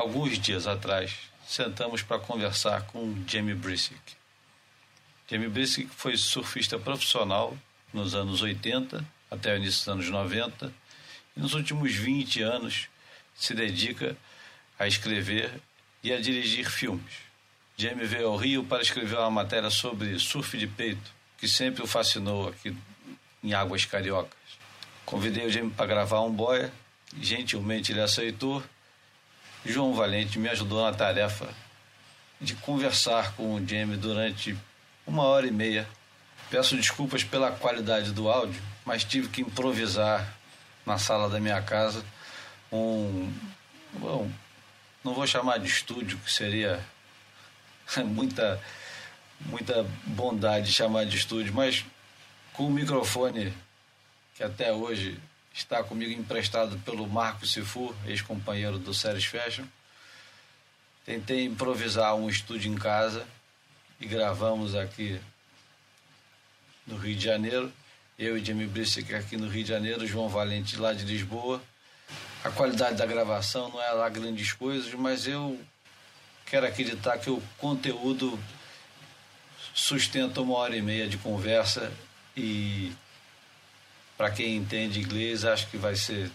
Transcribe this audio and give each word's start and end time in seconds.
alguns 0.00 0.38
dias 0.38 0.66
atrás, 0.66 1.14
sentamos 1.46 2.02
para 2.02 2.18
conversar 2.18 2.82
com 2.86 3.14
Jamie 3.26 3.54
Brissick. 3.54 4.00
Jamie 5.28 5.48
Brissick 5.48 5.90
foi 5.94 6.16
surfista 6.16 6.78
profissional 6.78 7.56
nos 7.92 8.14
anos 8.14 8.40
80 8.40 9.04
até 9.30 9.52
o 9.52 9.56
início 9.56 9.80
dos 9.80 9.88
anos 9.88 10.08
90 10.08 10.72
e 11.36 11.40
nos 11.40 11.52
últimos 11.52 11.94
20 11.94 12.42
anos 12.42 12.88
se 13.34 13.52
dedica 13.52 14.16
a 14.78 14.86
escrever 14.86 15.60
e 16.02 16.12
a 16.12 16.20
dirigir 16.20 16.68
filmes. 16.70 17.14
Jamie 17.76 18.06
veio 18.06 18.28
ao 18.28 18.36
Rio 18.36 18.64
para 18.64 18.82
escrever 18.82 19.18
uma 19.18 19.30
matéria 19.30 19.70
sobre 19.70 20.18
surf 20.18 20.56
de 20.56 20.66
peito, 20.66 21.12
que 21.36 21.46
sempre 21.46 21.82
o 21.82 21.86
fascinou 21.86 22.48
aqui 22.48 22.74
em 23.44 23.52
águas 23.52 23.84
cariocas. 23.84 24.38
Convidei 25.04 25.46
o 25.46 25.50
Jamie 25.50 25.70
para 25.70 25.86
gravar 25.86 26.22
um 26.22 26.32
boia, 26.32 26.72
gentilmente 27.20 27.92
ele 27.92 28.00
aceitou. 28.00 28.62
João 29.64 29.94
Valente 29.94 30.38
me 30.38 30.48
ajudou 30.48 30.82
na 30.82 30.92
tarefa 30.92 31.48
de 32.40 32.54
conversar 32.54 33.32
com 33.34 33.54
o 33.54 33.66
Jamie 33.66 33.96
durante 33.96 34.56
uma 35.06 35.24
hora 35.24 35.46
e 35.46 35.50
meia. 35.50 35.86
Peço 36.50 36.76
desculpas 36.76 37.22
pela 37.22 37.50
qualidade 37.52 38.12
do 38.12 38.28
áudio, 38.28 38.60
mas 38.84 39.04
tive 39.04 39.28
que 39.28 39.42
improvisar 39.42 40.26
na 40.86 40.98
sala 40.98 41.28
da 41.28 41.38
minha 41.38 41.60
casa 41.60 42.04
um. 42.72 43.32
Bom, 43.92 44.30
não 45.04 45.14
vou 45.14 45.26
chamar 45.26 45.58
de 45.58 45.68
estúdio, 45.68 46.18
que 46.18 46.32
seria 46.32 46.80
muita, 48.06 48.60
muita 49.40 49.86
bondade 50.06 50.72
chamar 50.72 51.04
de 51.04 51.16
estúdio, 51.16 51.52
mas 51.52 51.84
com 52.52 52.66
o 52.66 52.70
microfone 52.70 53.52
que 54.34 54.42
até 54.42 54.72
hoje 54.72 55.20
está 55.52 55.82
comigo 55.82 56.12
emprestado 56.12 56.78
pelo 56.78 57.08
Marco 57.08 57.46
Sifu, 57.46 57.94
ex-companheiro 58.06 58.78
do 58.78 58.94
Séries 58.94 59.24
Fashion. 59.24 59.64
Tentei 61.04 61.44
improvisar 61.44 62.14
um 62.14 62.28
estúdio 62.28 62.72
em 62.72 62.76
casa 62.76 63.26
e 64.00 64.06
gravamos 64.06 64.74
aqui 64.74 65.20
no 66.86 66.96
Rio 66.96 67.16
de 67.16 67.24
Janeiro. 67.24 67.72
Eu 68.18 68.36
e 68.36 68.44
Jamie 68.44 68.66
Brissick 68.66 69.14
aqui 69.14 69.36
no 69.36 69.48
Rio 69.48 69.62
de 69.62 69.70
Janeiro, 69.70 70.06
João 70.06 70.28
Valente 70.28 70.76
lá 70.76 70.92
de 70.92 71.04
Lisboa. 71.04 71.62
A 72.44 72.50
qualidade 72.50 72.96
da 72.96 73.06
gravação 73.06 73.68
não 73.70 73.82
é 73.82 73.90
lá 73.90 74.08
grandes 74.08 74.52
coisas, 74.52 74.92
mas 74.94 75.26
eu 75.26 75.60
quero 76.46 76.66
acreditar 76.66 77.18
que 77.18 77.30
o 77.30 77.42
conteúdo 77.58 78.38
sustenta 79.74 80.40
uma 80.40 80.54
hora 80.56 80.76
e 80.76 80.82
meia 80.82 81.08
de 81.08 81.16
conversa 81.18 81.92
e 82.36 82.92
para 84.20 84.30
quem 84.30 84.54
entende 84.54 85.00
inglês 85.00 85.46
acho 85.46 85.66
que 85.68 85.78
vai 85.78 85.96
ser 85.96 86.30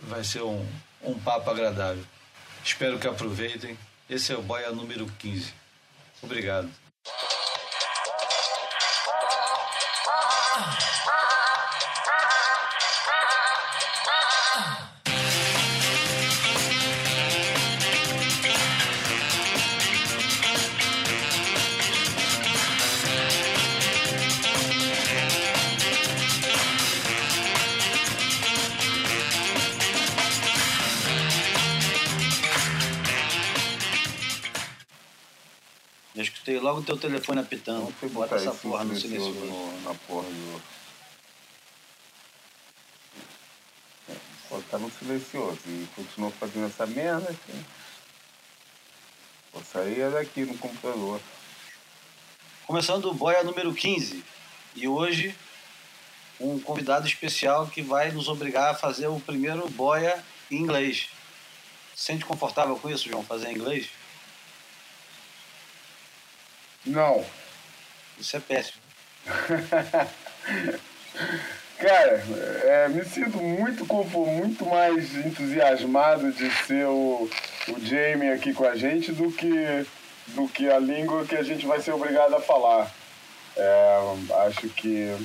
vai 0.00 0.24
ser 0.24 0.42
um, 0.42 0.66
um 1.00 1.16
papo 1.16 1.48
agradável. 1.48 2.02
Espero 2.64 2.98
que 2.98 3.06
aproveitem. 3.06 3.78
Esse 4.10 4.32
é 4.32 4.36
o 4.36 4.42
Boia 4.42 4.72
número 4.72 5.06
15. 5.16 5.54
Obrigado. 6.20 6.68
Escutei 36.58 36.60
logo 36.60 36.80
o 36.80 36.84
teu 36.84 36.96
telefone 36.96 37.40
apitando. 37.40 37.84
Não 37.84 37.92
fui 37.92 38.08
Bota 38.08 38.34
botar 38.34 38.42
essa 38.50 38.52
porra 38.58 38.84
no 38.84 38.96
silencioso 38.96 39.38
no- 39.38 39.82
na 39.82 39.94
porra 39.94 40.28
do. 40.28 40.62
É, 44.10 44.60
tá 44.70 44.78
no 44.78 44.90
silencioso 44.90 45.58
e 45.66 45.88
continuou 45.94 46.32
fazendo 46.32 46.66
essa 46.66 46.86
merda. 46.86 47.30
Assim. 47.30 47.64
Vou 49.52 49.62
sair 49.64 50.10
daqui 50.10 50.42
no 50.42 50.56
computador. 50.58 51.20
Começando 52.66 53.06
o 53.06 53.14
Boia 53.14 53.42
número 53.44 53.72
15. 53.72 54.24
E 54.74 54.86
hoje, 54.88 55.34
um 56.40 56.58
convidado 56.60 57.06
especial 57.06 57.66
que 57.68 57.82
vai 57.82 58.10
nos 58.10 58.28
obrigar 58.28 58.70
a 58.70 58.74
fazer 58.74 59.06
o 59.06 59.20
primeiro 59.20 59.68
Boia 59.70 60.22
em 60.50 60.56
inglês. 60.56 61.08
Sente 61.94 62.24
confortável 62.24 62.76
com 62.76 62.88
isso, 62.90 63.08
João, 63.08 63.24
fazer 63.24 63.48
em 63.50 63.54
inglês? 63.54 63.88
Não. 66.88 67.24
Isso 68.18 68.36
é 68.36 68.40
péssimo. 68.40 68.82
Cara, 71.78 72.24
é, 72.64 72.88
me 72.88 73.04
sinto 73.04 73.38
muito, 73.38 73.84
muito 73.84 74.66
mais 74.66 75.14
entusiasmado 75.14 76.32
de 76.32 76.50
ser 76.64 76.86
o, 76.86 77.30
o 77.68 77.80
Jamie 77.80 78.32
aqui 78.32 78.52
com 78.52 78.64
a 78.64 78.74
gente 78.74 79.12
do 79.12 79.30
que, 79.30 79.86
do 80.28 80.48
que 80.48 80.68
a 80.68 80.80
língua 80.80 81.24
que 81.24 81.36
a 81.36 81.42
gente 81.44 81.64
vai 81.66 81.80
ser 81.80 81.92
obrigado 81.92 82.34
a 82.34 82.40
falar. 82.40 82.92
É, 83.56 84.00
acho 84.46 84.68
que. 84.70 85.16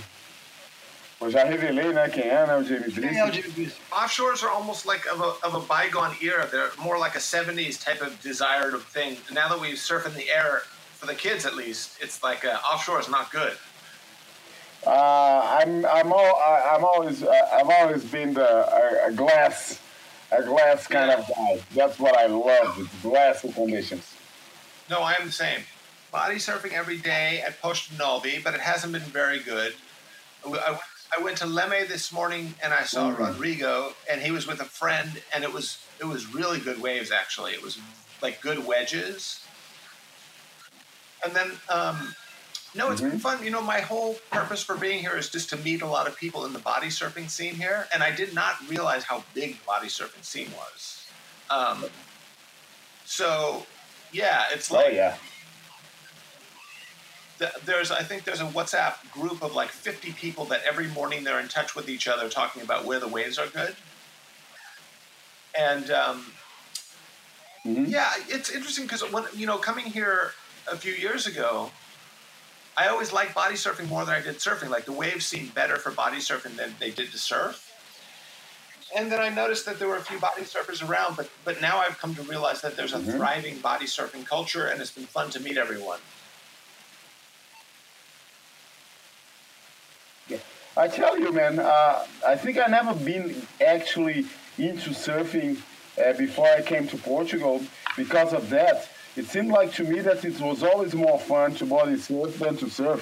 Eu 1.19 1.31
já 1.31 1.44
revelei, 1.45 1.94
né, 1.94 2.09
quem 2.09 2.24
é, 2.24 2.45
né? 2.45 2.56
O 2.57 2.63
Jamie 2.63 2.91
Quem 2.91 3.18
é 3.18 3.25
o. 3.25 3.31
Jimmy 3.31 3.50
Brice? 3.50 3.78
Offshores 3.91 4.44
are 4.44 4.51
almost 4.51 4.85
like 4.85 5.07
of 5.07 5.22
a, 5.22 5.47
of 5.47 5.56
a 5.56 5.59
bygone 5.62 6.16
era. 6.22 6.45
They're 6.47 6.72
more 6.78 7.00
like 7.00 7.16
a 7.16 7.22
70s 7.22 7.84
type 7.84 8.01
of 8.01 8.22
desired 8.22 8.80
thing. 8.91 9.18
Now 9.31 9.47
that 9.47 9.59
we 9.59 9.75
surf 9.75 10.06
in 10.06 10.13
the 10.13 10.30
air, 10.30 10.63
for 11.03 11.08
the 11.08 11.16
kids 11.19 11.46
at 11.46 11.56
least, 11.56 11.97
it's 12.02 12.24
like 12.24 12.46
uh, 12.46 12.58
offshore 12.72 12.97
is 13.00 13.09
not 13.09 13.30
good. 13.31 13.58
Uh, 14.88 15.59
I'm 15.62 15.86
I'm 15.86 16.12
all, 16.14 16.36
I- 16.41 16.72
I'm 16.75 16.84
always 16.86 17.24
uh, 17.24 17.31
I've 17.53 17.69
always 17.69 18.03
been 18.06 18.34
the 18.34 18.47
a, 18.74 19.08
a 19.09 19.12
glass 19.12 19.81
a 20.31 20.42
glass 20.44 20.88
kind 20.88 21.12
of 21.12 21.28
guy. 21.28 21.59
That's 21.75 22.00
what 22.00 22.18
I 22.18 22.28
love. 22.28 22.78
It's 22.80 23.02
glass 23.02 23.42
conditions. 23.53 24.13
No, 24.90 25.02
I 25.02 25.13
am 25.19 25.25
the 25.25 25.31
same. 25.31 25.62
Body 26.12 26.36
surfing 26.36 26.74
every 26.74 26.97
day 26.97 27.42
at 27.46 27.62
Posto 27.62 27.94
Nove, 27.96 28.44
but 28.44 28.53
it 28.53 28.59
hasn't 28.62 28.94
been 28.94 29.02
very 29.02 29.40
good. 29.40 29.74
I, 30.47 30.80
I 31.18 31.24
went- 31.24 31.38
to 31.38 31.46
Leme 31.46 31.88
this 31.88 32.12
morning 32.12 32.53
and 32.63 32.74
I 32.74 32.84
saw 32.84 33.12
Mhm. 33.12 33.19
Rodrigo, 33.19 33.94
and 34.09 34.22
he 34.22 34.31
was 34.31 34.47
with 34.47 34.59
a 34.62 34.66
friend, 34.66 35.22
and 35.34 35.44
it 35.44 35.52
was 35.52 35.80
it 36.00 36.06
was 36.06 36.34
really 36.34 36.59
good 36.59 36.81
waves. 36.81 37.12
Actually, 37.12 37.52
it 37.53 37.62
was 37.62 37.78
like 38.22 38.42
good 38.42 38.66
wedges. 38.66 39.43
And 41.23 41.34
then, 41.35 41.51
um, 41.69 42.13
no, 42.75 42.91
it's 42.91 43.01
been 43.01 43.19
fun. 43.19 43.44
You 43.44 43.51
know, 43.51 43.61
my 43.61 43.79
whole 43.79 44.16
purpose 44.31 44.63
for 44.63 44.75
being 44.75 45.00
here 45.00 45.16
is 45.16 45.29
just 45.29 45.50
to 45.50 45.57
meet 45.57 45.81
a 45.81 45.88
lot 45.88 46.07
of 46.07 46.17
people 46.17 46.45
in 46.45 46.53
the 46.53 46.59
body 46.59 46.88
surfing 46.88 47.29
scene 47.29 47.56
here, 47.56 47.88
and 47.94 48.03
I 48.03 48.11
did 48.13 48.34
not 48.34 48.56
realize 48.67 49.03
how 49.03 49.23
big 49.33 49.57
the 49.59 49.63
body 49.66 49.88
surfing 49.88 50.23
scene 50.23 50.50
was. 50.51 51.06
Um, 51.50 51.85
so, 53.06 53.66
yeah, 54.12 54.45
it's 54.51 54.72
like. 54.72 54.85
Oh 54.85 54.88
like 54.88 54.95
yeah. 54.95 55.17
th- 57.39 57.51
there's 57.66 57.91
I 57.91 58.01
think 58.03 58.23
there's 58.23 58.41
a 58.41 58.45
WhatsApp 58.45 58.95
group 59.12 59.44
of 59.44 59.53
like 59.53 59.69
50 59.69 60.12
people 60.13 60.45
that 60.45 60.62
every 60.67 60.88
morning 60.88 61.23
they're 61.23 61.39
in 61.39 61.47
touch 61.47 61.75
with 61.75 61.89
each 61.89 62.07
other 62.07 62.29
talking 62.29 62.62
about 62.62 62.85
where 62.85 63.00
the 63.00 63.07
waves 63.07 63.38
are 63.38 63.47
good. 63.47 63.75
And 65.57 65.91
um, 65.91 66.25
Mhm. 67.66 67.89
yeah, 67.89 68.12
it's 68.28 68.50
interesting 68.50 68.85
because 68.85 69.09
when 69.12 69.23
you 69.35 69.45
know 69.45 69.57
coming 69.57 69.85
here 69.85 70.33
a 70.72 70.78
few 70.78 70.94
years 70.94 71.28
ago, 71.28 71.72
I 72.75 72.88
always 72.88 73.13
liked 73.13 73.35
body 73.35 73.56
surfing 73.56 73.88
more 73.88 74.06
than 74.06 74.16
I 74.16 74.22
did 74.22 74.38
surfing. 74.38 74.69
Like 74.69 74.85
the 74.85 74.91
waves 74.91 75.25
seemed 75.25 75.53
better 75.53 75.78
for 75.78 75.91
body 75.91 76.18
surfing 76.18 76.56
than 76.56 76.75
they 76.79 76.91
did 76.91 77.12
to 77.12 77.18
surf. 77.18 77.69
And 78.96 79.12
then 79.12 79.19
I 79.19 79.29
noticed 79.29 79.66
that 79.66 79.79
there 79.79 79.88
were 79.88 79.97
a 79.97 80.03
few 80.03 80.19
body 80.19 80.44
surfers 80.44 80.88
around, 80.88 81.18
but 81.18 81.29
but 81.44 81.62
now 81.62 81.79
I've 81.79 81.97
come 81.97 82.13
to 82.16 82.22
realize 82.24 82.62
that 82.62 82.75
there's 82.75 82.94
a 82.94 83.00
Mhm. 83.00 83.18
thriving 83.18 83.60
body 83.60 83.86
surfing 83.86 84.25
culture, 84.25 84.68
and 84.68 84.81
it's 84.81 84.92
been 84.92 85.07
fun 85.07 85.30
to 85.31 85.39
meet 85.39 85.57
everyone. 85.57 86.00
I 90.75 90.88
tell 90.88 91.19
you, 91.19 91.31
man, 91.31 91.60
uh, 91.60 92.06
I 92.25 92.36
think 92.36 92.57
I 92.57 92.65
never 92.65 92.94
been 92.94 93.48
actually 93.65 94.25
into 94.57 94.89
surfing 94.89 95.62
uh, 96.04 96.13
before 96.13 96.48
I 96.48 96.62
came 96.62 96.88
to 96.88 96.98
Portugal. 96.98 97.62
Because 97.95 98.33
of 98.33 98.50
that, 98.50 98.89
it 99.15 99.25
seemed 99.25 99.51
like 99.51 99.74
to 99.74 99.83
me 99.83 100.00
that 100.01 100.24
it 100.25 100.39
was 100.39 100.63
always 100.63 100.94
more 100.94 101.19
fun 101.19 101.54
to 101.56 101.65
body 101.65 101.98
surf 101.98 102.38
than 102.39 102.57
to 102.57 102.69
surf 102.69 103.01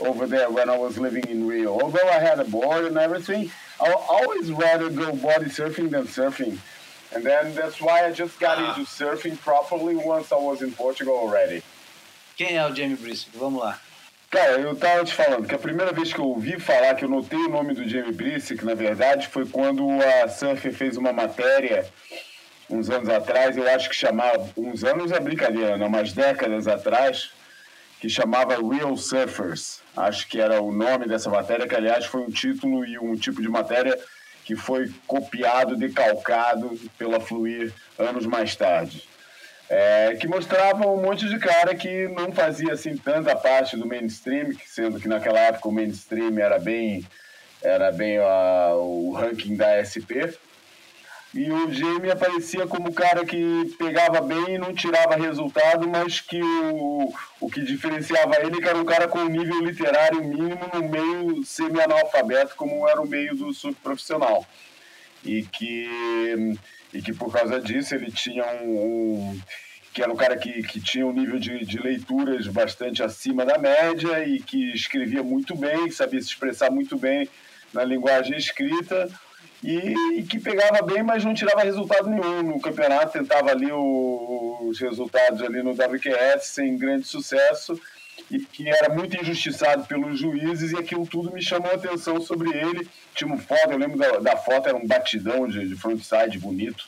over 0.00 0.26
there 0.26 0.50
when 0.50 0.68
I 0.68 0.76
was 0.76 0.98
living 0.98 1.24
in 1.28 1.46
Rio. 1.46 1.78
Although 1.80 2.08
I 2.08 2.18
had 2.18 2.40
a 2.40 2.44
board 2.44 2.84
and 2.86 2.96
everything, 2.98 3.50
I 3.80 3.88
al- 3.90 4.04
always 4.08 4.50
rather 4.50 4.90
go 4.90 5.12
body 5.14 5.46
surfing 5.46 5.90
than 5.90 6.06
surfing. 6.06 6.58
And 7.14 7.22
then 7.24 7.54
that's 7.54 7.80
why 7.80 8.06
I 8.06 8.12
just 8.12 8.38
got 8.40 8.58
Ah. 8.58 8.70
into 8.74 8.84
surfing 8.90 9.36
properly 9.38 9.94
once 9.96 10.32
I 10.32 10.36
was 10.36 10.62
in 10.62 10.72
Portugal 10.72 11.14
already. 11.14 11.62
Quem 12.36 12.56
é 12.56 12.64
o 12.66 12.74
Jamie 12.74 12.96
Brice? 12.96 13.26
Vamos 13.34 13.62
lá. 13.62 13.78
Cara, 14.30 14.58
eu 14.62 14.74
tava 14.74 15.04
te 15.04 15.12
falando 15.12 15.46
que 15.46 15.54
a 15.54 15.58
primeira 15.58 15.92
vez 15.92 16.10
que 16.10 16.18
eu 16.18 16.24
ouvi 16.24 16.58
falar, 16.58 16.94
que 16.94 17.04
eu 17.04 17.08
notei 17.10 17.38
o 17.38 17.50
nome 17.50 17.74
do 17.74 17.86
Jamie 17.86 18.12
Brice, 18.12 18.56
que 18.56 18.64
na 18.64 18.74
verdade 18.74 19.28
foi 19.28 19.44
quando 19.46 19.86
a 20.00 20.26
Surfer 20.26 20.72
fez 20.72 20.96
uma 20.96 21.12
matéria 21.12 21.84
uns 22.68 22.88
anos 22.90 23.08
atrás, 23.08 23.56
eu 23.56 23.68
acho 23.68 23.88
que 23.88 23.94
chamava, 23.94 24.48
uns 24.56 24.84
anos 24.84 25.12
é 25.12 25.20
brincadeira, 25.20 25.76
não, 25.76 25.86
umas 25.86 26.12
décadas 26.12 26.66
atrás, 26.66 27.30
que 28.00 28.08
chamava 28.08 28.56
Real 28.56 28.96
Surfers. 28.96 29.80
Acho 29.96 30.26
que 30.26 30.40
era 30.40 30.60
o 30.60 30.72
nome 30.72 31.06
dessa 31.06 31.30
matéria, 31.30 31.68
que 31.68 31.74
aliás 31.74 32.06
foi 32.06 32.22
um 32.22 32.30
título 32.30 32.84
e 32.84 32.98
um 32.98 33.14
tipo 33.14 33.40
de 33.40 33.48
matéria 33.48 33.98
que 34.44 34.56
foi 34.56 34.92
copiado, 35.06 35.76
decalcado 35.76 36.78
pela 36.98 37.20
Fluir 37.20 37.72
anos 37.98 38.26
mais 38.26 38.56
tarde. 38.56 39.08
É, 39.70 40.16
que 40.20 40.26
mostrava 40.26 40.86
um 40.86 41.00
monte 41.00 41.28
de 41.28 41.38
cara 41.38 41.74
que 41.74 42.08
não 42.08 42.32
fazia 42.32 42.72
assim 42.72 42.96
tanta 42.96 43.34
parte 43.36 43.76
do 43.76 43.86
mainstream, 43.86 44.50
sendo 44.66 45.00
que 45.00 45.08
naquela 45.08 45.38
época 45.38 45.68
o 45.68 45.72
mainstream 45.72 46.38
era 46.38 46.58
bem 46.58 47.06
era 47.62 47.92
bem 47.92 48.18
uh, 48.18 48.74
o 48.74 49.12
ranking 49.12 49.54
da 49.56 49.78
SP. 49.80 50.34
E 51.34 51.50
o 51.50 51.72
Jamie 51.72 52.10
aparecia 52.10 52.66
como 52.66 52.90
o 52.90 52.92
cara 52.92 53.24
que 53.24 53.74
pegava 53.78 54.20
bem 54.20 54.54
e 54.54 54.58
não 54.58 54.74
tirava 54.74 55.16
resultado, 55.16 55.88
mas 55.88 56.20
que 56.20 56.42
o, 56.42 57.12
o 57.40 57.50
que 57.50 57.62
diferenciava 57.62 58.36
ele 58.36 58.60
que 58.60 58.68
era 58.68 58.76
um 58.76 58.84
cara 58.84 59.08
com 59.08 59.20
um 59.20 59.28
nível 59.28 59.60
literário 59.60 60.22
mínimo 60.22 60.70
no 60.74 60.86
meio 60.86 61.42
semi-analfabeto, 61.42 62.54
como 62.54 62.86
era 62.86 63.00
o 63.00 63.08
meio 63.08 63.34
do 63.34 63.52
subprofissional. 63.54 64.46
E 65.24 65.44
que, 65.44 66.58
e 66.92 67.00
que 67.00 67.14
por 67.14 67.32
causa 67.32 67.58
disso 67.60 67.94
ele 67.94 68.10
tinha 68.10 68.44
um, 68.62 69.32
um 69.32 69.40
que 69.94 70.02
era 70.02 70.12
um 70.12 70.16
cara 70.16 70.36
que, 70.36 70.62
que 70.62 70.80
tinha 70.80 71.06
um 71.06 71.12
nível 71.12 71.38
de, 71.38 71.64
de 71.64 71.78
leituras 71.78 72.46
bastante 72.46 73.02
acima 73.02 73.44
da 73.44 73.56
média 73.56 74.26
e 74.26 74.40
que 74.40 74.72
escrevia 74.72 75.22
muito 75.22 75.54
bem, 75.54 75.90
sabia 75.90 76.20
se 76.20 76.28
expressar 76.28 76.70
muito 76.70 76.96
bem 76.98 77.28
na 77.72 77.84
linguagem 77.84 78.36
escrita 78.36 79.08
e, 79.62 79.94
e, 80.18 80.22
que 80.24 80.40
pegava 80.40 80.82
bem, 80.82 81.02
mas 81.02 81.24
não 81.24 81.32
tirava 81.32 81.62
resultado 81.62 82.10
nenhum 82.10 82.42
no 82.42 82.60
campeonato, 82.60 83.12
tentava 83.12 83.50
ali 83.50 83.70
o, 83.70 84.58
os 84.68 84.80
resultados 84.80 85.40
ali 85.40 85.62
no 85.62 85.70
WQS 85.70 86.46
sem 86.46 86.76
grande 86.76 87.06
sucesso 87.06 87.80
e 88.28 88.40
que 88.40 88.68
era 88.68 88.92
muito 88.92 89.16
injustiçado 89.20 89.86
pelos 89.86 90.18
juízes 90.18 90.72
e 90.72 90.76
aquilo 90.76 91.06
tudo 91.06 91.32
me 91.32 91.40
chamou 91.40 91.70
a 91.70 91.74
atenção 91.74 92.20
sobre 92.20 92.50
ele. 92.50 92.88
Tinha 93.14 93.28
uma 93.28 93.38
foto, 93.38 93.70
eu 93.70 93.78
lembro 93.78 93.98
da, 93.98 94.18
da 94.18 94.36
foto, 94.36 94.68
era 94.68 94.76
um 94.76 94.86
batidão 94.86 95.46
de, 95.46 95.68
de 95.68 95.76
frontside 95.76 96.38
bonito, 96.38 96.84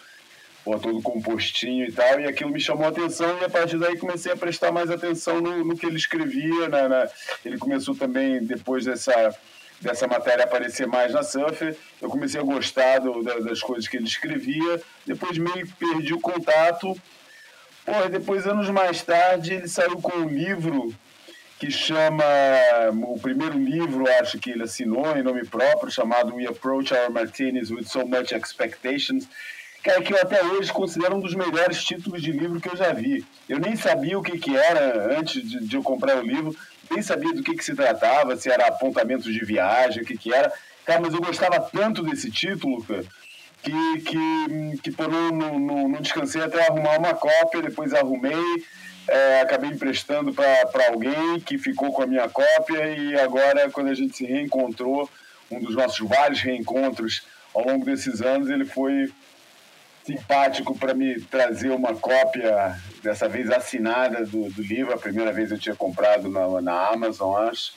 pô, 0.65 0.77
todo 0.77 1.01
compostinho 1.01 1.87
e 1.87 1.93
tal, 1.93 2.21
e 2.21 2.27
aquilo 2.27 2.51
me 2.51 2.61
chamou 2.61 2.87
a 2.87 2.89
atenção 2.89 3.39
e 3.41 3.45
a 3.45 3.49
partir 3.49 3.79
daí 3.79 3.97
comecei 3.99 4.33
a 4.33 4.37
prestar 4.37 4.73
mais 4.73 4.91
atenção 4.91 5.41
no, 5.41 5.65
no 5.65 5.77
que 5.77 5.87
ele 5.87 5.97
escrevia. 5.97 6.69
Né, 6.69 6.89
né. 6.89 7.09
Ele 7.45 7.57
começou 7.57 7.95
também, 7.95 8.43
depois 8.43 8.85
dessa 8.85 9.33
dessa 9.81 10.07
matéria 10.07 10.45
aparecer 10.45 10.87
mais 10.87 11.13
na 11.13 11.23
Surfer. 11.23 11.77
Eu 12.01 12.09
comecei 12.09 12.41
a 12.41 12.45
gostar 12.45 12.99
do, 13.01 13.23
das 13.23 13.61
coisas 13.61 13.89
que 13.89 13.97
ele 13.97 14.07
escrevia. 14.07 14.81
Depois 15.07 15.37
meio 15.39 15.67
que 15.67 15.73
perdi 15.75 16.15
o 16.15 16.21
contato. 16.21 16.97
Porra, 17.85 18.09
depois, 18.09 18.47
anos 18.47 18.71
mais 18.71 19.03
tarde, 19.03 19.55
ele 19.55 19.69
saiu 19.69 20.01
com 20.01 20.17
um 20.17 20.29
livro 20.29 20.95
que 21.59 21.71
chama. 21.71 22.25
O 23.07 23.19
primeiro 23.19 23.59
livro, 23.59 24.05
acho 24.21 24.39
que 24.39 24.51
ele 24.51 24.63
assinou 24.63 25.17
em 25.17 25.23
nome 25.23 25.45
próprio, 25.47 25.91
chamado 25.91 26.35
We 26.35 26.47
Approach 26.47 26.95
Our 26.95 27.11
Martinis 27.11 27.71
with 27.71 27.85
So 27.85 28.07
Much 28.07 28.33
Expectations. 28.33 29.29
Cara, 29.83 30.01
que 30.01 30.15
eu 30.15 30.19
até 30.19 30.43
hoje 30.43 30.73
considero 30.73 31.17
um 31.17 31.21
dos 31.21 31.35
melhores 31.35 31.85
títulos 31.85 32.23
de 32.23 32.33
livro 32.33 32.59
que 32.59 32.71
eu 32.71 32.77
já 32.77 32.91
vi. 32.95 33.23
Eu 33.47 33.59
nem 33.59 33.77
sabia 33.77 34.19
o 34.19 34.23
que, 34.23 34.39
que 34.39 34.57
era 34.57 35.19
antes 35.19 35.47
de, 35.47 35.61
de 35.61 35.77
eu 35.77 35.83
comprar 35.83 36.17
o 36.17 36.23
livro 36.23 36.57
nem 36.91 37.03
sabia 37.03 37.33
do 37.33 37.43
que, 37.43 37.55
que 37.55 37.65
se 37.65 37.75
tratava, 37.75 38.37
se 38.37 38.51
era 38.51 38.67
apontamento 38.67 39.31
de 39.31 39.45
viagem, 39.45 40.03
o 40.03 40.07
que, 40.07 40.17
que 40.17 40.33
era. 40.33 40.53
Cara, 40.85 41.01
mas 41.01 41.15
eu 41.15 41.21
gostava 41.21 41.61
tanto 41.61 42.03
desse 42.03 42.31
título, 42.31 42.83
cara, 42.85 43.05
que, 43.63 44.01
que, 44.03 44.79
que 44.83 44.91
pô, 44.91 45.09
não, 45.09 45.31
não, 45.31 45.89
não 45.89 46.01
descansei 46.01 46.43
até 46.43 46.67
arrumar 46.67 46.99
uma 46.99 47.15
cópia, 47.15 47.63
depois 47.63 47.95
arrumei, 47.95 48.65
é, 49.09 49.41
acabei 49.41 49.71
emprestando 49.71 50.33
para 50.33 50.89
alguém 50.89 51.41
que 51.41 51.57
ficou 51.57 51.93
com 51.93 52.03
a 52.03 52.07
minha 52.07 52.29
cópia 52.29 52.89
e 52.97 53.19
agora, 53.19 53.71
quando 53.71 53.89
a 53.89 53.95
gente 53.95 54.17
se 54.17 54.25
reencontrou, 54.25 55.09
um 55.51 55.61
dos 55.61 55.75
nossos 55.75 56.07
vários 56.07 56.41
reencontros 56.41 57.23
ao 57.55 57.67
longo 57.67 57.85
desses 57.85 58.21
anos, 58.21 58.51
ele 58.51 58.65
foi 58.65 59.11
simpático 60.05 60.79
para 60.79 60.95
me 60.95 61.21
trazer 61.21 61.71
uma 61.71 61.95
cópia, 61.95 62.77
dessa 63.03 63.29
vez 63.29 63.51
assinada, 63.51 64.25
do, 64.25 64.51
do, 64.51 64.63
livro. 64.63 64.93
A 64.93 64.99
primeira 64.99 65.33
vez 65.33 65.51
eu 65.51 65.59
tinha 65.59 65.75
comprado 65.75 66.29
na, 66.29 66.61
na 66.61 66.89
Amazon, 66.89 67.49
acho. 67.49 67.73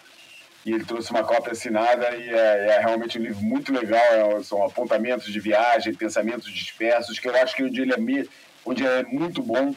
E 0.66 0.74
ele 0.74 0.84
trouxe 0.84 1.12
uma 1.12 1.24
cópia 1.24 1.54
assinada 1.54 2.14
e 2.16 2.30
é, 2.30 2.68
é 2.76 2.80
realmente 2.80 3.18
um 3.18 3.22
livro 3.22 3.42
muito 3.42 3.72
legal. 3.72 4.02
É, 4.02 4.44
são 4.44 4.64
apontamentos 4.64 5.32
de 5.32 5.40
viagem, 5.40 5.94
pensamentos 5.94 6.52
dispersos, 6.52 7.18
que 7.18 7.30
eu 7.30 7.36
acho 7.36 7.56
que 7.56 7.64
onde 7.64 7.82
ele 7.82 7.94
é, 7.94 8.26
onde 8.66 8.86
é 8.86 9.04
muito 9.04 9.42
bom. 9.42 9.74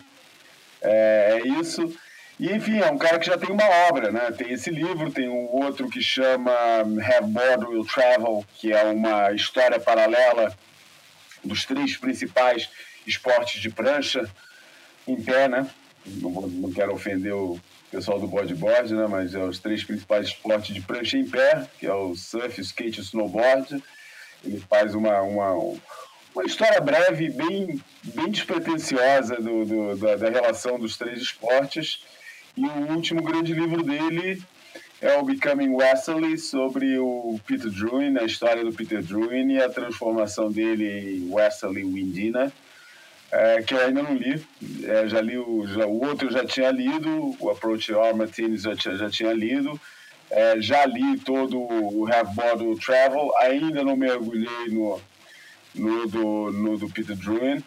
É, 0.82 1.41
é 1.43 1.49
isso. 1.61 1.94
E, 2.41 2.50
enfim, 2.53 2.81
é 2.81 2.91
um 2.91 2.99
cara 2.99 3.19
que 3.19 3.26
já 3.26 3.38
tem 3.38 3.50
uma 3.50 3.69
obra, 3.88 4.11
né? 4.11 4.32
Tem 4.37 4.50
esse 4.50 4.70
livro, 4.70 5.12
tem 5.12 5.29
um 5.29 5.46
outro 5.53 5.88
que 5.88 6.00
chama 6.00 6.50
Have 6.50 7.29
Board 7.29 7.67
Will 7.67 7.85
Travel, 7.85 8.44
que 8.55 8.73
é 8.73 8.82
uma 8.85 9.31
história 9.32 9.79
paralela 9.79 10.53
dos 11.44 11.64
três 11.64 11.96
principais 11.96 12.69
esportes 13.06 13.60
de 13.60 13.70
prancha 13.70 14.28
em 15.06 15.20
pé, 15.20 15.48
né? 15.48 15.69
Não, 16.06 16.31
não 16.31 16.72
quero 16.72 16.94
ofender 16.94 17.34
o 17.34 17.60
pessoal 17.90 18.19
do 18.19 18.26
bodyboard, 18.26 18.94
né? 18.94 19.06
Mas 19.06 19.34
é 19.34 19.42
os 19.42 19.58
três 19.58 19.84
principais 19.84 20.28
esportes 20.28 20.75
de 20.75 20.81
prancha 20.81 21.16
em 21.16 21.28
pé, 21.28 21.66
que 21.78 21.87
é 21.87 21.94
o 21.94 22.14
surf, 22.14 22.60
skate 22.60 23.00
e 23.00 23.02
snowboard. 23.02 23.82
Ele 24.44 24.60
faz 24.60 24.94
uma, 24.94 25.20
uma, 25.22 25.52
uma 26.34 26.44
história 26.44 26.81
breve, 26.81 27.31
bem, 27.31 27.82
bem 28.02 28.31
despretensiosa 28.31 29.36
do, 29.36 29.64
do 29.64 29.96
da, 29.96 30.16
da 30.16 30.31
relação 30.31 30.78
dos 30.78 30.96
três 30.96 31.20
esportes. 31.20 32.02
E 32.56 32.64
o 32.64 32.93
último 32.93 33.22
grande 33.22 33.52
livro 33.52 33.82
dele 33.82 34.43
é 35.00 35.17
o 35.17 35.23
Becoming 35.23 35.75
Wesley, 35.75 36.37
sobre 36.37 36.99
o 36.99 37.41
Peter 37.47 37.70
Druin, 37.70 38.19
a 38.19 38.25
história 38.25 38.62
do 38.62 38.73
Peter 38.73 39.02
Druin 39.02 39.52
e 39.52 39.62
a 39.62 39.69
transformação 39.69 40.52
dele 40.52 41.17
em 41.17 41.32
Wesley 41.32 41.85
Windina, 41.85 42.52
é, 43.32 43.62
que 43.62 43.73
eu 43.73 43.81
ainda 43.81 44.02
não 44.02 44.14
li. 44.14 44.44
É, 44.85 45.08
já 45.08 45.20
li 45.20 45.38
o, 45.38 45.67
já, 45.67 45.87
o 45.87 46.05
outro 46.05 46.29
eu 46.29 46.32
já 46.32 46.44
tinha 46.44 46.70
lido, 46.70 47.35
o 47.38 47.50
Approach 47.50 47.93
Our 47.93 48.14
Martinez 48.14 48.62
já 48.62 48.76
tinha, 48.76 48.97
já 48.97 49.08
tinha 49.08 49.32
lido. 49.32 49.81
É, 50.31 50.61
já 50.61 50.87
li 50.87 51.19
todo 51.19 51.58
o 51.58 52.06
Have 52.12 52.35
Bottle 52.35 52.79
Travel, 52.79 53.32
ainda 53.38 53.82
não 53.82 53.96
mergulhei 53.96 54.69
no, 54.69 55.00
no, 55.75 56.06
do, 56.06 56.53
no 56.53 56.79
do 56.79 56.88
Peter 56.88 57.17
Druin. 57.17 57.64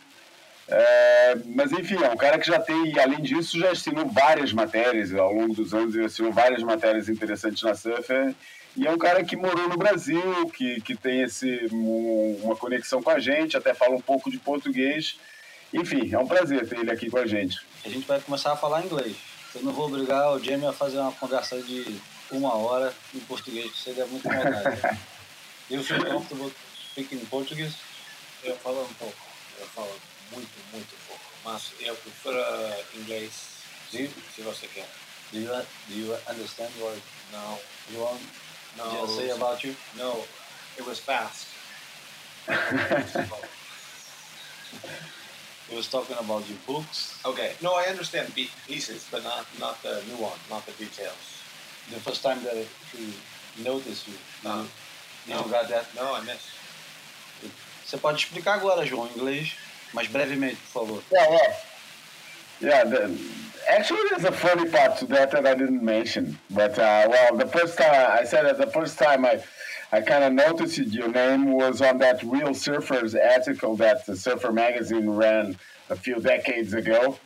É, 0.75 1.35
mas 1.45 1.71
enfim, 1.71 2.03
é 2.03 2.09
um 2.09 2.17
cara 2.17 2.39
que 2.39 2.47
já 2.47 2.59
tem, 2.59 2.97
além 2.99 3.21
disso, 3.21 3.59
já 3.59 3.69
assinou 3.69 4.07
várias 4.07 4.51
matérias 4.51 5.13
ao 5.13 5.31
longo 5.31 5.53
dos 5.53 5.71
anos, 5.71 5.93
ele 5.93 6.05
assinou 6.05 6.31
várias 6.31 6.63
matérias 6.63 7.07
interessantes 7.07 7.61
na 7.61 7.75
Surfer. 7.75 8.33
E 8.75 8.87
é 8.87 8.91
um 8.91 8.97
cara 8.97 9.23
que 9.23 9.35
morou 9.35 9.69
no 9.69 9.77
Brasil, 9.77 10.49
que, 10.49 10.81
que 10.81 10.95
tem 10.95 11.21
esse, 11.21 11.67
um, 11.71 12.39
uma 12.41 12.55
conexão 12.55 13.03
com 13.03 13.11
a 13.11 13.19
gente, 13.19 13.55
até 13.55 13.71
fala 13.75 13.95
um 13.95 14.01
pouco 14.01 14.31
de 14.31 14.39
português. 14.39 15.15
Enfim, 15.71 16.11
é 16.11 16.17
um 16.17 16.25
prazer 16.25 16.67
ter 16.67 16.79
ele 16.79 16.89
aqui 16.89 17.07
com 17.07 17.19
a 17.19 17.27
gente. 17.27 17.59
A 17.85 17.89
gente 17.89 18.07
vai 18.07 18.19
começar 18.19 18.51
a 18.53 18.57
falar 18.57 18.83
inglês. 18.83 19.15
Eu 19.53 19.61
não 19.61 19.73
vou 19.73 19.85
obrigar 19.85 20.31
o 20.31 20.43
Jamie 20.43 20.65
a 20.65 20.73
fazer 20.73 20.97
uma 20.97 21.11
conversa 21.11 21.61
de 21.61 21.99
uma 22.31 22.55
hora 22.55 22.91
em 23.13 23.19
português, 23.19 23.71
que 23.71 23.77
seria 23.77 24.07
muito 24.07 24.23
vontade. 24.23 24.97
eu 25.69 25.83
feel 25.83 26.03
comfortable 26.03 26.51
speaking 26.91 27.17
in 27.17 27.25
Portuguese? 27.25 27.75
Eu 28.43 28.55
falo 28.55 28.81
um 28.81 28.93
pouco. 28.95 29.17
Eu 29.59 29.67
falo 29.67 29.95
muito, 30.33 30.71
muito 30.71 30.95
pouco. 31.07 31.23
Mas 31.43 31.71
eu 31.79 31.95
prefiro 31.95 32.39
inglês 32.95 33.31
se, 33.89 34.09
se 34.35 34.41
você 34.41 34.67
quer. 34.67 34.87
Do 35.31 35.39
you, 35.39 35.49
do 35.87 35.93
you 35.95 36.13
understand 36.29 36.71
what 36.79 37.01
no. 37.31 37.59
you 37.91 37.99
want 37.99 38.21
no, 38.77 39.07
to 39.07 39.13
say 39.13 39.31
about 39.31 39.63
you? 39.63 39.75
No, 39.97 40.23
it 40.77 40.85
was 40.85 40.99
fast. 40.99 41.47
He 45.69 45.75
was 45.75 45.87
talking 45.87 46.17
about 46.19 46.47
your 46.47 46.57
books. 46.67 47.19
Okay, 47.25 47.53
no, 47.61 47.73
I 47.73 47.85
understand 47.85 48.33
pieces, 48.35 49.07
but 49.09 49.23
not 49.23 49.47
not 49.59 49.81
the 49.81 50.03
new 50.07 50.17
one, 50.21 50.37
not 50.49 50.65
the 50.65 50.73
details. 50.73 51.41
The 51.89 51.99
first 51.99 52.21
time 52.21 52.43
that 52.43 52.57
he 52.93 53.13
noticed 53.63 54.07
you, 54.07 54.13
no. 54.43 54.67
you, 55.25 55.33
no. 55.33 55.43
got 55.49 55.69
that? 55.69 55.87
No, 55.95 56.13
I 56.13 56.21
missed. 56.21 56.51
Você 57.85 57.97
pode 57.97 58.23
explicar 58.23 58.55
agora, 58.55 58.85
João, 58.85 59.07
em 59.07 59.17
inglês? 59.17 59.55
Mas 59.93 60.07
brevemente, 60.07 60.57
por 60.73 60.87
favor. 60.87 61.03
Yeah, 61.11 61.29
well, 61.29 61.55
yeah. 62.59 62.83
The, 62.83 63.19
actually, 63.69 64.01
there's 64.09 64.23
a 64.25 64.31
funny 64.31 64.69
part 64.69 64.97
to 64.97 65.05
that 65.07 65.31
that 65.31 65.45
I 65.45 65.53
didn't 65.55 65.83
mention. 65.83 66.37
But 66.49 66.77
uh, 66.79 67.07
well, 67.09 67.37
the 67.37 67.47
first 67.47 67.77
time 67.77 67.91
I 67.93 68.23
said 68.23 68.45
that 68.45 68.57
the 68.57 68.71
first 68.71 68.97
time 68.97 69.25
I. 69.25 69.43
I 69.91 70.01
kind 70.01 70.23
of 70.23 70.33
noticed 70.33 70.79
your 70.79 71.09
name 71.09 71.51
was 71.51 71.79
on 71.79 71.99
that 71.99 72.23
Real 72.23 72.49
Surfers 72.49 73.13
article 73.13 73.75
that 73.75 74.07
the 74.07 74.15
Surfer 74.15 74.51
magazine 74.51 75.07
ran 75.07 75.55
a 75.91 75.95
few 75.95 76.15
decades 76.15 76.73
ago. 76.73 77.19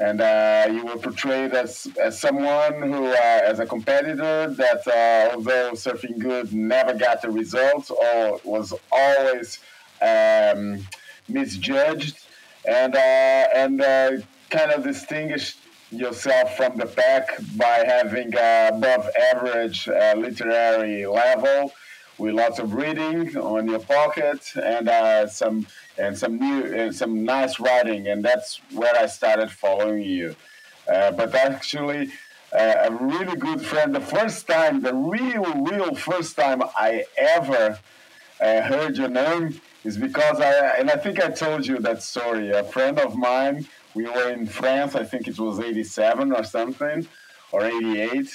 And 0.00 0.22
uh, 0.22 0.68
you 0.70 0.86
were 0.86 0.96
portrayed 0.96 1.52
as, 1.52 1.86
as 2.00 2.18
someone 2.18 2.80
who, 2.80 3.08
uh, 3.08 3.40
as 3.44 3.58
a 3.58 3.66
competitor, 3.66 4.48
that 4.48 4.86
uh, 4.86 5.34
although 5.34 5.72
surfing 5.72 6.18
good 6.18 6.54
never 6.54 6.94
got 6.94 7.20
the 7.20 7.30
results 7.30 7.90
or 7.90 8.40
was 8.42 8.72
always 8.90 9.58
um, 10.00 10.78
misjudged 11.28 12.18
and 12.66 12.94
uh, 12.94 12.98
and 13.54 13.80
uh, 13.80 14.10
kind 14.50 14.70
of 14.72 14.84
distinguished 14.84 15.58
yourself 15.90 16.56
from 16.56 16.76
the 16.76 16.86
pack 16.86 17.28
by 17.56 17.84
having 17.86 18.28
above 18.34 19.08
average 19.32 19.88
uh, 19.88 20.14
literary 20.16 21.06
level 21.06 21.72
with 22.18 22.34
lots 22.34 22.58
of 22.58 22.74
reading 22.74 23.36
on 23.36 23.68
your 23.68 23.78
pocket 23.78 24.40
and 24.62 24.88
uh, 24.88 25.26
some 25.26 25.66
and 25.96 26.18
some 26.18 26.38
new 26.38 26.74
and 26.74 26.94
some 26.94 27.24
nice 27.24 27.58
writing. 27.60 28.08
And 28.08 28.24
that's 28.24 28.60
where 28.72 28.94
I 28.96 29.06
started 29.06 29.50
following 29.50 30.02
you. 30.02 30.36
Uh, 30.92 31.12
but 31.12 31.34
actually 31.34 32.10
uh, 32.52 32.74
a 32.84 32.90
really 32.90 33.36
good 33.36 33.60
friend 33.60 33.94
the 33.94 34.00
first 34.00 34.46
time 34.46 34.80
the 34.82 34.94
real 34.94 35.44
real 35.62 35.94
first 35.94 36.34
time 36.34 36.62
I 36.62 37.04
ever 37.16 37.78
uh, 38.40 38.62
heard 38.62 38.96
your 38.96 39.08
name 39.08 39.60
is 39.84 39.96
because 39.96 40.40
I 40.40 40.78
and 40.78 40.90
I 40.90 40.96
think 40.96 41.20
I 41.20 41.28
told 41.28 41.66
you 41.66 41.78
that 41.78 42.02
story 42.02 42.50
a 42.50 42.64
friend 42.64 42.98
of 42.98 43.16
mine 43.16 43.66
we 43.94 44.04
were 44.04 44.30
in 44.30 44.46
France. 44.46 44.94
I 44.94 45.04
think 45.04 45.26
it 45.28 45.38
was 45.38 45.58
87 45.58 46.32
or 46.32 46.44
something, 46.44 47.06
or 47.52 47.64
88. 47.64 48.30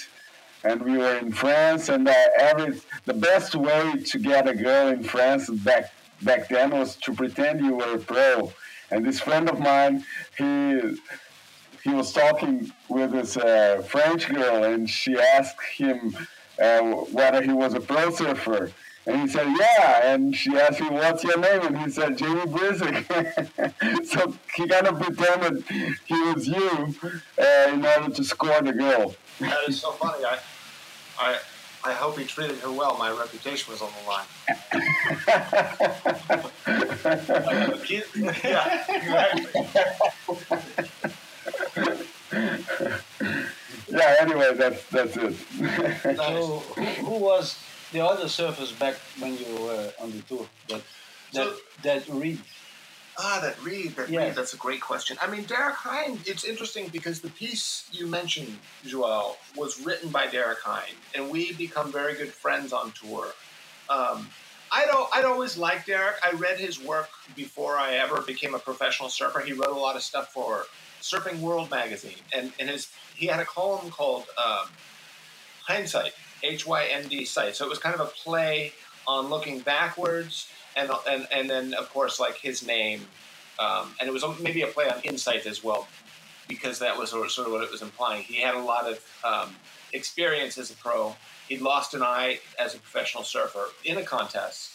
And 0.65 0.81
we 0.81 0.97
were 0.97 1.17
in 1.17 1.31
France, 1.31 1.89
and 1.89 2.07
uh, 2.07 2.13
every 2.39 2.81
the 3.05 3.13
best 3.13 3.55
way 3.55 4.01
to 4.11 4.19
get 4.19 4.47
a 4.47 4.55
girl 4.55 4.87
in 4.87 5.03
France 5.03 5.49
back 5.49 5.93
back 6.21 6.47
then 6.47 6.71
was 6.71 6.95
to 6.97 7.13
pretend 7.13 7.59
you 7.59 7.75
were 7.75 7.95
a 7.95 7.99
pro. 7.99 8.51
And 8.91 9.05
this 9.05 9.19
friend 9.19 9.49
of 9.49 9.59
mine, 9.59 10.05
he 10.37 10.97
he 11.83 11.89
was 11.89 12.13
talking 12.13 12.71
with 12.87 13.11
this 13.11 13.35
uh, 13.35 13.83
French 13.85 14.29
girl, 14.29 14.63
and 14.63 14.89
she 14.89 15.19
asked 15.19 15.61
him 15.75 16.15
uh, 16.61 16.81
whether 17.17 17.41
he 17.41 17.51
was 17.51 17.73
a 17.73 17.81
pro 17.81 18.09
surfer. 18.09 18.71
And 19.05 19.21
he 19.21 19.27
said, 19.27 19.47
yeah. 19.59 20.13
And 20.13 20.35
she 20.35 20.57
asked 20.57 20.79
me, 20.79 20.89
what's 20.89 21.23
your 21.23 21.37
name? 21.37 21.61
And 21.63 21.77
he 21.77 21.89
said, 21.89 22.17
Jamie 22.17 22.45
Brisick. 22.45 24.05
so 24.05 24.33
he 24.55 24.67
kind 24.67 24.87
of 24.87 24.99
pretended 24.99 25.63
he 26.05 26.21
was 26.21 26.47
you 26.47 26.95
uh, 27.37 27.69
in 27.73 27.85
order 27.85 28.09
to 28.13 28.23
score 28.23 28.61
the 28.61 28.73
goal. 28.73 29.15
That 29.39 29.57
is 29.67 29.81
so 29.81 29.91
funny. 29.91 30.23
I, 30.23 30.39
I, 31.19 31.37
I 31.83 31.91
hope 31.91 32.17
he 32.17 32.23
treated 32.23 32.59
her 32.59 32.71
well. 32.71 32.97
My 32.97 33.11
reputation 33.11 33.73
was 33.73 33.81
on 33.81 33.89
the 33.99 34.05
line. 34.09 34.25
yeah, 38.43 38.85
yeah, 43.89 44.15
anyway, 44.21 44.53
that's, 44.55 44.85
that's 44.85 45.17
it. 45.17 45.35
so, 46.15 46.63
who, 46.75 46.83
who 46.83 47.19
was 47.19 47.57
the 47.93 48.05
other 48.05 48.25
surfers 48.25 48.77
back 48.77 48.95
when 49.19 49.37
you 49.37 49.45
were 49.61 49.91
on 50.01 50.11
the 50.11 50.21
tour 50.23 50.45
that 50.67 50.81
that, 51.33 51.45
so, 51.45 51.55
that 51.83 52.07
read? 52.09 52.39
Ah, 53.17 53.39
that 53.41 53.63
read, 53.63 53.95
that 53.95 54.09
yes. 54.09 54.19
read. 54.19 54.35
That's 54.35 54.53
a 54.53 54.57
great 54.57 54.81
question. 54.81 55.17
I 55.21 55.29
mean, 55.29 55.43
Derek 55.43 55.75
Hynd. 55.75 56.19
It's 56.25 56.43
interesting 56.43 56.89
because 56.91 57.21
the 57.21 57.29
piece 57.29 57.87
you 57.91 58.07
mentioned, 58.07 58.57
Joel, 58.85 59.37
was 59.55 59.79
written 59.85 60.09
by 60.09 60.27
Derek 60.27 60.59
Hynd, 60.59 60.95
and 61.15 61.29
we 61.29 61.53
become 61.53 61.91
very 61.91 62.15
good 62.15 62.33
friends 62.33 62.73
on 62.73 62.91
tour. 62.91 63.27
Um, 63.89 64.29
I 64.71 64.85
don't. 64.87 65.07
I'd 65.15 65.25
always 65.25 65.57
liked 65.57 65.87
Derek. 65.87 66.15
I 66.23 66.31
read 66.31 66.59
his 66.59 66.83
work 66.83 67.09
before 67.35 67.77
I 67.77 67.93
ever 67.93 68.21
became 68.21 68.55
a 68.55 68.59
professional 68.59 69.09
surfer. 69.09 69.41
He 69.41 69.53
wrote 69.53 69.69
a 69.69 69.79
lot 69.79 69.95
of 69.95 70.01
stuff 70.01 70.33
for 70.33 70.65
Surfing 71.01 71.39
World 71.39 71.69
magazine, 71.69 72.17
and 72.35 72.51
and 72.59 72.69
his 72.69 72.91
he 73.15 73.27
had 73.27 73.39
a 73.39 73.45
column 73.45 73.91
called 73.91 74.25
um, 74.43 74.67
Hindsight, 75.67 76.13
H 76.43 76.67
Y 76.67 76.85
N 76.91 77.07
D 77.07 77.25
site. 77.25 77.55
So 77.55 77.65
it 77.65 77.69
was 77.69 77.79
kind 77.79 77.95
of 77.95 78.01
a 78.01 78.05
play 78.05 78.73
on 79.07 79.29
looking 79.29 79.59
backwards, 79.59 80.49
and 80.75 80.91
and 81.09 81.27
and 81.31 81.49
then 81.49 81.73
of 81.73 81.89
course 81.91 82.19
like 82.19 82.35
his 82.35 82.65
name, 82.65 83.01
um, 83.59 83.93
and 83.99 84.07
it 84.07 84.13
was 84.13 84.23
maybe 84.41 84.61
a 84.61 84.67
play 84.67 84.89
on 84.89 85.01
insight 85.03 85.45
as 85.45 85.63
well, 85.63 85.87
because 86.47 86.79
that 86.79 86.97
was 86.97 87.11
sort 87.11 87.47
of 87.47 87.51
what 87.51 87.63
it 87.63 87.71
was 87.71 87.81
implying. 87.81 88.23
He 88.23 88.41
had 88.41 88.55
a 88.55 88.61
lot 88.61 88.89
of 88.89 88.99
um, 89.23 89.55
experience 89.93 90.57
as 90.57 90.71
a 90.71 90.75
pro. 90.75 91.15
He'd 91.49 91.61
lost 91.61 91.93
an 91.93 92.01
eye 92.01 92.39
as 92.57 92.73
a 92.75 92.79
professional 92.79 93.23
surfer 93.23 93.65
in 93.83 93.97
a 93.97 94.03
contest. 94.03 94.71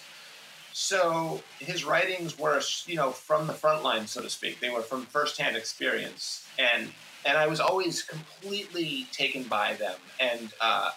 So 0.73 1.43
his 1.59 1.85
writings 1.85 2.39
were, 2.39 2.61
you 2.87 2.95
know, 2.95 3.11
from 3.11 3.47
the 3.47 3.53
front 3.53 3.83
line, 3.83 4.07
so 4.07 4.21
to 4.21 4.31
speak. 4.31 4.61
They 4.61 4.71
were 4.71 4.83
from 4.83 5.07
firsthand 5.07 5.57
experience, 5.57 6.47
and 6.59 6.93
and 7.25 7.37
I 7.37 7.47
was 7.47 7.59
always 7.59 8.03
completely 8.03 9.07
taken 9.11 9.43
by 9.45 9.75
them. 9.75 9.97
And 10.21 10.53
uh, 10.61 10.91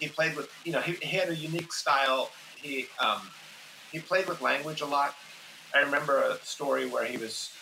he 0.00 0.08
played 0.08 0.36
with 0.36 0.50
you 0.64 0.72
know 0.72 0.80
he, 0.80 0.92
he 0.94 1.16
had 1.16 1.28
a 1.28 1.34
unique 1.34 1.72
style. 1.72 2.30
He 2.56 2.86
um, 3.00 3.20
he 3.92 3.98
played 3.98 4.28
with 4.28 4.40
language 4.40 4.80
a 4.80 4.86
lot. 4.86 5.14
I 5.74 5.80
remember 5.80 6.20
a 6.20 6.36
story 6.44 6.86
where 6.86 7.04
he 7.04 7.16
was 7.16 7.52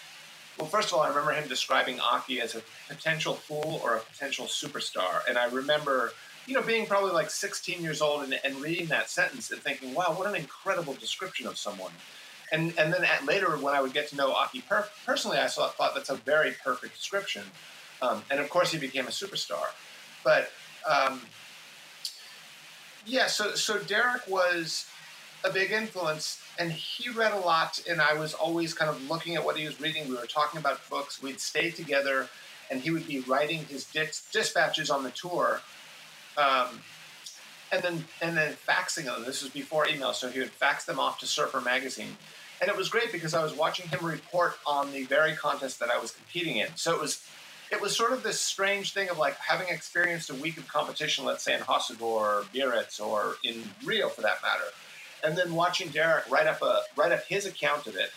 well. 0.59 0.69
First 0.69 0.89
of 0.89 0.95
all, 0.95 1.01
I 1.01 1.09
remember 1.09 1.33
him 1.33 1.49
describing 1.49 1.99
Occy 1.99 2.41
as 2.41 2.55
a 2.55 2.63
potential 2.89 3.35
fool 3.35 3.81
or 3.83 3.97
a 3.97 4.01
potential 4.01 4.47
superstar, 4.47 5.21
and 5.29 5.39
I 5.39 5.47
remember 5.47 6.13
you 6.47 6.55
know 6.55 6.63
being 6.63 6.87
probably 6.87 7.13
like 7.13 7.31
16 7.31 7.83
years 7.83 8.01
old 8.01 8.25
and, 8.25 8.39
and 8.45 8.57
reading 8.57 8.87
that 8.87 9.11
sentence 9.11 9.51
and 9.51 9.61
thinking, 9.61 9.95
wow, 9.95 10.15
what 10.17 10.29
an 10.29 10.35
incredible 10.35 10.95
description 10.95 11.47
of 11.47 11.59
someone. 11.59 11.93
And, 12.53 12.73
and 12.79 12.93
then 12.93 13.05
at, 13.05 13.25
later, 13.25 13.57
when 13.57 13.75
I 13.75 13.81
would 13.81 13.93
get 13.93 14.09
to 14.11 14.17
know 14.17 14.33
Occy 14.33 14.65
per- 14.69 14.87
personally, 15.05 15.39
I 15.39 15.47
saw, 15.49 15.69
thought 15.69 15.95
that's 15.95 16.11
a 16.11 16.15
very 16.15 16.55
perfect 16.63 16.95
description. 16.95 17.43
Um, 18.01 18.23
and 18.31 18.39
of 18.39 18.49
course, 18.49 18.71
he 18.71 18.79
became 18.79 19.07
a 19.07 19.11
superstar. 19.11 19.65
But 20.23 20.51
um, 20.89 21.21
yeah, 23.07 23.27
so 23.27 23.55
so 23.55 23.79
Derek 23.79 24.27
was 24.29 24.87
a 25.45 25.51
big 25.51 25.71
influence, 25.71 26.41
and 26.59 26.73
he 26.73 27.11
read 27.11 27.33
a 27.33 27.39
lot, 27.39 27.83
and 27.89 28.01
I 28.01 28.15
was 28.15 28.35
always 28.35 28.73
kind 28.73 28.91
of 28.91 29.11
looking 29.11 29.37
at 29.37 29.45
what 29.45 29.57
he 29.57 29.67
was 29.67 29.81
reading. 29.81 30.09
We 30.09 30.17
were 30.17 30.27
talking 30.27 30.59
about 30.59 30.81
books. 30.89 31.23
We'd 31.23 31.41
stay 31.41 31.71
together, 31.71 32.29
and 32.71 32.81
he 32.81 32.91
would 32.91 33.07
be 33.07 33.21
writing 33.21 33.65
his 33.67 33.85
dispatches 34.33 34.91
on 34.91 35.03
the 35.03 35.11
tour, 35.11 35.61
um, 36.39 36.81
and 37.71 37.83
then 37.83 38.05
and 38.23 38.37
then 38.37 38.57
faxing 38.67 39.05
them. 39.05 39.25
This 39.25 39.43
was 39.43 39.51
before 39.51 39.87
email, 39.87 40.13
so 40.13 40.29
he 40.29 40.41
would 40.41 40.51
fax 40.51 40.85
them 40.85 40.99
off 40.99 41.19
to 41.21 41.27
Surfer 41.27 41.61
magazine, 41.61 42.17
and 42.61 42.71
it 42.71 42.77
was 42.77 42.89
great 42.89 43.13
because 43.13 43.35
I 43.35 43.43
was 43.43 43.55
watching 43.55 43.89
him 43.89 44.05
report 44.05 44.55
on 44.67 44.93
the 44.93 45.05
very 45.05 45.35
contest 45.35 45.79
that 45.81 45.91
I 45.91 45.99
was 45.99 46.13
competing 46.13 46.57
in. 46.57 46.69
So 46.77 46.95
it 46.95 47.01
was 47.01 47.23
it 47.75 47.81
was 47.81 47.95
sort 47.97 48.13
of 48.13 48.23
this 48.23 48.41
strange 48.41 48.93
thing 48.93 49.11
of 49.11 49.19
like 49.19 49.37
having 49.37 49.69
experienced 49.69 50.31
a 50.31 50.35
week 50.35 50.57
of 50.57 50.69
competition, 50.69 51.25
let's 51.25 51.43
say 51.43 51.55
in 51.55 51.61
Hossegor 51.61 52.01
or 52.01 52.45
Biarritz 52.55 53.01
or 53.01 53.35
in 53.43 53.63
Rio 53.85 54.09
for 54.09 54.23
that 54.23 54.39
matter, 54.43 54.71
and 55.25 55.37
then 55.37 55.55
watching 55.55 55.89
Derek 55.89 56.31
write 56.31 56.47
up 56.47 56.63
a 56.63 56.83
write 56.97 57.13
up 57.13 57.25
his 57.25 57.47
account 57.47 57.87
of 57.87 57.97
it, 57.97 58.11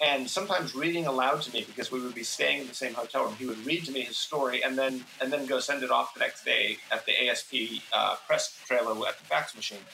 and 0.00 0.28
sometimes 0.28 0.74
reading 0.74 1.06
aloud 1.06 1.42
to 1.42 1.52
me 1.52 1.64
because 1.66 1.92
we 1.92 2.00
would 2.00 2.14
be 2.14 2.22
staying 2.22 2.62
in 2.62 2.68
the 2.68 2.74
same 2.74 2.94
hotel 2.94 3.24
room. 3.24 3.34
He 3.38 3.46
would 3.46 3.64
read 3.66 3.84
to 3.84 3.92
me 3.92 4.00
his 4.00 4.16
story 4.16 4.64
and 4.64 4.76
then 4.78 5.04
and 5.20 5.30
then 5.30 5.44
go 5.44 5.60
send 5.60 5.82
it 5.82 5.90
off 5.90 6.14
the 6.14 6.20
next 6.20 6.44
day 6.44 6.78
at 6.90 7.04
the 7.04 7.28
ASP 7.28 7.82
uh, 7.92 8.16
press 8.26 8.58
trailer 8.66 8.92
at 9.06 9.18
the 9.18 9.24
fax 9.24 9.54
machine. 9.54 9.84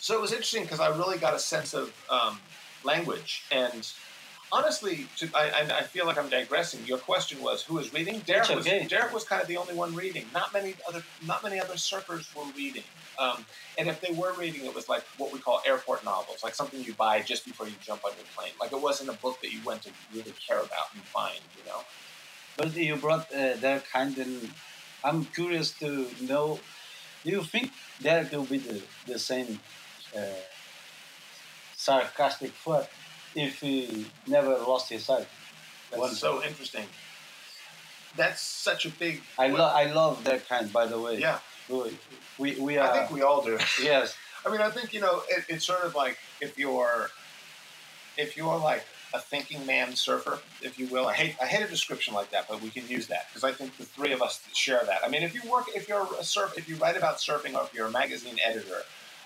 So 0.00 0.14
it 0.14 0.20
was 0.20 0.32
interesting 0.32 0.62
because 0.62 0.80
I 0.80 0.88
really 0.96 1.18
got 1.18 1.34
a 1.34 1.38
sense 1.38 1.72
of 1.74 1.94
um, 2.10 2.38
language 2.84 3.44
and 3.50 3.90
honestly, 4.54 5.06
to, 5.16 5.28
I, 5.34 5.66
I 5.80 5.82
feel 5.82 6.06
like 6.06 6.16
I'm 6.16 6.28
digressing. 6.28 6.86
Your 6.86 6.98
question 6.98 7.42
was 7.42 7.62
who 7.64 7.74
was 7.74 7.92
reading. 7.92 8.20
Derek 8.20 8.48
was 8.48 8.64
Derek 8.64 9.12
was 9.12 9.24
kind 9.24 9.42
of 9.42 9.48
the 9.48 9.56
only 9.56 9.74
one 9.74 9.94
reading. 9.94 10.26
Not 10.32 10.52
many 10.52 10.74
other 10.88 11.02
not 11.26 11.42
many 11.42 11.58
other 11.60 11.74
surfers 11.74 12.24
were 12.36 12.50
reading. 12.56 12.84
Um, 13.18 13.44
and 13.78 13.88
if 13.88 14.00
they 14.00 14.12
were 14.14 14.32
reading, 14.34 14.64
it 14.64 14.74
was 14.74 14.88
like 14.88 15.02
what 15.18 15.32
we 15.32 15.40
call 15.40 15.60
airport 15.66 16.04
novels, 16.04 16.42
like 16.44 16.54
something 16.54 16.82
you 16.84 16.94
buy 16.94 17.20
just 17.20 17.44
before 17.44 17.66
you 17.66 17.74
jump 17.82 18.04
on 18.04 18.12
your 18.16 18.26
plane. 18.36 18.52
Like 18.60 18.72
it 18.72 18.80
wasn't 18.80 19.10
a 19.10 19.18
book 19.24 19.40
that 19.42 19.52
you 19.52 19.58
went 19.64 19.82
to 19.82 19.90
really 20.14 20.34
care 20.46 20.58
about 20.58 20.86
and 20.94 21.02
find, 21.02 21.40
you 21.58 21.64
know. 21.68 21.80
But 22.56 22.76
you 22.76 22.94
brought 22.96 23.34
uh, 23.34 23.56
Derek 23.56 23.86
and 23.94 24.50
I'm 25.02 25.24
curious 25.24 25.72
to 25.80 26.06
know. 26.20 26.60
Do 27.24 27.30
you 27.30 27.42
think 27.42 27.72
Derek 28.02 28.30
will 28.32 28.44
be 28.44 28.58
the, 28.58 28.82
the 29.06 29.18
same 29.18 29.58
uh, 30.16 30.20
sarcastic 31.74 32.50
foot 32.50 32.86
if 33.34 33.60
he 33.60 34.06
never 34.26 34.50
lost 34.50 34.90
his 34.90 35.04
sight. 35.04 35.26
That's 35.90 36.18
so 36.18 36.42
interesting. 36.42 36.86
That's 38.16 38.40
such 38.40 38.86
a 38.86 38.90
big. 38.90 39.22
I 39.38 39.48
love 39.48 39.74
I 39.74 39.92
love 39.92 40.24
that 40.24 40.48
kind. 40.48 40.72
By 40.72 40.86
the 40.86 41.00
way. 41.00 41.18
Yeah. 41.18 41.38
We 41.68 41.98
we, 42.38 42.60
we 42.60 42.78
are. 42.78 42.90
I 42.90 42.98
think 42.98 43.10
we 43.10 43.22
all 43.22 43.42
do. 43.42 43.58
Yes. 43.82 44.16
I 44.46 44.50
mean, 44.50 44.60
I 44.60 44.70
think 44.70 44.92
you 44.92 45.00
know 45.00 45.22
it, 45.28 45.44
it's 45.48 45.64
sort 45.64 45.82
of 45.84 45.94
like 45.94 46.18
if 46.40 46.58
you're 46.58 47.10
if 48.16 48.36
you're 48.36 48.58
like 48.58 48.84
a 49.14 49.18
thinking 49.18 49.64
man 49.64 49.94
surfer, 49.94 50.40
if 50.60 50.78
you 50.78 50.86
will. 50.88 51.06
I 51.06 51.14
hate 51.14 51.36
I 51.40 51.46
hate 51.46 51.64
a 51.64 51.68
description 51.68 52.14
like 52.14 52.30
that, 52.30 52.46
but 52.48 52.60
we 52.60 52.70
can 52.70 52.86
use 52.88 53.06
that 53.08 53.28
because 53.28 53.44
I 53.44 53.52
think 53.52 53.76
the 53.76 53.84
three 53.84 54.12
of 54.12 54.20
us 54.20 54.42
share 54.52 54.82
that. 54.84 54.98
I 55.04 55.08
mean, 55.08 55.22
if 55.22 55.34
you 55.34 55.48
work, 55.50 55.66
if 55.74 55.88
you're 55.88 56.06
a 56.18 56.24
surf, 56.24 56.54
if 56.58 56.68
you 56.68 56.76
write 56.76 56.96
about 56.96 57.18
surfing, 57.18 57.54
or 57.54 57.64
if 57.64 57.72
you're 57.72 57.86
a 57.86 57.90
magazine 57.90 58.36
editor, 58.44 58.82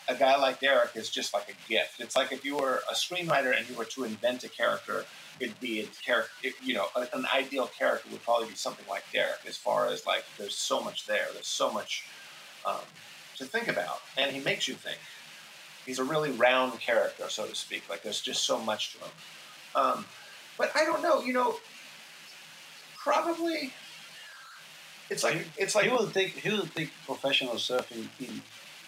a 0.08 0.14
guy 0.14 0.36
like 0.36 0.60
Derek 0.60 0.96
is 0.96 1.10
just 1.10 1.34
like 1.34 1.48
a 1.48 1.68
gift. 1.68 2.00
It's 2.00 2.16
like 2.16 2.32
if 2.32 2.44
you 2.44 2.56
were 2.56 2.82
a 2.90 2.94
screenwriter 2.94 3.56
and 3.56 3.68
you 3.68 3.76
were 3.76 3.84
to 3.86 4.04
invent 4.04 4.42
a 4.42 4.48
character, 4.48 5.04
it'd 5.38 5.60
be 5.60 5.80
a 5.80 5.86
character. 6.04 6.48
You 6.62 6.74
know, 6.74 6.86
an 7.12 7.26
ideal 7.34 7.66
character 7.66 8.08
would 8.10 8.22
probably 8.22 8.48
be 8.48 8.54
something 8.54 8.86
like 8.88 9.04
Derek. 9.12 9.40
As 9.46 9.56
far 9.56 9.86
as 9.86 10.06
like, 10.06 10.24
there's 10.38 10.54
so 10.54 10.82
much 10.82 11.06
there. 11.06 11.26
There's 11.32 11.46
so 11.46 11.70
much 11.70 12.06
um, 12.66 12.80
to 13.36 13.44
think 13.44 13.68
about, 13.68 14.00
and 14.16 14.32
he 14.32 14.40
makes 14.40 14.66
you 14.66 14.74
think. 14.74 14.98
He's 15.84 15.98
a 15.98 16.04
really 16.04 16.30
round 16.32 16.78
character, 16.80 17.24
so 17.28 17.46
to 17.46 17.54
speak. 17.54 17.88
Like 17.88 18.02
there's 18.02 18.20
just 18.20 18.44
so 18.44 18.58
much 18.58 18.92
to 18.92 18.98
him. 18.98 19.10
Um, 19.74 20.04
but 20.56 20.70
I 20.74 20.84
don't 20.84 21.02
know. 21.02 21.22
You 21.22 21.34
know, 21.34 21.56
probably 22.96 23.72
it's 25.10 25.24
like 25.24 25.46
it's 25.56 25.74
like 25.74 25.84
he 25.86 25.90
will 25.90 26.08
take 26.08 26.30
he 26.30 26.50
will 26.50 26.66
take 26.66 26.90
professional 27.06 27.54
surfing 27.54 28.08
in 28.20 28.42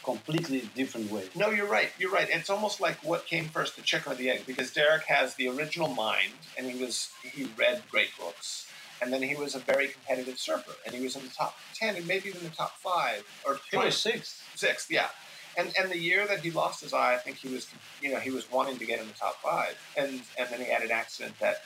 completely 0.04 0.68
different 0.74 1.10
way. 1.10 1.24
No, 1.34 1.50
you're 1.50 1.68
right. 1.68 1.90
You're 1.98 2.10
right. 2.10 2.28
It's 2.30 2.50
almost 2.50 2.80
like 2.80 3.02
what 3.04 3.26
came 3.26 3.46
first, 3.46 3.76
the 3.76 3.82
chicken 3.82 4.12
or 4.12 4.14
the 4.14 4.30
egg, 4.30 4.44
because 4.46 4.72
Derek 4.72 5.04
has 5.04 5.34
the 5.34 5.48
original 5.48 5.88
mind, 5.88 6.32
and 6.56 6.70
he 6.70 6.82
was 6.82 7.10
he 7.22 7.48
read 7.56 7.82
great 7.90 8.10
books, 8.18 8.66
and 9.02 9.12
then 9.12 9.22
he 9.22 9.34
was 9.34 9.54
a 9.54 9.58
very 9.58 9.88
competitive 9.88 10.38
surfer, 10.38 10.72
and 10.86 10.94
he 10.94 11.02
was 11.02 11.16
in 11.16 11.22
the 11.22 11.30
top 11.30 11.56
ten, 11.74 11.96
and 11.96 12.06
maybe 12.06 12.28
even 12.28 12.42
the 12.42 12.50
top 12.50 12.78
five 12.78 13.24
or 13.46 13.58
he 13.70 13.76
was 13.76 13.96
sixth. 13.96 14.42
Sixth, 14.56 14.90
yeah. 14.90 15.08
And 15.56 15.72
and 15.78 15.90
the 15.90 15.98
year 15.98 16.26
that 16.26 16.40
he 16.40 16.50
lost 16.50 16.80
his 16.82 16.92
eye, 16.92 17.14
I 17.14 17.18
think 17.18 17.36
he 17.36 17.48
was 17.48 17.66
you 18.00 18.12
know 18.12 18.18
he 18.18 18.30
was 18.30 18.50
wanting 18.50 18.78
to 18.78 18.86
get 18.86 19.00
in 19.00 19.06
the 19.06 19.14
top 19.14 19.36
five, 19.42 19.78
and 19.96 20.22
and 20.38 20.48
then 20.50 20.60
he 20.60 20.66
had 20.66 20.82
an 20.82 20.90
accident 20.90 21.38
that 21.40 21.62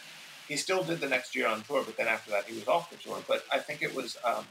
he 0.48 0.56
still 0.56 0.82
did 0.82 1.00
the 1.00 1.08
next 1.08 1.34
year 1.34 1.46
on 1.46 1.62
tour, 1.62 1.82
but 1.84 1.96
then 1.96 2.08
after 2.08 2.30
that 2.30 2.44
he 2.44 2.54
was 2.54 2.68
off 2.68 2.90
the 2.90 2.96
tour. 2.96 3.18
But 3.26 3.44
I 3.52 3.58
think 3.58 3.82
it 3.82 3.94
was. 3.94 4.16
Um, 4.24 4.44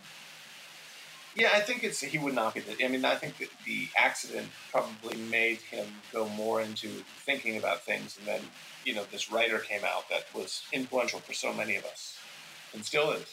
yeah, 1.36 1.50
I 1.54 1.62
think 1.62 1.84
it's 1.84 2.00
he 2.02 2.18
would 2.18 2.36
not 2.36 2.54
be. 2.54 2.62
I 2.84 2.88
mean, 2.88 3.04
I 3.06 3.16
think 3.16 3.38
that 3.40 3.50
the 3.66 3.88
accident 3.98 4.48
probably 4.72 5.18
made 5.18 5.58
him 5.58 5.86
go 6.12 6.28
more 6.30 6.62
into 6.62 6.88
thinking 7.26 7.58
about 7.58 7.82
things, 7.82 8.18
and 8.18 8.28
then 8.28 8.42
you 8.86 8.94
know 8.94 9.04
this 9.12 9.32
writer 9.32 9.60
came 9.60 9.82
out 9.84 10.10
that 10.10 10.26
was 10.36 10.64
influential 10.72 11.20
for 11.20 11.34
so 11.34 11.52
many 11.54 11.76
of 11.76 11.86
us, 11.86 12.18
and 12.74 12.86
still 12.86 13.12
is. 13.12 13.26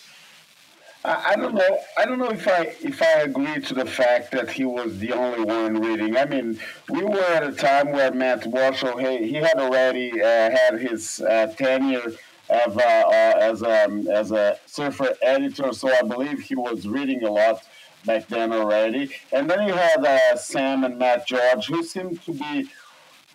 I, 1.03 1.35
don't 1.35 1.55
know. 1.55 1.79
I 1.97 2.05
don't 2.05 2.19
know 2.19 2.31
if 2.31 2.47
I 2.47 2.75
if 2.83 3.03
I 3.03 3.23
agree 3.23 3.59
to 3.61 3.75
the 3.75 3.87
fact 3.87 4.33
that 4.33 4.51
he 4.51 4.65
was 4.65 4.99
the 4.99 5.13
only 5.13 5.45
one 5.45 5.81
reading. 5.81 6.17
I 6.17 6.27
mean, 6.27 6.59
we 6.91 7.03
were 7.03 7.21
at 7.21 7.43
a 7.43 7.53
time 7.53 7.93
where 7.93 8.13
Matt 8.13 8.43
Warshaw 8.43 9.01
he, 9.01 9.29
he 9.29 9.35
had 9.37 9.57
already 9.57 10.21
uh, 10.21 10.51
had 10.51 10.79
his 10.79 11.21
uh, 11.21 11.47
tenure 11.57 12.13
of, 12.51 12.77
uh, 12.77 12.81
uh 12.81 13.33
as 13.41 13.63
a 13.63 14.05
as 14.13 14.31
a 14.31 14.59
surfer 14.67 15.15
editor, 15.23 15.73
so 15.73 15.91
I 15.91 16.03
believe 16.03 16.41
he 16.41 16.55
was 16.55 16.87
reading 16.87 17.25
a 17.25 17.31
lot 17.31 17.63
back 18.05 18.29
then 18.29 18.53
already. 18.53 19.11
And 19.33 19.49
then 19.49 19.67
you 19.67 19.75
had 19.75 20.05
uh, 20.05 20.37
Sam 20.37 20.85
and 20.85 20.99
Matt 20.99 21.27
George, 21.27 21.67
who 21.67 21.83
seemed 21.83 22.23
to 22.23 22.33
be 22.33 22.69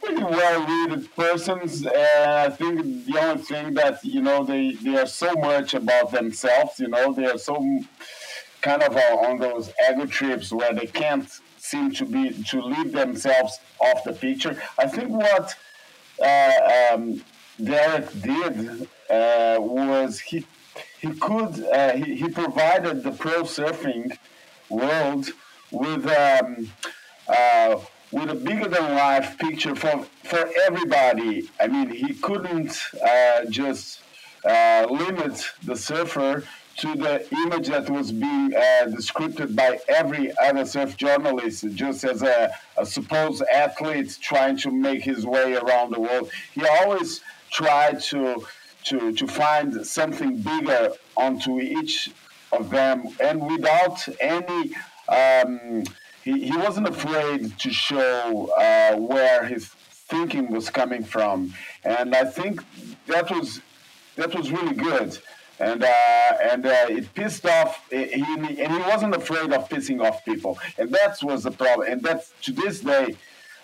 pretty 0.01 0.23
well-read 0.23 1.15
persons. 1.15 1.85
Uh, 1.85 2.45
I 2.47 2.49
think 2.51 3.05
the 3.05 3.19
only 3.19 3.43
thing 3.43 3.73
that 3.75 4.03
you 4.03 4.21
know 4.21 4.43
they 4.43 4.73
they 4.73 4.97
are 4.97 5.07
so 5.07 5.33
much 5.33 5.73
about 5.73 6.11
themselves. 6.11 6.79
You 6.79 6.89
know, 6.89 7.13
they 7.13 7.25
are 7.25 7.37
so 7.37 7.55
kind 8.61 8.83
of 8.83 8.95
uh, 8.95 9.27
on 9.27 9.39
those 9.39 9.71
ego 9.89 10.05
trips 10.05 10.51
where 10.51 10.73
they 10.73 10.87
can't 10.87 11.29
seem 11.57 11.91
to 11.91 12.05
be 12.05 12.43
to 12.43 12.61
leave 12.61 12.91
themselves 12.91 13.59
off 13.79 14.03
the 14.03 14.13
picture. 14.13 14.61
I 14.77 14.87
think 14.87 15.09
what 15.09 15.55
uh, 16.23 16.93
um, 16.93 17.23
Derek 17.63 18.07
did 18.21 18.87
uh, 19.09 19.57
was 19.59 20.19
he 20.19 20.45
he 20.99 21.11
could 21.13 21.63
uh, 21.65 21.93
he, 21.93 22.15
he 22.15 22.29
provided 22.29 23.03
the 23.03 23.11
pro 23.11 23.43
surfing 23.43 24.17
world 24.69 25.29
with 25.71 26.05
um, 26.07 26.71
uh, 27.27 27.79
with 28.11 28.29
a 28.29 28.35
bigger 28.35 28.67
than 28.67 28.95
life 28.95 29.37
picture 29.37 29.75
for 29.75 30.05
for 30.23 30.49
everybody. 30.65 31.49
I 31.59 31.67
mean, 31.67 31.89
he 31.89 32.13
couldn't 32.13 32.79
uh, 33.03 33.45
just 33.49 34.01
uh, 34.45 34.85
limit 34.89 35.43
the 35.63 35.75
surfer 35.75 36.43
to 36.77 36.95
the 36.95 37.25
image 37.31 37.67
that 37.69 37.89
was 37.89 38.11
being 38.11 38.53
uh, 38.53 38.85
described 38.85 39.55
by 39.55 39.79
every 39.87 40.37
other 40.37 40.65
surf 40.65 40.97
journalist, 40.97 41.65
just 41.73 42.03
as 42.03 42.21
a, 42.21 42.51
a 42.77 42.85
supposed 42.85 43.43
athlete 43.53 44.17
trying 44.21 44.57
to 44.57 44.71
make 44.71 45.01
his 45.01 45.25
way 45.25 45.55
around 45.55 45.93
the 45.93 45.99
world. 45.99 46.29
He 46.53 46.65
always 46.65 47.21
tried 47.51 48.01
to 48.01 48.45
to 48.85 49.13
to 49.13 49.27
find 49.27 49.85
something 49.85 50.37
bigger 50.41 50.91
onto 51.15 51.59
each 51.59 52.11
of 52.55 52.69
them, 52.69 53.07
and 53.19 53.45
without 53.45 54.07
any. 54.19 54.73
Um, 55.07 55.83
he, 56.25 56.47
he 56.49 56.57
wasn't 56.57 56.87
afraid 56.87 57.57
to 57.59 57.69
show 57.71 58.49
uh, 58.57 58.97
where 58.97 59.45
his 59.45 59.67
thinking 59.67 60.51
was 60.51 60.69
coming 60.69 61.03
from, 61.03 61.53
and 61.83 62.15
I 62.15 62.25
think 62.25 62.63
that 63.05 63.29
was 63.29 63.61
that 64.15 64.33
was 64.35 64.51
really 64.51 64.75
good. 64.75 65.17
And 65.59 65.83
uh, 65.83 66.51
and 66.51 66.65
uh, 66.65 66.87
it 66.89 67.13
pissed 67.13 67.45
off. 67.45 67.87
He, 67.89 68.11
and 68.13 68.45
he 68.47 68.81
wasn't 68.93 69.15
afraid 69.15 69.53
of 69.53 69.69
pissing 69.69 70.03
off 70.03 70.25
people, 70.25 70.57
and 70.77 70.91
that 70.91 71.19
was 71.21 71.43
the 71.43 71.51
problem. 71.51 71.91
And 71.91 72.01
that's 72.01 72.33
to 72.41 72.51
this 72.51 72.81
day, 72.81 73.15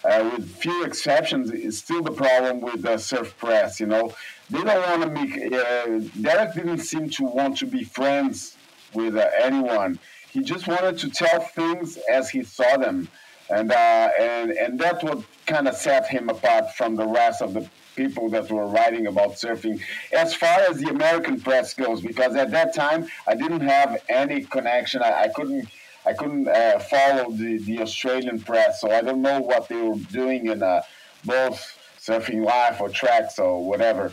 uh, 0.06 0.30
with 0.32 0.49
few 0.56 0.86
exceptions, 0.86 1.51
is 1.51 1.80
still 1.80 2.04
the 2.04 2.12
problem 2.12 2.62
with 2.62 2.84
the 2.84 2.97
surf 2.97 3.36
press. 3.38 3.80
You 3.80 3.88
know, 3.88 4.13
they 4.51 4.63
don't 4.63 4.88
want 4.89 5.01
to 5.01 5.10
make. 5.10 5.32
Uh, 5.51 6.08
Derek 6.21 6.54
didn't 6.54 6.80
seem 6.80 7.10
to 7.10 7.23
want 7.23 7.58
to 7.58 7.65
be 7.65 7.84
friends 7.84 8.56
with 8.93 9.15
uh, 9.17 9.30
anyone. 9.41 9.99
He 10.30 10.41
just 10.41 10.67
wanted 10.67 10.97
to 10.99 11.10
tell 11.10 11.41
things 11.41 11.97
as 12.10 12.30
he 12.30 12.43
saw 12.43 12.77
them, 12.77 13.10
and 13.49 13.71
uh, 13.71 14.10
and 14.19 14.51
and 14.51 14.80
that's 14.80 15.04
what 15.04 15.23
kind 15.45 15.67
of 15.67 15.75
set 15.75 16.08
him 16.08 16.30
apart 16.30 16.73
from 16.75 16.95
the 16.95 17.06
rest 17.06 17.41
of 17.41 17.54
the 17.54 17.67
people 17.95 18.30
that 18.30 18.49
were 18.49 18.67
writing 18.67 19.08
about 19.08 19.32
surfing. 19.32 19.82
As 20.13 20.34
far 20.34 20.60
as 20.69 20.77
the 20.77 20.89
American 20.89 21.41
press 21.41 21.73
goes, 21.73 22.01
because 22.01 22.36
at 22.36 22.51
that 22.51 22.73
time 22.73 23.08
I 23.27 23.36
didn't 23.36 23.62
have 23.62 24.01
any 24.08 24.43
connection. 24.43 25.01
I, 25.04 25.23
I 25.23 25.27
couldn't. 25.27 25.67
I 26.04 26.13
couldn't 26.13 26.47
uh, 26.47 26.80
follow 26.80 27.32
the, 27.32 27.60
the 27.60 27.80
Australian 27.82 28.39
press, 28.39 28.82
so 28.82 28.89
I 28.89 29.01
don't 29.01 29.21
know 29.21 29.39
what 29.39 29.67
they 29.67 29.75
were 29.75 29.97
doing 30.12 30.47
in 30.47 30.63
uh, 30.63 30.82
both 31.25 31.77
surfing 31.99 32.43
life 32.43 32.82
or 32.82 32.89
tracks 32.89 33.38
or 33.38 33.63
whatever. 33.63 34.12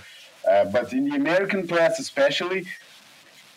Uh, 0.49 0.67
but 0.67 0.93
in 0.93 1.09
the 1.09 1.17
American 1.17 1.67
press, 1.67 1.99
especially, 1.99 2.67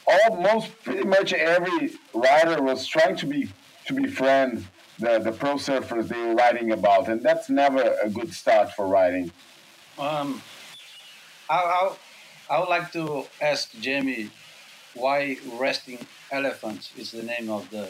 almost 0.07 0.71
pretty 0.83 1.03
much 1.03 1.33
every 1.33 1.91
writer 2.13 2.61
was 2.61 2.85
trying 2.87 3.15
to 3.17 3.25
be 3.25 3.49
to 3.85 3.93
befriend 3.93 4.67
the, 4.99 5.19
the 5.19 5.31
pro 5.31 5.55
surfers 5.55 6.07
they 6.07 6.17
were 6.17 6.35
writing 6.35 6.71
about, 6.71 7.09
and 7.09 7.21
that's 7.21 7.49
never 7.49 7.95
a 8.03 8.09
good 8.09 8.33
start 8.33 8.71
for 8.73 8.87
writing. 8.87 9.31
Um, 9.97 10.41
I, 11.49 11.55
I, 11.55 11.95
I 12.49 12.59
would 12.59 12.69
like 12.69 12.91
to 12.93 13.25
ask 13.41 13.71
Jamie 13.79 14.29
why 14.93 15.37
Wrestling 15.57 16.05
Elephants 16.31 16.91
is 16.97 17.11
the 17.11 17.23
name 17.23 17.49
of 17.49 17.69
the, 17.69 17.89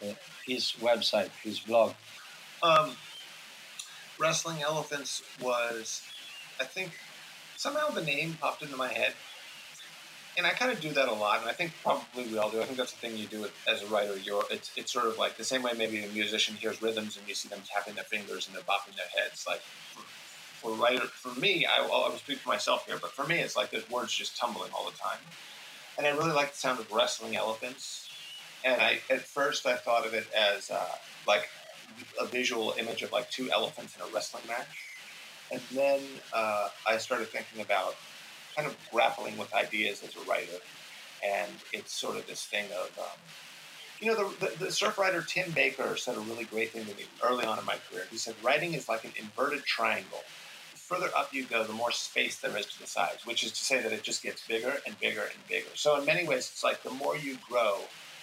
the 0.00 0.16
his 0.46 0.74
website, 0.80 1.30
his 1.42 1.58
blog. 1.58 1.92
Um, 2.62 2.92
Wrestling 4.18 4.62
Elephants 4.62 5.22
was, 5.42 6.02
I 6.60 6.64
think, 6.64 6.92
somehow 7.56 7.90
the 7.90 8.02
name 8.02 8.38
popped 8.40 8.62
into 8.62 8.76
my 8.76 8.92
head 8.92 9.14
and 10.36 10.46
I 10.46 10.50
kind 10.50 10.72
of 10.72 10.80
do 10.80 10.90
that 10.92 11.08
a 11.08 11.12
lot, 11.12 11.40
and 11.40 11.48
I 11.48 11.52
think 11.52 11.72
probably 11.82 12.24
we 12.24 12.38
all 12.38 12.50
do. 12.50 12.60
I 12.60 12.64
think 12.64 12.76
that's 12.76 12.92
the 12.92 12.98
thing 12.98 13.16
you 13.16 13.26
do 13.26 13.46
as 13.68 13.82
a 13.82 13.86
writer. 13.86 14.16
You're 14.16 14.44
it's 14.50 14.72
it's 14.76 14.92
sort 14.92 15.06
of 15.06 15.18
like 15.18 15.36
the 15.36 15.44
same 15.44 15.62
way 15.62 15.72
maybe 15.76 16.02
a 16.02 16.08
musician 16.08 16.56
hears 16.56 16.82
rhythms 16.82 17.16
and 17.16 17.28
you 17.28 17.34
see 17.34 17.48
them 17.48 17.60
tapping 17.66 17.94
their 17.94 18.04
fingers 18.04 18.46
and 18.46 18.56
they're 18.56 18.64
bopping 18.64 18.96
their 18.96 19.22
heads. 19.22 19.44
Like 19.46 19.60
for, 19.60 20.02
for 20.70 20.74
writer, 20.74 21.06
for 21.06 21.38
me, 21.38 21.66
I, 21.66 21.82
well, 21.82 22.04
I 22.04 22.08
will 22.08 22.16
speak 22.16 22.38
for 22.38 22.48
myself 22.48 22.86
here, 22.86 22.98
but 23.00 23.12
for 23.12 23.24
me, 23.24 23.40
it's 23.40 23.56
like 23.56 23.70
there's 23.70 23.88
words 23.88 24.12
just 24.12 24.36
tumbling 24.36 24.70
all 24.76 24.84
the 24.84 24.96
time, 24.96 25.18
and 25.98 26.06
I 26.06 26.10
really 26.10 26.32
like 26.32 26.52
the 26.52 26.58
sound 26.58 26.80
of 26.80 26.90
wrestling 26.90 27.36
elephants. 27.36 28.08
And 28.64 28.80
I 28.80 29.00
at 29.10 29.20
first 29.20 29.66
I 29.66 29.76
thought 29.76 30.06
of 30.06 30.14
it 30.14 30.26
as 30.34 30.70
uh, 30.70 30.84
like 31.28 31.48
a 32.20 32.26
visual 32.26 32.74
image 32.78 33.02
of 33.02 33.12
like 33.12 33.30
two 33.30 33.50
elephants 33.52 33.94
in 33.94 34.02
a 34.02 34.12
wrestling 34.12 34.44
match, 34.48 34.66
and 35.52 35.60
then 35.72 36.00
uh, 36.32 36.68
I 36.86 36.96
started 36.96 37.28
thinking 37.28 37.60
about 37.60 37.94
kind 38.54 38.68
of 38.68 38.76
grappling 38.92 39.36
with 39.36 39.52
ideas 39.54 40.02
as 40.02 40.14
a 40.16 40.30
writer, 40.30 40.58
and 41.24 41.50
it's 41.72 41.92
sort 41.92 42.16
of 42.16 42.26
this 42.26 42.44
thing 42.44 42.66
of, 42.66 42.98
um, 42.98 43.18
you 44.00 44.08
know, 44.08 44.28
the, 44.28 44.46
the, 44.46 44.64
the, 44.64 44.72
surf 44.72 44.98
writer 44.98 45.22
Tim 45.22 45.50
Baker 45.52 45.96
said 45.96 46.16
a 46.16 46.20
really 46.20 46.44
great 46.44 46.70
thing 46.72 46.84
to 46.84 46.94
me 46.94 47.04
early 47.22 47.44
on 47.44 47.58
in 47.58 47.64
my 47.64 47.76
career. 47.90 48.06
He 48.10 48.18
said, 48.18 48.34
writing 48.42 48.74
is 48.74 48.88
like 48.88 49.04
an 49.04 49.12
inverted 49.18 49.64
triangle. 49.64 50.22
The 50.72 50.78
further 50.78 51.10
up 51.16 51.32
you 51.32 51.44
go, 51.44 51.64
the 51.64 51.72
more 51.72 51.92
space 51.92 52.38
there 52.38 52.56
is 52.56 52.66
to 52.66 52.80
the 52.80 52.86
sides, 52.86 53.24
which 53.24 53.42
is 53.44 53.52
to 53.52 53.64
say 53.64 53.82
that 53.82 53.92
it 53.92 54.02
just 54.02 54.22
gets 54.22 54.46
bigger 54.46 54.74
and 54.86 54.98
bigger 55.00 55.22
and 55.22 55.48
bigger. 55.48 55.70
So 55.74 55.98
in 55.98 56.04
many 56.04 56.26
ways, 56.26 56.50
it's 56.52 56.64
like 56.64 56.82
the 56.82 56.90
more 56.90 57.16
you 57.16 57.38
grow, 57.48 57.78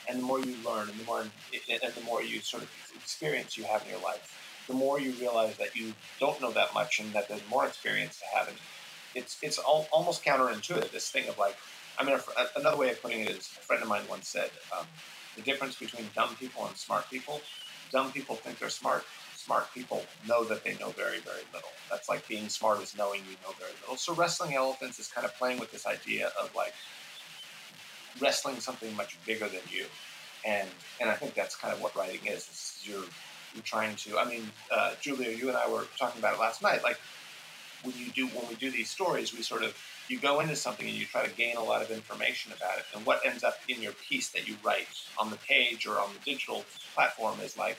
and 0.08 0.20
the 0.20 0.24
more 0.24 0.40
you 0.40 0.56
learn, 0.66 0.90
and 0.90 1.00
the 1.00 1.06
more 1.06 1.22
and 1.22 1.94
the 1.94 2.02
more 2.06 2.22
you 2.22 2.40
sort 2.40 2.64
of 2.64 2.70
experience 2.96 3.58
you 3.58 3.64
have 3.64 3.84
in 3.84 3.90
your 3.90 4.02
life, 4.02 4.64
the 4.68 4.74
more 4.74 5.00
you 5.00 5.12
realize 5.14 5.56
that 5.58 5.76
you 5.76 5.94
don't 6.20 6.40
know 6.42 6.52
that 6.52 6.74
much, 6.74 7.00
and 7.00 7.12
that 7.14 7.28
there's 7.28 7.42
more 7.50 7.66
experience 7.66 8.20
to 8.20 8.26
have. 8.38 8.48
And 8.48 8.58
it's 9.16 9.38
it's 9.42 9.58
all, 9.58 9.88
almost 9.92 10.24
counterintuitive. 10.24 10.92
This 10.92 11.10
thing 11.10 11.28
of 11.28 11.38
like, 11.38 11.56
I 11.98 12.04
mean, 12.04 12.18
another 12.56 12.78
way 12.78 12.92
of 12.92 13.02
putting 13.02 13.22
it 13.22 13.30
is 13.30 13.50
a 13.58 13.62
friend 13.62 13.82
of 13.84 13.90
mine 13.90 14.04
once 14.10 14.28
said 14.28 14.52
um, 14.78 14.86
the 15.36 15.42
difference 15.42 15.76
between 15.78 16.06
dumb 16.16 16.36
people 16.36 16.66
and 16.66 16.76
smart 16.76 17.10
people. 17.10 17.42
Dumb 17.92 18.12
people 18.12 18.36
think 18.36 18.60
they're 18.60 18.70
smart. 18.70 19.04
Smart 19.36 19.74
people 19.74 20.04
know 20.28 20.44
that 20.46 20.64
they 20.64 20.76
know 20.78 20.90
very 20.92 21.20
very 21.20 21.44
little. 21.54 21.70
That's 21.90 22.08
like 22.10 22.28
being 22.28 22.48
smart 22.50 22.82
is 22.82 22.96
knowing 22.96 23.22
you 23.30 23.36
know 23.44 23.54
very 23.60 23.74
little. 23.82 23.98
So 23.98 24.14
wrestling 24.14 24.56
elephants 24.56 25.00
is 25.00 25.08
kind 25.08 25.26
of 25.26 25.36
playing 25.38 25.60
with 25.60 25.72
this 25.72 25.86
idea 25.86 26.32
of 26.42 26.54
like 26.56 26.74
wrestling 28.20 28.60
something 28.60 28.96
much 28.96 29.18
bigger 29.26 29.48
than 29.48 29.62
you, 29.70 29.86
and 30.46 30.68
and 31.00 31.10
I 31.10 31.16
think 31.16 31.34
that's 31.34 31.56
kind 31.56 31.74
of 31.74 31.82
what 31.82 31.96
writing 31.96 32.26
is. 32.28 32.48
is 32.50 32.80
you're 32.84 33.04
you're 33.54 33.64
trying 33.64 33.96
to. 33.98 34.18
I 34.18 34.26
mean, 34.26 34.52
uh, 34.72 34.94
Julia, 35.02 35.32
you 35.32 35.50
and 35.50 35.58
I 35.58 35.70
were 35.70 35.86
talking 35.98 36.20
about 36.20 36.36
it 36.36 36.40
last 36.40 36.62
night. 36.62 36.84
Like 36.84 37.00
when 37.84 37.96
you 37.98 38.12
do 38.12 38.28
when 38.28 38.48
we 38.50 38.56
do 38.56 38.72
these 38.72 38.90
stories, 38.90 39.34
we 39.34 39.42
sort 39.42 39.64
of 39.64 39.76
you 40.08 40.20
go 40.20 40.40
into 40.40 40.56
something 40.56 40.88
and 40.88 40.96
you 40.96 41.06
try 41.06 41.26
to 41.26 41.34
gain 41.36 41.56
a 41.56 41.64
lot 41.64 41.82
of 41.82 41.92
information 41.92 42.52
about 42.52 42.78
it, 42.78 42.86
and 42.96 43.06
what 43.06 43.26
ends 43.26 43.44
up 43.44 43.56
in 43.68 43.82
your 43.82 43.94
piece 43.94 44.30
that 44.30 44.48
you 44.48 44.56
write 44.64 44.88
on 45.20 45.30
the 45.30 45.38
page 45.38 45.86
or 45.88 46.00
on 46.00 46.10
the 46.14 46.32
digital 46.32 46.66
platform 46.94 47.40
is 47.42 47.58
like 47.58 47.78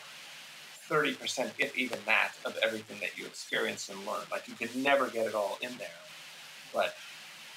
30%, 0.88 1.50
if 1.58 1.76
even 1.76 1.98
that, 2.06 2.32
of 2.44 2.56
everything 2.62 2.98
that 3.00 3.16
you 3.16 3.24
experience 3.24 3.88
and 3.88 3.98
learn. 4.06 4.22
Like 4.30 4.48
you 4.48 4.54
could 4.54 4.74
never 4.76 5.08
get 5.08 5.26
it 5.26 5.34
all 5.34 5.58
in 5.62 5.76
there, 5.78 5.88
but 6.72 6.94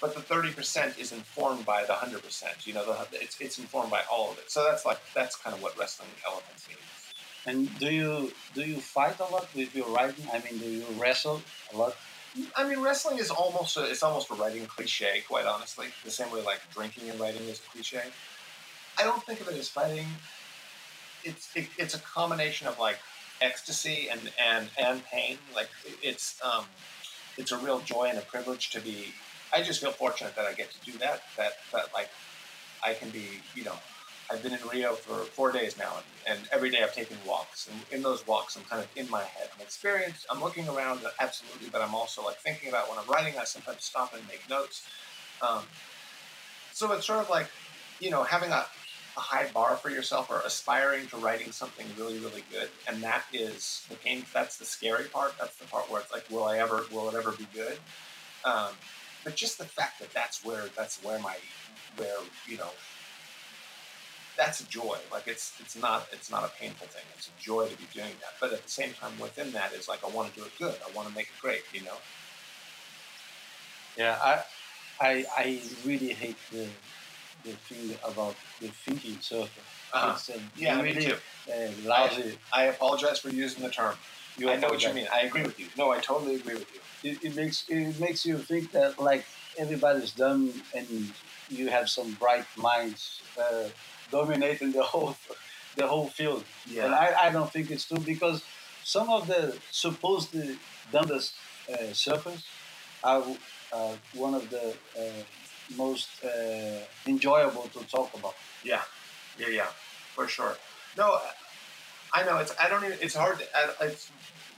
but 0.02 0.14
the 0.14 0.22
30% 0.22 1.00
is 1.00 1.14
informed 1.14 1.66
by 1.66 1.84
the 1.86 1.94
100%. 1.94 2.68
You 2.68 2.74
know, 2.74 2.86
the, 2.86 3.08
it's, 3.14 3.40
it's 3.40 3.58
informed 3.58 3.90
by 3.90 4.02
all 4.12 4.30
of 4.30 4.38
it. 4.38 4.52
So 4.52 4.64
that's 4.64 4.86
like 4.86 5.00
that's 5.14 5.36
kind 5.36 5.56
of 5.56 5.62
what 5.62 5.78
wrestling 5.80 6.10
elephants 6.26 6.68
means. 6.68 6.82
And 7.48 7.80
do 7.80 7.92
you 7.92 8.32
do 8.54 8.62
you 8.62 8.80
fight 8.82 9.20
a 9.20 9.26
lot 9.26 9.48
with 9.56 9.76
your 9.76 9.88
writing? 9.96 10.26
I 10.34 10.40
mean, 10.40 10.60
do 10.60 10.68
you 10.68 10.86
wrestle 11.00 11.42
a 11.74 11.78
lot? 11.78 11.96
I 12.56 12.68
mean, 12.68 12.82
wrestling 12.82 13.20
is 13.20 13.30
almost 13.30 13.78
a, 13.78 13.84
it's 13.90 14.04
almost 14.04 14.30
a 14.30 14.34
writing 14.36 14.66
cliche, 14.66 15.24
quite 15.28 15.46
honestly. 15.46 15.88
The 16.04 16.12
same 16.12 16.32
way 16.32 16.44
like 16.44 16.60
drinking 16.74 17.10
and 17.10 17.20
writing 17.20 17.44
is 17.44 17.60
a 17.60 17.70
cliche. 17.72 18.02
I 18.98 19.04
don't 19.04 19.24
think 19.24 19.42
of 19.42 19.48
it 19.48 19.56
as 19.56 19.70
fighting. 19.70 20.08
It's 21.24 21.50
it, 21.56 21.68
it's 21.78 21.96
a 21.96 22.00
combination 22.00 22.68
of 22.68 22.78
like 22.80 23.00
ecstasy 23.42 24.10
and 24.12 24.20
and 24.40 24.70
and 24.78 25.04
pain. 25.06 25.38
Like 25.54 25.70
it's 26.02 26.40
um, 26.44 26.66
it's 27.38 27.52
a 27.52 27.58
real 27.58 27.80
joy 27.80 28.06
and 28.06 28.18
a 28.18 28.22
privilege 28.22 28.70
to 28.72 28.82
be. 28.82 29.14
I 29.54 29.62
just 29.62 29.80
feel 29.80 29.92
fortunate 29.92 30.36
that 30.36 30.46
I 30.46 30.54
get 30.54 30.72
to 30.72 30.92
do 30.92 30.98
that. 31.00 31.24
That 31.38 31.54
that 31.72 31.94
like 31.94 32.10
I 32.84 32.94
can 32.94 33.10
be, 33.10 33.42
you 33.56 33.64
know, 33.64 33.76
I've 34.32 34.42
been 34.42 34.54
in 34.54 34.60
Rio 34.72 34.94
for 34.94 35.24
four 35.26 35.52
days 35.52 35.78
now, 35.78 35.94
and, 36.28 36.40
and, 36.40 36.50
every 36.52 36.72
day 36.72 36.82
I've 36.82 36.96
taken 36.96 37.18
walks. 37.28 37.70
And 37.70 37.80
in 37.92 38.02
those 38.02 38.26
walks, 38.26 38.58
I'm 38.58 38.64
kind 38.64 38.82
of 38.82 38.90
in 38.96 39.10
my 39.10 39.22
head. 39.22 39.50
I'm 39.56 39.62
experienced. 39.62 40.26
I'm 40.32 40.42
looking 40.42 40.68
around, 40.68 41.02
absolutely, 41.20 41.70
but 41.70 41.82
I'm 41.82 41.94
also 41.94 42.24
like 42.24 42.38
thinking 42.38 42.70
about 42.70 42.90
when 42.90 42.98
I'm 42.98 43.08
writing. 43.08 43.38
I 43.40 43.44
sometimes 43.44 43.84
stop 43.84 44.16
and 44.16 44.28
make 44.28 44.42
notes. 44.50 44.88
Um, 45.48 45.64
so 46.72 46.92
it's 46.94 47.06
sort 47.06 47.20
of 47.20 47.30
like, 47.30 47.48
you 48.00 48.10
know, 48.10 48.24
having 48.24 48.50
a, 48.50 48.66
a 49.18 49.20
high 49.20 49.48
bar 49.54 49.76
for 49.76 49.90
yourself 49.90 50.32
or 50.32 50.42
aspiring 50.42 51.06
to 51.08 51.18
writing 51.18 51.52
something 51.52 51.86
really, 51.98 52.18
really 52.18 52.44
good, 52.52 52.70
and 52.88 53.04
that 53.04 53.24
is 53.32 53.86
the 53.90 53.96
game. 53.96 54.26
That's 54.34 54.58
the 54.58 54.66
scary 54.66 55.06
part. 55.06 55.36
That's 55.40 55.56
the 55.58 55.66
part 55.66 55.90
where 55.92 56.02
it's 56.02 56.12
like, 56.12 56.26
will 56.32 56.46
I 56.46 56.58
ever? 56.58 56.84
Will 56.92 57.10
it 57.10 57.16
ever 57.16 57.32
be 57.32 57.48
good? 57.54 57.78
Um, 58.44 58.72
but 59.24 59.36
just 59.36 59.58
the 59.58 59.66
fact 59.66 60.00
that 60.00 60.12
that's 60.14 60.44
where 60.44 60.64
that's 60.76 61.04
where 61.04 61.20
my 61.20 61.36
where 61.98 62.18
you 62.48 62.58
know 62.58 62.70
that's 64.38 64.62
a 64.62 64.68
joy. 64.68 64.98
Like 65.12 65.28
it's 65.28 65.54
it's 65.60 65.76
not 65.76 66.08
it's 66.12 66.30
not 66.30 66.44
a 66.44 66.52
painful 66.60 66.88
thing. 66.88 67.04
It's 67.16 67.30
a 67.30 67.44
joy 67.44 67.68
to 67.68 67.78
be 67.78 67.86
doing 67.94 68.12
that. 68.22 68.34
But 68.40 68.54
at 68.54 68.64
the 68.64 68.70
same 68.70 68.94
time, 68.94 69.12
within 69.20 69.52
that 69.54 69.74
is 69.74 69.88
like 69.88 70.04
I 70.04 70.10
want 70.10 70.34
to 70.34 70.40
do 70.40 70.46
it 70.46 70.52
good. 70.58 70.76
I 70.88 70.96
want 70.96 71.08
to 71.08 71.16
make 71.16 71.28
it 71.28 71.42
great. 71.42 71.64
You 71.74 71.82
know. 71.82 71.98
Yeah, 73.98 74.18
I 74.22 74.44
I 75.00 75.26
I 75.38 75.62
really 75.86 76.14
hate 76.14 76.38
the 76.52 76.68
the 77.44 77.52
thing 77.52 77.98
about 78.04 78.36
the 78.60 78.68
thinking 78.68 79.18
surfer. 79.22 79.62
Uh-huh. 79.94 80.14
It's 80.16 80.30
a 80.30 80.40
yeah, 80.58 80.82
really, 80.82 80.96
me 80.96 81.06
too. 81.06 81.16
Uh, 81.50 81.70
lousy. 81.86 82.38
I, 82.52 82.64
I, 82.64 82.66
apologize 82.66 83.20
for 83.20 83.30
using 83.30 83.64
the 83.64 83.70
term. 83.70 83.96
You 84.38 84.50
I 84.50 84.58
know 84.58 84.70
what 84.70 84.84
you 84.84 84.92
mean. 84.94 85.08
I 85.14 85.22
agree 85.22 85.44
with 85.44 85.60
you. 85.60 85.68
No, 85.78 85.92
I 85.92 86.00
totally 86.00 86.36
agree 86.36 86.56
with 86.56 86.68
you. 86.74 87.12
It, 87.12 87.24
it 87.24 87.36
makes 87.36 87.66
it 87.70 88.00
makes 88.00 88.26
you 88.26 88.38
think 88.38 88.72
that 88.72 89.00
like 89.00 89.26
everybody's 89.58 90.12
dumb 90.12 90.52
and 90.76 91.14
you 91.50 91.70
have 91.70 91.90
some 91.90 92.14
bright 92.14 92.46
minds. 92.58 93.22
Uh, 93.40 93.70
dominating 94.12 94.72
the 94.72 94.84
whole 94.84 95.16
the 95.76 95.88
whole 95.88 96.08
field. 96.08 96.44
Yeah. 96.68 96.86
And 96.86 96.96
I, 96.96 97.14
I 97.24 97.30
don't 97.32 97.52
think 97.52 97.70
it's 97.72 97.86
true 97.86 98.00
because 98.00 98.44
some 98.84 99.10
of 99.10 99.28
the 99.28 99.58
supposed 99.72 100.36
dumbest 100.92 101.34
uh, 101.72 101.78
surfers 101.92 102.44
are 103.04 103.24
uh, 103.74 103.94
one 104.14 104.34
of 104.34 104.50
the 104.50 104.74
uh, 104.98 105.24
most 105.76 106.10
uh, 106.24 106.80
enjoyable 107.08 107.70
to 107.74 107.80
talk 107.90 108.14
about. 108.14 108.36
Yeah, 108.64 108.82
yeah, 109.38 109.50
yeah, 109.50 109.68
for 110.16 110.28
sure. 110.28 110.56
No, 110.98 111.20
I 112.14 112.24
know 112.24 112.38
it's. 112.38 112.54
I 112.60 112.70
don't 112.70 112.84
even. 112.86 112.98
It's 113.02 113.16
hard. 113.16 113.40
To, 113.40 113.46
it's, 113.82 114.12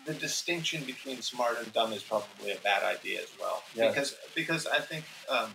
the 0.05 0.13
distinction 0.13 0.83
between 0.85 1.21
smart 1.21 1.57
and 1.61 1.71
dumb 1.73 1.91
is 1.91 2.01
probably 2.01 2.51
a 2.51 2.57
bad 2.59 2.81
idea 2.83 3.19
as 3.21 3.31
well. 3.39 3.63
Yeah. 3.75 3.89
Because 3.89 4.15
because 4.35 4.65
I 4.65 4.79
think 4.79 5.03
um, 5.29 5.49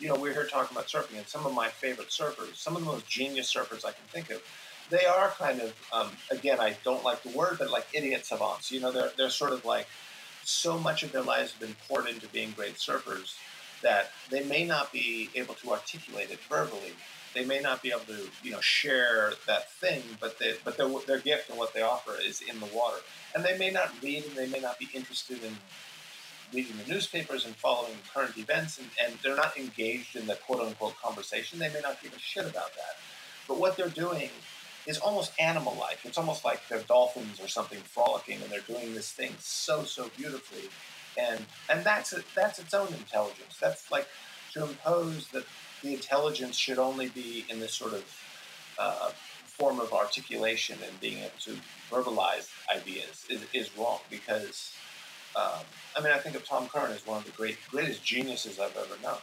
you 0.00 0.08
know, 0.08 0.16
we're 0.16 0.32
here 0.32 0.46
talking 0.46 0.76
about 0.76 0.88
surfing, 0.88 1.18
and 1.18 1.26
some 1.26 1.46
of 1.46 1.54
my 1.54 1.68
favorite 1.68 2.08
surfers, 2.08 2.56
some 2.56 2.76
of 2.76 2.84
the 2.84 2.90
most 2.90 3.08
genius 3.08 3.52
surfers 3.52 3.84
I 3.84 3.92
can 3.92 4.06
think 4.10 4.30
of, 4.30 4.42
they 4.90 5.04
are 5.06 5.28
kind 5.30 5.60
of, 5.60 5.74
um, 5.92 6.08
again, 6.30 6.60
I 6.60 6.76
don't 6.84 7.04
like 7.04 7.22
the 7.22 7.30
word, 7.30 7.56
but 7.58 7.70
like 7.70 7.86
idiot 7.92 8.26
savants. 8.26 8.70
You 8.70 8.80
know, 8.80 8.92
they're, 8.92 9.10
they're 9.16 9.30
sort 9.30 9.52
of 9.52 9.64
like, 9.64 9.86
so 10.44 10.78
much 10.78 11.02
of 11.02 11.12
their 11.12 11.22
lives 11.22 11.52
have 11.52 11.60
been 11.60 11.76
poured 11.88 12.06
into 12.06 12.28
being 12.28 12.50
great 12.50 12.74
surfers 12.74 13.36
that 13.82 14.10
they 14.30 14.44
may 14.44 14.64
not 14.64 14.92
be 14.92 15.30
able 15.34 15.54
to 15.54 15.70
articulate 15.70 16.30
it 16.30 16.40
verbally. 16.48 16.92
They 17.34 17.44
may 17.44 17.60
not 17.60 17.82
be 17.82 17.90
able 17.90 18.04
to, 18.06 18.28
you 18.42 18.50
know, 18.50 18.60
share 18.60 19.32
that 19.46 19.70
thing, 19.72 20.02
but 20.20 20.38
they, 20.38 20.54
but 20.64 20.76
their, 20.76 20.88
their 21.06 21.18
gift 21.18 21.50
and 21.50 21.58
what 21.58 21.74
they 21.74 21.82
offer 21.82 22.14
is 22.22 22.40
in 22.42 22.60
the 22.60 22.66
water. 22.66 22.98
And 23.34 23.44
they 23.44 23.58
may 23.58 23.70
not 23.70 23.90
read 24.02 24.24
and 24.24 24.36
they 24.36 24.48
may 24.48 24.60
not 24.60 24.78
be 24.78 24.88
interested 24.94 25.42
in 25.42 25.56
reading 26.54 26.76
the 26.84 26.92
newspapers 26.92 27.44
and 27.44 27.54
following 27.56 27.94
current 28.12 28.36
events, 28.38 28.78
and, 28.78 28.88
and 29.02 29.18
they're 29.22 29.36
not 29.36 29.56
engaged 29.56 30.16
in 30.16 30.26
the 30.26 30.36
quote 30.36 30.60
unquote 30.60 30.96
conversation. 31.02 31.58
They 31.58 31.72
may 31.72 31.80
not 31.80 32.02
give 32.02 32.14
a 32.14 32.18
shit 32.18 32.44
about 32.44 32.74
that. 32.74 32.96
But 33.48 33.58
what 33.58 33.76
they're 33.76 33.88
doing 33.88 34.30
is 34.86 34.98
almost 34.98 35.32
animal 35.38 35.76
like. 35.80 35.98
It's 36.04 36.18
almost 36.18 36.44
like 36.44 36.60
they're 36.68 36.80
dolphins 36.80 37.40
or 37.40 37.48
something 37.48 37.80
frolicking, 37.80 38.40
and 38.42 38.50
they're 38.50 38.60
doing 38.60 38.94
this 38.94 39.10
thing 39.10 39.32
so, 39.38 39.84
so 39.84 40.10
beautifully. 40.16 40.68
And, 41.18 41.44
and 41.70 41.84
that's, 41.84 42.12
a, 42.12 42.22
that's 42.34 42.58
its 42.58 42.74
own 42.74 42.88
intelligence. 42.88 43.56
That's 43.60 43.90
like 43.90 44.06
to 44.52 44.64
impose 44.64 45.28
that 45.28 45.44
the 45.82 45.94
intelligence 45.94 46.56
should 46.56 46.78
only 46.78 47.08
be 47.08 47.44
in 47.48 47.60
this 47.60 47.72
sort 47.72 47.92
of 47.92 48.04
uh, 48.78 49.10
form 49.46 49.80
of 49.80 49.92
articulation 49.92 50.76
and 50.84 51.00
being 51.00 51.18
able 51.18 51.30
to 51.40 51.56
verbalize 51.90 52.48
ideas 52.74 53.24
is, 53.28 53.44
is 53.52 53.76
wrong 53.76 54.00
because 54.10 54.74
um, 55.36 55.64
I 55.96 56.00
mean, 56.02 56.12
I 56.12 56.18
think 56.18 56.36
of 56.36 56.46
Tom 56.46 56.68
Curren 56.68 56.92
as 56.92 57.06
one 57.06 57.18
of 57.18 57.24
the 57.24 57.32
great, 57.32 57.58
greatest 57.70 58.04
geniuses 58.04 58.58
I've 58.58 58.76
ever 58.76 59.00
known. 59.02 59.18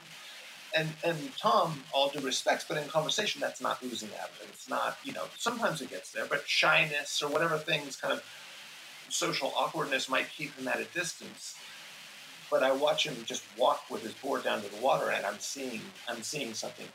And 0.73 0.89
and 1.03 1.17
Tom, 1.37 1.83
all 1.93 2.09
due 2.09 2.21
respects, 2.21 2.65
but 2.67 2.77
in 2.77 2.87
conversation, 2.87 3.41
that's 3.41 3.59
not 3.61 3.83
oozing 3.83 4.09
out. 4.21 4.29
It's 4.49 4.69
not, 4.69 4.97
you 5.03 5.11
know, 5.11 5.23
sometimes 5.37 5.81
it 5.81 5.89
gets 5.89 6.11
there, 6.11 6.25
but 6.25 6.47
shyness 6.47 7.21
or 7.21 7.29
whatever 7.29 7.57
things, 7.57 7.97
kind 7.97 8.13
of 8.13 8.23
social 9.09 9.51
awkwardness 9.57 10.07
might 10.09 10.27
keep 10.29 10.55
him 10.55 10.67
at 10.67 10.79
a 10.79 10.85
distance. 10.85 11.55
But 12.49 12.63
I 12.63 12.71
watch 12.71 13.05
him 13.05 13.15
just 13.25 13.43
walk 13.57 13.83
with 13.89 14.03
his 14.03 14.13
board 14.13 14.43
down 14.43 14.61
to 14.61 14.69
the 14.69 14.81
water, 14.81 15.09
and 15.09 15.25
I'm 15.25 15.39
seeing, 15.39 15.81
I'm 16.07 16.21
seeing 16.21 16.53
something 16.53 16.87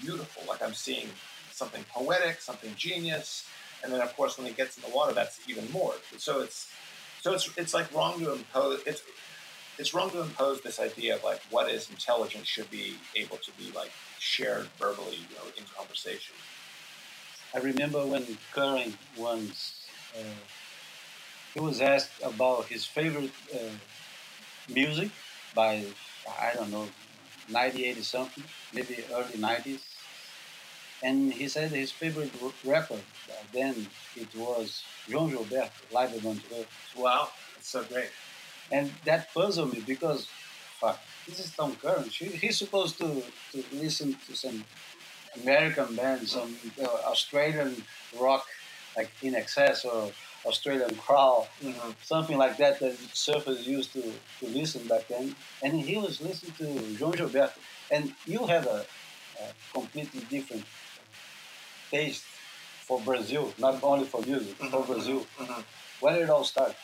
beautiful. 0.00 0.42
Like 0.48 0.62
I'm 0.62 0.74
seeing 0.74 1.08
something 1.52 1.84
poetic, 1.90 2.40
something 2.40 2.72
genius. 2.76 3.46
And 3.82 3.92
then, 3.92 4.00
of 4.00 4.14
course, 4.16 4.36
when 4.38 4.46
he 4.46 4.52
gets 4.52 4.76
in 4.76 4.82
the 4.88 4.94
water, 4.94 5.12
that's 5.12 5.40
even 5.48 5.70
more. 5.70 5.94
So 6.18 6.40
it's 6.40 6.70
so 7.20 7.34
it's 7.34 7.50
it's 7.56 7.74
like 7.74 7.92
wrong 7.94 8.18
to 8.20 8.32
impose 8.32 8.80
it's 8.86 9.02
it's 9.78 9.94
wrong 9.94 10.10
to 10.10 10.20
impose 10.22 10.60
this 10.62 10.80
idea 10.80 11.16
of 11.16 11.24
like 11.24 11.40
what 11.50 11.70
is 11.70 11.90
intelligence 11.90 12.46
should 12.48 12.70
be 12.70 12.94
able 13.16 13.38
to 13.38 13.50
be 13.52 13.70
like 13.74 13.92
shared 14.18 14.68
verbally, 14.78 15.16
you 15.16 15.36
know, 15.36 15.44
in 15.56 15.64
conversation. 15.76 16.34
I 17.54 17.58
remember 17.58 18.06
when 18.06 18.38
Curren 18.52 18.94
once 19.16 19.74
uh, 20.18 20.22
he 21.54 21.60
was 21.60 21.80
asked 21.80 22.12
about 22.22 22.66
his 22.66 22.84
favorite 22.86 23.32
uh, 23.54 23.58
music 24.68 25.10
by 25.54 25.84
I 26.40 26.54
don't 26.54 26.70
know 26.70 26.88
90, 27.50 27.84
80 27.86 28.02
something, 28.02 28.44
maybe 28.74 29.04
early 29.12 29.38
90s. 29.38 29.87
And 31.02 31.32
he 31.32 31.48
said 31.48 31.70
his 31.70 31.92
favorite 31.92 32.32
record 32.64 33.02
then 33.52 33.86
it 34.16 34.28
was 34.34 34.82
João 35.08 35.30
Gilberto, 35.30 35.70
Live 35.92 36.14
at 36.14 36.22
Montreux. 36.22 36.66
Wow, 36.96 37.28
that's 37.54 37.68
so 37.68 37.82
great. 37.84 38.10
And 38.70 38.90
that 39.04 39.32
puzzled 39.32 39.72
me 39.72 39.82
because, 39.86 40.28
fuck, 40.78 41.00
this 41.26 41.40
is 41.40 41.54
Tom 41.54 41.74
Curren. 41.76 42.04
He's 42.10 42.58
supposed 42.58 42.98
to, 42.98 43.22
to 43.52 43.64
listen 43.72 44.16
to 44.26 44.36
some 44.36 44.64
American 45.42 45.96
band, 45.96 46.28
some 46.28 46.54
uh, 46.80 46.86
Australian 47.06 47.82
rock, 48.20 48.46
like 48.96 49.10
INXS 49.22 49.84
or 49.86 50.12
Australian 50.44 50.94
Crawl, 50.96 51.48
mm-hmm. 51.62 51.90
something 52.02 52.36
like 52.36 52.56
that 52.58 52.80
that 52.80 52.96
surfers 53.14 53.66
used 53.66 53.92
to, 53.94 54.02
to 54.40 54.46
listen 54.46 54.86
back 54.86 55.08
then. 55.08 55.34
And 55.62 55.80
he 55.80 55.96
was 55.96 56.20
listening 56.20 56.52
to 56.58 56.64
João 56.98 57.14
Gilberto. 57.14 57.58
And 57.90 58.14
you 58.26 58.46
have 58.46 58.66
a, 58.66 58.84
a 59.40 59.72
completely 59.72 60.20
different 60.28 60.64
taste 61.90 62.24
for 62.88 63.00
Brazil, 63.00 63.52
not 63.58 63.82
only 63.82 64.06
for 64.06 64.22
music, 64.22 64.58
mm-hmm, 64.58 64.68
for 64.68 64.82
Brazil. 64.82 65.26
Mm-hmm. 65.38 65.60
When 66.00 66.14
did 66.14 66.22
it 66.22 66.30
all 66.30 66.44
start? 66.44 66.74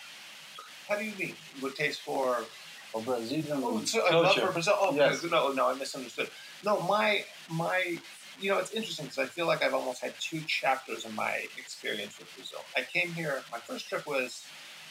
How 0.89 0.99
do 0.99 1.05
you 1.05 1.15
mean? 1.19 1.35
What 1.61 1.77
taste 1.77 2.03
for? 2.03 2.45
For 2.93 3.01
Brazilian 3.03 3.61
oh, 3.65 3.81
so, 3.85 4.01
culture. 4.09 4.23
love 4.23 4.35
for 4.37 4.53
Brazil. 4.53 4.75
Oh, 4.79 4.95
yes. 4.95 5.25
no, 5.25 5.51
no, 5.53 5.69
I 5.71 5.75
misunderstood. 5.75 6.29
No, 6.65 6.81
my 6.83 7.25
my, 7.51 7.99
you 8.41 8.51
know, 8.51 8.59
it's 8.59 8.73
interesting 8.73 9.07
because 9.07 9.19
I 9.19 9.27
feel 9.27 9.47
like 9.47 9.65
I've 9.65 9.75
almost 9.75 10.01
had 10.01 10.15
two 10.21 10.41
chapters 10.43 11.05
in 11.05 11.15
my 11.15 11.47
experience 11.59 12.19
with 12.19 12.33
Brazil. 12.37 12.61
I 12.77 12.83
came 12.83 13.13
here. 13.13 13.43
My 13.51 13.59
first 13.59 13.89
trip 13.89 14.07
was 14.07 14.45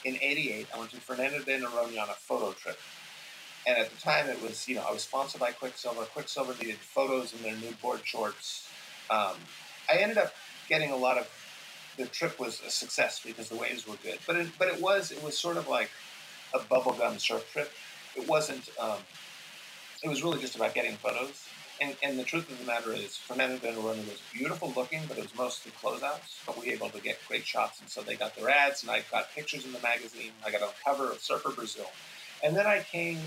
in 0.04 0.18
'88. 0.22 0.68
I 0.74 0.80
went 0.80 0.92
to 0.92 0.98
Fernando 0.98 1.40
de 1.44 1.60
Noronha 1.60 2.02
on 2.02 2.10
a 2.10 2.14
photo 2.14 2.52
trip, 2.52 2.78
and 3.66 3.78
at 3.78 3.90
the 3.90 4.02
time 4.02 4.28
it 4.28 4.42
was 4.42 4.68
you 4.68 4.76
know 4.76 4.84
I 4.88 4.92
was 4.92 5.04
sponsored 5.04 5.40
by 5.40 5.52
Quiksilver. 5.52 6.04
Quiksilver 6.06 6.56
needed 6.60 6.78
photos 6.78 7.34
in 7.34 7.42
their 7.44 7.56
new 7.56 7.72
board 7.82 8.02
shorts. 8.04 8.68
Um, 9.10 9.36
I 9.90 9.98
ended 9.98 10.18
up 10.18 10.34
getting 10.70 10.92
a 10.92 10.98
lot 10.98 11.18
of. 11.18 11.30
The 11.96 12.08
trip 12.08 12.40
was 12.40 12.60
a 12.66 12.72
success 12.72 13.22
because 13.24 13.50
the 13.50 13.56
waves 13.56 13.88
were 13.88 13.98
good, 14.02 14.18
but 14.26 14.36
it, 14.36 14.48
but 14.58 14.68
it 14.68 14.82
was 14.82 15.12
it 15.12 15.24
was 15.24 15.38
sort 15.38 15.58
of 15.58 15.68
like 15.68 15.92
a 16.54 16.60
bubblegum 16.60 17.20
surf 17.20 17.48
trip. 17.52 17.72
It 18.16 18.28
wasn't. 18.28 18.70
Um, 18.80 18.98
it 20.04 20.10
was 20.10 20.24
really 20.24 20.40
just 20.40 20.56
about 20.56 20.74
getting 20.74 20.96
photos. 20.98 21.48
And, 21.82 21.96
and 22.04 22.20
the 22.20 22.24
truth 22.24 22.50
of 22.52 22.60
the 22.60 22.66
matter 22.66 22.94
is, 22.94 23.18
Fernando 23.18 23.58
de 23.58 23.74
Noronha 23.74 24.08
was 24.08 24.22
beautiful 24.32 24.72
looking, 24.76 25.02
but 25.08 25.18
it 25.18 25.24
was 25.24 25.36
mostly 25.36 25.72
closeouts. 25.82 26.46
But 26.46 26.60
we 26.60 26.68
were 26.68 26.74
able 26.74 26.90
to 26.90 27.02
get 27.02 27.20
great 27.28 27.46
shots, 27.46 27.82
and 27.82 27.90
so 27.90 28.02
they 28.02 28.16
got 28.16 28.36
their 28.36 28.50
ads, 28.50 28.84
and 28.84 28.92
I 28.92 29.04
got 29.12 29.32
pictures 29.34 29.66
in 29.66 29.74
the 29.74 29.80
magazine. 29.80 30.32
I 30.46 30.52
got 30.52 30.62
the 30.62 30.70
cover 30.86 31.12
of 31.12 31.20
Surfer 31.20 31.50
Brazil. 31.50 31.90
And 32.44 32.56
then 32.56 32.68
I 32.68 32.80
came 32.80 33.20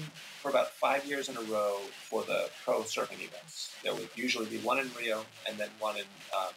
for 0.42 0.50
about 0.50 0.70
five 0.72 1.06
years 1.06 1.30
in 1.30 1.36
a 1.38 1.40
row 1.42 1.78
for 2.02 2.22
the 2.22 2.50
pro 2.64 2.82
surfing 2.82 3.24
events. 3.24 3.74
There 3.82 3.94
would 3.94 4.10
usually 4.14 4.46
be 4.46 4.58
one 4.58 4.78
in 4.78 4.90
Rio, 4.98 5.24
and 5.48 5.56
then 5.56 5.70
one 5.78 5.96
in 5.96 6.04
um, 6.38 6.52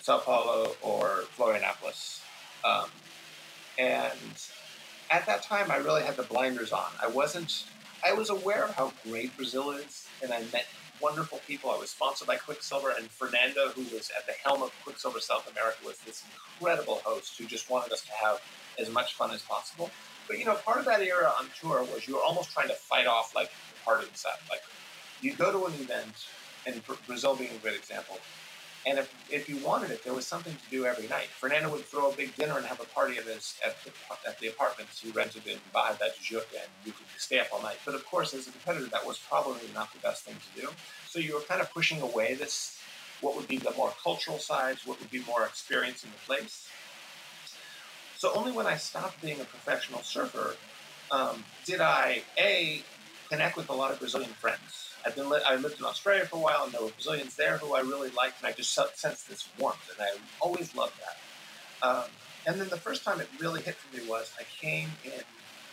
Sao 0.00 0.18
Paulo 0.18 0.74
or 0.80 1.24
Florianopolis. 1.36 2.22
Um, 2.64 2.88
and 3.78 4.18
at 5.10 5.26
that 5.26 5.42
time, 5.42 5.70
I 5.70 5.76
really 5.76 6.02
had 6.02 6.16
the 6.16 6.22
blinders 6.22 6.72
on. 6.72 6.90
I 7.02 7.06
wasn't. 7.06 7.64
I 8.04 8.14
was 8.14 8.30
aware 8.30 8.64
of 8.64 8.74
how 8.74 8.92
great 9.04 9.36
Brazil 9.36 9.70
is, 9.72 10.08
and 10.22 10.32
I 10.32 10.40
met 10.52 10.66
wonderful 11.00 11.40
people. 11.46 11.70
I 11.70 11.76
was 11.76 11.90
sponsored 11.90 12.26
by 12.26 12.36
Quiksilver, 12.36 12.94
and 12.96 13.10
Fernando, 13.10 13.68
who 13.68 13.82
was 13.94 14.10
at 14.16 14.26
the 14.26 14.32
helm 14.42 14.62
of 14.62 14.72
Quiksilver 14.84 15.20
South 15.20 15.50
America, 15.50 15.78
was 15.84 15.98
this 15.98 16.24
incredible 16.56 17.00
host 17.04 17.38
who 17.38 17.44
just 17.44 17.68
wanted 17.68 17.92
us 17.92 18.02
to 18.02 18.12
have 18.12 18.40
as 18.78 18.90
much 18.90 19.14
fun 19.14 19.32
as 19.32 19.42
possible. 19.42 19.90
But 20.28 20.38
you 20.38 20.44
know, 20.44 20.54
part 20.54 20.78
of 20.78 20.84
that 20.84 21.00
era 21.00 21.32
on 21.38 21.46
tour 21.60 21.82
was 21.82 22.06
you 22.06 22.14
were 22.14 22.22
almost 22.22 22.52
trying 22.52 22.68
to 22.68 22.74
fight 22.74 23.06
off 23.06 23.34
like 23.34 23.50
the 23.50 23.90
partying 23.90 24.14
set. 24.14 24.38
Like 24.48 24.62
you 25.20 25.34
go 25.34 25.50
to 25.50 25.66
an 25.66 25.74
event, 25.80 26.26
and 26.66 26.80
Brazil 27.06 27.34
being 27.34 27.50
a 27.50 27.58
great 27.58 27.76
example, 27.76 28.18
and 28.86 28.98
if, 28.98 29.12
if 29.30 29.48
you 29.48 29.56
wanted 29.58 29.90
it, 29.90 30.04
there 30.04 30.14
was 30.14 30.26
something 30.26 30.54
to 30.54 30.70
do 30.70 30.86
every 30.86 31.08
night. 31.08 31.26
Fernando 31.26 31.70
would 31.70 31.84
throw 31.84 32.10
a 32.10 32.14
big 32.14 32.34
dinner 32.36 32.56
and 32.56 32.64
have 32.66 32.80
a 32.80 32.84
party 32.84 33.18
at 33.18 33.24
his 33.24 33.54
at 33.64 33.76
the, 33.84 33.90
at 34.26 34.38
the 34.38 34.48
apartments 34.48 35.00
he 35.00 35.10
rented 35.10 35.46
in 35.46 35.58
Barra 35.72 35.96
da 35.98 36.06
Tijuca, 36.06 36.54
and 36.54 36.70
you 36.84 36.92
could 36.92 37.06
stay 37.16 37.40
up 37.40 37.48
all 37.52 37.62
night. 37.62 37.78
But 37.84 37.94
of 37.94 38.06
course, 38.06 38.34
as 38.34 38.46
a 38.46 38.50
competitor, 38.50 38.86
that 38.86 39.04
was 39.04 39.18
probably 39.18 39.68
not 39.74 39.92
the 39.92 39.98
best 39.98 40.24
thing 40.24 40.36
to 40.36 40.60
do. 40.62 40.68
So 41.08 41.18
you 41.18 41.34
were 41.34 41.40
kind 41.40 41.60
of 41.60 41.72
pushing 41.72 42.00
away 42.00 42.34
this, 42.34 42.78
what 43.20 43.34
would 43.36 43.48
be 43.48 43.58
the 43.58 43.72
more 43.76 43.92
cultural 44.02 44.38
sides, 44.38 44.86
what 44.86 45.00
would 45.00 45.10
be 45.10 45.22
more 45.24 45.44
experience 45.44 46.04
in 46.04 46.10
the 46.10 46.24
place. 46.26 46.68
So 48.18 48.32
only 48.34 48.50
when 48.50 48.66
I 48.66 48.76
stopped 48.76 49.22
being 49.22 49.40
a 49.40 49.44
professional 49.44 50.02
surfer 50.02 50.60
um, 51.12 51.46
did 51.64 51.80
I 51.80 52.24
a 52.38 52.84
connect 53.30 53.56
with 53.56 53.68
a 53.70 53.74
lot 53.74 53.92
of 53.92 54.00
Brazilian 54.00 54.34
friends 54.34 54.98
I've 55.06 55.14
been 55.14 55.30
li- 55.30 55.40
I 55.46 55.54
lived 55.54 55.78
in 55.78 55.86
Australia 55.86 56.26
for 56.26 56.36
a 56.36 56.40
while, 56.40 56.64
and 56.64 56.74
there 56.74 56.82
were 56.82 56.90
Brazilians 56.90 57.36
there 57.36 57.58
who 57.58 57.76
I 57.76 57.80
really 57.80 58.10
liked, 58.10 58.40
and 58.42 58.48
I 58.48 58.52
just 58.52 58.74
sensed 58.96 59.28
this 59.28 59.52
warmth, 59.56 59.86
and 59.96 60.04
I 60.04 60.10
always 60.40 60.74
loved 60.74 60.94
that. 60.98 61.88
Um, 61.88 62.06
and 62.46 62.60
then 62.60 62.70
the 62.70 62.78
first 62.80 63.04
time 63.04 63.20
it 63.20 63.30
really 63.38 63.62
hit 63.62 63.78
for 63.80 63.88
me 63.96 64.02
was 64.04 64.32
I 64.40 64.44
came 64.62 64.98
in 65.04 65.22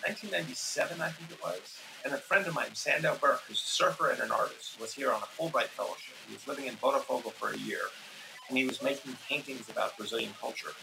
1997, 0.05 1.01
I 1.01 1.11
think 1.11 1.31
it 1.31 1.39
was, 1.41 1.85
and 2.05 2.13
a 2.13 2.19
friend 2.19 2.45
of 2.47 2.53
mine, 2.53 2.75
Sandow 2.75 3.17
Birk, 3.19 3.43
who's 3.47 3.63
a 3.63 3.73
surfer 3.83 4.09
and 4.11 4.21
an 4.21 4.31
artist, 4.31 4.77
was 4.79 4.93
here 4.93 5.11
on 5.13 5.23
a 5.23 5.41
Fulbright 5.41 5.71
fellowship. 5.77 6.17
He 6.25 6.33
was 6.33 6.47
living 6.47 6.67
in 6.67 6.77
Botafogo 6.77 7.33
for 7.39 7.51
a 7.53 7.57
year, 7.57 7.81
and 8.49 8.57
he 8.57 8.65
was 8.65 8.83
making 8.83 9.17
paintings 9.29 9.69
about 9.69 9.97
Brazilian 9.97 10.33
culture. 10.39 10.75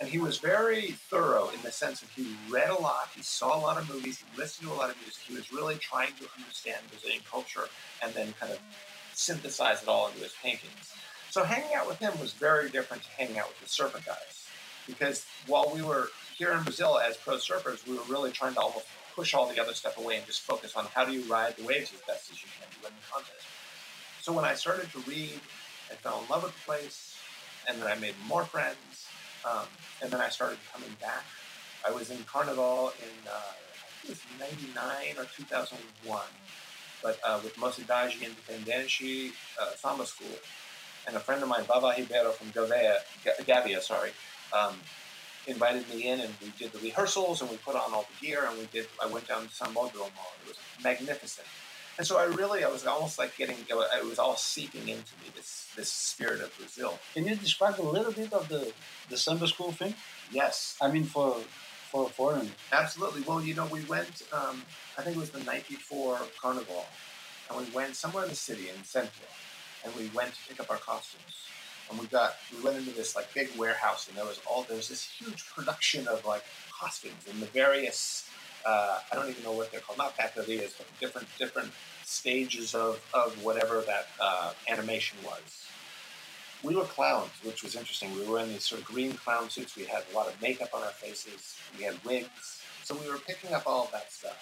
And 0.00 0.08
he 0.08 0.18
was 0.18 0.38
very 0.38 0.92
thorough 0.92 1.50
in 1.50 1.60
the 1.62 1.70
sense 1.70 2.00
that 2.00 2.08
he 2.16 2.34
read 2.48 2.70
a 2.70 2.80
lot, 2.80 3.10
he 3.14 3.22
saw 3.22 3.54
a 3.54 3.60
lot 3.60 3.76
of 3.76 3.86
movies, 3.88 4.18
he 4.18 4.40
listened 4.40 4.66
to 4.68 4.74
a 4.74 4.78
lot 4.78 4.88
of 4.88 4.96
music. 4.96 5.22
He 5.26 5.34
was 5.34 5.52
really 5.52 5.76
trying 5.76 6.14
to 6.20 6.26
understand 6.38 6.78
Brazilian 6.88 7.22
culture 7.30 7.68
and 8.02 8.14
then 8.14 8.32
kind 8.40 8.50
of 8.50 8.58
synthesize 9.12 9.82
it 9.82 9.88
all 9.88 10.08
into 10.08 10.20
his 10.20 10.32
paintings. 10.42 10.94
So 11.28 11.44
hanging 11.44 11.74
out 11.74 11.86
with 11.86 11.98
him 11.98 12.18
was 12.18 12.32
very 12.32 12.70
different 12.70 13.02
to 13.02 13.10
hanging 13.10 13.38
out 13.38 13.48
with 13.48 13.60
the 13.60 13.68
surfer 13.68 14.00
guys. 14.04 14.48
Because 14.86 15.26
while 15.46 15.70
we 15.72 15.82
were 15.82 16.08
here 16.36 16.52
in 16.52 16.62
Brazil 16.62 16.98
as 16.98 17.18
pro 17.18 17.36
surfers, 17.36 17.86
we 17.86 17.94
were 17.94 18.04
really 18.08 18.32
trying 18.32 18.54
to 18.54 18.60
almost 18.60 18.86
push 19.14 19.34
all 19.34 19.46
the 19.46 19.60
other 19.60 19.74
stuff 19.74 19.98
away 19.98 20.16
and 20.16 20.26
just 20.26 20.40
focus 20.40 20.74
on 20.76 20.86
how 20.94 21.04
do 21.04 21.12
you 21.12 21.22
ride 21.30 21.54
the 21.56 21.64
waves 21.64 21.92
as 21.92 22.00
best 22.06 22.32
as 22.32 22.42
you 22.42 22.48
can 22.58 22.66
to 22.72 22.82
win 22.82 22.92
the 22.98 23.12
contest. 23.12 23.46
So 24.22 24.32
when 24.32 24.46
I 24.46 24.54
started 24.54 24.90
to 24.92 24.98
read, 25.00 25.38
I 25.90 25.94
fell 25.94 26.22
in 26.22 26.28
love 26.30 26.42
with 26.44 26.54
the 26.54 26.60
place, 26.64 27.16
and 27.68 27.80
then 27.80 27.86
I 27.86 27.96
made 27.96 28.14
more 28.26 28.44
friends, 28.44 28.76
um, 29.48 29.66
and 30.02 30.10
then 30.10 30.20
I 30.20 30.28
started 30.28 30.58
coming 30.72 30.94
back. 31.00 31.24
I 31.86 31.90
was 31.90 32.10
in 32.10 32.18
Carnival 32.24 32.92
in, 33.00 33.28
uh, 33.28 33.32
I 33.32 34.06
think 34.06 34.18
it 34.18 34.40
was 34.40 34.74
99 34.74 35.18
or 35.18 35.28
2001, 35.36 36.20
but 37.02 37.18
uh, 37.24 37.40
with 37.42 37.56
Mocidade 37.56 38.20
Independente 38.20 39.32
uh, 39.60 39.70
Samba 39.76 40.06
School. 40.06 40.38
And 41.06 41.16
a 41.16 41.20
friend 41.20 41.42
of 41.42 41.48
mine, 41.48 41.64
Baba 41.66 41.94
Ribeiro 41.96 42.30
from 42.32 42.48
Gavea, 42.48 42.98
Gavia, 43.46 43.80
sorry, 43.80 44.10
um, 44.52 44.74
invited 45.46 45.88
me 45.88 46.08
in 46.08 46.20
and 46.20 46.32
we 46.42 46.52
did 46.58 46.72
the 46.72 46.78
rehearsals 46.78 47.40
and 47.40 47.50
we 47.50 47.56
put 47.56 47.74
on 47.74 47.94
all 47.94 48.06
the 48.20 48.26
gear 48.26 48.44
and 48.46 48.58
we 48.58 48.66
did, 48.66 48.86
I 49.02 49.06
went 49.06 49.26
down 49.26 49.42
to 49.42 49.48
Sambódromo. 49.48 50.24
It 50.42 50.48
was 50.48 50.58
magnificent. 50.84 51.46
And 52.00 52.06
so 52.06 52.16
I 52.16 52.24
really, 52.24 52.64
I 52.64 52.68
was 52.70 52.86
almost 52.86 53.18
like 53.18 53.36
getting, 53.36 53.58
it 53.68 54.06
was 54.06 54.18
all 54.18 54.34
seeping 54.34 54.88
into 54.88 55.12
me, 55.20 55.28
this, 55.36 55.68
this 55.76 55.92
spirit 55.92 56.40
of 56.40 56.50
Brazil. 56.56 56.98
Can 57.12 57.26
you 57.26 57.36
describe 57.36 57.78
a 57.78 57.82
little 57.82 58.10
bit 58.10 58.32
of 58.32 58.48
the, 58.48 58.72
the 59.10 59.18
samba 59.18 59.46
school 59.46 59.70
thing? 59.70 59.92
Yes. 60.32 60.78
I 60.80 60.90
mean, 60.90 61.04
for, 61.04 61.36
for 61.90 62.06
a 62.06 62.08
foreigner. 62.08 62.52
Absolutely. 62.72 63.20
Well, 63.20 63.42
you 63.42 63.52
know, 63.52 63.66
we 63.66 63.84
went, 63.84 64.22
um, 64.32 64.62
I 64.96 65.02
think 65.02 65.14
it 65.14 65.20
was 65.20 65.28
the 65.28 65.44
night 65.44 65.68
before 65.68 66.18
Carnival, 66.40 66.86
and 67.50 67.66
we 67.66 67.70
went 67.74 67.94
somewhere 67.96 68.24
in 68.24 68.30
the 68.30 68.34
city, 68.34 68.70
in 68.74 68.82
Centro, 68.82 69.26
and 69.84 69.94
we 69.94 70.08
went 70.14 70.32
to 70.32 70.40
pick 70.48 70.58
up 70.58 70.70
our 70.70 70.78
costumes. 70.78 71.36
And 71.90 72.00
we 72.00 72.06
got, 72.06 72.36
we 72.56 72.64
went 72.64 72.78
into 72.78 72.92
this 72.92 73.14
like 73.14 73.30
big 73.34 73.50
warehouse, 73.58 74.08
and 74.08 74.16
there 74.16 74.24
was 74.24 74.40
all, 74.50 74.62
there 74.62 74.78
was 74.78 74.88
this 74.88 75.04
huge 75.04 75.44
production 75.54 76.08
of 76.08 76.24
like 76.24 76.44
costumes 76.72 77.26
and 77.30 77.42
the 77.42 77.46
various 77.48 78.26
uh, 78.66 78.98
I 79.10 79.14
don't 79.14 79.28
even 79.28 79.42
know 79.42 79.52
what 79.52 79.70
they're 79.70 79.80
called, 79.80 79.98
not 79.98 80.16
categories, 80.16 80.74
but 80.76 80.86
different 81.00 81.28
different 81.38 81.70
stages 82.04 82.74
of, 82.74 83.00
of 83.14 83.42
whatever 83.44 83.82
that 83.82 84.06
uh, 84.20 84.52
animation 84.68 85.18
was. 85.24 85.66
We 86.62 86.76
were 86.76 86.84
clowns, 86.84 87.30
which 87.42 87.62
was 87.62 87.74
interesting. 87.74 88.14
We 88.14 88.26
were 88.26 88.40
in 88.40 88.48
these 88.48 88.64
sort 88.64 88.82
of 88.82 88.86
green 88.86 89.14
clown 89.14 89.48
suits. 89.48 89.76
We 89.76 89.84
had 89.84 90.02
a 90.12 90.16
lot 90.16 90.28
of 90.28 90.40
makeup 90.42 90.70
on 90.74 90.82
our 90.82 90.90
faces. 90.90 91.56
We 91.78 91.84
had 91.84 91.94
wigs. 92.04 92.62
So 92.84 92.94
we 92.94 93.08
were 93.10 93.18
picking 93.18 93.54
up 93.54 93.62
all 93.66 93.84
of 93.84 93.92
that 93.92 94.12
stuff. 94.12 94.36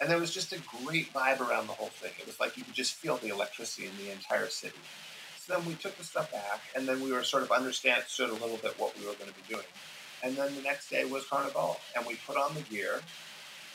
And 0.00 0.10
there 0.10 0.18
was 0.18 0.32
just 0.32 0.52
a 0.52 0.58
great 0.84 1.12
vibe 1.12 1.40
around 1.40 1.66
the 1.66 1.72
whole 1.72 1.88
thing. 1.88 2.12
It 2.20 2.26
was 2.26 2.38
like 2.38 2.56
you 2.56 2.64
could 2.64 2.74
just 2.74 2.94
feel 2.94 3.16
the 3.16 3.28
electricity 3.28 3.86
in 3.86 3.92
the 4.04 4.12
entire 4.12 4.48
city. 4.48 4.76
So 5.38 5.54
then 5.54 5.66
we 5.66 5.74
took 5.74 5.96
the 5.98 6.04
stuff 6.04 6.32
back, 6.32 6.60
and 6.74 6.86
then 6.88 7.00
we 7.02 7.12
were 7.12 7.22
sort 7.22 7.42
of 7.42 7.50
understood 7.50 8.04
a 8.18 8.32
little 8.32 8.56
bit 8.56 8.78
what 8.78 8.98
we 8.98 9.06
were 9.06 9.12
going 9.14 9.30
to 9.30 9.36
be 9.36 9.42
doing. 9.48 9.66
And 10.22 10.36
then 10.36 10.54
the 10.54 10.62
next 10.62 10.88
day 10.88 11.04
was 11.04 11.26
Carnival, 11.26 11.80
and 11.96 12.06
we 12.06 12.16
put 12.26 12.36
on 12.36 12.54
the 12.54 12.62
gear, 12.62 13.02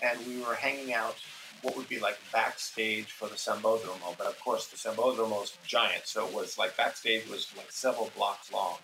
and 0.01 0.19
we 0.27 0.39
were 0.41 0.55
hanging 0.55 0.93
out 0.93 1.15
what 1.61 1.75
would 1.75 1.89
be 1.89 1.99
like 1.99 2.17
backstage 2.31 3.07
for 3.11 3.27
the 3.27 3.35
Sambódromo. 3.35 4.17
But 4.17 4.27
of 4.27 4.39
course, 4.39 4.67
the 4.67 4.77
Sambódromo 4.77 5.43
is 5.43 5.57
giant, 5.65 6.05
so 6.05 6.27
it 6.27 6.33
was 6.33 6.57
like 6.57 6.77
backstage 6.77 7.27
was 7.27 7.47
like 7.57 7.71
several 7.71 8.11
blocks 8.15 8.51
long. 8.51 8.77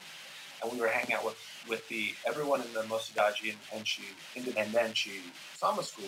And 0.62 0.72
we 0.72 0.80
were 0.80 0.88
hanging 0.88 1.14
out 1.14 1.26
with, 1.26 1.38
with 1.70 1.88
the 1.90 2.14
everyone 2.26 2.62
in 2.62 2.74
the 2.74 2.82
Mocidade 2.82 3.56
Independente 4.36 5.22
Samba 5.56 5.84
School. 5.84 6.06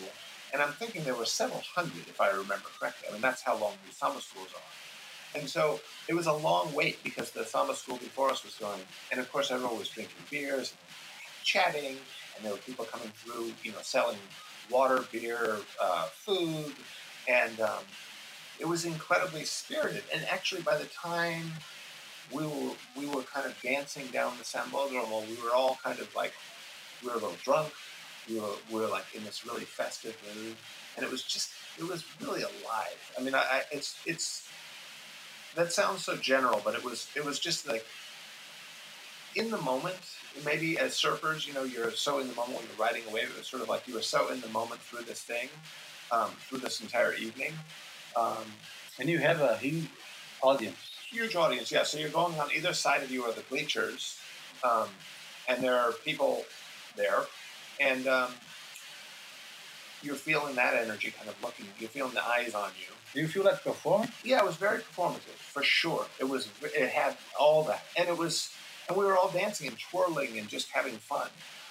And 0.53 0.61
I'm 0.61 0.71
thinking 0.73 1.03
there 1.03 1.15
were 1.15 1.25
several 1.25 1.61
hundred, 1.75 2.07
if 2.07 2.21
I 2.21 2.29
remember 2.29 2.67
correctly. 2.79 3.09
I 3.09 3.11
mean, 3.11 3.21
that's 3.21 3.41
how 3.41 3.57
long 3.57 3.73
these 3.85 3.95
Samba 3.95 4.21
schools 4.21 4.47
are. 4.55 5.39
And 5.39 5.49
so 5.49 5.79
it 6.07 6.13
was 6.13 6.27
a 6.27 6.33
long 6.33 6.73
wait 6.73 7.03
because 7.03 7.31
the 7.31 7.43
Samba 7.43 7.75
school 7.75 7.97
before 7.97 8.31
us 8.31 8.43
was 8.43 8.55
going. 8.55 8.79
And 9.11 9.19
of 9.19 9.31
course, 9.31 9.51
everyone 9.51 9.77
was 9.77 9.89
drinking 9.89 10.15
beers 10.31 10.71
and 10.71 11.43
chatting. 11.43 11.97
And 12.35 12.45
there 12.45 12.53
were 12.53 12.59
people 12.59 12.85
coming 12.85 13.11
through, 13.15 13.51
you 13.63 13.71
know, 13.71 13.79
selling 13.81 14.17
water, 14.69 15.03
beer, 15.11 15.57
uh, 15.81 16.05
food, 16.05 16.73
and 17.27 17.59
um, 17.59 17.83
it 18.59 18.67
was 18.67 18.85
incredibly 18.85 19.45
spirited. 19.45 20.03
And 20.13 20.25
actually, 20.29 20.61
by 20.61 20.77
the 20.77 20.85
time 20.85 21.51
we 22.31 22.43
were 22.43 22.73
we 22.97 23.05
were 23.07 23.23
kind 23.23 23.45
of 23.45 23.55
dancing 23.61 24.07
down 24.07 24.33
the 24.37 24.43
Sambódromo, 24.43 25.27
we 25.27 25.41
were 25.43 25.53
all 25.55 25.77
kind 25.83 25.99
of 25.99 26.13
like 26.15 26.33
we 27.01 27.09
were 27.09 27.15
a 27.15 27.19
little 27.19 27.37
drunk. 27.43 27.71
We 28.29 28.39
were 28.39 28.55
we 28.71 28.79
were 28.79 28.87
like 28.87 29.05
in 29.13 29.23
this 29.23 29.45
really 29.45 29.63
festive 29.65 30.17
mood, 30.35 30.55
and 30.95 31.05
it 31.05 31.11
was 31.11 31.23
just 31.23 31.51
it 31.77 31.87
was 31.87 32.03
really 32.21 32.41
alive. 32.41 33.11
I 33.17 33.21
mean, 33.21 33.35
I, 33.35 33.39
I 33.39 33.61
it's 33.71 33.95
it's 34.05 34.47
that 35.55 35.71
sounds 35.71 36.03
so 36.03 36.15
general, 36.15 36.61
but 36.63 36.75
it 36.75 36.83
was 36.83 37.07
it 37.15 37.23
was 37.23 37.39
just 37.39 37.67
like 37.67 37.85
in 39.35 39.49
the 39.51 39.57
moment 39.61 39.99
maybe 40.45 40.77
as 40.77 40.93
surfers, 40.93 41.47
you 41.47 41.53
know, 41.53 41.63
you're 41.63 41.91
so 41.91 42.19
in 42.19 42.27
the 42.27 42.35
moment 42.35 42.57
when 42.57 42.65
you're 42.67 42.85
riding 42.85 43.03
a 43.09 43.13
wave. 43.13 43.29
It 43.29 43.37
was 43.37 43.47
sort 43.47 43.61
of 43.61 43.69
like 43.69 43.87
you 43.87 43.93
were 43.93 44.01
so 44.01 44.31
in 44.31 44.41
the 44.41 44.49
moment 44.49 44.81
through 44.81 45.03
this 45.03 45.21
thing, 45.21 45.49
um, 46.11 46.31
through 46.47 46.59
this 46.59 46.81
entire 46.81 47.13
evening. 47.13 47.53
Um, 48.15 48.45
and 48.99 49.09
you 49.09 49.19
have 49.19 49.41
a 49.41 49.57
huge 49.57 49.89
audience. 50.41 50.77
Huge 51.09 51.35
audience, 51.35 51.71
yeah. 51.71 51.83
So 51.83 51.97
you're 51.97 52.09
going 52.09 52.39
on 52.39 52.49
either 52.55 52.73
side 52.73 53.03
of 53.03 53.11
you 53.11 53.23
are 53.23 53.31
the 53.31 53.41
bleachers, 53.49 54.19
um, 54.63 54.87
and 55.47 55.63
there 55.63 55.75
are 55.75 55.91
people 55.91 56.43
there, 56.95 57.21
and 57.79 58.07
um, 58.07 58.31
you're 60.01 60.15
feeling 60.15 60.55
that 60.55 60.73
energy 60.73 61.11
kind 61.11 61.29
of 61.29 61.41
looking. 61.41 61.65
You're 61.79 61.89
feeling 61.89 62.13
the 62.13 62.25
eyes 62.25 62.53
on 62.53 62.71
you. 62.79 62.93
Do 63.13 63.21
you 63.21 63.27
feel 63.27 63.43
like 63.43 63.63
performing? 63.63 64.09
Yeah, 64.23 64.39
it 64.39 64.45
was 64.45 64.57
very 64.57 64.79
performative 64.79 65.37
for 65.39 65.63
sure. 65.63 66.05
It 66.19 66.25
was. 66.25 66.49
It 66.61 66.89
had 66.89 67.15
all 67.39 67.63
that, 67.63 67.83
and 67.95 68.09
it 68.09 68.17
was, 68.17 68.51
and 68.87 68.97
we 68.97 69.05
were 69.05 69.17
all 69.17 69.29
dancing 69.29 69.67
and 69.67 69.77
twirling 69.79 70.37
and 70.37 70.47
just 70.47 70.69
having 70.71 70.93
fun. 70.93 71.27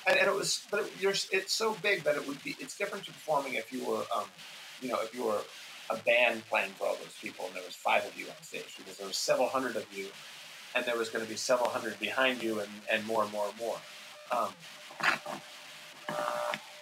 And, 0.06 0.18
and 0.18 0.28
it 0.28 0.34
was, 0.34 0.66
but 0.70 0.80
it, 0.80 0.92
you're, 1.00 1.12
it's 1.32 1.52
so 1.52 1.76
big 1.82 2.04
that 2.04 2.16
it 2.16 2.26
would 2.26 2.42
be. 2.42 2.56
It's 2.60 2.76
different 2.76 3.04
to 3.06 3.12
performing 3.12 3.54
if 3.54 3.72
you 3.72 3.84
were, 3.84 4.04
um, 4.14 4.24
you 4.80 4.88
know, 4.88 4.98
if 5.02 5.14
you 5.14 5.24
were 5.24 5.40
a 5.90 5.96
band 5.98 6.46
playing 6.48 6.72
for 6.72 6.86
all 6.86 6.96
those 6.96 7.16
people 7.20 7.46
and 7.46 7.54
there 7.54 7.62
was 7.64 7.74
five 7.74 8.04
of 8.04 8.18
you 8.18 8.26
on 8.26 8.42
stage 8.42 8.74
because 8.76 8.96
there 8.98 9.06
were 9.06 9.12
several 9.12 9.48
hundred 9.48 9.76
of 9.76 9.86
you, 9.96 10.06
and 10.74 10.84
there 10.84 10.96
was 10.96 11.08
going 11.08 11.24
to 11.24 11.30
be 11.30 11.36
several 11.36 11.68
hundred 11.70 11.98
behind 11.98 12.42
you 12.42 12.60
and, 12.60 12.68
and 12.90 13.06
more 13.06 13.22
and 13.22 13.32
more 13.32 13.46
and 13.48 13.58
more. 13.58 13.78
Um, 14.30 14.52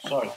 Sorry. 0.09 0.31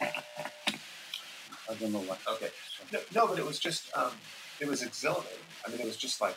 I 0.00 1.74
don't 1.80 1.92
know 1.92 2.00
what. 2.00 2.18
Okay. 2.28 2.50
No, 2.92 2.98
no, 3.14 3.26
but 3.26 3.38
it 3.38 3.44
was 3.44 3.58
just, 3.58 3.90
um, 3.96 4.12
it 4.60 4.68
was 4.68 4.82
exhilarating. 4.82 5.38
I 5.66 5.70
mean, 5.70 5.80
it 5.80 5.86
was 5.86 5.96
just 5.96 6.20
like 6.20 6.36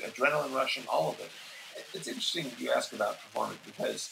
adrenaline 0.00 0.54
rushing, 0.54 0.84
all 0.88 1.10
of 1.10 1.20
it. 1.20 1.30
It's 1.94 2.08
interesting 2.08 2.44
that 2.44 2.60
you 2.60 2.70
ask 2.70 2.92
about 2.92 3.20
performance 3.20 3.58
because 3.64 4.10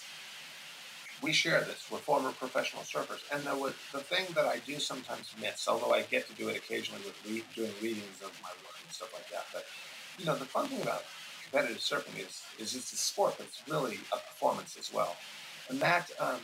we 1.23 1.33
share 1.33 1.61
this. 1.61 1.87
We're 1.91 1.99
former 1.99 2.33
professional 2.33 2.83
surfers, 2.83 3.21
and 3.33 3.45
was 3.61 3.75
the 3.93 4.01
thing 4.01 4.27
that 4.35 4.47
I 4.47 4.59
do 4.67 4.79
sometimes 4.79 5.33
miss, 5.41 5.67
although 5.69 5.93
I 5.93 6.03
get 6.03 6.27
to 6.29 6.35
do 6.35 6.49
it 6.49 6.57
occasionally 6.57 7.03
with 7.05 7.17
re- 7.27 7.45
doing 7.55 7.73
readings 7.81 8.21
of 8.23 8.33
my 8.43 8.51
work 8.65 8.77
and 8.85 8.93
stuff 8.93 9.13
like 9.15 9.29
that. 9.31 9.47
But 9.53 9.65
you 10.19 10.25
know, 10.27 10.37
the 10.37 10.45
fun 10.45 10.69
thing 10.69 10.83
about 10.83 11.05
competitive 11.43 11.79
surfing 11.79 12.19
is 12.19 12.43
is 12.59 12.75
it's 12.75 12.93
a 12.93 12.97
sport, 12.97 13.35
but 13.39 13.47
it's 13.47 13.63
really 13.69 13.99
a 14.13 14.17
performance 14.17 14.77
as 14.79 14.93
well, 14.93 15.17
and 15.69 15.81
that. 15.81 16.11
Um, 16.21 16.41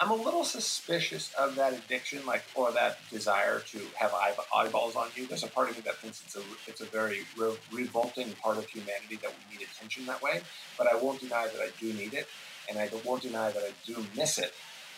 I'm 0.00 0.10
a 0.10 0.14
little 0.14 0.44
suspicious 0.44 1.30
of 1.38 1.56
that 1.56 1.74
addiction, 1.74 2.24
like 2.24 2.42
or 2.54 2.72
that 2.72 2.98
desire 3.10 3.60
to 3.60 3.80
have 3.96 4.14
eye- 4.14 4.34
eyeballs 4.56 4.96
on 4.96 5.08
you. 5.14 5.26
There's 5.26 5.42
a 5.44 5.46
part 5.46 5.68
of 5.68 5.76
me 5.76 5.82
that 5.82 5.96
thinks 5.98 6.22
it's 6.24 6.36
a 6.36 6.42
it's 6.66 6.80
a 6.80 6.86
very 6.86 7.20
re- 7.36 7.58
revolting 7.70 8.32
part 8.42 8.56
of 8.56 8.66
humanity 8.66 9.16
that 9.16 9.30
we 9.30 9.58
need 9.58 9.66
attention 9.66 10.06
that 10.06 10.22
way. 10.22 10.40
But 10.78 10.86
I 10.86 10.96
won't 10.96 11.20
deny 11.20 11.48
that 11.48 11.60
I 11.60 11.68
do 11.78 11.92
need 11.92 12.14
it, 12.14 12.28
and 12.70 12.78
I 12.78 12.88
won't 13.04 13.22
deny 13.22 13.50
that 13.50 13.62
I 13.62 13.72
do 13.86 14.02
miss 14.16 14.38
it 14.38 14.54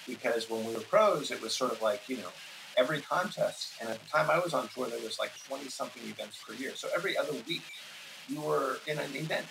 because 0.06 0.48
when 0.48 0.64
we 0.64 0.72
were 0.72 0.80
pros, 0.80 1.32
it 1.32 1.42
was 1.42 1.52
sort 1.52 1.72
of 1.72 1.82
like 1.82 2.08
you 2.08 2.18
know 2.18 2.30
every 2.76 3.00
contest, 3.00 3.72
and 3.80 3.90
at 3.90 4.00
the 4.00 4.08
time 4.08 4.30
I 4.30 4.38
was 4.38 4.54
on 4.54 4.68
tour, 4.68 4.86
there 4.86 5.00
was 5.00 5.18
like 5.18 5.32
20 5.48 5.68
something 5.68 6.02
events 6.04 6.38
per 6.46 6.54
year. 6.54 6.76
So 6.76 6.88
every 6.94 7.16
other 7.18 7.32
week, 7.48 7.62
you 8.28 8.40
were 8.40 8.78
in 8.86 8.98
an 8.98 9.10
event, 9.16 9.46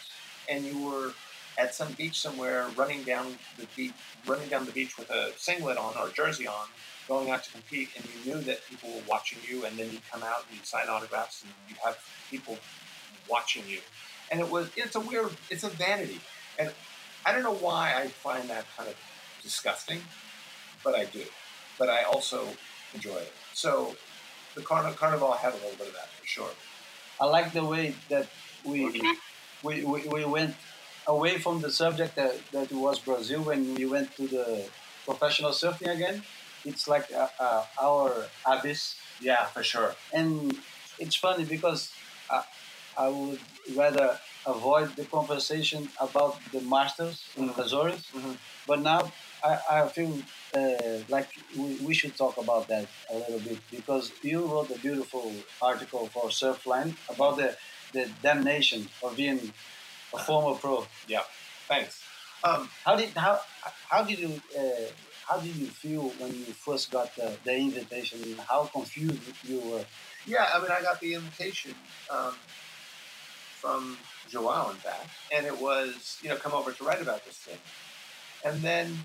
and 0.47 0.63
you 0.63 0.77
were 0.79 1.11
at 1.57 1.75
some 1.75 1.91
beach 1.93 2.19
somewhere, 2.19 2.67
running 2.75 3.03
down 3.03 3.37
the 3.57 3.67
beach, 3.75 3.93
running 4.25 4.47
down 4.49 4.65
the 4.65 4.71
beach 4.71 4.97
with 4.97 5.09
a 5.09 5.31
singlet 5.37 5.77
on 5.77 5.95
or 5.97 6.07
a 6.07 6.11
jersey 6.11 6.47
on, 6.47 6.65
going 7.07 7.29
out 7.29 7.43
to 7.43 7.51
compete, 7.51 7.89
and 7.95 8.05
you 8.05 8.33
knew 8.33 8.41
that 8.41 8.59
people 8.69 8.89
were 8.89 9.01
watching 9.07 9.39
you, 9.47 9.65
and 9.65 9.77
then 9.77 9.91
you'd 9.91 10.09
come 10.11 10.23
out 10.23 10.45
and 10.47 10.57
you'd 10.57 10.65
sign 10.65 10.87
autographs, 10.89 11.43
and 11.43 11.51
you'd 11.67 11.77
have 11.79 11.97
people 12.29 12.57
watching 13.29 13.63
you, 13.67 13.79
and 14.31 14.39
it 14.39 14.49
was 14.49 14.69
it's 14.75 14.95
a 14.95 14.99
weird, 14.99 15.29
it's 15.49 15.63
a 15.63 15.69
vanity, 15.69 16.19
and 16.57 16.71
I 17.25 17.33
don't 17.33 17.43
know 17.43 17.53
why 17.55 17.93
I 17.95 18.07
find 18.07 18.49
that 18.49 18.65
kind 18.75 18.89
of 18.89 18.95
disgusting, 19.43 20.01
but 20.83 20.95
I 20.95 21.05
do, 21.05 21.23
but 21.77 21.89
I 21.89 22.03
also 22.03 22.47
enjoy 22.93 23.15
it. 23.15 23.33
So 23.53 23.95
the 24.55 24.61
Carnival, 24.61 24.97
Carnival 24.97 25.31
had 25.33 25.53
a 25.53 25.57
little 25.57 25.77
bit 25.77 25.87
of 25.87 25.93
that 25.93 26.09
for 26.09 26.25
sure. 26.25 26.49
I 27.19 27.25
like 27.25 27.53
the 27.53 27.63
way 27.63 27.93
that 28.09 28.27
we 28.65 29.01
we, 29.63 29.85
we, 29.85 30.07
we 30.07 30.25
went 30.25 30.55
away 31.15 31.34
from 31.45 31.56
the 31.62 31.71
subject 31.82 32.15
that, 32.15 32.34
that 32.56 32.69
was 32.71 32.97
Brazil 33.10 33.41
when 33.50 33.62
we 33.76 33.86
went 33.95 34.10
to 34.19 34.24
the 34.28 34.45
professional 35.08 35.52
surfing 35.52 35.91
again. 35.97 36.17
It's 36.69 36.88
like 36.88 37.08
our 37.82 38.34
abyss, 38.45 38.84
Yeah, 39.19 39.45
for 39.54 39.63
sure. 39.63 39.91
and 40.12 40.30
it's 40.97 41.15
funny 41.26 41.45
because 41.45 41.82
I, 42.30 42.41
I 42.97 43.08
would 43.10 43.41
rather 43.76 44.10
avoid 44.45 44.95
the 44.95 45.06
conversation 45.06 45.82
about 46.00 46.34
the 46.54 46.62
masters 46.76 47.17
in 47.36 47.43
Mhm. 47.50 47.56
the 47.56 47.63
Azores, 47.63 48.04
Mhm. 48.15 48.36
but 48.69 48.80
now 48.82 49.02
I, 49.43 49.54
I 49.78 49.89
feel 49.95 50.13
uh, 50.60 50.97
like 51.15 51.32
we, 51.60 51.67
we 51.88 51.93
should 52.00 52.15
talk 52.17 52.36
about 52.38 52.67
that 52.74 52.88
a 53.13 53.15
little 53.21 53.39
bit 53.50 53.60
because 53.78 54.06
you 54.21 54.38
wrote 54.52 54.69
a 54.76 54.80
beautiful 54.88 55.26
article 55.62 56.10
for 56.13 56.26
Surfline 56.30 56.91
about 57.13 57.38
the, 57.38 57.50
the 57.93 58.04
damnation 58.28 58.82
of 59.04 59.15
being 59.15 59.54
a 60.13 60.19
former 60.19 60.58
pro. 60.58 60.86
Yeah. 61.08 61.24
Thanks. 61.67 62.02
Um, 62.43 62.69
How 62.84 62.95
did 62.95 63.10
how 63.10 63.39
how 63.89 64.04
did 64.04 64.17
you 64.19 64.41
uh, 64.58 64.89
how 65.28 65.39
did 65.39 65.56
you 65.56 65.67
feel 65.67 66.10
when 66.19 66.34
you 66.34 66.45
first 66.45 66.91
got 66.91 67.15
the, 67.15 67.32
the 67.43 67.56
invitation? 67.56 68.19
How 68.50 68.65
confused 68.65 69.21
you 69.47 69.60
were? 69.60 69.86
Yeah, 70.26 70.50
I 70.54 70.60
mean, 70.60 70.71
I 70.71 70.82
got 70.82 71.00
the 71.00 71.13
invitation 71.13 71.74
um, 72.10 72.34
from 73.60 73.97
Joao, 74.30 74.71
in 74.71 74.76
fact, 74.78 75.08
and 75.36 75.45
it 75.45 75.60
was, 75.60 76.19
you 76.21 76.30
know, 76.30 76.36
come 76.36 76.54
over 76.54 76.71
to 76.71 76.84
write 76.84 77.02
about 77.02 77.24
this 77.26 77.38
thing. 77.38 77.58
And 78.43 78.62
then 78.62 78.97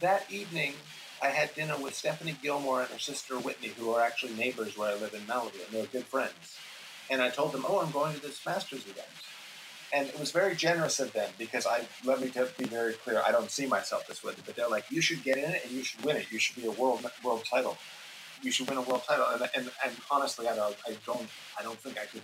that 0.00 0.30
evening, 0.30 0.74
I 1.22 1.28
had 1.28 1.54
dinner 1.54 1.76
with 1.76 1.94
Stephanie 1.94 2.36
Gilmore 2.42 2.82
and 2.82 2.90
her 2.90 2.98
sister 2.98 3.38
Whitney, 3.38 3.68
who 3.68 3.90
are 3.92 4.00
actually 4.02 4.34
neighbors 4.34 4.76
where 4.76 4.90
I 4.92 4.94
live 4.94 5.14
in 5.14 5.20
Malibu, 5.22 5.64
and 5.66 5.72
they're 5.72 5.86
good 5.86 6.06
friends. 6.06 6.56
And 7.10 7.20
I 7.20 7.28
told 7.28 7.52
them, 7.52 7.64
"Oh, 7.68 7.80
I'm 7.80 7.90
going 7.90 8.14
to 8.14 8.22
this 8.22 8.44
Masters 8.46 8.86
event," 8.86 9.08
and 9.92 10.08
it 10.08 10.18
was 10.18 10.30
very 10.30 10.56
generous 10.56 11.00
of 11.00 11.12
them 11.12 11.30
because 11.38 11.66
I 11.66 11.86
let 12.04 12.20
me 12.20 12.28
to 12.30 12.48
be 12.58 12.64
very 12.64 12.94
clear. 12.94 13.22
I 13.26 13.32
don't 13.32 13.50
see 13.50 13.66
myself 13.66 14.06
this 14.06 14.24
way, 14.24 14.32
but 14.46 14.56
they're 14.56 14.68
like, 14.68 14.84
"You 14.90 15.00
should 15.00 15.22
get 15.22 15.36
in 15.38 15.50
it, 15.50 15.62
and 15.64 15.72
you 15.72 15.84
should 15.84 16.04
win 16.04 16.16
it. 16.16 16.26
You 16.30 16.38
should 16.38 16.56
be 16.56 16.66
a 16.66 16.72
world 16.72 17.04
world 17.24 17.44
title." 17.44 17.76
you 18.42 18.50
should 18.50 18.68
win 18.68 18.78
a 18.78 18.82
world 18.82 19.02
title. 19.06 19.26
And, 19.32 19.42
and, 19.56 19.70
and 19.84 19.96
honestly, 20.10 20.48
I 20.48 20.56
don't, 20.56 20.76
I 20.86 20.96
don't, 21.06 21.28
I 21.58 21.62
don't 21.62 21.78
think 21.78 21.98
I 21.98 22.06
could. 22.06 22.22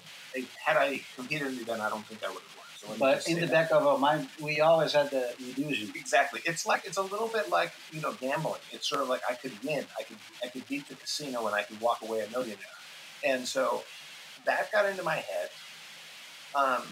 Had 0.65 0.77
I 0.77 1.01
competed 1.17 1.49
in 1.49 1.57
the 1.57 1.63
event, 1.63 1.81
I 1.81 1.89
don't 1.89 2.05
think 2.07 2.23
I 2.25 2.29
would 2.29 2.43
have 2.43 2.57
won. 2.57 2.67
So 2.77 2.89
But 2.99 3.29
in 3.29 3.41
the 3.41 3.47
back 3.47 3.73
of 3.73 3.87
our 3.87 3.99
mind, 3.99 4.29
we 4.41 4.61
always 4.61 4.93
had 4.93 5.11
the 5.11 5.33
illusion. 5.57 5.91
exactly, 5.97 6.41
it's 6.45 6.65
like 6.65 6.85
it's 6.85 6.97
a 6.97 7.03
little 7.03 7.27
bit 7.27 7.51
like 7.51 7.73
you 7.91 8.01
know 8.01 8.13
gambling. 8.21 8.61
It's 8.71 8.89
sort 8.89 9.03
of 9.03 9.09
like 9.09 9.21
I 9.29 9.35
could 9.35 9.53
win, 9.65 9.85
I 9.99 10.05
could, 10.05 10.17
I 10.45 10.49
could 10.49 10.67
beat 10.69 10.89
the 10.89 10.95
casino, 10.95 11.47
and 11.47 11.57
I 11.57 11.63
could 11.63 11.81
walk 11.81 12.03
away 12.03 12.21
a 12.21 12.31
millionaire. 12.31 12.59
And 13.25 13.49
so 13.49 13.83
that 14.45 14.71
got 14.71 14.87
into 14.87 15.03
my 15.03 15.17
head. 15.17 15.51
Um, 16.55 16.83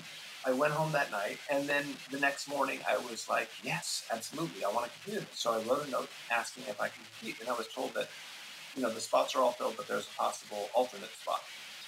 I 0.46 0.52
went 0.52 0.72
home 0.72 0.92
that 0.92 1.11
night, 1.11 1.38
and 1.50 1.68
then 1.68 1.85
the 2.12 2.20
next 2.20 2.48
morning 2.48 2.78
I 2.88 2.96
was 2.98 3.28
like, 3.28 3.48
"Yes, 3.64 4.04
absolutely, 4.12 4.64
I 4.64 4.68
want 4.68 4.87
to 4.87 4.92
compete." 4.92 5.14
in 5.18 5.26
this." 5.28 5.40
So 5.40 5.52
I 5.52 5.59
wrote 5.64 5.87
a 5.87 5.90
note 5.90 6.09
asking 6.30 6.64
if 6.68 6.80
I 6.80 6.88
could 6.88 7.02
compete, 7.18 7.40
and 7.40 7.48
I 7.48 7.52
was 7.52 7.66
told 7.66 7.94
that 7.94 8.09
you 8.76 8.82
know 8.82 8.90
the 8.90 9.00
spots 9.00 9.35
are 9.35 9.42
all 9.42 9.52
filled, 9.52 9.76
but 9.76 9.88
there's 9.88 10.06
a 10.06 10.16
possible 10.16 10.70
alternate 10.72 11.11
spot. 11.20 11.42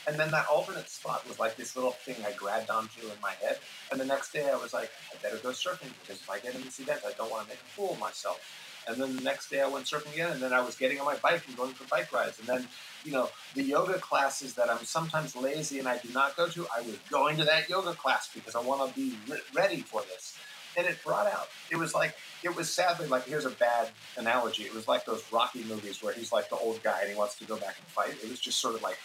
And 0.09 0.19
then 0.19 0.31
that 0.31 0.47
alternate 0.49 0.89
spot 0.89 1.29
was 1.29 1.39
like 1.39 1.57
this 1.57 1.77
little 1.77 1.93
thing 1.93 2.17
I 2.27 2.33
grabbed 2.33 2.71
onto 2.71 3.03
in 3.03 3.21
my 3.21 3.33
head. 3.43 3.59
And 3.93 4.01
the 4.01 4.07
next 4.07 4.33
day 4.33 4.49
I 4.49 4.57
was 4.57 4.73
like, 4.73 4.91
I 5.13 5.17
better 5.23 5.37
go 5.37 5.51
surfing 5.51 5.93
because 6.01 6.21
if 6.23 6.31
I 6.31 6.39
get 6.39 6.55
in 6.55 6.63
this 6.63 6.81
event, 6.81 7.03
I 7.07 7.13
don't 7.13 7.31
want 7.31 7.45
to 7.45 7.49
make 7.51 7.61
a 7.61 7.71
fool 7.77 7.93
of 7.93 8.01
myself. 8.01 8.41
And 8.89 9.01
then 9.01 9.15
the 9.17 9.23
next 9.23 9.51
day 9.51 9.61
I 9.61 9.69
went 9.69 9.87
surfing 9.87 10.13
again, 10.13 10.33
and 10.33 10.41
then 10.41 10.53
I 10.53 10.61
was 10.61 10.77
getting 10.77 10.99
on 10.99 11.07
my 11.07 11.17
bike 11.17 11.43
and 11.47 11.57
going 11.57 11.73
for 11.73 11.85
bike 11.89 12.13
rides. 12.13 12.39
And 12.39 12.49
then, 12.49 12.67
you 13.05 13.13
know, 13.13 13.29
the 13.55 13.63
yoga 13.63 13.99
classes 13.99 14.55
that 14.55 14.71
I'm 14.71 14.85
sometimes 14.85 15.37
lazy 15.37 15.79
and 15.79 15.87
I 15.87 15.99
do 15.99 16.09
not 16.13 16.37
go 16.37 16.49
to, 16.49 16.67
I 16.75 16.81
was 16.81 16.97
going 17.11 17.37
to 17.37 17.45
that 17.45 17.69
yoga 17.69 17.93
class 17.93 18.31
because 18.33 18.55
I 18.55 18.61
want 18.61 18.89
to 18.89 18.99
be 18.99 19.17
re- 19.29 19.41
ready 19.55 19.81
for 19.81 20.01
this. 20.03 20.39
And 20.77 20.87
it 20.87 20.97
brought 21.05 21.27
out, 21.27 21.49
it 21.71 21.77
was 21.77 21.95
like, 21.95 22.15
it 22.43 22.55
was 22.55 22.71
sadly 22.73 23.09
like, 23.09 23.25
here's 23.25 23.47
a 23.47 23.51
bad 23.51 23.89
analogy. 24.17 24.63
It 24.63 24.75
was 24.75 24.87
like 24.87 25.05
those 25.05 25.25
Rocky 25.33 25.65
movies 25.65 26.03
where 26.03 26.13
he's 26.13 26.33
like 26.33 26.49
the 26.51 26.57
old 26.57 26.83
guy 26.83 27.01
and 27.01 27.11
he 27.11 27.17
wants 27.17 27.37
to 27.39 27.45
go 27.45 27.57
back 27.57 27.77
and 27.79 27.87
fight. 27.89 28.15
It 28.23 28.31
was 28.31 28.39
just 28.39 28.59
sort 28.59 28.75
of 28.75 28.83
like, 28.83 28.99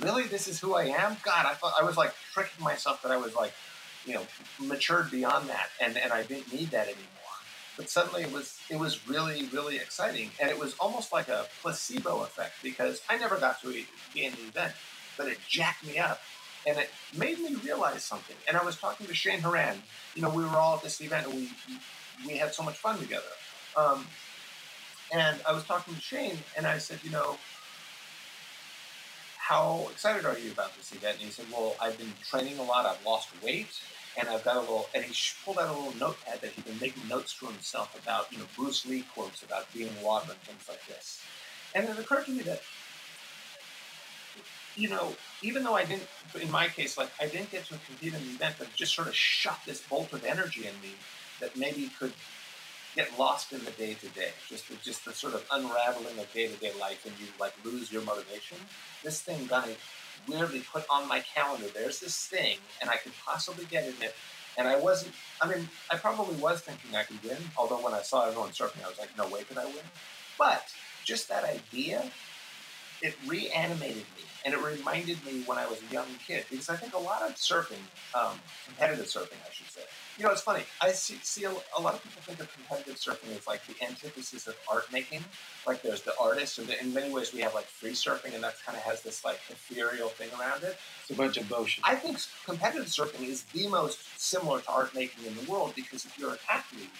really, 0.00 0.24
this 0.24 0.48
is 0.48 0.60
who 0.60 0.74
I 0.74 0.84
am? 0.84 1.16
God, 1.22 1.46
I 1.46 1.54
thought 1.54 1.74
I 1.80 1.84
was 1.84 1.96
like 1.96 2.14
tricking 2.32 2.64
myself 2.64 3.02
that 3.02 3.12
I 3.12 3.16
was 3.16 3.34
like, 3.34 3.52
you 4.04 4.14
know, 4.14 4.22
matured 4.58 5.10
beyond 5.10 5.48
that, 5.50 5.68
and 5.80 5.96
and 5.98 6.12
I 6.12 6.22
didn't 6.22 6.52
need 6.52 6.70
that 6.70 6.86
anymore. 6.86 7.19
But 7.76 7.88
suddenly 7.88 8.22
it 8.22 8.32
was 8.32 8.58
it 8.68 8.78
was 8.78 9.08
really 9.08 9.48
really 9.52 9.76
exciting, 9.76 10.30
and 10.40 10.50
it 10.50 10.58
was 10.58 10.74
almost 10.78 11.12
like 11.12 11.28
a 11.28 11.46
placebo 11.62 12.22
effect 12.22 12.54
because 12.62 13.00
I 13.08 13.16
never 13.18 13.36
got 13.36 13.60
to 13.62 13.68
be 13.68 13.86
in 14.16 14.32
the 14.32 14.48
event, 14.48 14.74
but 15.16 15.28
it 15.28 15.38
jacked 15.48 15.86
me 15.86 15.98
up. 15.98 16.20
And 16.66 16.76
it 16.76 16.90
made 17.16 17.38
me 17.38 17.54
realize 17.64 18.04
something. 18.04 18.36
And 18.46 18.54
I 18.54 18.62
was 18.62 18.76
talking 18.76 19.06
to 19.06 19.14
Shane 19.14 19.40
Horan. 19.40 19.82
You 20.14 20.20
know, 20.20 20.28
we 20.28 20.42
were 20.42 20.58
all 20.58 20.76
at 20.76 20.82
this 20.82 21.00
event, 21.00 21.26
and 21.26 21.34
we 21.34 21.50
we 22.26 22.36
had 22.36 22.52
so 22.54 22.62
much 22.62 22.76
fun 22.76 22.98
together. 22.98 23.32
Um, 23.76 24.06
and 25.12 25.40
I 25.48 25.52
was 25.52 25.64
talking 25.64 25.94
to 25.94 26.00
Shane, 26.00 26.38
and 26.56 26.66
I 26.66 26.78
said, 26.78 27.00
you 27.02 27.10
know, 27.10 27.38
how 29.38 29.88
excited 29.90 30.24
are 30.24 30.38
you 30.38 30.52
about 30.52 30.76
this 30.76 30.92
event? 30.92 31.16
And 31.16 31.24
he 31.26 31.30
said, 31.30 31.46
well, 31.50 31.74
I've 31.80 31.98
been 31.98 32.12
training 32.22 32.58
a 32.58 32.62
lot. 32.62 32.86
I've 32.86 33.04
lost 33.04 33.28
weight, 33.42 33.80
and 34.18 34.28
I've 34.28 34.44
got 34.44 34.56
a 34.56 34.60
little. 34.60 34.88
And 34.94 35.04
he 35.04 35.14
pulled 35.44 35.58
out 35.58 35.68
a 35.68 35.78
little 35.78 35.98
notepad 35.98 36.40
that 36.40 36.50
he'd 36.52 36.64
been 36.64 36.78
making 36.80 37.06
notes 37.08 37.38
to 37.38 37.46
himself 37.46 37.98
about, 38.02 38.32
you 38.32 38.38
know, 38.38 38.44
Bruce 38.56 38.86
Lee 38.86 39.04
quotes 39.14 39.42
about 39.42 39.72
being 39.72 39.90
water 40.02 40.32
and 40.32 40.40
things 40.40 40.68
like 40.68 40.84
this. 40.86 41.22
And 41.74 41.88
it 41.88 41.98
occurred 41.98 42.26
to 42.26 42.32
me 42.32 42.42
that, 42.42 42.62
you 44.76 44.88
know, 44.88 45.14
even 45.42 45.62
though 45.62 45.74
I 45.74 45.84
didn't, 45.84 46.06
in 46.40 46.50
my 46.50 46.68
case, 46.68 46.98
like 46.98 47.10
I 47.20 47.26
didn't 47.26 47.50
get 47.50 47.64
to 47.66 47.74
compete 47.86 48.14
in 48.14 48.20
the 48.20 48.34
event, 48.34 48.56
but 48.58 48.68
it 48.68 48.74
just 48.74 48.94
sort 48.94 49.08
of 49.08 49.14
shot 49.14 49.60
this 49.66 49.80
bolt 49.80 50.12
of 50.12 50.24
energy 50.24 50.66
in 50.66 50.74
me 50.82 50.94
that 51.40 51.56
maybe 51.56 51.90
could 51.98 52.12
get 52.96 53.16
lost 53.18 53.52
in 53.52 53.64
the 53.64 53.70
day 53.72 53.94
to 53.94 54.08
day, 54.08 54.30
just 54.48 54.68
the, 54.68 54.74
just 54.82 55.04
the 55.04 55.12
sort 55.12 55.34
of 55.34 55.44
unraveling 55.52 56.18
of 56.18 56.32
day 56.32 56.48
to 56.48 56.56
day 56.56 56.72
life, 56.80 57.06
and 57.06 57.14
you 57.20 57.26
like 57.38 57.52
lose 57.64 57.92
your 57.92 58.02
motivation. 58.02 58.58
This 59.04 59.20
thing 59.20 59.46
got 59.46 59.68
weirdly 60.28 60.60
put 60.72 60.84
on 60.90 61.08
my 61.08 61.20
calendar. 61.20 61.66
There's 61.72 62.00
this 62.00 62.26
thing, 62.26 62.58
and 62.80 62.90
I 62.90 62.96
could 62.96 63.12
possibly 63.24 63.64
get 63.64 63.84
in 63.84 63.94
it. 64.02 64.14
And 64.58 64.66
I 64.68 64.78
wasn't. 64.78 65.14
I 65.40 65.48
mean, 65.48 65.68
I 65.90 65.96
probably 65.96 66.36
was 66.36 66.60
thinking 66.60 66.94
I 66.94 67.04
could 67.04 67.22
win. 67.22 67.38
Although 67.56 67.82
when 67.82 67.94
I 67.94 68.02
saw 68.02 68.26
everyone 68.26 68.50
surfing, 68.50 68.84
I 68.84 68.88
was 68.88 68.98
like, 68.98 69.16
no 69.16 69.28
way 69.28 69.44
could 69.44 69.58
I 69.58 69.66
win. 69.66 69.84
But 70.38 70.64
just 71.04 71.28
that 71.28 71.44
idea, 71.44 72.10
it 73.02 73.14
reanimated 73.26 74.04
me 74.16 74.24
and 74.44 74.54
it 74.54 74.62
reminded 74.62 75.24
me 75.24 75.42
when 75.46 75.58
I 75.58 75.66
was 75.66 75.80
a 75.88 75.92
young 75.92 76.06
kid 76.26 76.44
because 76.50 76.68
I 76.68 76.76
think 76.76 76.94
a 76.94 76.98
lot 76.98 77.22
of 77.22 77.34
surfing, 77.36 77.82
um, 78.14 78.38
competitive 78.66 79.06
surfing, 79.06 79.38
I 79.46 79.52
should 79.52 79.70
say. 79.70 79.82
You 80.18 80.24
know, 80.24 80.30
it's 80.30 80.40
funny. 80.40 80.64
I 80.80 80.92
see, 80.92 81.18
see 81.22 81.44
a, 81.44 81.50
a, 81.50 81.80
lot 81.80 81.94
of 81.94 82.02
people 82.02 82.22
think 82.22 82.40
of 82.40 82.52
competitive 82.52 82.96
surfing 82.96 83.36
as 83.36 83.46
like 83.46 83.60
the 83.66 83.74
antithesis 83.84 84.46
of 84.46 84.56
art 84.70 84.90
making. 84.92 85.24
Like 85.66 85.82
there's 85.82 86.02
the 86.02 86.12
artist, 86.20 86.58
and 86.58 86.68
in 86.70 86.92
many 86.92 87.12
ways 87.12 87.32
we 87.32 87.40
have 87.40 87.54
like 87.54 87.66
free 87.66 87.92
surfing, 87.92 88.34
and 88.34 88.42
that 88.42 88.54
kind 88.64 88.76
of 88.76 88.84
has 88.84 89.02
this 89.02 89.24
like 89.24 89.40
ethereal 89.48 90.08
thing 90.08 90.28
around 90.38 90.62
it. 90.62 90.76
It's 91.02 91.10
a 91.10 91.14
bunch 91.14 91.36
of 91.36 91.48
bullshit. 91.48 91.84
I 91.86 91.94
think 91.94 92.18
competitive 92.44 92.88
surfing 92.88 93.26
is 93.26 93.44
the 93.44 93.68
most 93.68 93.98
similar 94.18 94.60
to 94.60 94.68
art 94.70 94.94
making 94.94 95.26
in 95.26 95.34
the 95.34 95.50
world 95.50 95.72
because 95.76 96.04
if 96.04 96.18
you're 96.18 96.32
an 96.32 96.38
athlete, 96.50 96.90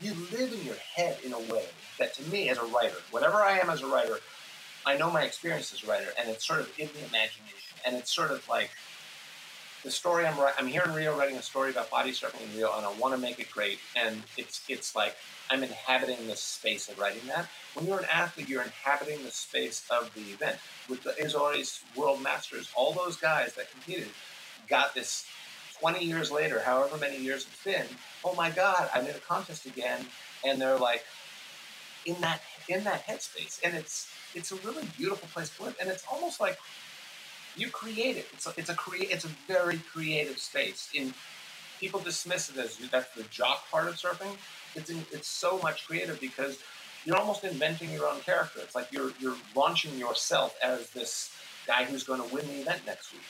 you 0.00 0.14
live 0.32 0.52
in 0.52 0.64
your 0.64 0.76
head 0.94 1.18
in 1.24 1.32
a 1.32 1.38
way 1.38 1.66
that 1.98 2.14
to 2.14 2.22
me 2.30 2.48
as 2.48 2.58
a 2.58 2.64
writer, 2.64 2.96
whatever 3.10 3.36
I 3.36 3.58
am 3.58 3.68
as 3.68 3.82
a 3.82 3.86
writer, 3.86 4.18
I 4.86 4.96
know 4.96 5.10
my 5.10 5.22
experience 5.22 5.72
as 5.72 5.84
a 5.84 5.86
writer, 5.86 6.08
and 6.18 6.28
it's 6.28 6.46
sort 6.46 6.60
of 6.60 6.70
in 6.78 6.88
the 6.88 7.00
imagination, 7.00 7.76
and 7.86 7.96
it's 7.96 8.14
sort 8.14 8.30
of 8.30 8.46
like 8.48 8.70
the 9.82 9.90
story 9.90 10.26
I'm 10.26 10.38
writing. 10.38 10.56
I'm 10.58 10.66
here 10.66 10.82
in 10.84 10.92
Rio 10.92 11.16
writing 11.16 11.36
a 11.36 11.42
story 11.42 11.70
about 11.70 11.90
body 11.90 12.10
surfing 12.10 12.50
in 12.50 12.56
Rio, 12.56 12.72
and 12.76 12.84
I 12.84 12.92
want 12.94 13.14
to 13.14 13.20
make 13.20 13.38
it 13.38 13.50
great, 13.50 13.78
and 13.96 14.22
it's 14.36 14.62
it's 14.68 14.94
like 14.94 15.16
I'm 15.50 15.62
inhabiting 15.62 16.26
the 16.26 16.36
space 16.36 16.88
of 16.88 16.98
writing 16.98 17.22
that. 17.28 17.46
When 17.74 17.86
you're 17.86 17.98
an 17.98 18.06
athlete, 18.12 18.48
you're 18.48 18.62
inhabiting 18.62 19.22
the 19.24 19.30
space 19.30 19.84
of 19.90 20.12
the 20.14 20.22
event. 20.32 20.58
With 20.88 21.02
the 21.02 21.14
Azores 21.22 21.82
World 21.96 22.22
Masters, 22.22 22.70
all 22.74 22.92
those 22.92 23.16
guys 23.16 23.54
that 23.54 23.70
competed 23.70 24.08
got 24.68 24.94
this 24.94 25.26
20 25.80 26.04
years 26.04 26.30
later, 26.30 26.60
however 26.60 26.96
many 26.98 27.18
years 27.18 27.46
it's 27.50 27.64
been. 27.64 27.86
Oh 28.24 28.34
my 28.34 28.50
God, 28.50 28.90
I'm 28.94 29.06
in 29.06 29.14
a 29.14 29.20
contest 29.20 29.66
again, 29.66 30.04
and 30.44 30.60
they're 30.60 30.78
like 30.78 31.04
in 32.04 32.20
that 32.20 32.40
in 32.68 32.84
that 32.84 33.06
headspace, 33.06 33.60
and 33.64 33.74
it's 33.74 34.10
it's 34.34 34.52
a 34.52 34.56
really 34.56 34.84
beautiful 34.96 35.28
place 35.32 35.54
to 35.56 35.64
live, 35.64 35.76
and 35.80 35.88
it's 35.88 36.04
almost 36.10 36.40
like 36.40 36.58
you 37.56 37.68
create 37.68 38.16
it. 38.16 38.26
It's 38.32 38.46
a, 38.46 38.52
it's 38.56 38.70
a 38.70 38.74
create. 38.74 39.10
It's 39.10 39.24
a 39.24 39.30
very 39.46 39.78
creative 39.92 40.38
space. 40.38 40.88
In 40.94 41.12
people 41.80 42.00
dismiss 42.00 42.50
it 42.50 42.58
as 42.58 42.76
that's 42.90 43.12
the 43.14 43.24
jock 43.24 43.68
part 43.70 43.88
of 43.88 43.94
surfing. 43.94 44.36
It's 44.74 44.90
in, 44.90 45.04
it's 45.12 45.28
so 45.28 45.58
much 45.62 45.86
creative 45.86 46.20
because 46.20 46.58
you're 47.04 47.16
almost 47.16 47.44
inventing 47.44 47.90
your 47.90 48.06
own 48.06 48.20
character. 48.20 48.60
It's 48.62 48.74
like 48.74 48.88
you're 48.92 49.12
you're 49.18 49.36
launching 49.54 49.96
yourself 49.98 50.56
as 50.62 50.90
this 50.90 51.34
guy 51.66 51.84
who's 51.84 52.04
going 52.04 52.22
to 52.22 52.34
win 52.34 52.46
the 52.46 52.60
event 52.60 52.82
next 52.86 53.12
week, 53.12 53.22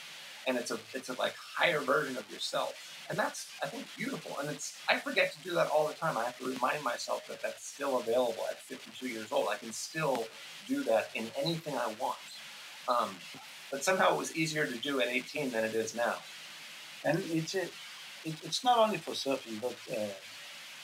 and 0.47 0.57
it's 0.57 0.71
a 0.71 0.79
it's 0.93 1.09
a 1.09 1.13
like 1.13 1.35
higher 1.35 1.79
version 1.79 2.17
of 2.17 2.29
yourself 2.31 2.91
and 3.11 3.19
that's 3.19 3.47
I 3.61 3.67
think 3.67 3.85
beautiful. 3.97 4.39
And 4.39 4.49
it's 4.49 4.77
I 4.89 4.97
forget 4.97 5.33
to 5.33 5.39
do 5.43 5.53
that 5.55 5.67
all 5.67 5.85
the 5.85 5.93
time. 5.93 6.17
I 6.17 6.23
have 6.23 6.37
to 6.39 6.45
remind 6.45 6.81
myself 6.81 7.27
that 7.27 7.41
that's 7.41 7.65
still 7.67 7.99
available 7.99 8.43
at 8.49 8.57
52 8.61 9.07
years 9.07 9.31
old. 9.33 9.49
I 9.49 9.57
can 9.57 9.73
still 9.73 10.25
do 10.65 10.81
that 10.85 11.09
in 11.13 11.25
anything 11.37 11.75
I 11.75 11.93
want. 11.99 12.17
Um, 12.87 13.09
but 13.69 13.83
somehow 13.83 14.13
it 14.13 14.17
was 14.17 14.33
easier 14.35 14.65
to 14.65 14.77
do 14.77 15.01
at 15.01 15.07
18 15.07 15.51
than 15.51 15.65
it 15.65 15.75
is 15.75 15.93
now. 15.93 16.15
And 17.03 17.21
it's 17.27 17.53
a, 17.53 17.63
it, 18.23 18.35
it's 18.43 18.63
not 18.63 18.77
only 18.77 18.97
for 18.97 19.11
surfing, 19.11 19.59
but 19.61 19.75
uh, 19.93 20.07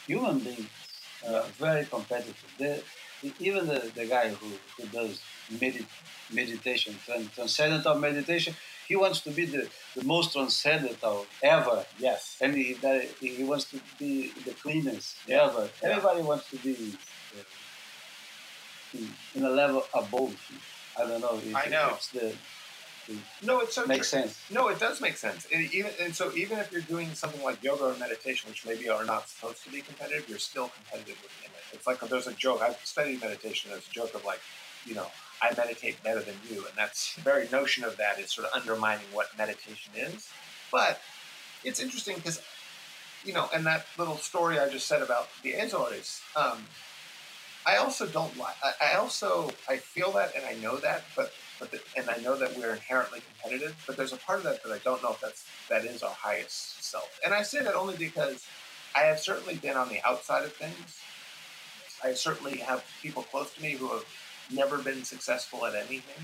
human 0.06 0.40
beings 0.40 0.68
are 1.28 1.44
very 1.58 1.86
competitive. 1.86 2.36
The, 2.58 2.84
even 3.40 3.68
the, 3.68 3.90
the 3.96 4.06
guy 4.06 4.30
who, 4.30 4.48
who 4.78 4.88
does 4.90 5.22
medit, 5.54 5.86
meditation, 6.32 6.96
transcendental 7.36 7.96
meditation, 7.96 8.54
he 8.88 8.96
wants 8.96 9.22
to 9.22 9.32
be 9.32 9.46
the, 9.46 9.68
the 9.96 10.04
most 10.04 10.34
transcendental 10.34 11.26
ever. 11.44 11.86
Yes. 12.00 12.38
And 12.42 12.56
he, 12.56 12.74
that, 12.74 13.04
he 13.20 13.44
wants 13.44 13.66
to 13.72 13.80
be 14.00 14.32
the 14.46 14.52
cleanest 14.52 15.18
yeah. 15.28 15.46
ever. 15.46 15.70
Yeah. 15.84 15.90
Everybody 15.90 16.22
wants 16.22 16.50
to 16.52 16.58
be 16.58 16.96
uh, 17.38 18.98
in, 18.98 19.10
in, 19.36 19.44
a 19.44 19.50
level 19.50 19.84
above. 19.94 20.36
I 20.98 21.06
don't 21.06 21.22
know. 21.22 21.36
If, 21.36 21.56
I 21.56 21.66
know. 21.70 21.92
It's 21.96 22.10
the, 22.10 22.34
no, 23.44 23.60
it 23.62 23.72
so 23.72 23.86
makes 23.86 24.10
true. 24.10 24.22
sense. 24.22 24.42
No, 24.52 24.70
it 24.70 24.80
does 24.80 25.00
make 25.02 25.18
sense. 25.18 25.48
And 25.54 25.74
even 25.74 25.92
and 26.02 26.14
so, 26.14 26.32
even 26.34 26.58
if 26.60 26.72
you're 26.72 26.82
doing 26.82 27.14
something 27.14 27.42
like 27.42 27.64
yoga 27.64 27.86
or 27.86 27.98
meditation, 27.98 28.50
which 28.50 28.66
maybe 28.66 28.90
are 28.90 29.06
not 29.06 29.30
supposed 29.30 29.64
to 29.64 29.72
be 29.72 29.82
competitive, 29.82 30.28
you're 30.28 30.40
still 30.40 30.70
competitive 30.70 31.18
within 31.22 31.52
it. 31.52 31.76
It's 31.76 31.88
like 31.88 32.00
there's 32.02 32.28
a 32.28 32.34
joke. 32.34 32.62
I've 32.62 32.78
studied 32.84 33.22
meditation. 33.22 33.72
There's 33.72 33.88
a 33.88 33.92
joke 33.92 34.14
of 34.14 34.26
like, 34.26 34.40
you 34.86 34.96
know, 34.96 35.08
I 35.42 35.54
meditate 35.56 36.02
better 36.04 36.22
than 36.22 36.36
you. 36.50 36.66
And 36.66 36.76
that's 36.76 37.16
the 37.16 37.22
very 37.22 37.48
notion 37.50 37.84
of 37.84 37.98
that 37.98 38.20
is 38.20 38.32
sort 38.32 38.48
of 38.48 38.54
undermining 38.60 39.06
what 39.14 39.28
meditation 39.38 39.94
is. 39.96 40.30
But 40.72 41.02
it's 41.64 41.80
interesting 41.80 42.16
because, 42.16 42.42
you 43.24 43.34
know, 43.34 43.50
and 43.54 43.66
that 43.66 43.86
little 43.98 44.18
story 44.18 44.60
I 44.60 44.70
just 44.70 44.88
said 44.88 45.02
about 45.02 45.28
the 45.44 45.54
Azores, 45.54 46.22
um, 46.36 46.66
I 47.66 47.78
also 47.78 48.06
don't 48.06 48.36
like, 48.38 48.56
I 48.82 48.96
also, 48.96 49.52
I 49.68 49.78
feel 49.78 50.12
that 50.14 50.34
and 50.36 50.46
I 50.46 50.54
know 50.62 50.78
that, 50.78 51.04
but, 51.16 51.34
but 51.60 51.70
the, 51.70 51.82
and 51.98 52.10
I 52.10 52.16
know 52.18 52.38
that 52.38 52.58
we're 52.58 52.72
inherently 52.72 53.20
competitive, 53.30 53.76
but 53.86 53.98
there's 53.98 54.14
a 54.14 54.18
part 54.18 54.40
of 54.40 54.46
that 54.46 54.64
that 54.64 54.72
I 54.72 54.78
don't 54.80 55.04
know 55.04 55.12
if 55.12 55.20
that's, 55.20 55.46
that 55.70 55.84
is 55.84 56.02
our 56.02 56.14
highest 56.14 56.82
self. 56.82 57.20
And 57.26 57.34
I 57.34 57.42
say 57.42 57.62
that 57.62 57.76
only 57.76 57.98
because 57.98 58.48
I 58.96 59.02
have 59.02 59.20
certainly 59.20 59.56
been 59.56 59.76
on 59.76 59.90
the 59.90 60.00
outside 60.08 60.46
of 60.46 60.54
things. 60.54 61.00
I 62.04 62.14
certainly 62.14 62.58
have 62.60 62.86
people 63.02 63.24
close 63.24 63.54
to 63.56 63.62
me 63.62 63.72
who 63.72 63.90
have 63.90 64.06
never 64.52 64.78
been 64.78 65.04
successful 65.04 65.66
at 65.66 65.76
anything. 65.76 66.24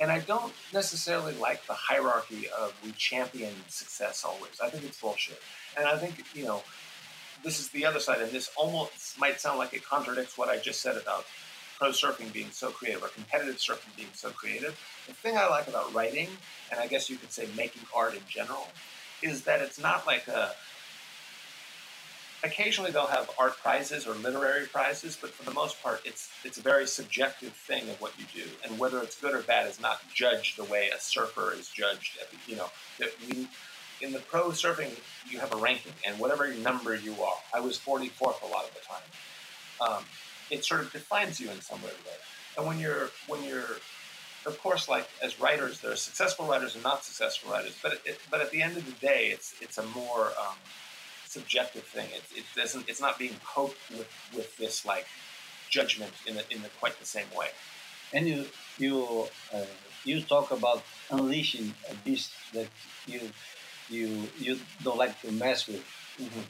And 0.00 0.10
I 0.10 0.20
don't 0.20 0.52
necessarily 0.72 1.34
like 1.34 1.66
the 1.66 1.74
hierarchy 1.74 2.48
of 2.58 2.74
we 2.84 2.90
champion 2.92 3.54
success 3.68 4.24
always. 4.24 4.60
I 4.60 4.68
think 4.68 4.84
it's 4.84 5.00
bullshit. 5.00 5.40
And 5.76 5.86
I 5.86 5.96
think, 5.96 6.24
you 6.34 6.44
know, 6.44 6.62
this 7.44 7.60
is 7.60 7.68
the 7.68 7.86
other 7.86 8.00
side, 8.00 8.20
and 8.20 8.32
this 8.32 8.50
almost 8.56 9.18
might 9.18 9.40
sound 9.40 9.58
like 9.58 9.74
it 9.74 9.84
contradicts 9.84 10.36
what 10.38 10.48
I 10.48 10.58
just 10.58 10.80
said 10.80 10.96
about 10.96 11.26
pro 11.78 11.90
surfing 11.90 12.32
being 12.32 12.50
so 12.50 12.70
creative 12.70 13.02
or 13.02 13.08
competitive 13.08 13.56
surfing 13.56 13.94
being 13.96 14.08
so 14.14 14.30
creative. 14.30 14.78
The 15.06 15.12
thing 15.12 15.36
I 15.36 15.46
like 15.48 15.68
about 15.68 15.92
writing, 15.92 16.28
and 16.70 16.80
I 16.80 16.86
guess 16.86 17.10
you 17.10 17.16
could 17.16 17.32
say 17.32 17.46
making 17.56 17.82
art 17.94 18.14
in 18.14 18.22
general, 18.28 18.68
is 19.22 19.42
that 19.44 19.60
it's 19.60 19.78
not 19.78 20.06
like 20.06 20.26
a 20.26 20.54
occasionally 22.44 22.90
they'll 22.90 23.06
have 23.06 23.30
art 23.38 23.56
prizes 23.58 24.06
or 24.06 24.14
literary 24.14 24.66
prizes, 24.66 25.16
but 25.20 25.30
for 25.30 25.44
the 25.44 25.54
most 25.54 25.82
part, 25.82 26.00
it's 26.04 26.30
it's 26.44 26.58
a 26.58 26.62
very 26.62 26.86
subjective 26.86 27.52
thing 27.52 27.88
of 27.88 28.00
what 28.00 28.12
you 28.18 28.24
do, 28.34 28.48
and 28.64 28.78
whether 28.78 29.00
it's 29.00 29.20
good 29.20 29.34
or 29.34 29.42
bad 29.42 29.68
is 29.68 29.80
not 29.80 30.00
judged 30.12 30.58
the 30.58 30.64
way 30.64 30.90
a 30.94 31.00
surfer 31.00 31.52
is 31.52 31.68
judged. 31.68 32.18
You 32.46 32.56
know, 32.56 32.70
that 32.98 33.10
we 33.28 33.48
in 34.00 34.12
the 34.12 34.20
pro 34.20 34.50
surfing 34.50 34.90
you 35.28 35.38
have 35.38 35.52
a 35.52 35.56
ranking, 35.56 35.92
and 36.06 36.18
whatever 36.18 36.52
number 36.54 36.94
you 36.94 37.14
are, 37.22 37.36
I 37.54 37.60
was 37.60 37.78
44th 37.78 38.42
a 38.42 38.46
lot 38.46 38.64
of 38.64 38.74
the 38.74 38.80
time. 38.86 39.96
Um, 39.98 40.04
it 40.50 40.64
sort 40.64 40.82
of 40.82 40.92
defines 40.92 41.40
you 41.40 41.50
in 41.50 41.60
some 41.60 41.82
way. 41.82 41.90
And 42.56 42.66
when 42.66 42.78
you're 42.78 43.10
when 43.26 43.42
you're 43.42 43.76
of 44.46 44.60
course, 44.62 44.88
like 44.88 45.08
as 45.22 45.40
writers, 45.40 45.80
there 45.80 45.92
are 45.92 45.96
successful 45.96 46.46
writers 46.46 46.74
and 46.74 46.84
not 46.84 47.02
successful 47.04 47.50
writers. 47.50 47.76
But 47.82 48.00
it, 48.04 48.18
but 48.30 48.40
at 48.40 48.50
the 48.50 48.60
end 48.60 48.76
of 48.76 48.84
the 48.84 49.06
day, 49.06 49.28
it's 49.32 49.54
it's 49.60 49.78
a 49.78 49.82
more 49.86 50.26
um, 50.38 50.56
subjective 51.36 51.86
thing. 51.94 52.08
It, 52.18 52.24
it 52.40 52.46
doesn't. 52.60 52.84
It's 52.90 53.02
not 53.06 53.14
being 53.24 53.36
poked 53.54 53.82
with 53.96 54.10
with 54.36 54.50
this 54.62 54.76
like 54.92 55.06
judgment 55.76 56.12
in 56.28 56.34
the, 56.38 56.44
in 56.54 56.58
the, 56.64 56.70
quite 56.80 56.96
the 57.04 57.10
same 57.16 57.30
way. 57.40 57.48
And 58.14 58.22
you 58.30 58.40
you 58.84 58.94
uh, 59.54 59.70
you 60.08 60.16
talk 60.34 60.46
about 60.58 60.80
unleashing 61.10 61.68
a 61.90 61.94
beast 62.04 62.30
that 62.54 62.68
you 63.12 63.20
you 63.94 64.06
you 64.44 64.52
don't 64.84 65.00
like 65.04 65.14
to 65.22 65.28
mess 65.44 65.60
with. 65.70 65.84
Mm-hmm. 66.22 66.46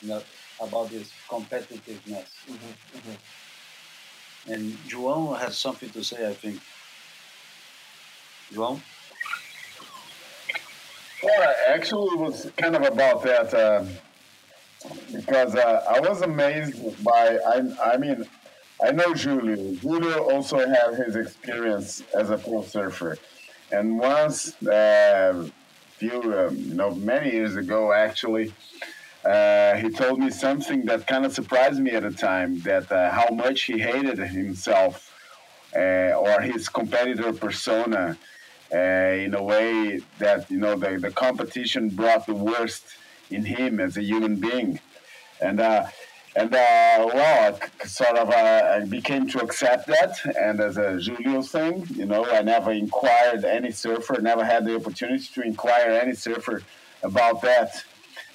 You 0.00 0.08
know, 0.08 0.22
about 0.66 0.86
this 0.90 1.08
competitiveness. 1.28 2.28
Mm-hmm. 2.48 2.74
Mm-hmm. 2.96 4.52
And 4.52 4.62
João 4.88 5.38
has 5.38 5.58
something 5.58 5.90
to 5.90 6.02
say, 6.02 6.28
I 6.28 6.34
think. 6.34 6.60
João? 8.54 8.80
Well, 11.22 11.54
actually, 11.68 12.10
it 12.14 12.18
was 12.18 12.50
kind 12.56 12.74
of 12.76 12.82
about 12.82 13.22
that. 13.24 13.52
Uh, 13.52 13.84
because 15.14 15.54
uh, 15.54 15.84
I 15.88 16.00
was 16.00 16.22
amazed 16.22 17.04
by 17.04 17.38
I, 17.46 17.92
I 17.92 17.96
mean 17.96 18.26
I 18.82 18.92
know 18.92 19.12
Julio. 19.12 19.74
Julio 19.74 20.30
also 20.30 20.58
had 20.58 20.94
his 20.94 21.16
experience 21.16 22.02
as 22.14 22.30
a 22.30 22.38
pro 22.38 22.62
surfer, 22.62 23.18
and 23.70 23.98
once 23.98 24.60
uh, 24.62 25.48
few 25.98 26.20
um, 26.38 26.56
you 26.56 26.74
know 26.74 26.94
many 26.94 27.32
years 27.32 27.56
ago 27.56 27.92
actually. 27.92 28.52
Uh, 29.22 29.74
he 29.74 29.90
told 29.90 30.18
me 30.18 30.30
something 30.30 30.86
that 30.86 31.06
kind 31.06 31.26
of 31.26 31.32
surprised 31.34 31.78
me 31.78 31.90
at 31.90 32.02
the 32.02 32.10
time 32.10 32.58
that 32.60 32.90
uh, 32.90 33.10
how 33.10 33.28
much 33.28 33.64
he 33.64 33.78
hated 33.78 34.16
himself 34.16 35.12
uh, 35.76 36.12
or 36.24 36.40
his 36.40 36.70
competitor 36.70 37.30
persona 37.30 38.16
uh, 38.72 38.78
in 38.78 39.34
a 39.34 39.42
way 39.42 40.00
that 40.18 40.50
you 40.50 40.56
know 40.56 40.74
the, 40.74 40.96
the 40.98 41.10
competition 41.10 41.90
brought 41.90 42.26
the 42.26 42.34
worst 42.34 42.84
in 43.30 43.44
him 43.44 43.80
as 43.80 43.96
a 43.96 44.02
human 44.02 44.36
being. 44.36 44.80
And 45.40 45.60
uh, 45.60 45.86
and 46.36 46.54
uh, 46.54 47.10
well, 47.12 47.58
I 47.80 47.86
sort 47.86 48.16
of 48.16 48.30
uh, 48.30 48.76
I 48.76 48.84
became 48.84 49.28
to 49.30 49.40
accept 49.40 49.88
that, 49.88 50.14
and 50.38 50.60
as 50.60 50.76
a 50.76 50.98
Julio 51.00 51.42
thing, 51.42 51.86
you 51.90 52.06
know, 52.06 52.24
I 52.24 52.42
never 52.42 52.70
inquired 52.70 53.44
any 53.44 53.72
surfer, 53.72 54.20
never 54.20 54.44
had 54.44 54.64
the 54.64 54.76
opportunity 54.76 55.26
to 55.34 55.42
inquire 55.42 55.90
any 55.90 56.14
surfer 56.14 56.62
about 57.02 57.42
that. 57.42 57.82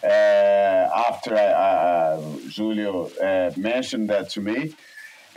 Uh, 0.04 0.90
after 1.10 1.36
I, 1.36 1.46
uh, 1.46 2.22
Julio 2.56 3.08
uh, 3.22 3.52
mentioned 3.56 4.10
that 4.10 4.30
to 4.32 4.42
me, 4.42 4.76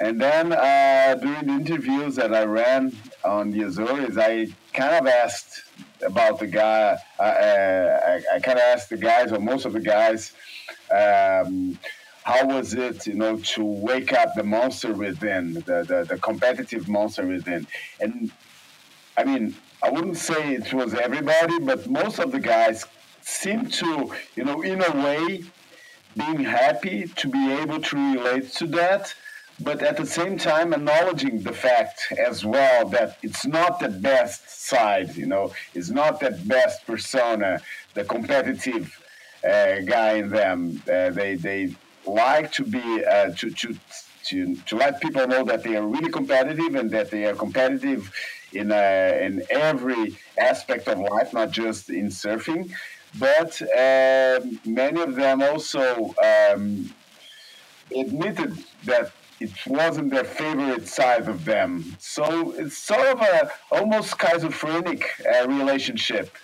and 0.01 0.21
then 0.21 0.53
uh, 0.53 1.17
during 1.21 1.47
the 1.47 1.53
interviews 1.53 2.17
that 2.17 2.35
I 2.35 2.45
ran 2.45 2.93
on 3.25 3.51
the 3.53 3.63
Azores, 3.63 4.19
I 4.19 4.49
kind 4.73 4.95
of 4.95 5.07
asked 5.07 5.63
about 6.03 6.39
the 6.39 6.47
guy. 6.47 6.97
I, 7.19 8.23
I 8.35 8.41
kind 8.41 8.59
of 8.59 8.65
asked 8.65 8.91
the 8.91 8.97
guys, 8.97 9.33
or 9.33 9.41
most 9.41 9.65
of 9.65 9.73
the 9.73 9.81
guys. 9.81 10.33
Um, 10.91 11.79
how 12.25 12.47
was 12.47 12.75
it, 12.75 13.07
you 13.07 13.15
know, 13.15 13.39
to 13.39 13.65
wake 13.65 14.13
up 14.13 14.35
the 14.35 14.43
monster 14.43 14.93
within, 14.93 15.55
the, 15.55 15.83
the, 15.89 16.07
the 16.09 16.19
competitive 16.19 16.89
monster 16.89 17.27
within? 17.27 17.67
And 18.01 18.31
I 19.17 19.25
mean, 19.25 19.57
I 19.83 19.91
wouldn't 19.91 20.19
say 20.19 20.55
it 20.55 20.73
was 20.75 20.95
everybody, 20.95 21.59
but 21.61 21.89
most 21.89 22.19
of 22.19 22.33
the 22.33 22.41
guys 22.41 22.85
seem 23.23 23.67
to, 23.71 24.13
you 24.37 24.45
know, 24.45 24.63
in 24.63 24.83
a 24.83 24.91
way, 25.05 25.45
being 26.17 26.45
happy 26.45 27.07
to 27.17 27.29
be 27.29 27.53
able 27.53 27.81
to 27.81 27.97
relate 27.97 28.53
to 28.55 28.67
that, 28.67 29.15
but 29.61 29.83
at 29.83 29.97
the 29.97 30.07
same 30.07 30.39
time 30.39 30.73
acknowledging 30.73 31.43
the 31.43 31.53
fact 31.53 32.13
as 32.19 32.45
well 32.45 32.89
that 32.89 33.19
it's 33.23 33.45
not 33.47 33.81
the 33.81 33.89
best 33.89 34.49
side, 34.49 35.17
you 35.17 35.27
know, 35.27 35.53
it's 35.75 35.91
not 35.91 36.21
that 36.21 36.47
best 36.47 36.87
persona, 36.87 37.61
the 37.95 38.05
competitive 38.05 39.03
uh, 39.45 39.81
guy 39.81 40.13
in 40.15 40.29
them. 40.31 40.83
Uh, 40.91 41.11
they 41.11 41.35
they 41.35 41.75
like 42.07 42.53
to 42.53 42.65
be 42.65 43.05
uh, 43.05 43.31
to, 43.31 43.51
to 43.51 43.77
to 44.27 44.57
to 44.57 44.77
let 44.77 45.01
people 45.01 45.27
know 45.27 45.45
that 45.45 45.63
they 45.65 45.77
are 45.77 45.87
really 45.87 46.11
competitive 46.11 46.75
and 46.75 46.91
that 46.91 47.11
they 47.11 47.25
are 47.27 47.35
competitive 47.35 48.13
in 48.53 48.71
uh, 48.73 49.19
in 49.21 49.43
every 49.51 50.17
aspect 50.39 50.87
of 50.89 50.99
life, 50.99 51.33
not 51.33 51.51
just 51.51 51.91
in 51.91 52.09
surfing. 52.09 52.71
But 53.19 53.61
uh, 53.63 54.41
many 54.65 55.01
of 55.01 55.15
them 55.15 55.43
also 55.43 56.15
um, 56.23 56.93
admitted 57.95 58.57
that 58.85 59.13
it 59.41 59.51
wasn't 59.67 60.11
their 60.11 60.25
favorite 60.25 60.89
side 60.89 61.29
of 61.29 61.45
them. 61.45 61.97
So 61.99 62.53
it's 62.53 62.77
sort 62.77 63.07
of 63.07 63.21
a 63.21 63.51
almost 63.71 64.15
schizophrenic 64.21 65.05
uh, 65.25 65.47
relationship 65.49 66.37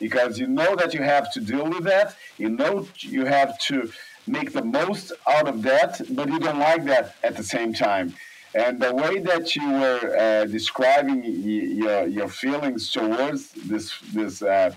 because 0.00 0.38
you 0.38 0.46
know 0.46 0.76
that 0.76 0.94
you 0.94 1.02
have 1.02 1.32
to 1.32 1.40
deal 1.40 1.68
with 1.68 1.84
that. 1.84 2.16
You 2.38 2.50
know 2.50 2.88
you 3.00 3.26
have 3.26 3.58
to 3.70 3.90
make 4.26 4.52
the 4.52 4.64
most 4.64 5.12
out 5.26 5.48
of 5.48 5.62
that, 5.62 6.00
but 6.10 6.28
you 6.28 6.38
don't 6.38 6.58
like 6.58 6.84
that 6.84 7.16
at 7.22 7.36
the 7.36 7.42
same 7.42 7.72
time. 7.72 8.14
And 8.54 8.80
the 8.80 8.94
way 8.94 9.18
that 9.18 9.54
you 9.54 9.68
were 9.68 10.16
uh, 10.16 10.46
describing 10.46 11.22
your, 11.22 12.06
your 12.06 12.28
feelings 12.28 12.90
towards 12.90 13.50
this 13.52 13.98
this 14.14 14.40
uh, 14.42 14.72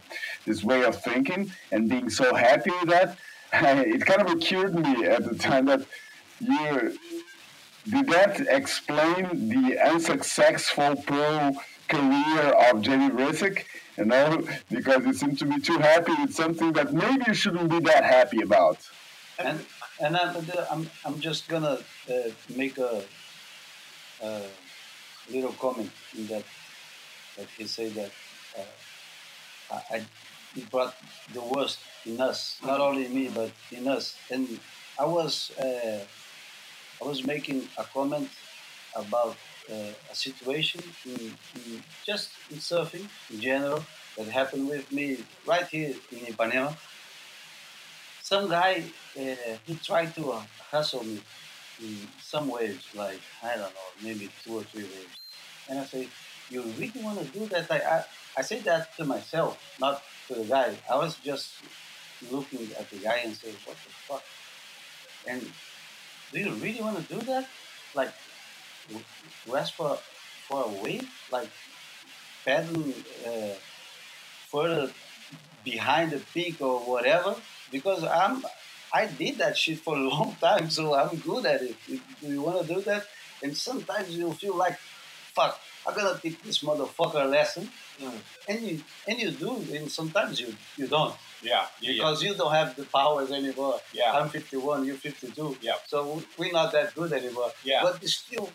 this 0.45 0.61
way 0.63 0.83
of 0.83 1.01
thinking 1.01 1.51
and 1.71 1.89
being 1.89 2.09
so 2.09 2.35
happy 2.35 2.71
with 2.81 2.89
that, 2.89 3.17
it 3.53 4.05
kind 4.05 4.21
of 4.21 4.27
occurred 4.27 4.73
to 4.73 4.79
me 4.79 5.05
at 5.05 5.23
the 5.23 5.35
time 5.35 5.65
that 5.65 5.85
you 6.39 6.97
did 7.89 8.07
that 8.07 8.39
explain 8.41 9.49
the 9.49 9.79
unsuccessful 9.79 10.95
pro 10.97 11.53
career 11.87 12.43
of 12.69 12.81
Jamie 12.81 13.09
Brisick? 13.09 13.65
You 13.97 14.05
know, 14.05 14.47
because 14.69 15.05
you 15.05 15.13
seem 15.13 15.35
to 15.35 15.45
be 15.45 15.59
too 15.59 15.77
happy 15.77 16.13
with 16.21 16.33
something 16.33 16.73
that 16.73 16.93
maybe 16.93 17.23
you 17.27 17.33
shouldn't 17.33 17.69
be 17.69 17.79
that 17.79 18.03
happy 18.03 18.41
about. 18.41 18.77
And 19.37 19.59
and 19.99 20.15
I'm 20.17 20.35
I'm, 20.69 20.89
I'm 21.05 21.19
just 21.19 21.47
gonna 21.47 21.79
uh, 22.09 22.13
make 22.55 22.77
a, 22.77 23.03
a, 24.23 24.41
little 25.29 25.53
comment 25.53 25.91
in 26.17 26.27
that 26.27 26.43
that 27.37 27.47
he 27.57 27.65
said 27.65 27.93
that 27.93 28.11
uh, 28.57 29.79
I, 29.91 30.01
he 30.53 30.61
brought 30.63 30.95
the 31.33 31.41
worst 31.41 31.79
in 32.05 32.19
us, 32.19 32.59
not 32.63 32.79
only 32.79 33.07
me 33.07 33.29
but 33.33 33.51
in 33.71 33.87
us. 33.87 34.15
And 34.29 34.59
I 34.99 35.05
was 35.05 35.51
uh, 35.57 36.05
I 37.01 37.05
was 37.05 37.25
making 37.25 37.67
a 37.77 37.83
comment 37.83 38.29
about 38.95 39.35
uh, 39.71 39.93
a 40.11 40.15
situation 40.15 40.81
in, 41.05 41.33
in 41.55 41.83
just 42.05 42.29
in 42.49 42.57
surfing 42.57 43.07
in 43.31 43.39
general 43.39 43.83
that 44.17 44.27
happened 44.27 44.67
with 44.67 44.91
me 44.91 45.17
right 45.45 45.67
here 45.67 45.93
in 46.11 46.19
Ipanema 46.33 46.75
some 48.21 48.49
guy 48.49 48.83
uh, 49.19 49.57
he 49.65 49.75
tried 49.83 50.15
to 50.15 50.31
uh, 50.31 50.41
hustle 50.71 51.03
me 51.03 51.19
in 51.81 52.07
some 52.21 52.47
waves, 52.47 52.85
like 52.95 53.19
I 53.43 53.55
don't 53.59 53.73
know, 53.73 53.89
maybe 54.01 54.29
two 54.43 54.59
or 54.59 54.63
three 54.63 54.83
waves. 54.83 55.17
And 55.67 55.79
I 55.79 55.85
say, 55.85 56.07
"You 56.49 56.61
really 56.79 57.01
want 57.01 57.19
to 57.19 57.25
do 57.25 57.45
that?" 57.47 57.69
I, 57.71 58.03
I 58.37 58.41
say 58.41 58.59
that 58.61 58.95
to 58.97 59.05
myself, 59.05 59.59
not 59.79 60.01
to 60.27 60.35
the 60.35 60.45
guy. 60.45 60.77
I 60.89 60.95
was 60.95 61.15
just 61.15 61.51
looking 62.31 62.69
at 62.79 62.89
the 62.89 62.97
guy 62.97 63.17
and 63.25 63.35
saying, 63.35 63.57
"What 63.65 63.75
the 63.83 63.91
fuck?" 64.07 64.23
And 65.27 65.41
do 66.31 66.39
you 66.39 66.51
really 66.53 66.81
want 66.81 66.97
to 66.97 67.13
do 67.15 67.21
that? 67.25 67.47
Like 67.95 68.11
rest 69.47 69.75
for 69.75 69.97
for 70.47 70.65
a 70.65 70.83
week? 70.83 71.07
like 71.31 71.49
paddling 72.45 72.93
uh, 73.25 73.53
further 74.51 74.91
behind 75.63 76.11
the 76.11 76.19
peak 76.33 76.59
or 76.59 76.79
whatever 76.79 77.35
because 77.71 78.03
I'm 78.03 78.43
I 78.93 79.07
did 79.07 79.37
that 79.37 79.57
shit 79.57 79.79
for 79.79 79.95
a 79.95 79.99
long 80.13 80.35
time, 80.41 80.69
so 80.69 80.93
I'm 80.93 81.15
good 81.17 81.45
at 81.45 81.61
it. 81.61 81.75
Do 81.87 81.99
you 82.27 82.41
want 82.41 82.67
to 82.67 82.73
do 82.73 82.81
that? 82.81 83.05
And 83.41 83.55
sometimes 83.55 84.15
you 84.15 84.31
feel 84.33 84.55
like, 84.55 84.77
fuck, 85.33 85.59
I'm 85.85 85.95
gonna 85.95 86.17
teach 86.19 86.41
this 86.43 86.63
motherfucker 86.63 87.25
a 87.25 87.27
lesson, 87.27 87.69
mm. 87.99 88.13
and 88.47 88.61
you 88.61 88.83
and 89.07 89.19
you 89.19 89.31
do, 89.31 89.55
and 89.73 89.91
sometimes 89.91 90.39
you 90.39 90.55
you 90.77 90.87
don't. 90.87 91.15
Yeah, 91.41 91.65
yeah 91.79 91.93
because 91.93 92.21
yeah. 92.21 92.29
you 92.29 92.35
don't 92.35 92.53
have 92.53 92.75
the 92.75 92.83
powers 92.85 93.31
anymore. 93.31 93.79
Yeah, 93.93 94.11
I'm 94.13 94.29
51, 94.29 94.85
you're 94.85 94.95
52. 94.95 95.57
Yeah, 95.61 95.73
so 95.87 96.21
we're 96.37 96.51
not 96.51 96.71
that 96.73 96.93
good 96.93 97.11
anymore. 97.13 97.51
Yeah, 97.63 97.81
but 97.83 98.01
you 98.01 98.07
still 98.07 98.49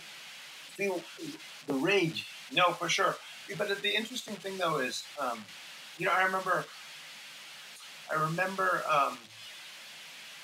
feel 0.76 1.00
the 1.66 1.74
rage. 1.74 2.26
No, 2.52 2.72
for 2.72 2.88
sure. 2.88 3.16
But 3.58 3.82
the 3.82 3.96
interesting 3.96 4.34
thing 4.34 4.58
though 4.58 4.78
is, 4.78 5.04
um, 5.20 5.44
you 5.98 6.06
know, 6.06 6.12
I 6.12 6.24
remember 6.24 6.64
I 8.10 8.22
remember 8.22 8.82
um, 8.90 9.18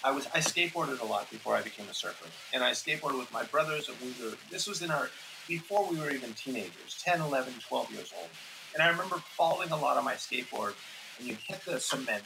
I 0.04 0.10
was 0.10 0.26
I 0.34 0.38
skateboarded 0.38 1.00
a 1.00 1.04
lot 1.04 1.30
before 1.30 1.54
I 1.54 1.62
became 1.62 1.88
a 1.88 1.94
surfer, 1.94 2.26
and 2.52 2.62
I 2.62 2.72
skateboarded 2.72 3.18
with 3.18 3.32
my 3.32 3.44
brothers. 3.44 3.88
And 3.88 3.96
we 4.00 4.08
were 4.24 4.36
this 4.50 4.66
was 4.66 4.82
in 4.82 4.90
our 4.90 5.10
before 5.52 5.86
we 5.86 5.98
were 5.98 6.10
even 6.10 6.32
teenagers, 6.32 6.98
10, 7.04 7.20
11, 7.20 7.52
12 7.68 7.92
years 7.92 8.10
old. 8.18 8.28
And 8.72 8.82
I 8.82 8.88
remember 8.88 9.16
falling 9.36 9.70
a 9.70 9.76
lot 9.76 9.98
on 9.98 10.04
my 10.04 10.14
skateboard, 10.14 10.72
and 11.18 11.28
you'd 11.28 11.36
hit 11.46 11.62
the 11.66 11.78
cement, 11.78 12.22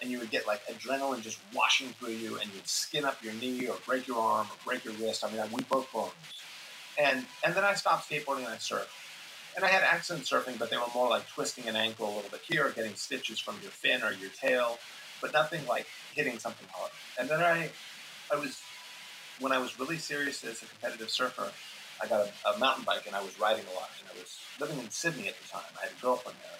and 0.00 0.08
you 0.08 0.20
would 0.20 0.30
get 0.30 0.46
like 0.46 0.64
adrenaline 0.68 1.20
just 1.20 1.40
washing 1.52 1.88
through 1.98 2.12
you, 2.12 2.38
and 2.38 2.48
you'd 2.54 2.68
skin 2.68 3.04
up 3.04 3.24
your 3.24 3.32
knee 3.32 3.66
or 3.66 3.76
break 3.84 4.06
your 4.06 4.18
arm 4.18 4.46
or 4.46 4.56
break 4.64 4.84
your 4.84 4.94
wrist. 4.94 5.24
I 5.24 5.32
mean, 5.32 5.42
we 5.52 5.64
broke 5.64 5.92
bones. 5.92 6.12
And 6.96 7.26
and 7.44 7.54
then 7.56 7.64
I 7.64 7.74
stopped 7.74 8.08
skateboarding 8.08 8.44
and 8.44 8.54
I 8.54 8.56
surfed. 8.58 8.86
And 9.56 9.64
I 9.64 9.68
had 9.68 9.82
accident 9.82 10.26
surfing, 10.26 10.56
but 10.56 10.70
they 10.70 10.76
were 10.76 10.84
more 10.94 11.10
like 11.10 11.26
twisting 11.26 11.66
an 11.66 11.74
ankle 11.74 12.06
a 12.06 12.14
little 12.14 12.30
bit 12.30 12.42
here, 12.48 12.68
or 12.68 12.70
getting 12.70 12.94
stitches 12.94 13.40
from 13.40 13.56
your 13.62 13.72
fin 13.72 14.04
or 14.04 14.12
your 14.12 14.30
tail, 14.30 14.78
but 15.20 15.32
nothing 15.32 15.66
like 15.66 15.86
hitting 16.14 16.38
something 16.38 16.68
hard. 16.70 16.92
And 17.18 17.28
then 17.28 17.40
I, 17.40 17.70
I 18.32 18.36
was, 18.36 18.60
when 19.40 19.50
I 19.50 19.58
was 19.58 19.80
really 19.80 19.98
serious 19.98 20.44
as 20.44 20.62
a 20.62 20.66
competitive 20.66 21.10
surfer, 21.10 21.50
I 22.02 22.06
got 22.06 22.26
a, 22.26 22.48
a 22.54 22.58
mountain 22.58 22.84
bike 22.84 23.06
and 23.06 23.14
I 23.14 23.22
was 23.22 23.38
riding 23.38 23.64
a 23.70 23.74
lot. 23.74 23.90
And 24.00 24.08
I 24.08 24.18
was 24.20 24.38
living 24.60 24.78
in 24.78 24.90
Sydney 24.90 25.28
at 25.28 25.34
the 25.40 25.48
time. 25.48 25.62
I 25.78 25.86
had 25.86 25.92
a 25.96 26.02
girlfriend 26.02 26.38
there. 26.42 26.58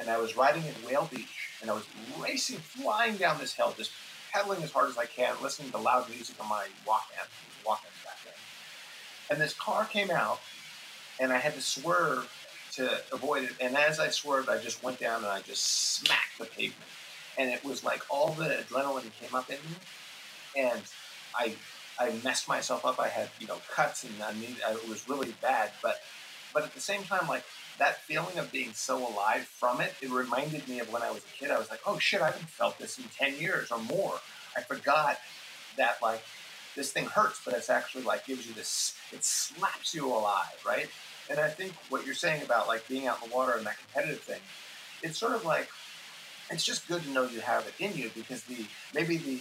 And 0.00 0.08
I 0.08 0.18
was 0.18 0.36
riding 0.36 0.64
in 0.64 0.74
Whale 0.86 1.08
Beach 1.10 1.50
and 1.60 1.70
I 1.70 1.74
was 1.74 1.84
racing, 2.18 2.56
flying 2.56 3.16
down 3.16 3.38
this 3.38 3.52
hill, 3.52 3.74
just 3.76 3.90
pedaling 4.32 4.62
as 4.62 4.72
hard 4.72 4.88
as 4.88 4.96
I 4.96 5.06
can, 5.06 5.34
listening 5.42 5.70
to 5.72 5.78
loud 5.78 6.08
music 6.08 6.36
on 6.40 6.48
my 6.48 6.66
Walkman. 6.86 7.28
Walkman 7.64 8.04
back 8.04 8.18
then. 8.24 8.34
And 9.30 9.40
this 9.40 9.54
car 9.54 9.84
came 9.84 10.10
out 10.10 10.40
and 11.20 11.32
I 11.32 11.38
had 11.38 11.54
to 11.54 11.60
swerve 11.60 12.28
to 12.72 13.00
avoid 13.12 13.44
it. 13.44 13.50
And 13.60 13.76
as 13.76 14.00
I 14.00 14.08
swerved, 14.08 14.48
I 14.48 14.58
just 14.58 14.82
went 14.82 14.98
down 14.98 15.18
and 15.18 15.26
I 15.26 15.42
just 15.42 15.94
smacked 15.94 16.38
the 16.38 16.46
pavement. 16.46 16.90
And 17.38 17.50
it 17.50 17.64
was 17.64 17.84
like 17.84 18.02
all 18.08 18.32
the 18.32 18.44
adrenaline 18.44 19.10
came 19.20 19.34
up 19.34 19.48
in 19.50 19.56
me, 19.56 19.76
and 20.56 20.82
I 21.34 21.54
I 22.00 22.18
messed 22.24 22.48
myself 22.48 22.84
up. 22.86 22.98
I 22.98 23.08
had 23.08 23.28
you 23.38 23.46
know 23.46 23.58
cuts 23.70 24.04
and 24.04 24.14
I 24.22 24.32
mean 24.32 24.56
it 24.58 24.88
was 24.88 25.08
really 25.08 25.34
bad. 25.42 25.70
But 25.82 26.00
but 26.52 26.64
at 26.64 26.74
the 26.74 26.80
same 26.80 27.02
time, 27.04 27.28
like 27.28 27.44
that 27.78 27.98
feeling 27.98 28.38
of 28.38 28.50
being 28.50 28.72
so 28.72 28.98
alive 28.98 29.42
from 29.44 29.80
it, 29.80 29.94
it 30.00 30.10
reminded 30.10 30.66
me 30.66 30.80
of 30.80 30.90
when 30.92 31.02
I 31.02 31.10
was 31.10 31.22
a 31.24 31.38
kid. 31.38 31.50
I 31.50 31.58
was 31.58 31.70
like, 31.70 31.80
oh 31.86 31.98
shit, 31.98 32.22
I 32.22 32.26
haven't 32.26 32.48
felt 32.48 32.78
this 32.78 32.98
in 32.98 33.04
ten 33.16 33.38
years 33.38 33.70
or 33.70 33.78
more. 33.78 34.14
I 34.56 34.62
forgot 34.62 35.18
that 35.76 35.96
like 36.02 36.22
this 36.74 36.90
thing 36.92 37.04
hurts, 37.04 37.40
but 37.44 37.54
it's 37.54 37.70
actually 37.70 38.04
like 38.04 38.26
gives 38.26 38.46
you 38.46 38.54
this. 38.54 38.96
It 39.12 39.22
slaps 39.22 39.94
you 39.94 40.06
alive, 40.06 40.58
right? 40.66 40.88
And 41.28 41.38
I 41.38 41.48
think 41.48 41.74
what 41.90 42.06
you're 42.06 42.14
saying 42.14 42.42
about 42.42 42.66
like 42.66 42.88
being 42.88 43.06
out 43.06 43.22
in 43.22 43.28
the 43.28 43.36
water 43.36 43.52
and 43.52 43.66
that 43.66 43.76
competitive 43.78 44.20
thing, 44.20 44.40
it's 45.02 45.18
sort 45.18 45.34
of 45.34 45.44
like 45.44 45.68
it's 46.50 46.64
just 46.64 46.88
good 46.88 47.02
to 47.02 47.10
know 47.10 47.24
you 47.24 47.40
have 47.40 47.66
it 47.66 47.74
in 47.78 47.96
you 47.96 48.10
because 48.14 48.42
the 48.44 48.64
maybe 48.94 49.16
the 49.18 49.40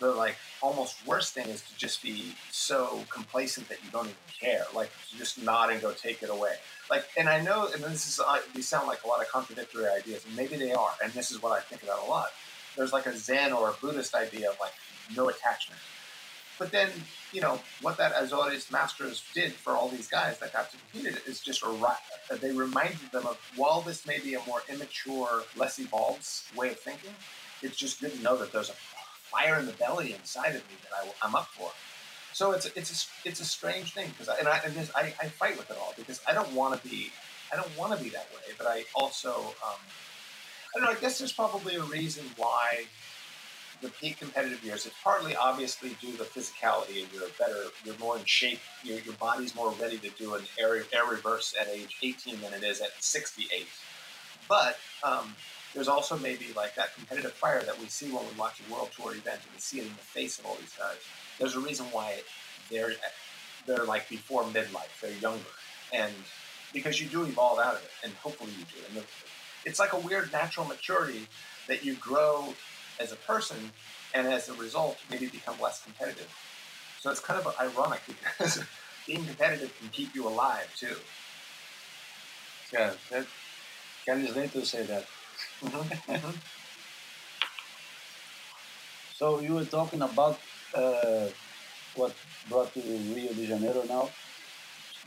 the 0.00 0.10
like 0.10 0.36
almost 0.64 1.06
worst 1.06 1.34
thing 1.34 1.46
is 1.48 1.60
to 1.60 1.76
just 1.76 2.02
be 2.02 2.34
so 2.50 3.04
complacent 3.10 3.68
that 3.68 3.84
you 3.84 3.90
don't 3.90 4.06
even 4.06 4.16
care. 4.40 4.64
Like 4.74 4.90
just 5.18 5.40
nod 5.42 5.70
and 5.70 5.80
go 5.80 5.92
take 5.92 6.22
it 6.22 6.30
away. 6.30 6.54
Like, 6.90 7.04
and 7.18 7.28
I 7.28 7.42
know, 7.42 7.68
and 7.72 7.84
this 7.84 8.08
is 8.08 8.18
uh, 8.18 8.38
these 8.54 8.66
sound 8.66 8.88
like 8.88 9.04
a 9.04 9.06
lot 9.06 9.20
of 9.20 9.28
contradictory 9.28 9.86
ideas, 9.86 10.24
and 10.26 10.34
maybe 10.34 10.56
they 10.56 10.72
are. 10.72 10.92
And 11.02 11.12
this 11.12 11.30
is 11.30 11.42
what 11.42 11.52
I 11.52 11.60
think 11.60 11.82
about 11.82 12.06
a 12.06 12.10
lot. 12.10 12.28
There's 12.76 12.94
like 12.94 13.04
a 13.04 13.16
Zen 13.16 13.52
or 13.52 13.68
a 13.68 13.72
Buddhist 13.74 14.14
idea 14.14 14.48
of 14.48 14.56
like 14.58 14.72
no 15.14 15.28
attachment. 15.28 15.80
But 16.58 16.70
then, 16.70 16.88
you 17.32 17.40
know, 17.40 17.60
what 17.82 17.98
that 17.98 18.12
Azores 18.16 18.70
masters 18.70 19.22
did 19.34 19.52
for 19.52 19.72
all 19.72 19.88
these 19.88 20.08
guys 20.08 20.38
that 20.38 20.52
got 20.52 20.72
it 20.94 21.22
is 21.26 21.40
just 21.40 21.62
a, 21.62 22.36
they 22.36 22.52
reminded 22.52 23.10
them 23.12 23.26
of 23.26 23.38
while 23.56 23.80
this 23.80 24.06
may 24.06 24.18
be 24.20 24.34
a 24.34 24.40
more 24.46 24.62
immature, 24.68 25.42
less 25.56 25.78
evolved 25.80 26.26
way 26.56 26.70
of 26.70 26.78
thinking, 26.78 27.10
it's 27.60 27.76
just 27.76 28.00
good 28.00 28.12
to 28.12 28.22
know 28.22 28.36
that 28.36 28.52
there's 28.52 28.70
a 28.70 28.74
fire 29.34 29.58
in 29.58 29.66
the 29.66 29.72
belly 29.72 30.12
inside 30.12 30.54
of 30.54 30.62
me 30.68 30.76
that 30.82 31.12
I, 31.22 31.26
am 31.26 31.34
up 31.34 31.46
for. 31.48 31.70
So 32.32 32.52
it's 32.52 32.66
a, 32.66 32.78
it's 32.78 32.90
a, 33.24 33.28
it's 33.28 33.40
a 33.40 33.44
strange 33.44 33.94
thing 33.94 34.08
because 34.10 34.28
I, 34.28 34.38
and 34.38 34.48
I 34.48 34.60
and 34.64 34.90
I, 34.94 35.14
I 35.20 35.28
fight 35.28 35.56
with 35.56 35.70
it 35.70 35.76
all 35.80 35.94
because 35.96 36.20
I 36.28 36.32
don't 36.34 36.52
want 36.52 36.80
to 36.80 36.88
be 36.88 37.10
I 37.52 37.56
don't 37.56 37.78
want 37.78 37.96
to 37.96 38.02
be 38.02 38.10
that 38.10 38.28
way, 38.34 38.52
but 38.58 38.66
I 38.66 38.84
also 38.94 39.30
um, 39.30 39.80
I 40.74 40.78
don't 40.78 40.84
know. 40.84 40.90
I 40.90 41.00
guess 41.00 41.18
there's 41.18 41.32
probably 41.32 41.76
a 41.76 41.82
reason 41.82 42.24
why 42.36 42.86
the 43.84 43.90
peak 43.90 44.18
competitive 44.18 44.64
years. 44.64 44.86
It's 44.86 44.94
partly 45.02 45.36
obviously 45.36 45.96
due 46.00 46.12
to 46.12 46.18
the 46.18 46.24
physicality, 46.24 47.02
and 47.02 47.12
you're 47.12 47.28
better, 47.38 47.64
you're 47.84 47.98
more 47.98 48.18
in 48.18 48.24
shape. 48.24 48.60
Your, 48.82 48.98
your 49.00 49.14
body's 49.14 49.54
more 49.54 49.72
ready 49.72 49.98
to 49.98 50.08
do 50.10 50.34
an 50.34 50.42
air, 50.58 50.76
air 50.92 51.04
reverse 51.08 51.54
at 51.60 51.68
age 51.68 51.96
18 52.02 52.40
than 52.40 52.54
it 52.54 52.64
is 52.64 52.80
at 52.80 52.90
68. 53.00 53.66
But 54.48 54.78
um, 55.02 55.34
there's 55.74 55.88
also 55.88 56.16
maybe 56.16 56.46
like 56.56 56.74
that 56.76 56.94
competitive 56.94 57.32
fire 57.32 57.62
that 57.62 57.78
we 57.80 57.86
see 57.86 58.06
when 58.06 58.24
we 58.24 58.38
watch 58.38 58.60
a 58.60 58.72
world 58.72 58.90
tour 58.96 59.10
event 59.12 59.40
and 59.42 59.52
we 59.52 59.60
see 59.60 59.78
it 59.78 59.86
in 59.86 59.92
the 59.92 59.94
face 59.96 60.38
of 60.38 60.46
all 60.46 60.56
these 60.56 60.74
guys. 60.78 60.96
There's 61.38 61.56
a 61.56 61.60
reason 61.60 61.86
why 61.86 62.20
they're 62.70 62.92
they're 63.66 63.84
like 63.84 64.08
before 64.08 64.44
midlife, 64.44 65.00
they're 65.00 65.12
younger, 65.18 65.44
and 65.92 66.12
because 66.72 67.00
you 67.00 67.08
do 67.08 67.22
evolve 67.22 67.58
out 67.58 67.74
of 67.74 67.82
it, 67.82 67.90
and 68.02 68.12
hopefully 68.14 68.50
you 68.58 68.64
do. 68.64 68.80
And 68.94 69.04
it's 69.64 69.80
like 69.80 69.92
a 69.92 69.98
weird 69.98 70.30
natural 70.32 70.66
maturity 70.66 71.26
that 71.66 71.84
you 71.84 71.94
grow 71.94 72.54
as 73.00 73.10
a 73.12 73.16
person, 73.16 73.56
and 74.12 74.26
as 74.26 74.48
a 74.48 74.54
result, 74.54 74.98
maybe 75.10 75.26
become 75.26 75.56
less 75.60 75.82
competitive. 75.82 76.28
So 77.00 77.10
it's 77.10 77.20
kind 77.20 77.40
of 77.40 77.54
ironic 77.60 78.00
because 78.06 78.62
being 79.06 79.24
competitive 79.24 79.74
can 79.78 79.88
keep 79.88 80.14
you 80.14 80.28
alive 80.28 80.72
too. 80.76 80.96
Yeah, 82.72 82.92
that, 83.10 83.26
Kelly 84.04 84.26
Slater 84.26 84.64
say 84.64 84.82
that. 84.84 85.06
Mm-hmm. 85.64 86.30
so 89.14 89.40
you 89.40 89.54
were 89.54 89.64
talking 89.64 90.02
about 90.02 90.38
uh, 90.74 91.26
what 91.94 92.14
brought 92.48 92.74
you 92.76 92.82
to 92.82 93.14
Rio 93.14 93.32
de 93.32 93.46
Janeiro 93.46 93.82
now, 93.88 94.10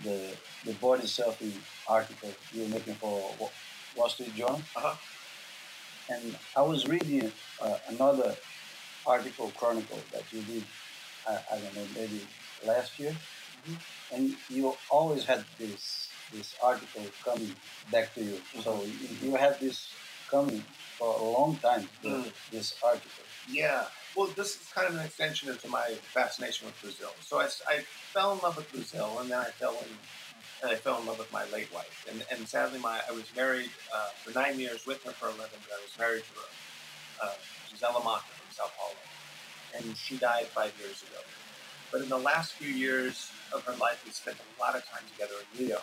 the 0.03 0.35
the 0.65 0.73
body 0.73 1.03
selfie 1.03 1.53
article 1.87 2.29
you 2.53 2.63
were 2.63 2.69
making 2.69 2.95
for 2.95 3.35
Wall 3.95 4.09
Street 4.09 4.35
Journal. 4.35 4.61
Uh-huh. 4.75 4.95
And 6.09 6.37
I 6.55 6.61
was 6.61 6.87
reading 6.87 7.31
uh, 7.61 7.77
another 7.89 8.35
article 9.05 9.51
chronicle 9.57 9.99
that 10.13 10.23
you 10.31 10.41
did, 10.41 10.63
uh, 11.27 11.37
I 11.51 11.59
don't 11.59 11.75
know, 11.75 11.85
maybe 11.95 12.21
last 12.65 12.97
year, 12.99 13.11
mm-hmm. 13.11 14.15
and 14.15 14.35
you 14.49 14.73
always 14.89 15.25
had 15.25 15.43
this 15.59 16.09
this 16.33 16.55
article 16.63 17.03
coming 17.23 17.55
back 17.91 18.13
to 18.15 18.23
you. 18.23 18.35
Mm-hmm. 18.35 18.61
So 18.61 18.83
you, 18.83 19.29
you 19.29 19.35
had 19.35 19.59
this 19.59 19.93
coming 20.29 20.63
for 20.97 21.15
a 21.19 21.23
long 21.23 21.55
time, 21.57 21.87
mm. 22.03 22.31
this 22.51 22.75
article. 22.83 23.09
Yeah. 23.49 23.85
Well, 24.15 24.27
this 24.35 24.59
is 24.61 24.71
kind 24.73 24.87
of 24.87 24.95
an 24.95 25.05
extension 25.05 25.49
into 25.49 25.67
my 25.67 25.95
fascination 26.01 26.67
with 26.67 26.81
Brazil. 26.81 27.11
So 27.21 27.39
I, 27.39 27.45
I 27.67 27.79
fell 28.13 28.33
in 28.33 28.39
love 28.39 28.57
with 28.57 28.71
Brazil, 28.71 29.17
and 29.19 29.29
then 29.29 29.39
I 29.39 29.51
fell 29.51 29.73
in 29.73 29.89
and 30.61 30.71
I 30.71 30.75
fell 30.75 30.99
in 30.99 31.05
love 31.05 31.19
with 31.19 31.31
my 31.31 31.45
late 31.53 31.71
wife. 31.73 32.05
And, 32.09 32.25
and 32.31 32.47
sadly, 32.47 32.79
my 32.79 32.99
I 33.07 33.11
was 33.11 33.25
married 33.35 33.69
uh, 33.93 34.09
for 34.23 34.31
nine 34.37 34.59
years, 34.59 34.85
with 34.85 35.03
her 35.03 35.11
for 35.11 35.27
11, 35.27 35.45
but 35.51 35.71
I 35.71 35.81
was 35.83 35.93
married 35.99 36.23
to 36.23 37.25
uh, 37.25 37.33
Gisela 37.69 38.03
Mata 38.03 38.25
from 38.25 38.49
Sao 38.51 38.69
Paulo. 38.77 38.97
And 39.75 39.95
she 39.95 40.17
died 40.17 40.47
five 40.47 40.73
years 40.79 41.03
ago. 41.03 41.21
But 41.91 42.01
in 42.01 42.09
the 42.09 42.17
last 42.17 42.53
few 42.53 42.73
years 42.73 43.31
of 43.53 43.63
her 43.65 43.75
life, 43.77 44.01
we 44.05 44.11
spent 44.11 44.37
a 44.37 44.61
lot 44.61 44.75
of 44.75 44.83
time 44.85 45.03
together 45.13 45.35
in 45.53 45.67
Rio. 45.67 45.79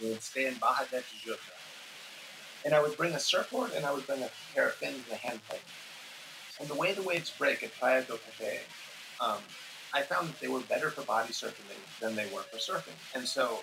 We 0.00 0.10
would 0.10 0.22
stay 0.22 0.46
in 0.46 0.54
Barra 0.54 0.86
da 0.90 0.98
Tijuca. 0.98 1.59
And 2.64 2.74
I 2.74 2.82
would 2.82 2.96
bring 2.96 3.14
a 3.14 3.20
surfboard 3.20 3.72
and 3.72 3.86
I 3.86 3.92
would 3.92 4.06
bring 4.06 4.22
a 4.22 4.30
pair 4.54 4.68
of 4.68 4.74
fins 4.74 5.04
and 5.08 5.12
a 5.12 5.16
hand 5.16 5.40
plane. 5.48 5.60
And 6.60 6.68
the 6.68 6.74
way 6.74 6.92
the 6.92 7.02
waves 7.02 7.30
break 7.30 7.62
at 7.62 7.78
Praia 7.78 8.02
do 8.02 8.14
Pepê, 8.14 8.58
um, 9.20 9.38
I 9.94 10.02
found 10.02 10.28
that 10.28 10.40
they 10.40 10.48
were 10.48 10.60
better 10.60 10.90
for 10.90 11.02
body 11.02 11.32
surfing 11.32 11.66
than, 11.68 11.76
than 12.00 12.16
they 12.16 12.32
were 12.34 12.42
for 12.42 12.58
surfing. 12.58 12.98
And 13.14 13.26
so 13.26 13.60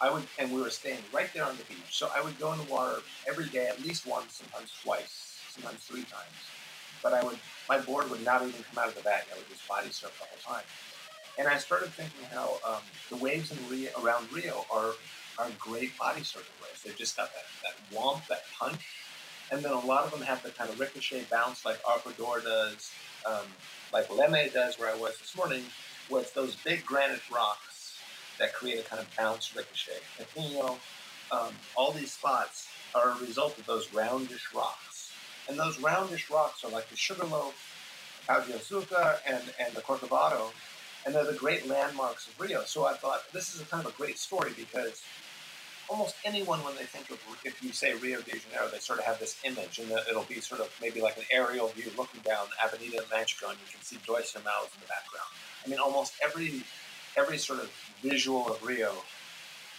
I 0.00 0.10
would, 0.10 0.24
and 0.38 0.52
we 0.52 0.60
were 0.60 0.70
staying 0.70 0.98
right 1.12 1.32
there 1.32 1.44
on 1.44 1.56
the 1.56 1.64
beach. 1.64 1.90
So 1.90 2.08
I 2.14 2.20
would 2.22 2.38
go 2.38 2.52
in 2.52 2.58
the 2.58 2.72
water 2.72 2.98
every 3.28 3.46
day, 3.48 3.66
at 3.66 3.82
least 3.82 4.06
once, 4.06 4.34
sometimes 4.34 4.72
twice, 4.82 5.40
sometimes 5.48 5.84
three 5.84 6.02
times. 6.02 6.52
But 7.02 7.12
I 7.12 7.22
would, 7.24 7.38
my 7.68 7.78
board 7.78 8.10
would 8.10 8.24
not 8.24 8.42
even 8.42 8.62
come 8.62 8.82
out 8.82 8.88
of 8.88 8.94
the 8.96 9.02
bag. 9.02 9.24
I 9.32 9.36
would 9.36 9.48
just 9.48 9.66
body 9.68 9.90
surf 9.90 10.12
the 10.18 10.26
whole 10.26 10.56
time. 10.56 10.64
And 11.38 11.48
I 11.48 11.58
started 11.58 11.90
thinking 11.90 12.26
how 12.32 12.58
um, 12.66 12.82
the 13.10 13.16
waves 13.16 13.52
in 13.52 13.58
Rio, 13.70 13.90
around 14.02 14.30
Rio 14.32 14.66
are 14.72 14.92
are 15.38 15.48
great 15.58 15.96
body 15.98 16.20
surfing 16.22 16.60
waves. 16.62 16.82
They've 16.84 16.96
just 16.96 17.16
got 17.16 17.30
that 17.32 17.44
that 17.62 17.96
womp, 17.96 18.26
that 18.28 18.42
punch, 18.58 18.80
and 19.50 19.62
then 19.62 19.72
a 19.72 19.80
lot 19.86 20.04
of 20.04 20.10
them 20.10 20.20
have 20.22 20.42
the 20.42 20.50
kind 20.50 20.70
of 20.70 20.78
ricochet 20.78 21.24
bounce 21.30 21.64
like 21.64 21.82
Arpoador 21.82 22.42
does, 22.42 22.90
um, 23.26 23.46
like 23.92 24.08
Leme 24.08 24.52
does, 24.52 24.78
where 24.78 24.92
I 24.92 24.96
was 24.96 25.18
this 25.18 25.36
morning, 25.36 25.62
where 26.08 26.22
it's 26.22 26.32
those 26.32 26.56
big 26.56 26.84
granite 26.84 27.20
rocks 27.32 27.98
that 28.38 28.54
create 28.54 28.78
a 28.78 28.82
kind 28.82 29.00
of 29.00 29.08
bounce 29.16 29.54
ricochet. 29.56 30.00
And, 30.18 30.50
you 30.50 30.58
know, 30.58 30.78
um, 31.32 31.52
all 31.76 31.92
these 31.92 32.12
spots 32.12 32.68
are 32.94 33.10
a 33.10 33.20
result 33.20 33.58
of 33.58 33.66
those 33.66 33.88
roundish 33.88 34.54
rocks. 34.54 35.12
And 35.48 35.58
those 35.58 35.78
roundish 35.78 36.30
rocks 36.30 36.64
are 36.64 36.70
like 36.70 36.88
the 36.90 36.96
Sugarloaf, 36.96 37.54
Açúcar, 38.28 39.18
and, 39.26 39.42
and 39.58 39.74
the 39.74 39.80
Corcovado, 39.80 40.50
and 41.06 41.14
they're 41.14 41.24
the 41.24 41.32
great 41.32 41.66
landmarks 41.66 42.28
of 42.28 42.38
Rio. 42.38 42.62
So 42.64 42.84
I 42.84 42.94
thought 42.94 43.22
this 43.32 43.54
is 43.54 43.62
a 43.62 43.64
kind 43.64 43.86
of 43.86 43.92
a 43.92 43.96
great 43.96 44.18
story 44.18 44.52
because 44.56 45.02
almost 45.88 46.16
anyone, 46.24 46.62
when 46.64 46.74
they 46.76 46.84
think 46.84 47.10
of, 47.10 47.18
if 47.44 47.62
you 47.62 47.72
say 47.72 47.94
Rio 47.94 48.20
de 48.20 48.38
Janeiro, 48.38 48.68
they 48.68 48.78
sort 48.78 48.98
of 48.98 49.04
have 49.04 49.18
this 49.18 49.36
image, 49.44 49.78
and 49.78 49.90
it'll 50.08 50.24
be 50.24 50.40
sort 50.40 50.60
of 50.60 50.70
maybe 50.80 51.00
like 51.00 51.16
an 51.16 51.24
aerial 51.32 51.68
view 51.68 51.90
looking 51.96 52.20
down 52.22 52.46
Avenida 52.62 52.98
Manchego, 53.12 53.50
and 53.50 53.58
you 53.58 53.70
can 53.72 53.82
see 53.82 53.98
Dois 54.06 54.32
Irmãos 54.34 54.70
in 54.74 54.80
the 54.80 54.88
background. 54.88 55.30
I 55.64 55.68
mean, 55.68 55.78
almost 55.78 56.14
every 56.22 56.62
every 57.16 57.38
sort 57.38 57.60
of 57.60 57.70
visual 58.02 58.46
of 58.48 58.62
Rio, 58.62 58.92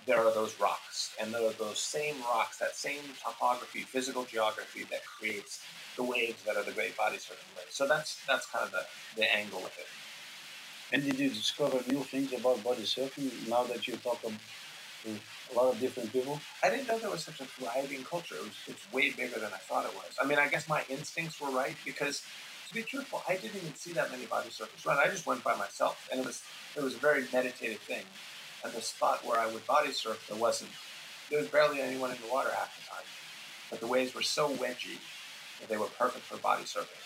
there 0.05 0.19
are 0.19 0.33
those 0.33 0.59
rocks, 0.59 1.15
and 1.21 1.33
there 1.33 1.45
are 1.45 1.53
those 1.53 1.79
same 1.79 2.15
rocks, 2.21 2.57
that 2.57 2.75
same 2.75 3.01
topography, 3.23 3.81
physical 3.81 4.23
geography 4.25 4.83
that 4.91 5.05
creates 5.05 5.61
the 5.95 6.03
waves 6.03 6.43
that 6.43 6.57
are 6.57 6.63
the 6.63 6.71
great 6.71 6.97
body 6.97 7.17
surfing 7.17 7.55
waves. 7.57 7.75
So 7.75 7.87
that's 7.87 8.19
that's 8.27 8.45
kind 8.47 8.65
of 8.65 8.71
the, 8.71 8.85
the 9.15 9.35
angle 9.35 9.59
of 9.59 9.73
it. 9.77 9.87
And 10.91 11.03
did 11.03 11.19
you 11.19 11.29
discover 11.29 11.79
new 11.87 12.03
things 12.03 12.33
about 12.33 12.63
body 12.63 12.81
surfing 12.81 13.47
now 13.47 13.63
that 13.65 13.87
you 13.87 13.95
talk 13.97 14.21
to 14.23 14.31
a 15.51 15.55
lot 15.55 15.73
of 15.73 15.79
different 15.79 16.11
people? 16.11 16.39
I 16.63 16.69
didn't 16.69 16.87
know 16.87 16.97
there 16.99 17.09
was 17.09 17.23
such 17.23 17.39
a 17.41 17.45
thriving 17.45 18.03
culture. 18.03 18.35
It 18.35 18.43
was, 18.43 18.53
it's 18.67 18.93
way 18.93 19.11
bigger 19.11 19.39
than 19.39 19.51
I 19.53 19.57
thought 19.57 19.85
it 19.85 19.95
was. 19.95 20.11
I 20.21 20.25
mean, 20.25 20.39
I 20.39 20.47
guess 20.47 20.67
my 20.69 20.83
instincts 20.89 21.39
were 21.41 21.49
right 21.51 21.75
because 21.85 22.23
to 22.67 22.73
be 22.73 22.83
truthful, 22.83 23.23
I 23.27 23.35
didn't 23.35 23.55
even 23.55 23.75
see 23.75 23.93
that 23.93 24.11
many 24.11 24.25
body 24.25 24.49
surfers 24.49 24.85
run. 24.85 24.97
I 25.03 25.09
just 25.09 25.25
went 25.25 25.43
by 25.43 25.55
myself, 25.55 26.07
and 26.11 26.19
it 26.19 26.25
was 26.25 26.43
it 26.75 26.83
was 26.83 26.95
a 26.95 26.99
very 26.99 27.25
meditative 27.33 27.79
thing. 27.79 28.03
And 28.63 28.73
the 28.73 28.81
spot 28.81 29.25
where 29.25 29.39
I 29.39 29.51
would 29.51 29.65
body 29.65 29.91
surf, 29.91 30.25
there 30.29 30.37
wasn't 30.37 30.69
there 31.29 31.39
was 31.39 31.47
barely 31.47 31.81
anyone 31.81 32.11
in 32.11 32.17
the 32.25 32.31
water 32.31 32.49
half 32.55 32.75
the 32.79 32.85
time, 32.89 33.05
but 33.69 33.79
the 33.79 33.87
waves 33.87 34.13
were 34.13 34.21
so 34.21 34.49
wedgy 34.55 34.97
that 35.59 35.69
they 35.69 35.77
were 35.77 35.87
perfect 35.97 36.25
for 36.25 36.37
body 36.37 36.63
surfing. 36.63 37.03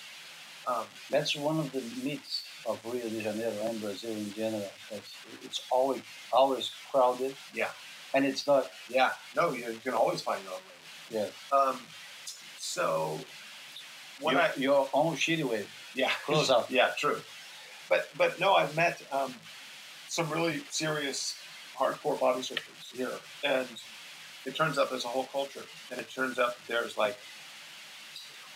Um, 0.66 0.86
That's 1.10 1.36
one 1.36 1.60
of 1.60 1.72
the 1.72 1.82
myths 2.04 2.46
of 2.66 2.80
Rio 2.86 3.10
de 3.10 3.22
Janeiro 3.22 3.52
and 3.66 3.82
Brazil 3.82 4.12
in 4.12 4.34
general. 4.34 4.70
It's, 4.91 5.14
it's 5.44 5.62
always 5.70 6.02
always 6.32 6.72
crowded. 6.91 7.36
Yeah, 7.54 7.70
and 8.14 8.26
it's 8.26 8.45
not. 8.47 8.70
Yeah, 8.89 9.11
no, 9.36 9.51
you 9.51 9.80
can 9.84 9.93
always 9.93 10.22
find 10.22 10.41
your 10.43 10.53
own 10.53 10.59
way. 10.59 11.32
Yeah. 11.51 11.57
Um, 11.57 11.80
so 12.57 13.20
when 14.22 14.36
your, 14.36 14.43
I, 14.43 14.51
your 14.57 14.89
own 14.93 15.16
shitty 15.16 15.43
wave. 15.43 15.70
Yeah, 15.95 16.11
close 16.26 16.49
up. 16.49 16.70
Yeah, 16.72 16.91
true. 16.97 17.20
But 17.89 18.09
but 18.18 18.39
no, 18.39 18.53
I've 18.53 18.76
met 18.76 19.01
um, 19.11 19.34
some 20.07 20.30
really 20.30 20.64
serious 20.70 21.36
hardcore 21.78 22.20
body 22.20 22.41
surfers 22.41 22.95
here, 22.95 23.11
and 23.43 23.68
it 24.45 24.55
turns 24.55 24.78
out 24.78 24.89
there's 24.89 25.05
a 25.05 25.09
whole 25.09 25.26
culture, 25.26 25.64
and 25.91 25.99
it 25.99 26.09
turns 26.09 26.39
out 26.39 26.55
there's 26.68 26.97
like 26.97 27.18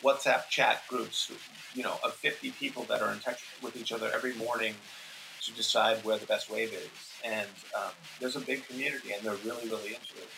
WhatsApp 0.03 0.47
chat 0.49 0.84
groups, 0.88 1.32
you 1.74 1.84
know, 1.84 1.95
of 2.03 2.14
50 2.14 2.51
people 2.51 2.84
that 2.84 3.01
are 3.01 3.12
in 3.12 3.20
touch 3.20 3.43
with 3.62 3.76
each 3.76 3.91
other 3.91 4.12
every 4.14 4.34
morning 4.36 4.76
to 5.48 5.54
decide 5.54 6.04
where 6.04 6.18
the 6.18 6.26
best 6.26 6.52
wave 6.52 6.74
is. 6.74 6.89
And 7.26 7.48
um, 7.76 7.91
there's 8.20 8.36
a 8.36 8.39
big 8.39 8.68
community, 8.68 9.14
and 9.14 9.24
they're 9.24 9.36
really, 9.45 9.68
really 9.68 9.95
into 9.95 10.18
it. 10.18 10.30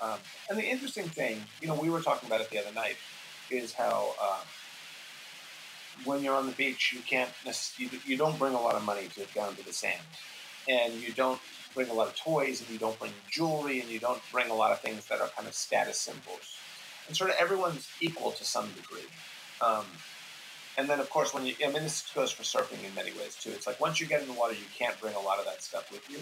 Um, 0.00 0.18
and 0.48 0.58
the 0.58 0.64
interesting 0.64 1.08
thing, 1.08 1.42
you 1.60 1.68
know, 1.68 1.74
we 1.74 1.90
were 1.90 2.00
talking 2.00 2.28
about 2.28 2.40
it 2.40 2.50
the 2.50 2.58
other 2.58 2.72
night, 2.74 2.96
is 3.50 3.72
how 3.72 4.14
uh, 4.20 4.40
when 6.04 6.22
you're 6.22 6.34
on 6.34 6.46
the 6.46 6.52
beach, 6.52 6.92
you 6.92 7.00
can't 7.00 7.30
you, 7.76 7.88
you 8.06 8.16
don't 8.16 8.38
bring 8.38 8.54
a 8.54 8.60
lot 8.60 8.74
of 8.74 8.84
money 8.84 9.08
to 9.14 9.24
down 9.34 9.54
to 9.56 9.64
the 9.64 9.72
sand, 9.72 10.00
and 10.68 10.94
you 10.94 11.12
don't 11.12 11.40
bring 11.74 11.88
a 11.88 11.92
lot 11.92 12.08
of 12.08 12.16
toys, 12.16 12.60
and 12.60 12.70
you 12.70 12.78
don't 12.78 12.98
bring 12.98 13.12
jewelry, 13.30 13.80
and 13.80 13.88
you 13.90 13.98
don't 13.98 14.20
bring 14.32 14.50
a 14.50 14.54
lot 14.54 14.72
of 14.72 14.80
things 14.80 15.06
that 15.06 15.20
are 15.20 15.28
kind 15.28 15.46
of 15.46 15.54
status 15.54 15.98
symbols. 15.98 16.56
And 17.06 17.16
sort 17.16 17.30
of 17.30 17.36
everyone's 17.38 17.88
equal 18.00 18.30
to 18.32 18.44
some 18.44 18.70
degree. 18.72 19.08
And 20.76 20.88
then, 20.88 20.98
of 20.98 21.08
course, 21.08 21.32
when 21.32 21.46
you, 21.46 21.54
I 21.64 21.70
mean, 21.70 21.84
this 21.84 22.10
goes 22.14 22.32
for 22.32 22.42
surfing 22.42 22.84
in 22.86 22.94
many 22.94 23.12
ways 23.12 23.36
too. 23.36 23.50
It's 23.50 23.66
like 23.66 23.80
once 23.80 24.00
you 24.00 24.06
get 24.06 24.22
in 24.22 24.28
the 24.28 24.34
water, 24.34 24.54
you 24.54 24.66
can't 24.76 24.98
bring 25.00 25.14
a 25.14 25.20
lot 25.20 25.38
of 25.38 25.44
that 25.44 25.62
stuff 25.62 25.90
with 25.92 26.08
you. 26.10 26.18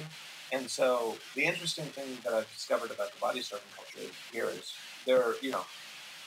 And 0.52 0.68
so, 0.68 1.16
the 1.34 1.44
interesting 1.44 1.86
thing 1.86 2.18
that 2.24 2.34
I've 2.34 2.52
discovered 2.52 2.90
about 2.90 3.12
the 3.12 3.20
body 3.20 3.40
surfing 3.40 3.74
culture 3.74 4.12
here 4.30 4.50
is 4.50 4.74
there, 5.06 5.34
you 5.40 5.50
know, 5.50 5.64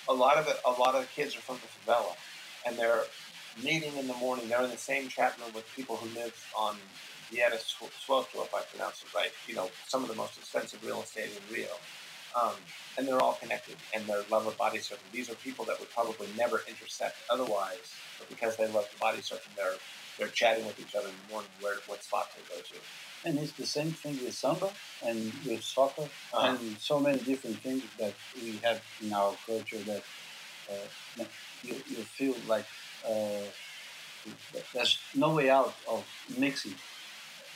a 0.10 0.14
lot 0.14 0.38
of 0.38 0.48
it, 0.48 0.58
a 0.66 0.72
lot 0.72 0.96
of 0.96 1.02
the 1.02 1.08
kids 1.08 1.36
are 1.36 1.42
from 1.42 1.58
the 1.58 1.92
favela, 1.92 2.16
and 2.66 2.78
they're 2.78 3.04
meeting 3.64 3.96
in 3.98 4.08
the 4.08 4.14
morning. 4.16 4.50
They're 4.50 4.64
in 4.64 4.72
the 4.72 4.78
same 4.78 5.08
chat 5.08 5.38
room 5.40 5.54
with 5.54 5.66
people 5.76 5.96
who 5.98 6.08
live 6.20 6.34
on 6.58 6.76
Vieira 7.32 7.58
Souto, 7.58 8.44
if 8.44 8.54
I 8.54 8.62
pronounce 8.62 9.04
it 9.04 9.14
right. 9.14 9.32
You 9.48 9.56
know, 9.56 9.70
some 9.88 10.04
of 10.04 10.10
the 10.10 10.16
most 10.16 10.38
expensive 10.38 10.84
real 10.84 11.02
estate 11.02 11.30
in 11.30 11.56
Rio. 11.56 11.68
Um, 12.42 12.54
and 12.98 13.08
they're 13.08 13.22
all 13.22 13.34
connected, 13.34 13.76
and 13.94 14.06
their 14.06 14.24
love 14.30 14.46
of 14.48 14.58
body 14.58 14.80
surfing. 14.80 15.12
These 15.12 15.30
are 15.30 15.36
people 15.36 15.66
that 15.66 15.80
would 15.80 15.90
probably 15.92 16.28
never 16.38 16.62
intersect 16.68 17.16
otherwise, 17.30 17.94
but 18.20 18.28
because 18.30 18.58
they 18.58 18.68
love 18.68 18.88
the 18.92 19.00
body 19.00 19.20
surfing, 19.20 19.56
they're 19.56 19.76
they're 20.18 20.28
chatting 20.30 20.66
with 20.66 20.80
each 20.80 20.96
other 20.96 21.08
in 21.08 21.14
the 21.26 21.34
morning 21.34 21.52
where 21.60 21.76
what 21.88 22.04
spot 22.04 22.28
they 22.36 22.56
go 22.56 22.62
to. 22.62 22.76
And 23.28 23.40
it's 23.40 23.52
the 23.54 23.66
same 23.66 23.92
thing 23.92 24.18
with 24.24 24.34
samba 24.34 24.70
and 25.04 25.34
with 25.46 25.64
soccer 25.64 26.04
uh-huh. 26.34 26.58
and 26.60 26.78
so 26.78 27.00
many 27.00 27.18
different 27.20 27.58
things 27.60 27.84
that 28.00 28.14
we 28.42 28.58
have 28.64 28.82
in 29.02 29.12
our 29.12 29.34
culture 29.46 29.80
that 29.80 30.04
uh, 30.70 31.24
you, 31.64 31.74
you 31.74 32.04
feel 32.04 32.36
like 32.48 32.66
uh, 33.08 33.44
there's 34.74 35.00
no 35.16 35.34
way 35.34 35.50
out 35.50 35.74
of 35.90 36.06
mixing. 36.38 36.76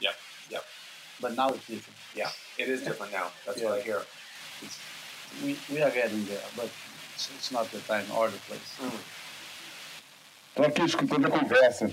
Yep, 0.01 0.15
yep. 0.49 0.63
But 1.21 1.35
now 1.35 1.49
it's 1.49 1.65
different. 1.67 1.97
Yeah, 2.15 2.29
it 2.57 2.69
is 2.69 2.83
different 2.83 3.11
now. 3.11 3.27
That's 3.45 3.61
yeah. 3.61 3.69
what 3.69 3.79
I 3.79 3.81
hear. 3.81 4.01
It's, 4.61 4.79
we, 5.43 5.57
we 5.71 5.81
are 5.81 5.91
getting 5.91 6.25
there, 6.25 6.41
but 6.55 6.69
it's, 7.15 7.29
it's 7.35 7.51
not 7.51 7.71
the 7.71 7.79
time 7.79 8.05
or 8.15 8.29
the 8.29 8.37
place. 8.39 8.79
Estou 10.55 10.65
aqui 10.65 10.81
escutando 10.81 11.27
a 11.27 11.31
conversa. 11.31 11.91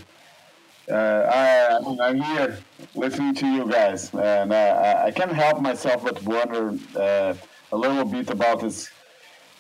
Uh, 0.90 0.94
I, 0.94 2.08
I'm 2.08 2.20
here 2.20 2.58
listening 2.94 3.34
to 3.34 3.46
you 3.46 3.68
guys, 3.70 4.12
and 4.14 4.52
uh, 4.52 5.02
I 5.04 5.10
can't 5.10 5.32
help 5.32 5.60
myself 5.60 6.04
but 6.04 6.22
wonder 6.22 6.76
uh, 6.96 7.34
a 7.72 7.76
little 7.76 8.04
bit 8.04 8.30
about 8.30 8.60
this 8.60 8.90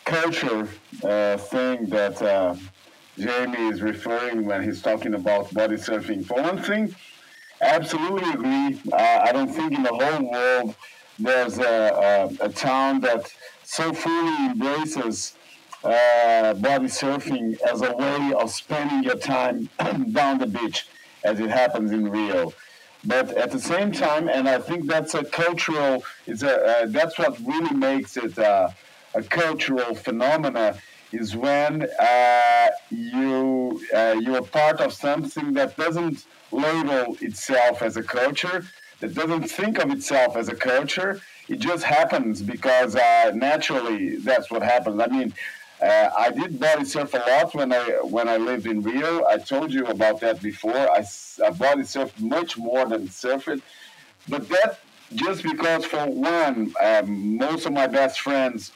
culture 0.04 0.68
uh, 1.02 1.36
thing 1.36 1.86
that 1.86 2.22
uh, 2.22 2.54
Jamie 3.18 3.68
is 3.68 3.82
referring 3.82 4.44
when 4.44 4.62
he's 4.62 4.80
talking 4.80 5.14
about 5.14 5.52
body 5.52 5.76
surfing. 5.76 6.24
For 6.24 6.40
one 6.40 6.62
thing, 6.62 6.94
I 7.60 7.66
absolutely 7.74 8.30
agree. 8.30 8.80
Uh, 8.92 9.20
I 9.24 9.32
don't 9.32 9.52
think 9.52 9.72
in 9.72 9.82
the 9.82 9.94
whole 9.94 10.30
world 10.30 10.76
there's 11.18 11.58
a, 11.58 12.30
a, 12.40 12.46
a 12.46 12.48
town 12.48 13.00
that 13.00 13.32
so 13.64 13.92
fully 13.92 14.46
embraces 14.46 15.34
uh, 15.84 16.54
body 16.54 16.86
surfing 16.86 17.60
as 17.62 17.82
a 17.82 17.94
way 17.94 18.32
of 18.32 18.50
spending 18.50 19.02
your 19.04 19.16
time 19.16 19.68
down 20.12 20.38
the 20.38 20.46
beach, 20.46 20.88
as 21.24 21.38
it 21.40 21.50
happens 21.50 21.92
in 21.92 22.08
Rio. 22.08 22.52
But 23.04 23.30
at 23.36 23.52
the 23.52 23.60
same 23.60 23.92
time, 23.92 24.28
and 24.28 24.48
I 24.48 24.58
think 24.58 24.86
that's 24.86 25.14
a 25.14 25.24
cultural, 25.24 26.04
it's 26.26 26.42
a, 26.42 26.54
uh, 26.54 26.86
that's 26.88 27.18
what 27.18 27.38
really 27.40 27.74
makes 27.74 28.16
it 28.16 28.36
uh, 28.38 28.70
a 29.14 29.22
cultural 29.22 29.94
phenomena 29.94 30.76
is 31.12 31.36
when 31.36 31.88
uh, 32.00 32.68
you 32.90 33.80
uh, 33.94 34.16
you're 34.20 34.42
part 34.42 34.80
of 34.80 34.92
something 34.92 35.52
that 35.54 35.76
doesn't 35.76 36.26
label 36.50 37.16
itself 37.20 37.82
as 37.82 37.96
a 37.96 38.02
culture, 38.02 38.64
that 39.00 39.14
doesn't 39.14 39.44
think 39.44 39.78
of 39.78 39.90
itself 39.90 40.36
as 40.36 40.48
a 40.48 40.54
culture. 40.54 41.20
It 41.48 41.58
just 41.60 41.84
happens 41.84 42.42
because 42.42 42.96
uh, 42.96 43.32
naturally 43.34 44.16
that's 44.16 44.50
what 44.50 44.62
happens. 44.62 45.00
I 45.00 45.06
mean, 45.06 45.34
uh, 45.82 46.08
I 46.16 46.30
did 46.30 46.58
body 46.58 46.84
surf 46.84 47.12
a 47.12 47.18
lot 47.18 47.54
when 47.54 47.72
I 47.72 47.82
when 48.02 48.28
I 48.28 48.38
lived 48.38 48.66
in 48.66 48.82
Rio. 48.82 49.26
I 49.26 49.36
told 49.36 49.72
you 49.72 49.86
about 49.86 50.20
that 50.20 50.40
before. 50.42 50.90
I, 50.90 51.04
I 51.44 51.50
body 51.50 51.82
surfed 51.82 52.18
much 52.20 52.56
more 52.56 52.86
than 52.86 53.08
surfed, 53.08 53.60
but 54.28 54.48
that 54.48 54.80
just 55.14 55.42
because 55.42 55.84
for 55.84 56.06
one, 56.06 56.72
um, 56.82 57.36
most 57.36 57.66
of 57.66 57.72
my 57.72 57.86
best 57.86 58.20
friends, 58.20 58.72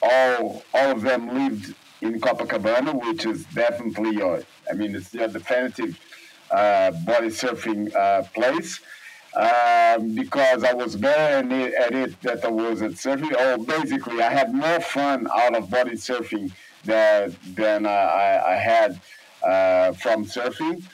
all 0.00 0.64
all 0.72 0.92
of 0.92 1.02
them 1.02 1.34
lived 1.34 1.74
in 2.00 2.20
Copacabana, 2.20 2.94
which 3.04 3.26
is 3.26 3.44
definitely 3.46 4.12
your, 4.16 4.42
I 4.70 4.74
mean, 4.74 4.94
it's 4.94 5.12
your 5.12 5.28
definitive 5.28 5.98
uh, 6.50 6.90
body 6.90 7.28
surfing 7.28 7.94
uh, 7.96 8.22
place 8.34 8.80
um, 9.36 10.14
because 10.14 10.64
I 10.64 10.72
was 10.72 10.96
better 10.96 11.42
at 11.76 11.92
it 11.94 12.20
than 12.22 12.44
I 12.44 12.48
was 12.48 12.82
at 12.82 12.92
surfing. 12.92 13.34
Or 13.34 13.64
basically, 13.64 14.22
I 14.22 14.30
had 14.30 14.54
more 14.54 14.80
fun 14.80 15.26
out 15.34 15.56
of 15.56 15.70
body 15.70 15.92
surfing 15.92 16.52
than, 16.84 17.36
than 17.54 17.86
uh, 17.86 17.88
I, 17.88 18.52
I, 18.52 18.56
had 18.56 19.00
uh, 19.42 19.92
from 19.92 20.24
surfing. 20.24 20.84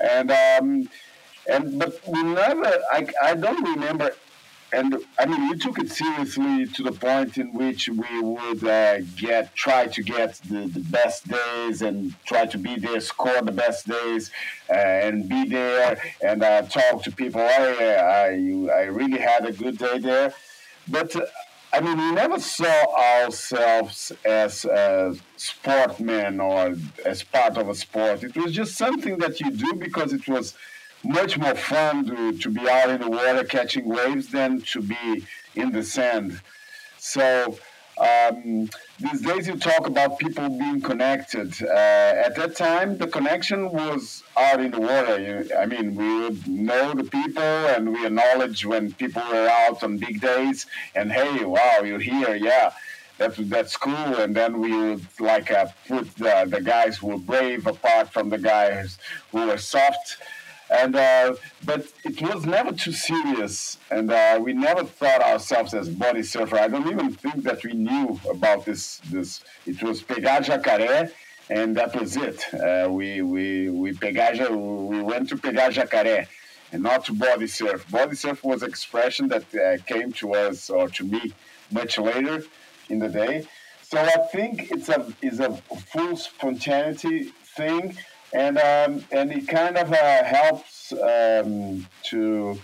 And 0.00 0.30
um, 0.30 0.88
and 1.48 1.78
but 1.78 2.00
we 2.06 2.22
never. 2.22 2.72
I, 2.92 3.06
I 3.22 3.34
don't 3.34 3.62
remember 3.62 4.10
and 4.72 4.96
I 5.18 5.26
mean, 5.26 5.48
we 5.48 5.56
took 5.56 5.78
it 5.78 5.90
seriously 5.90 6.66
to 6.66 6.82
the 6.82 6.92
point 6.92 7.38
in 7.38 7.52
which 7.52 7.88
we 7.88 8.20
would 8.20 8.64
uh, 8.64 9.00
get 9.16 9.54
try 9.54 9.86
to 9.86 10.02
get 10.02 10.34
the, 10.48 10.66
the 10.66 10.80
best 10.80 11.28
days 11.28 11.82
and 11.82 12.14
try 12.24 12.46
to 12.46 12.58
be 12.58 12.76
there, 12.76 13.00
score 13.00 13.42
the 13.42 13.52
best 13.52 13.86
days, 13.86 14.30
uh, 14.68 14.74
and 14.74 15.28
be 15.28 15.46
there 15.46 16.00
and 16.22 16.42
uh, 16.42 16.62
talk 16.62 17.02
to 17.04 17.12
people. 17.12 17.40
I, 17.40 18.28
I 18.28 18.80
I 18.80 18.82
really 18.84 19.18
had 19.18 19.46
a 19.46 19.52
good 19.52 19.78
day 19.78 19.98
there, 19.98 20.34
but. 20.88 21.14
Uh, 21.14 21.22
I 21.72 21.80
mean, 21.80 21.98
we 21.98 22.12
never 22.12 22.38
saw 22.38 22.86
ourselves 22.96 24.10
as 24.24 24.64
uh, 24.64 25.14
sportmen 25.36 26.40
or 26.40 26.74
as 27.04 27.22
part 27.22 27.58
of 27.58 27.68
a 27.68 27.74
sport. 27.74 28.22
It 28.22 28.34
was 28.34 28.52
just 28.52 28.78
something 28.78 29.18
that 29.18 29.40
you 29.40 29.50
do 29.50 29.74
because 29.74 30.14
it 30.14 30.26
was 30.26 30.54
much 31.04 31.38
more 31.38 31.54
fun 31.54 32.06
to, 32.06 32.36
to 32.38 32.50
be 32.50 32.68
out 32.68 32.90
in 32.90 33.00
the 33.00 33.10
water 33.10 33.44
catching 33.44 33.84
waves 33.84 34.28
than 34.28 34.60
to 34.62 34.80
be 34.80 35.24
in 35.54 35.72
the 35.72 35.82
sand. 35.82 36.40
So 36.98 37.56
um, 37.98 38.68
these 39.00 39.22
days 39.22 39.46
you 39.46 39.56
talk 39.56 39.86
about 39.86 40.18
people 40.18 40.48
being 40.50 40.82
connected. 40.82 41.54
Uh, 41.62 42.26
at 42.26 42.34
that 42.36 42.54
time, 42.56 42.98
the 42.98 43.06
connection 43.06 43.70
was 43.70 44.22
out 44.36 44.60
in 44.60 44.70
the 44.70 44.80
water. 44.80 45.46
I 45.58 45.64
mean, 45.66 45.94
we 45.94 46.20
would 46.20 46.46
know 46.46 46.92
the 46.92 47.04
people 47.04 47.42
and 47.42 47.92
we 47.92 48.04
acknowledge 48.04 48.66
when 48.66 48.92
people 48.92 49.22
were 49.30 49.48
out 49.48 49.82
on 49.82 49.96
big 49.96 50.20
days 50.20 50.66
and 50.94 51.10
hey, 51.10 51.44
wow, 51.44 51.80
you're 51.84 51.98
here, 51.98 52.34
yeah. 52.34 52.72
That's, 53.18 53.38
that's 53.38 53.78
cool. 53.78 54.16
And 54.16 54.36
then 54.36 54.60
we 54.60 54.76
would 54.76 55.06
like 55.18 55.50
uh, 55.50 55.68
put 55.88 56.14
the, 56.16 56.46
the 56.48 56.60
guys 56.60 56.98
who 56.98 57.06
were 57.08 57.18
brave 57.18 57.66
apart 57.66 58.12
from 58.12 58.28
the 58.28 58.36
guys 58.36 58.98
who 59.32 59.46
were 59.46 59.56
soft 59.56 60.18
and 60.70 60.96
uh, 60.96 61.34
but 61.64 61.86
it 62.04 62.20
was 62.22 62.44
never 62.44 62.72
too 62.72 62.92
serious, 62.92 63.78
and 63.90 64.10
uh, 64.10 64.38
we 64.42 64.52
never 64.52 64.84
thought 64.84 65.22
ourselves 65.22 65.74
as 65.74 65.88
body 65.88 66.22
surfer. 66.22 66.58
I 66.58 66.68
don't 66.68 66.88
even 66.88 67.12
think 67.12 67.44
that 67.44 67.62
we 67.64 67.72
knew 67.72 68.20
about 68.30 68.64
this. 68.64 68.98
This 69.10 69.42
it 69.66 69.82
was 69.82 70.02
pegar 70.02 70.40
jacaré, 70.40 71.12
and 71.50 71.76
that 71.76 71.94
was 71.94 72.16
it. 72.16 72.42
Uh, 72.52 72.88
we 72.90 73.22
we 73.22 73.70
we 73.70 73.92
pegar, 73.92 74.32
we 74.50 75.02
went 75.02 75.28
to 75.28 75.36
pegar 75.36 75.70
jacaré, 75.70 76.26
and 76.72 76.82
not 76.82 77.04
to 77.04 77.12
body 77.12 77.46
surf. 77.46 77.88
Body 77.90 78.16
surf 78.16 78.42
was 78.42 78.62
expression 78.62 79.28
that 79.28 79.44
uh, 79.54 79.82
came 79.84 80.12
to 80.12 80.34
us 80.34 80.68
or 80.68 80.88
to 80.88 81.04
me 81.04 81.32
much 81.70 81.98
later 81.98 82.42
in 82.88 82.98
the 82.98 83.08
day. 83.08 83.46
So 83.82 83.98
I 83.98 84.16
think 84.32 84.72
it's 84.72 84.88
a 84.88 85.06
is 85.22 85.38
a 85.38 85.52
full 85.92 86.16
spontaneity 86.16 87.32
thing 87.56 87.96
and 88.36 88.58
um, 88.58 89.04
and 89.10 89.32
it 89.32 89.48
kind 89.48 89.76
of 89.78 89.92
uh, 89.92 90.24
helps 90.24 90.92
um, 90.92 91.86
to 92.04 92.58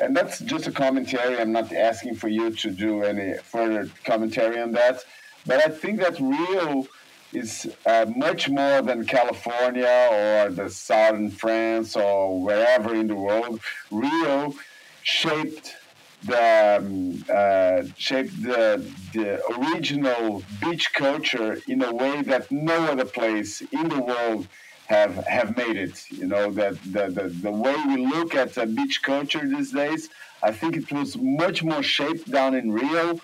and 0.00 0.16
that's 0.16 0.38
just 0.38 0.66
a 0.66 0.72
commentary. 0.72 1.38
I'm 1.38 1.52
not 1.52 1.72
asking 1.74 2.14
for 2.14 2.28
you 2.28 2.50
to 2.62 2.70
do 2.70 3.02
any 3.02 3.34
further 3.38 3.90
commentary 4.04 4.58
on 4.60 4.72
that. 4.72 5.04
But 5.46 5.58
i 5.66 5.68
think 5.80 6.00
that 6.00 6.16
rio 6.20 6.86
is 7.32 7.50
uh, 7.86 8.04
much 8.26 8.42
more 8.48 8.82
than 8.82 9.06
california 9.06 9.96
or 10.18 10.50
the 10.50 10.68
southern 10.68 11.30
france 11.30 11.96
or 11.96 12.42
wherever 12.42 12.94
in 12.94 13.06
the 13.06 13.14
world. 13.14 13.60
Rio 13.90 14.54
shaped 15.02 15.76
the 16.24 16.76
um, 16.78 17.24
uh, 17.40 17.82
shaped 17.96 18.42
the, 18.42 18.84
the 19.14 19.28
original 19.56 20.42
beach 20.60 20.92
culture 20.92 21.58
in 21.66 21.82
a 21.82 21.92
way 21.94 22.22
that 22.22 22.50
no 22.50 22.78
other 22.92 23.06
place 23.06 23.62
in 23.78 23.88
the 23.88 24.02
world 24.12 24.46
have 24.90 25.14
have 25.38 25.56
made 25.56 25.76
it. 25.86 25.96
You 26.10 26.26
know 26.26 26.50
that 26.60 26.74
the, 26.96 27.04
the, 27.18 27.26
the 27.46 27.54
way 27.64 27.76
we 27.90 27.96
look 28.14 28.34
at 28.34 28.54
the 28.54 28.66
beach 28.66 29.02
culture 29.02 29.44
these 29.56 29.70
days, 29.70 30.02
I 30.42 30.50
think 30.50 30.76
it 30.76 30.90
was 30.92 31.16
much 31.16 31.62
more 31.62 31.82
shaped 31.82 32.26
down 32.38 32.52
in 32.60 32.72
Rio 32.72 33.20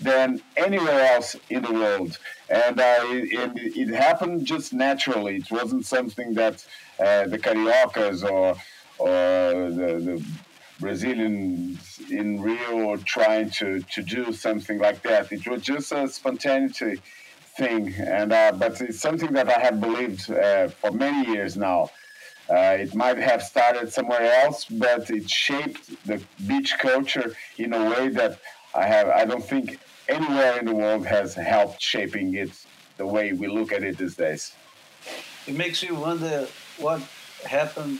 than 0.00 0.40
anywhere 0.56 1.02
else 1.14 1.36
in 1.50 1.62
the 1.62 1.74
world. 1.82 2.18
And, 2.48 2.80
uh, 2.80 3.02
it, 3.10 3.52
it, 3.82 3.88
happened 4.06 4.46
just 4.46 4.72
naturally. 4.72 5.36
It 5.36 5.50
wasn't 5.50 5.84
something 5.84 6.32
that 6.34 6.56
uh, 6.98 7.26
the 7.26 7.38
Cariocas 7.38 8.22
or, 8.22 8.56
or 8.98 9.10
the, 9.80 9.90
the 10.08 10.24
Brazilians 10.80 12.00
in 12.10 12.40
Rio 12.40 12.86
were 12.86 12.96
trying 12.96 13.50
to, 13.60 13.80
to 13.94 14.02
do 14.02 14.32
something 14.32 14.78
like 14.78 15.02
that. 15.02 15.30
It 15.30 15.46
was 15.46 15.60
just 15.60 15.92
a 15.92 16.08
spontaneity 16.08 17.02
thing. 17.60 17.82
And, 18.18 18.32
uh, 18.32 18.52
but 18.62 18.72
it's 18.80 19.00
something 19.08 19.32
that 19.38 19.48
I 19.56 19.58
have 19.66 19.76
believed 19.86 20.22
uh, 20.30 20.68
for 20.80 20.90
many 21.06 21.20
years 21.34 21.52
now. 21.56 21.80
Uh, 22.56 22.84
it 22.84 22.92
might 23.02 23.18
have 23.30 23.42
started 23.52 23.86
somewhere 23.98 24.26
else, 24.42 24.58
but 24.86 25.02
it 25.18 25.26
shaped 25.30 25.84
the 26.10 26.18
beach 26.48 26.70
culture 26.88 27.28
in 27.64 27.70
a 27.80 27.82
way 27.92 28.04
that 28.20 28.32
I 28.82 28.84
have. 28.94 29.06
I 29.20 29.24
don't 29.30 29.46
think 29.52 29.66
anywhere 30.08 30.54
in 30.60 30.64
the 30.70 30.76
world 30.82 31.04
has 31.16 31.28
helped 31.34 31.80
shaping 31.80 32.28
it 32.42 32.52
the 32.96 33.06
way 33.14 33.24
we 33.42 33.46
look 33.58 33.70
at 33.76 33.82
it 33.88 33.94
these 34.02 34.16
days. 34.26 34.42
It 35.46 35.56
makes 35.64 35.78
you 35.86 35.94
wonder 36.08 36.36
what 36.84 37.00
happened 37.58 37.98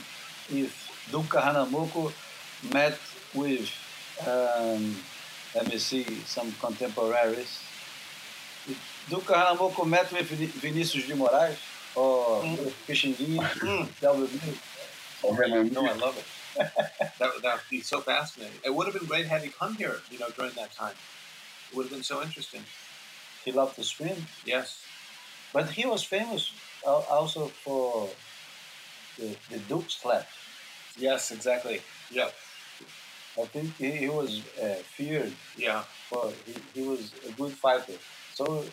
if 0.63 0.71
Duke 1.13 1.31
Kahanamoku 1.35 2.05
met 2.77 2.99
with, 3.43 3.67
um, 4.27 4.83
let 5.55 5.65
me 5.73 5.79
see, 5.79 6.05
some 6.37 6.51
contemporaries. 6.61 7.53
Duke 9.11 9.25
Kahanamoku 9.25 9.89
met 9.89 10.11
with 10.13 10.31
Vinicius 10.63 11.07
de 11.09 11.15
Moraes 11.15 11.59
or. 11.97 12.43
Pixinguinha. 12.87 13.43
WB. 14.01 14.59
Oh, 15.25 15.33
no, 15.73 15.87
I 15.87 15.93
love 15.95 16.17
it. 16.17 16.25
that 17.19 17.31
that 17.43 17.55
would 17.55 17.71
be 17.71 17.81
so 17.81 18.01
fascinating. 18.01 18.59
It 18.65 18.75
would 18.75 18.87
have 18.87 18.95
been 18.95 19.07
great 19.07 19.27
had 19.27 19.43
he 19.43 19.51
come 19.51 19.75
here, 19.75 19.97
you 20.11 20.19
know, 20.19 20.29
during 20.37 20.53
that 20.53 20.73
time. 20.73 20.95
It 21.71 21.77
would 21.77 21.85
have 21.87 21.93
been 21.93 22.05
so 22.05 22.23
interesting. 22.23 22.63
He 23.45 23.53
loved 23.53 23.77
to 23.77 23.85
swim. 23.85 24.27
Yes. 24.45 24.79
But 25.53 25.71
he 25.71 25.87
was 25.87 26.05
famous 26.05 26.53
also 26.85 27.49
for 27.49 28.09
the, 29.19 29.37
the 29.51 29.59
Duke's 29.59 29.95
flap. 29.95 30.27
Yes, 30.97 31.31
exactly. 31.33 31.83
Yeah. 32.11 32.31
I 33.41 33.45
think 33.47 33.77
he, 33.77 33.91
he 33.91 34.09
was 34.09 34.43
uh, 34.63 34.75
feared. 34.97 35.33
Yeah. 35.57 35.83
For 36.09 36.33
he, 36.47 36.55
he 36.75 36.87
was 36.87 37.13
a 37.29 37.33
good 37.33 37.53
fighter. 37.53 37.95
So 38.35 38.65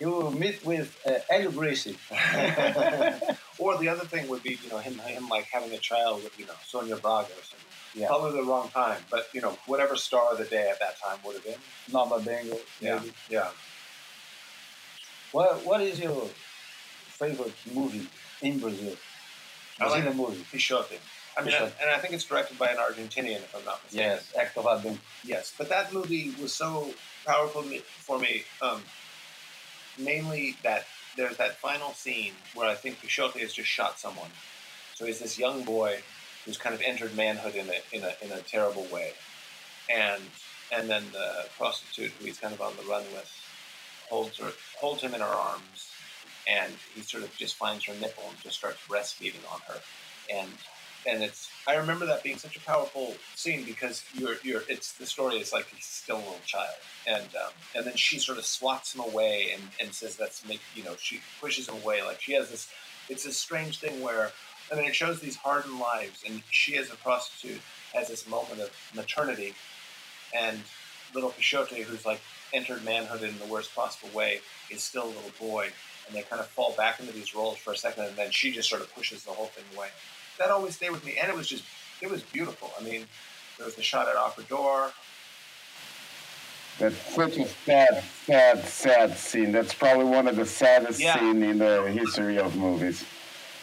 will 0.00 0.30
meet 0.30 0.64
with 0.64 0.98
uh, 1.06 1.18
Hélio 1.30 1.54
Gracie. 1.54 1.96
or 3.58 3.78
the 3.78 3.88
other 3.88 4.04
thing 4.04 4.28
would 4.28 4.42
be, 4.42 4.58
you 4.62 4.70
know, 4.70 4.78
him, 4.78 4.98
him 4.98 5.28
like 5.28 5.46
having 5.52 5.72
a 5.72 5.78
child 5.78 6.22
with, 6.24 6.38
you 6.38 6.46
know, 6.46 6.54
Sonia 6.66 6.96
Braga 6.96 7.28
or 7.28 7.42
something. 7.42 7.68
Yeah. 7.94 8.08
Probably 8.08 8.40
the 8.40 8.46
wrong 8.46 8.68
time, 8.70 9.00
but 9.08 9.28
you 9.32 9.40
know, 9.40 9.56
whatever 9.66 9.94
star 9.94 10.32
of 10.32 10.38
the 10.38 10.44
day 10.44 10.68
at 10.68 10.80
that 10.80 10.98
time 11.00 11.18
would 11.24 11.36
have 11.36 11.44
been. 11.44 11.58
Norma 11.92 12.16
Bengell. 12.16 12.58
Yeah. 12.80 13.00
Yeah. 13.30 13.50
What 15.30 15.64
What 15.64 15.80
is 15.80 16.00
your 16.00 16.28
favorite 17.06 17.54
movie 17.72 18.08
in 18.42 18.58
Brazil? 18.58 18.96
I 19.80 19.88
like 19.88 20.14
movie. 20.16 20.44
Pixote. 20.50 20.98
I 21.36 21.42
mean, 21.42 21.54
I, 21.54 21.64
and 21.64 21.90
I 21.90 21.98
think 21.98 22.14
it's 22.14 22.24
directed 22.24 22.58
by 22.58 22.68
an 22.68 22.76
Argentinian, 22.76 23.36
if 23.36 23.54
I'm 23.56 23.64
not 23.64 23.82
mistaken. 23.82 24.10
Yes, 24.10 24.32
Hector. 24.36 24.94
Yes, 25.24 25.52
but 25.58 25.68
that 25.68 25.92
movie 25.92 26.32
was 26.40 26.54
so 26.54 26.90
powerful 27.26 27.62
for 27.62 28.18
me. 28.18 28.44
Um, 28.62 28.82
mainly 29.98 30.56
that 30.62 30.84
there's 31.16 31.36
that 31.36 31.56
final 31.56 31.92
scene 31.92 32.32
where 32.54 32.68
I 32.68 32.74
think 32.74 33.00
Pixote 33.00 33.40
has 33.40 33.52
just 33.52 33.68
shot 33.68 33.98
someone. 33.98 34.30
So 34.94 35.06
he's 35.06 35.18
this 35.18 35.38
young 35.38 35.64
boy 35.64 35.98
who's 36.44 36.58
kind 36.58 36.74
of 36.74 36.82
entered 36.82 37.16
manhood 37.16 37.54
in 37.54 37.68
a 37.68 37.96
in 37.96 38.02
a 38.02 38.14
in 38.24 38.32
a 38.32 38.40
terrible 38.42 38.86
way, 38.92 39.12
and 39.90 40.22
and 40.72 40.88
then 40.88 41.04
the 41.12 41.46
prostitute 41.56 42.12
who 42.12 42.26
he's 42.26 42.38
kind 42.38 42.54
of 42.54 42.60
on 42.60 42.74
the 42.76 42.88
run 42.88 43.04
with 43.12 43.30
holds 44.08 44.38
her 44.38 44.52
holds 44.80 45.02
him 45.02 45.14
in 45.14 45.20
her 45.20 45.26
arms, 45.26 45.90
and 46.46 46.72
he 46.94 47.02
sort 47.02 47.24
of 47.24 47.34
just 47.36 47.56
finds 47.56 47.84
her 47.86 47.94
nipple 48.00 48.24
and 48.28 48.38
just 48.40 48.56
starts 48.56 48.78
breastfeeding 48.88 49.44
on 49.52 49.60
her, 49.66 49.80
and 50.32 50.50
and 51.06 51.22
it's 51.22 51.50
I 51.66 51.76
remember 51.76 52.06
that 52.06 52.22
being 52.22 52.38
such 52.38 52.56
a 52.56 52.60
powerful 52.60 53.14
scene 53.34 53.64
because 53.64 54.04
you're 54.14 54.36
you're 54.42 54.62
it's 54.68 54.92
the 54.92 55.06
story 55.06 55.36
is 55.36 55.52
like 55.52 55.66
he's 55.74 55.84
still 55.84 56.16
a 56.16 56.18
little 56.18 56.40
child 56.46 56.74
and 57.06 57.24
um, 57.36 57.52
and 57.74 57.86
then 57.86 57.96
she 57.96 58.18
sort 58.18 58.38
of 58.38 58.46
swats 58.46 58.94
him 58.94 59.00
away 59.00 59.50
and, 59.54 59.62
and 59.80 59.92
says 59.92 60.16
that's 60.16 60.46
make 60.46 60.60
you 60.74 60.84
know 60.84 60.94
she 60.98 61.20
pushes 61.40 61.68
him 61.68 61.76
away. 61.82 62.02
Like 62.02 62.20
she 62.20 62.32
has 62.34 62.50
this 62.50 62.68
it's 63.08 63.24
this 63.24 63.36
strange 63.36 63.80
thing 63.80 64.02
where 64.02 64.32
I 64.72 64.76
mean 64.76 64.86
it 64.86 64.94
shows 64.94 65.20
these 65.20 65.36
hardened 65.36 65.78
lives 65.78 66.22
and 66.26 66.42
she 66.50 66.76
as 66.76 66.90
a 66.90 66.96
prostitute 66.96 67.60
has 67.92 68.08
this 68.08 68.28
moment 68.28 68.60
of 68.60 68.70
maternity 68.94 69.54
and 70.34 70.58
little 71.14 71.30
Pixote 71.30 71.82
who's 71.82 72.04
like 72.04 72.20
entered 72.52 72.84
manhood 72.84 73.22
in 73.22 73.38
the 73.38 73.46
worst 73.46 73.74
possible 73.74 74.08
way 74.16 74.40
is 74.70 74.82
still 74.82 75.04
a 75.04 75.06
little 75.06 75.32
boy 75.38 75.68
and 76.06 76.16
they 76.16 76.22
kind 76.22 76.40
of 76.40 76.46
fall 76.48 76.74
back 76.76 76.98
into 77.00 77.12
these 77.12 77.34
roles 77.34 77.56
for 77.56 77.72
a 77.72 77.76
second 77.76 78.04
and 78.04 78.16
then 78.16 78.30
she 78.30 78.50
just 78.50 78.68
sort 78.68 78.80
of 78.82 78.92
pushes 78.94 79.24
the 79.24 79.30
whole 79.30 79.46
thing 79.46 79.64
away 79.76 79.88
that 80.38 80.50
always 80.50 80.76
stayed 80.76 80.90
with 80.90 81.04
me, 81.04 81.16
and 81.20 81.30
it 81.30 81.36
was 81.36 81.46
just 81.46 81.64
it 82.00 82.10
was 82.10 82.22
beautiful. 82.22 82.70
I 82.78 82.82
mean, 82.82 83.06
there 83.58 83.66
was 83.66 83.74
the 83.74 83.82
shot 83.82 84.08
at 84.08 84.16
Arpoador. 84.16 84.90
That's 86.78 86.96
such 87.14 87.36
a 87.36 87.46
sad, 87.46 88.02
sad, 88.26 88.64
sad 88.64 89.16
scene. 89.16 89.52
That's 89.52 89.72
probably 89.72 90.06
one 90.06 90.26
of 90.26 90.34
the 90.34 90.44
saddest 90.44 91.00
yeah. 91.00 91.18
scenes 91.18 91.42
in 91.42 91.58
the 91.58 91.88
history 91.92 92.38
of 92.38 92.56
movies. 92.56 93.04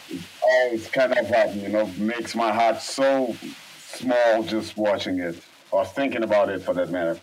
It's 0.08 0.24
always 0.42 0.88
kind 0.88 1.12
of 1.12 1.28
like, 1.28 1.54
you 1.54 1.68
know, 1.68 1.86
makes 1.98 2.34
my 2.34 2.50
heart 2.52 2.80
so 2.80 3.36
small 3.78 4.42
just 4.44 4.78
watching 4.78 5.18
it 5.18 5.36
or 5.70 5.84
thinking 5.84 6.22
about 6.22 6.48
it 6.48 6.62
for 6.62 6.72
that 6.72 6.90
matter. 6.90 7.20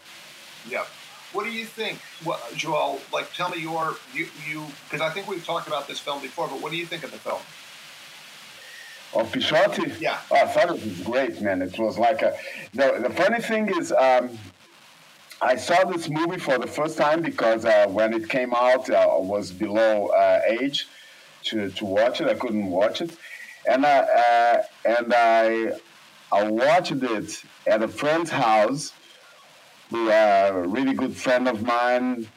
Yeah. 0.68 0.86
What 1.34 1.43
do 1.43 1.52
you 1.52 1.66
think, 1.66 2.00
what, 2.24 2.39
Joel? 2.56 3.00
Like, 3.12 3.34
tell 3.34 3.50
me 3.50 3.60
your 3.60 3.95
you 4.14 4.28
you 4.47 4.66
because 4.86 5.02
I 5.02 5.10
think 5.10 5.28
we've 5.28 5.45
talked 5.45 5.68
about 5.68 5.88
this 5.88 6.00
film 6.00 6.22
before. 6.22 6.47
But 6.47 6.62
what 6.62 6.72
do 6.72 6.78
you 6.78 6.86
think 6.86 7.04
of 7.04 7.12
the 7.12 7.18
film? 7.18 7.41
Of 9.14 9.32
Pixote? 9.32 9.91
Yeah. 9.99 10.20
Oh, 10.32 10.36
I 10.36 10.45
thought 10.45 10.70
it 10.70 10.84
was 10.84 11.01
great, 11.01 11.41
man. 11.41 11.62
It 11.62 11.78
was 11.80 11.97
like 11.97 12.22
a. 12.22 12.36
The, 12.74 12.99
the 13.01 13.10
funny 13.10 13.41
thing 13.41 13.68
is, 13.76 13.91
um, 13.91 14.38
I 15.41 15.55
saw 15.55 15.84
this 15.86 16.10
movie 16.10 16.39
for 16.39 16.57
the 16.60 16.68
first 16.68 16.97
time 16.97 17.22
because 17.22 17.66
uh, 17.66 17.88
when 17.88 18.14
it 18.14 18.30
came 18.30 18.53
out, 18.53 18.89
uh, 18.89 18.95
I 18.95 19.20
was 19.20 19.51
below 19.51 20.07
uh, 20.07 20.41
age 20.47 20.88
to, 21.45 21.70
to 21.72 21.86
watch 21.86 22.22
it. 22.22 22.28
I 22.28 22.36
couldn't 22.36 22.68
watch 22.68 23.01
it, 23.01 23.18
and 23.68 23.86
I 23.86 23.99
uh, 23.99 24.64
and 24.86 25.14
I 25.14 25.72
I 26.32 26.43
watched 26.43 26.91
it 26.91 27.43
at 27.66 27.82
a 27.82 27.88
friend's 27.88 28.30
house, 28.30 28.93
who 29.89 30.10
uh, 30.12 30.51
a 30.53 30.68
really 30.68 30.93
good 30.93 31.16
friend 31.16 31.47
of 31.47 31.64
mine 31.64 32.28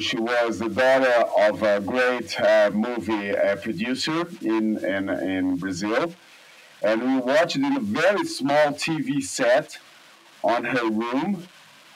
she 0.00 0.18
was 0.18 0.58
the 0.58 0.68
daughter 0.68 1.24
of 1.38 1.62
a 1.62 1.80
great 1.80 2.40
uh, 2.40 2.70
movie 2.72 3.36
uh, 3.36 3.56
producer 3.56 4.28
in, 4.42 4.78
in, 4.84 5.08
in 5.08 5.56
Brazil. 5.56 6.14
And 6.82 7.02
we 7.02 7.20
watched 7.20 7.56
it 7.56 7.62
in 7.62 7.76
a 7.76 7.80
very 7.80 8.24
small 8.24 8.72
TV 8.72 9.22
set 9.22 9.78
on 10.42 10.64
her 10.64 10.88
room 10.88 11.46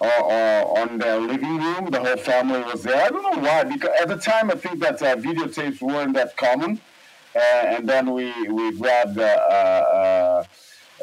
or, 0.00 0.20
or, 0.22 0.78
on 0.78 0.98
the 0.98 1.18
living 1.18 1.58
room. 1.58 1.90
The 1.90 2.00
whole 2.00 2.16
family 2.16 2.60
was 2.62 2.82
there. 2.82 3.04
I 3.04 3.08
don't 3.08 3.22
know 3.22 3.42
why, 3.42 3.64
because 3.64 3.90
at 4.00 4.08
the 4.08 4.16
time 4.16 4.50
I 4.50 4.54
think 4.54 4.80
that 4.80 5.00
uh, 5.02 5.16
videotapes 5.16 5.80
weren't 5.80 6.14
that 6.14 6.36
common. 6.36 6.80
Uh, 7.34 7.38
and 7.38 7.88
then 7.88 8.12
we, 8.12 8.32
we 8.48 8.76
grabbed, 8.76 9.18
uh, 9.18 9.22
uh, 9.22 10.44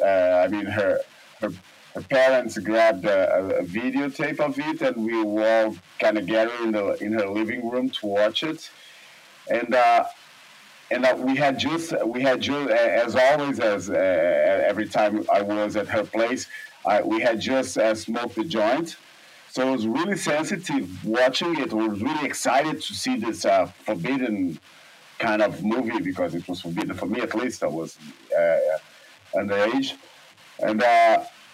I 0.02 0.48
mean, 0.48 0.66
her 0.66 1.00
her 1.40 1.50
parents 2.08 2.56
grabbed 2.58 3.04
a, 3.04 3.58
a, 3.58 3.62
videotape 3.64 4.38
of 4.40 4.58
it, 4.58 4.80
and 4.82 5.04
we 5.04 5.22
were 5.22 5.46
all 5.46 5.76
kind 5.98 6.16
of 6.18 6.26
gathered 6.26 6.60
in 6.60 6.72
the 6.72 7.02
in 7.02 7.12
her 7.12 7.28
living 7.28 7.68
room 7.68 7.90
to 7.90 8.06
watch 8.06 8.42
it. 8.42 8.70
And 9.50 9.74
uh, 9.74 10.04
and 10.90 11.04
uh, 11.04 11.16
we 11.18 11.36
had 11.36 11.58
just 11.58 11.92
we 12.06 12.22
had 12.22 12.40
just 12.40 12.70
as 12.70 13.16
always 13.16 13.58
as 13.58 13.90
uh, 13.90 13.94
every 13.94 14.88
time 14.88 15.24
I 15.32 15.42
was 15.42 15.76
at 15.76 15.88
her 15.88 16.04
place, 16.04 16.46
we 17.04 17.20
had 17.20 17.40
just 17.40 17.76
uh, 17.76 17.94
smoked 17.94 18.36
the 18.36 18.44
joint. 18.44 18.96
So 19.50 19.68
it 19.68 19.72
was 19.72 19.86
really 19.86 20.16
sensitive 20.16 21.04
watching 21.04 21.58
it. 21.58 21.72
I 21.72 21.74
was 21.74 22.00
really 22.00 22.24
excited 22.24 22.80
to 22.82 22.94
see 22.94 23.16
this 23.16 23.44
uh, 23.44 23.66
forbidden 23.84 24.60
kind 25.18 25.42
of 25.42 25.64
movie 25.64 26.00
because 26.00 26.36
it 26.36 26.46
was 26.46 26.60
forbidden 26.60 26.94
for 26.94 27.06
me 27.06 27.20
at 27.20 27.34
least. 27.34 27.64
I 27.64 27.66
was 27.66 27.98
uh, 28.36 28.58
underage, 29.34 29.94
and 30.60 30.80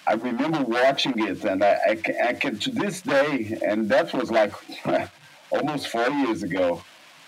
I 0.06 0.14
remember 0.14 0.62
watching 0.62 1.18
it, 1.18 1.44
and 1.44 1.64
I, 1.64 1.78
I, 1.88 2.28
I, 2.28 2.32
can 2.34 2.58
to 2.58 2.70
this 2.70 3.00
day, 3.00 3.58
and 3.66 3.88
that 3.88 4.12
was 4.12 4.30
like 4.30 4.52
almost 5.50 5.88
four 5.88 6.08
years 6.10 6.44
ago, 6.44 6.82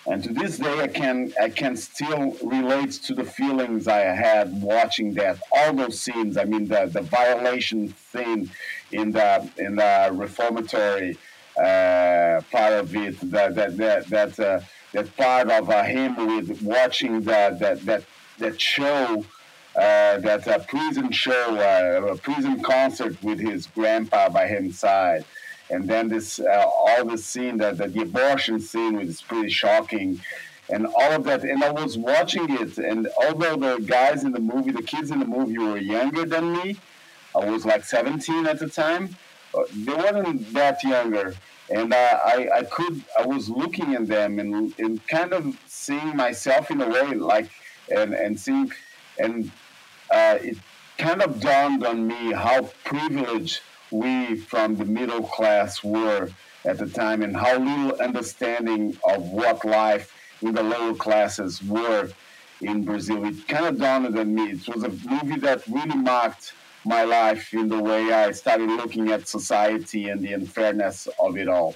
and 0.06 0.22
to 0.22 0.32
this 0.32 0.58
day, 0.58 0.80
I 0.80 0.88
can 0.88 1.32
I 1.40 1.50
can 1.50 1.76
still 1.76 2.36
relate 2.42 2.92
to 3.06 3.14
the 3.14 3.24
feelings 3.24 3.88
I 3.88 4.00
had 4.00 4.62
watching 4.62 5.12
that. 5.14 5.38
All 5.52 5.74
those 5.74 6.00
scenes. 6.00 6.36
I 6.36 6.44
mean, 6.44 6.68
the 6.68 6.86
the 6.86 7.02
violation 7.02 7.94
scene 8.10 8.50
in 8.92 9.10
the 9.10 9.50
in 9.58 9.76
the 9.76 10.10
reformatory 10.12 11.18
uh, 11.58 12.40
part 12.50 12.74
of 12.74 12.94
it. 12.96 13.18
That 13.30 13.54
that 13.56 13.76
that 13.76 14.06
that, 14.08 14.40
uh, 14.40 14.60
that 14.92 15.16
part 15.16 15.50
of 15.50 15.68
uh, 15.68 15.82
him 15.82 16.14
with 16.26 16.62
watching 16.62 17.22
the, 17.22 17.56
that 17.60 17.84
that 17.84 18.02
that 18.38 18.60
show 18.60 19.24
uh, 19.78 20.18
that 20.18 20.46
a 20.46 20.58
prison 20.60 21.10
show, 21.12 21.56
uh, 21.56 22.12
a 22.12 22.16
prison 22.16 22.60
concert 22.62 23.22
with 23.22 23.38
his 23.38 23.66
grandpa 23.66 24.28
by 24.28 24.46
his 24.46 24.78
side. 24.78 25.24
and 25.70 25.88
then 25.88 26.08
this 26.08 26.40
uh, 26.40 26.64
all 26.66 27.04
the 27.04 27.18
scene 27.18 27.56
that, 27.58 27.76
that 27.78 27.92
the 27.92 28.02
abortion 28.02 28.58
scene 28.60 28.96
was 28.96 29.20
pretty 29.22 29.50
shocking 29.50 30.20
and 30.70 30.86
all 30.86 31.12
of 31.12 31.24
that 31.24 31.42
and 31.42 31.62
i 31.62 31.70
was 31.70 31.96
watching 31.98 32.46
it 32.62 32.78
and 32.78 33.08
although 33.22 33.56
the 33.56 33.82
guys 33.84 34.24
in 34.24 34.32
the 34.32 34.40
movie 34.40 34.70
the 34.70 34.82
kids 34.82 35.10
in 35.10 35.18
the 35.18 35.26
movie 35.26 35.58
were 35.58 35.78
younger 35.78 36.24
than 36.24 36.52
me 36.52 36.76
i 37.34 37.44
was 37.50 37.64
like 37.64 37.84
17 37.84 38.46
at 38.46 38.58
the 38.58 38.68
time 38.68 39.14
uh, 39.54 39.62
they 39.74 39.92
weren't 39.92 40.52
that 40.52 40.82
younger 40.84 41.34
and 41.70 41.92
uh, 41.92 42.18
I, 42.24 42.48
I 42.60 42.62
could 42.64 43.02
i 43.18 43.26
was 43.26 43.48
looking 43.48 43.94
at 43.94 44.06
them 44.06 44.38
and, 44.38 44.74
and 44.78 45.06
kind 45.06 45.32
of 45.32 45.56
seeing 45.66 46.16
myself 46.16 46.70
in 46.70 46.80
a 46.80 46.88
way 46.88 47.14
like 47.14 47.50
and 47.94 48.14
and 48.14 48.38
seeing 48.38 48.70
and 49.18 49.50
uh, 50.10 50.38
it 50.40 50.58
kind 50.98 51.22
of 51.22 51.40
dawned 51.40 51.84
on 51.84 52.06
me 52.06 52.32
how 52.32 52.62
privileged 52.84 53.60
we 53.90 54.36
from 54.36 54.76
the 54.76 54.84
middle 54.84 55.22
class 55.22 55.82
were 55.82 56.28
at 56.64 56.78
the 56.78 56.88
time 56.88 57.22
and 57.22 57.36
how 57.36 57.58
little 57.58 58.00
understanding 58.00 58.96
of 59.08 59.22
what 59.30 59.64
life 59.64 60.12
in 60.42 60.54
the 60.54 60.62
lower 60.62 60.94
classes 60.94 61.62
were 61.62 62.10
in 62.60 62.84
Brazil. 62.84 63.24
It 63.24 63.46
kind 63.46 63.66
of 63.66 63.78
dawned 63.78 64.18
on 64.18 64.34
me. 64.34 64.50
It 64.52 64.68
was 64.68 64.82
a 64.84 64.90
movie 65.08 65.40
that 65.40 65.66
really 65.68 65.96
marked 65.96 66.52
my 66.84 67.04
life 67.04 67.52
in 67.54 67.68
the 67.68 67.80
way 67.80 68.12
I 68.12 68.32
started 68.32 68.68
looking 68.68 69.10
at 69.10 69.28
society 69.28 70.08
and 70.08 70.20
the 70.20 70.32
unfairness 70.32 71.08
of 71.20 71.36
it 71.36 71.48
all. 71.48 71.74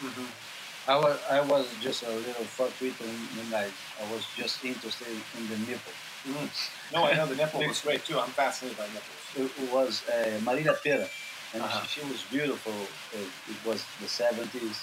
Mm-hmm. 0.00 0.90
I 0.90 0.96
was 0.96 1.18
I 1.28 1.40
was 1.40 1.66
just 1.80 2.04
a 2.04 2.10
little 2.10 2.44
fuckwit 2.44 2.94
and 3.00 3.54
I, 3.54 3.64
I 3.64 4.12
was 4.12 4.24
just 4.36 4.64
interested 4.64 5.08
in 5.36 5.48
the 5.48 5.58
nipple. 5.58 5.92
Mm-hmm. 6.26 6.94
No, 6.94 7.04
I 7.04 7.14
know 7.14 7.26
the 7.26 7.36
nipple 7.36 7.60
was 7.66 7.80
great 7.80 8.04
too. 8.04 8.18
I'm 8.18 8.30
fascinated 8.30 8.78
by 8.78 8.86
nipples. 8.86 9.24
It, 9.36 9.72
was 9.72 10.02
uh, 10.08 10.38
Marília 10.42 10.74
Pêra, 10.84 11.08
and 11.54 11.62
Uh-huh. 11.62 11.82
she, 11.86 12.00
she 12.00 12.06
was 12.06 12.22
beautiful. 12.30 12.72
It, 13.12 13.28
it 13.52 13.58
was 13.64 13.84
the 14.00 14.06
70s, 14.08 14.78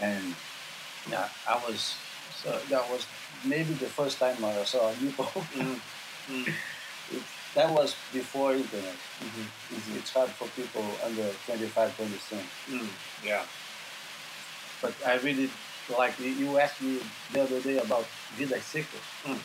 and 0.00 0.34
yeah, 1.10 1.28
I 1.46 1.56
was 1.66 1.96
so 2.42 2.50
that 2.70 2.84
was 2.90 3.06
maybe 3.44 3.72
the 3.74 3.86
first 3.98 4.18
time 4.18 4.36
I 4.44 4.64
saw 4.64 4.90
a 4.90 4.96
nipple. 5.02 5.30
Mm. 5.56 5.80
Mm. 6.28 6.48
It, 7.14 7.22
that 7.54 7.70
was 7.70 7.94
before 8.12 8.54
internet. 8.54 8.98
Mhm. 9.22 9.46
It's, 9.76 9.88
it's 9.98 10.12
hard 10.12 10.30
for 10.30 10.48
people 10.58 10.84
under 11.06 11.30
25 11.46 11.96
to 11.96 12.02
understand. 12.02 12.46
Mm. 12.68 12.88
Yeah. 13.24 13.44
But 14.82 14.94
I 15.06 15.14
really 15.22 15.48
like 15.98 16.18
you- 16.18 16.58
asked 16.58 16.82
me 16.82 16.98
the 17.32 17.42
other 17.42 17.60
day 17.60 17.78
about 17.78 18.06
Vida 18.36 18.60
Seca, 18.60 18.98
Mm. 19.24 19.38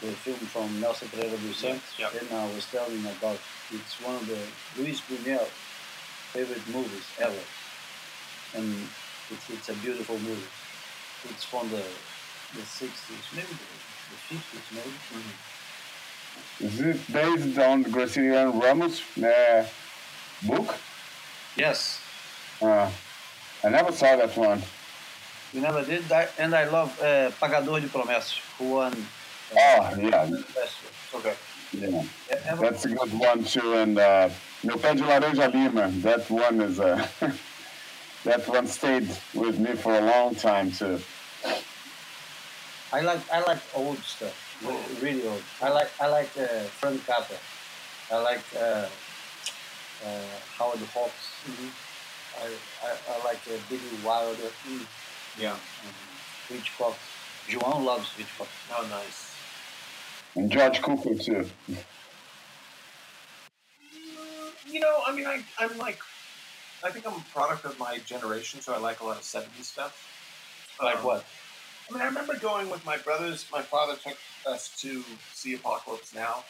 The 0.00 0.12
film 0.12 0.38
from 0.38 0.80
Nelson 0.80 1.08
Pereira 1.08 1.36
dos 1.36 1.56
Santos, 1.56 1.98
Yep. 1.98 2.12
and 2.22 2.32
I 2.32 2.46
was 2.54 2.66
telling 2.70 3.04
about 3.06 3.38
it's 3.72 4.00
one 4.00 4.14
of 4.16 4.26
the 4.26 4.38
Luis 4.80 5.00
Buñuel 5.00 5.46
favorite 6.32 6.66
movies 6.68 7.04
ever, 7.18 7.42
and 8.56 8.88
it's, 9.30 9.50
it's 9.50 9.68
a 9.70 9.74
beautiful 9.74 10.18
movie. 10.20 10.46
It's 11.30 11.44
from 11.44 11.68
the 11.70 11.82
the 12.54 12.62
60s, 12.62 13.34
maybe 13.34 13.48
the, 13.48 13.68
the 14.10 14.34
50s, 14.36 14.66
maybe. 14.72 14.94
Is 16.60 16.80
it 16.80 17.12
based 17.12 17.58
on 17.58 17.84
Graciliano 17.84 18.52
Ramos' 18.62 19.02
uh, 19.22 19.66
book? 20.42 20.76
Yes, 21.56 22.00
Uh, 22.62 22.90
I 23.64 23.68
never 23.68 23.92
saw 23.92 24.16
that 24.16 24.34
one. 24.36 24.62
you 25.52 25.60
never 25.60 25.84
did 25.84 26.04
that, 26.08 26.30
and 26.38 26.54
I 26.54 26.64
love 26.70 26.90
uh, 27.02 27.30
Pagador 27.40 27.80
de 27.80 27.88
Promessas, 27.88 28.38
who 28.58 28.70
won. 28.74 28.94
Uh, 29.52 29.56
Oh, 29.60 29.96
yeah. 29.98 30.30
Okay. 31.14 31.34
yeah. 31.72 32.02
That's 32.60 32.84
a 32.84 32.88
good 32.88 33.12
one 33.18 33.44
too. 33.44 33.74
And 33.74 33.98
uh, 33.98 34.28
Meu 34.62 34.76
Pé 34.76 34.94
de 34.96 35.02
Laranja 35.02 35.52
Lima, 35.52 35.88
that 36.02 36.28
one 36.30 36.60
is 36.60 36.80
uh, 36.80 37.06
that 38.24 38.46
one 38.48 38.66
stayed 38.66 39.08
with 39.34 39.58
me 39.58 39.74
for 39.74 39.94
a 39.94 40.00
long 40.00 40.34
time 40.34 40.70
too. 40.70 41.00
I 42.92 43.00
like 43.02 43.20
I 43.30 43.40
like 43.40 43.60
old 43.74 43.98
stuff, 43.98 44.34
really 45.02 45.26
old. 45.26 45.42
I 45.60 45.68
like 45.68 45.90
I 46.00 46.06
like 46.08 46.30
uh, 46.38 46.64
Frank 46.80 47.04
Capra. 47.06 47.36
I 48.10 48.16
like 48.22 48.44
uh, 48.56 48.86
uh, 50.06 50.36
Howard 50.56 50.80
Hawks. 50.94 51.32
I, 52.40 52.46
I, 52.86 52.90
I 53.12 53.24
like 53.24 53.40
uh, 53.46 53.58
Billy 53.68 53.80
Wilder. 54.04 54.50
Yeah. 55.38 55.52
Um, 55.52 55.58
Hitchcock. 56.48 56.96
João 57.48 57.84
loves 57.84 58.10
Hitchcock. 58.16 58.48
Oh, 58.72 58.86
nice. 58.88 59.27
And 60.34 60.50
George 60.50 60.80
Cooper 60.82 61.14
too. 61.14 61.48
You 64.66 64.80
know, 64.80 65.00
I 65.06 65.14
mean, 65.14 65.26
I, 65.26 65.42
I'm 65.58 65.76
like, 65.78 65.98
I 66.84 66.90
think 66.90 67.06
I'm 67.06 67.14
a 67.14 67.24
product 67.32 67.64
of 67.64 67.78
my 67.78 67.98
generation, 68.06 68.60
so 68.60 68.74
I 68.74 68.78
like 68.78 69.00
a 69.00 69.04
lot 69.04 69.16
of 69.16 69.22
70s 69.22 69.64
stuff. 69.64 70.06
Like 70.82 70.98
Um, 70.98 71.04
what? 71.04 71.24
I 71.88 71.92
mean, 71.92 72.02
I 72.02 72.06
remember 72.06 72.38
going 72.38 72.70
with 72.70 72.84
my 72.84 72.98
brothers. 72.98 73.46
My 73.50 73.62
father 73.62 73.96
took 73.96 74.16
us 74.46 74.68
to 74.82 75.02
see 75.32 75.54
Apocalypse 75.54 76.14
Now, 76.14 76.44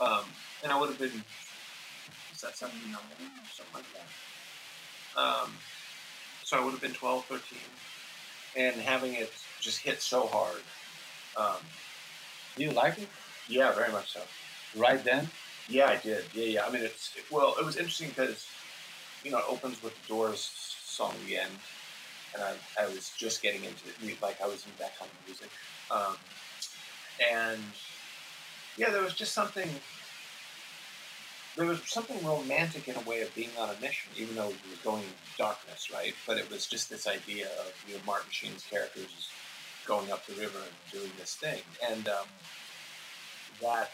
um, 0.00 0.24
and 0.62 0.72
I 0.72 0.78
would 0.78 0.88
have 0.90 0.98
been, 0.98 1.24
was 2.32 2.40
that 2.42 2.56
79 2.56 2.94
or 2.94 2.98
something 3.54 3.74
like 3.74 3.84
that. 3.94 5.20
Um, 5.20 5.52
so 6.42 6.58
I 6.60 6.64
would 6.64 6.72
have 6.72 6.80
been 6.80 6.92
12, 6.92 7.24
13, 7.26 7.58
and 8.56 8.76
having 8.76 9.14
it 9.14 9.32
just 9.60 9.78
hit 9.78 10.02
so 10.02 10.26
hard. 10.26 10.62
Um, 11.36 11.62
Do 12.56 12.62
you 12.64 12.70
like 12.70 12.98
it? 12.98 13.08
yeah, 13.48 13.72
very 13.72 13.92
much 13.92 14.12
so. 14.12 14.20
Right 14.76 15.02
then? 15.04 15.28
Yeah, 15.68 15.86
I 15.86 15.96
did. 15.96 16.24
Yeah, 16.34 16.44
yeah. 16.44 16.64
I 16.66 16.70
mean, 16.70 16.82
it's 16.82 17.14
well, 17.30 17.54
it 17.58 17.64
was 17.64 17.76
interesting 17.76 18.08
because 18.08 18.46
you 19.24 19.30
know 19.30 19.38
it 19.38 19.44
opens 19.48 19.82
with 19.82 19.94
the 20.02 20.08
Doors 20.08 20.50
song 20.84 21.14
the 21.26 21.38
end, 21.38 21.52
and 22.34 22.42
I, 22.42 22.54
I 22.80 22.86
was 22.86 23.12
just 23.16 23.42
getting 23.42 23.64
into 23.64 23.88
it, 23.88 24.22
like 24.22 24.40
I 24.40 24.46
was 24.46 24.64
into 24.66 24.78
that 24.78 24.98
kind 24.98 25.10
of 25.10 25.26
music, 25.26 25.50
um, 25.90 26.16
and 27.32 27.60
yeah, 28.76 28.90
there 28.90 29.02
was 29.02 29.14
just 29.14 29.32
something. 29.32 29.68
There 31.54 31.66
was 31.66 31.82
something 31.84 32.16
romantic 32.24 32.88
in 32.88 32.96
a 32.96 33.00
way 33.00 33.20
of 33.20 33.34
being 33.34 33.50
on 33.60 33.68
a 33.68 33.78
mission, 33.78 34.10
even 34.16 34.34
though 34.36 34.48
it 34.48 34.56
was 34.70 34.78
going 34.82 35.02
into 35.02 35.36
darkness, 35.36 35.90
right? 35.92 36.14
But 36.26 36.38
it 36.38 36.50
was 36.50 36.66
just 36.66 36.88
this 36.88 37.06
idea 37.06 37.48
of 37.60 37.72
you 37.86 37.94
know 37.94 38.00
Martin 38.06 38.30
Sheen's 38.30 38.64
characters 38.64 39.28
going 39.86 40.10
up 40.10 40.24
the 40.26 40.34
river 40.34 40.58
and 40.58 40.92
doing 40.92 41.10
this 41.18 41.34
thing, 41.34 41.60
and 41.90 42.08
um, 42.08 42.26
that 43.60 43.90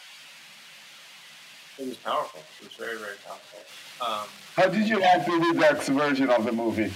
it 1.77 1.87
was 1.87 1.97
powerful. 1.97 2.41
It 2.61 2.65
was 2.65 2.73
very, 2.73 2.97
very 2.97 3.15
powerful. 3.25 3.59
Um, 4.05 4.27
How 4.55 4.67
did 4.69 4.87
you 4.87 4.99
like 4.99 5.25
the 5.25 5.31
Redux 5.31 5.87
version 5.89 6.29
of 6.29 6.45
the 6.45 6.51
movie? 6.51 6.91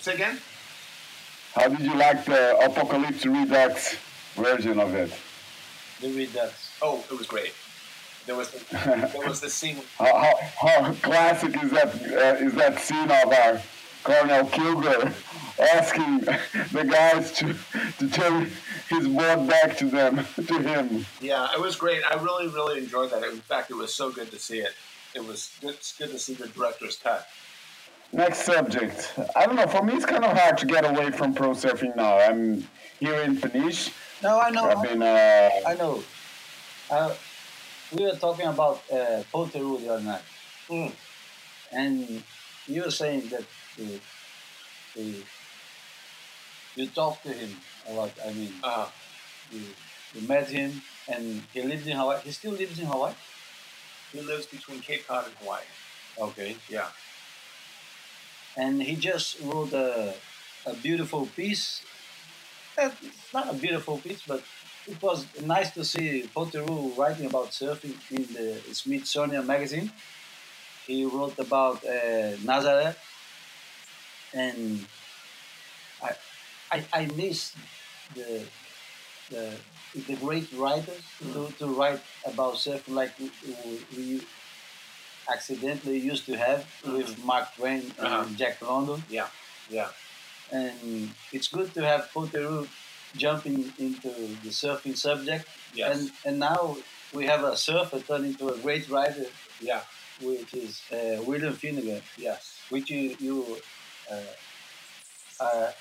say 0.00 0.14
again? 0.14 0.38
How 1.54 1.68
did 1.68 1.80
you 1.80 1.94
like 1.94 2.24
the 2.24 2.56
Apocalypse 2.60 3.26
Redux 3.26 3.96
version 4.34 4.78
of 4.78 4.94
it? 4.94 5.12
The 6.00 6.12
Redux. 6.12 6.70
Oh, 6.80 7.04
it 7.10 7.18
was 7.18 7.26
great. 7.26 7.52
There 8.26 8.36
was 8.36 8.50
the, 8.50 8.76
there 9.12 9.26
was 9.26 9.40
the 9.40 9.48
scene. 9.50 9.78
How, 9.98 10.14
how, 10.14 10.34
how 10.82 10.92
classic 10.94 11.60
is 11.62 11.70
that? 11.70 11.88
Uh, 11.94 12.44
is 12.44 12.54
that 12.54 12.78
scene 12.78 13.10
of 13.10 13.32
our 13.32 13.60
Colonel 14.04 14.44
Kilgore 14.46 15.12
asking 15.60 16.20
the 16.20 16.84
guys 16.88 17.32
to 17.32 17.54
to 17.98 18.08
turn 18.10 18.50
his 18.88 19.08
board 19.08 19.48
back 19.48 19.76
to 19.78 19.86
them 19.90 20.24
to 20.46 20.58
him? 20.62 21.06
Yeah, 21.20 21.48
it 21.54 21.60
was 21.60 21.76
great. 21.76 22.02
I 22.10 22.14
really, 22.22 22.48
really 22.48 22.78
enjoyed 22.78 23.10
that. 23.10 23.22
In 23.24 23.40
fact, 23.40 23.70
it 23.70 23.76
was 23.76 23.92
so 23.94 24.10
good 24.10 24.30
to 24.30 24.38
see 24.38 24.58
it. 24.60 24.72
It 25.14 25.24
was 25.24 25.50
good, 25.60 25.74
it's 25.74 25.96
good 25.96 26.10
to 26.10 26.18
see 26.18 26.34
the 26.34 26.48
director's 26.48 26.96
cut. 26.96 27.26
Next 28.12 28.38
subject. 28.44 29.12
I 29.36 29.44
don't 29.46 29.56
know. 29.56 29.66
For 29.66 29.82
me, 29.82 29.92
it's 29.94 30.06
kind 30.06 30.24
of 30.24 30.36
hard 30.36 30.56
to 30.58 30.66
get 30.66 30.84
away 30.88 31.10
from 31.10 31.34
pro 31.34 31.50
surfing 31.50 31.94
now. 31.94 32.18
I'm 32.18 32.66
here 33.00 33.20
in 33.22 33.36
Peniche. 33.36 33.92
No, 34.22 34.40
I 34.40 34.50
know. 34.50 34.64
I've 34.70 34.82
been. 34.82 35.02
Uh, 35.02 35.50
I 35.66 35.74
know. 35.74 36.02
Uh, 36.90 37.14
we 37.94 38.04
were 38.04 38.12
talking 38.16 38.46
about 38.46 38.82
uh, 38.90 39.22
Paul 39.30 39.46
Theroux 39.48 39.80
the 39.80 39.92
other 39.94 40.02
night, 40.02 40.22
Mm. 40.70 40.92
and 41.72 42.22
you 42.66 42.82
were 42.84 42.90
saying 42.90 43.28
that 43.28 43.44
uh, 43.80 45.00
uh, 45.00 45.02
you 46.78 46.86
talked 46.88 47.22
to 47.26 47.32
him 47.32 47.52
a 47.88 47.92
lot. 47.98 48.12
I 48.28 48.32
mean, 48.38 48.54
Uh, 48.62 48.88
you, 49.52 49.62
you 50.14 50.22
met 50.28 50.48
him, 50.58 50.82
and 51.12 51.24
he 51.54 51.62
lived 51.62 51.86
in 51.86 51.96
Hawaii. 51.96 52.20
He 52.24 52.32
still 52.32 52.52
lives 52.62 52.78
in 52.78 52.86
Hawaii. 52.86 53.14
he 54.12 54.20
lives 54.22 54.46
between 54.46 54.80
Cape 54.80 55.06
Cod 55.08 55.26
and 55.26 55.34
Hawaii. 55.42 55.64
Okay. 56.18 56.56
Yeah. 56.68 56.88
And 58.56 58.82
he 58.82 58.96
just 58.96 59.40
wrote 59.40 59.72
a, 59.72 60.14
a 60.66 60.74
beautiful 60.74 61.26
piece. 61.36 61.82
Uh, 62.78 62.90
It's 63.02 63.32
not 63.34 63.50
a 63.50 63.54
beautiful 63.54 63.98
piece, 63.98 64.22
but 64.26 64.42
it 64.86 65.00
was 65.02 65.26
nice 65.42 65.70
to 65.72 65.84
see 65.84 66.28
Paul 66.34 66.46
Theroux 66.46 66.96
writing 66.98 67.26
about 67.26 67.48
surfing 67.50 67.96
in 68.10 68.24
the 68.34 68.48
Smithsonian 68.74 69.46
magazine. 69.46 69.92
He 70.86 71.04
wrote 71.04 71.38
about 71.38 71.84
uh, 71.84 72.36
Nazareth, 72.44 72.98
and 74.34 74.86
I, 76.70 76.84
I 76.92 77.06
miss 77.16 77.54
the, 78.14 78.42
the, 79.30 79.52
the 80.06 80.16
great 80.16 80.48
writers 80.52 81.02
to, 81.20 81.48
to 81.58 81.66
write 81.66 82.00
about 82.26 82.54
surfing. 82.54 82.94
Like 82.94 83.12
we, 83.18 83.30
we, 83.96 84.22
accidentally 85.30 85.98
used 85.98 86.24
to 86.24 86.34
have 86.36 86.64
with 86.86 87.22
Mark 87.22 87.54
Twain 87.54 87.82
and 87.98 88.06
Uh-huh. 88.06 88.24
Jack 88.36 88.62
London. 88.62 89.02
Yeah, 89.10 89.28
yeah. 89.68 89.88
And 90.50 91.10
it's 91.32 91.48
good 91.48 91.72
to 91.74 91.82
have 91.84 92.08
Theroux 92.14 92.66
jumping 93.14 93.72
into 93.78 94.08
the 94.42 94.48
surfing 94.50 94.96
subject. 94.96 95.46
Yes. 95.74 95.90
And, 95.98 96.10
and 96.24 96.38
now 96.38 96.78
we 97.12 97.26
have 97.26 97.44
a 97.44 97.56
surfer 97.56 98.00
turned 98.00 98.24
into 98.24 98.48
a 98.48 98.56
great 98.58 98.88
writer, 98.88 99.26
yeah. 99.60 99.82
which 100.22 100.54
is 100.54 100.80
uh, 100.92 101.22
William 101.22 101.52
Finnegan, 101.54 102.02
Yes. 102.16 102.60
which 102.70 102.90
you, 102.90 103.14
you 103.20 103.56
uh, 104.10 104.20
are 105.40 105.74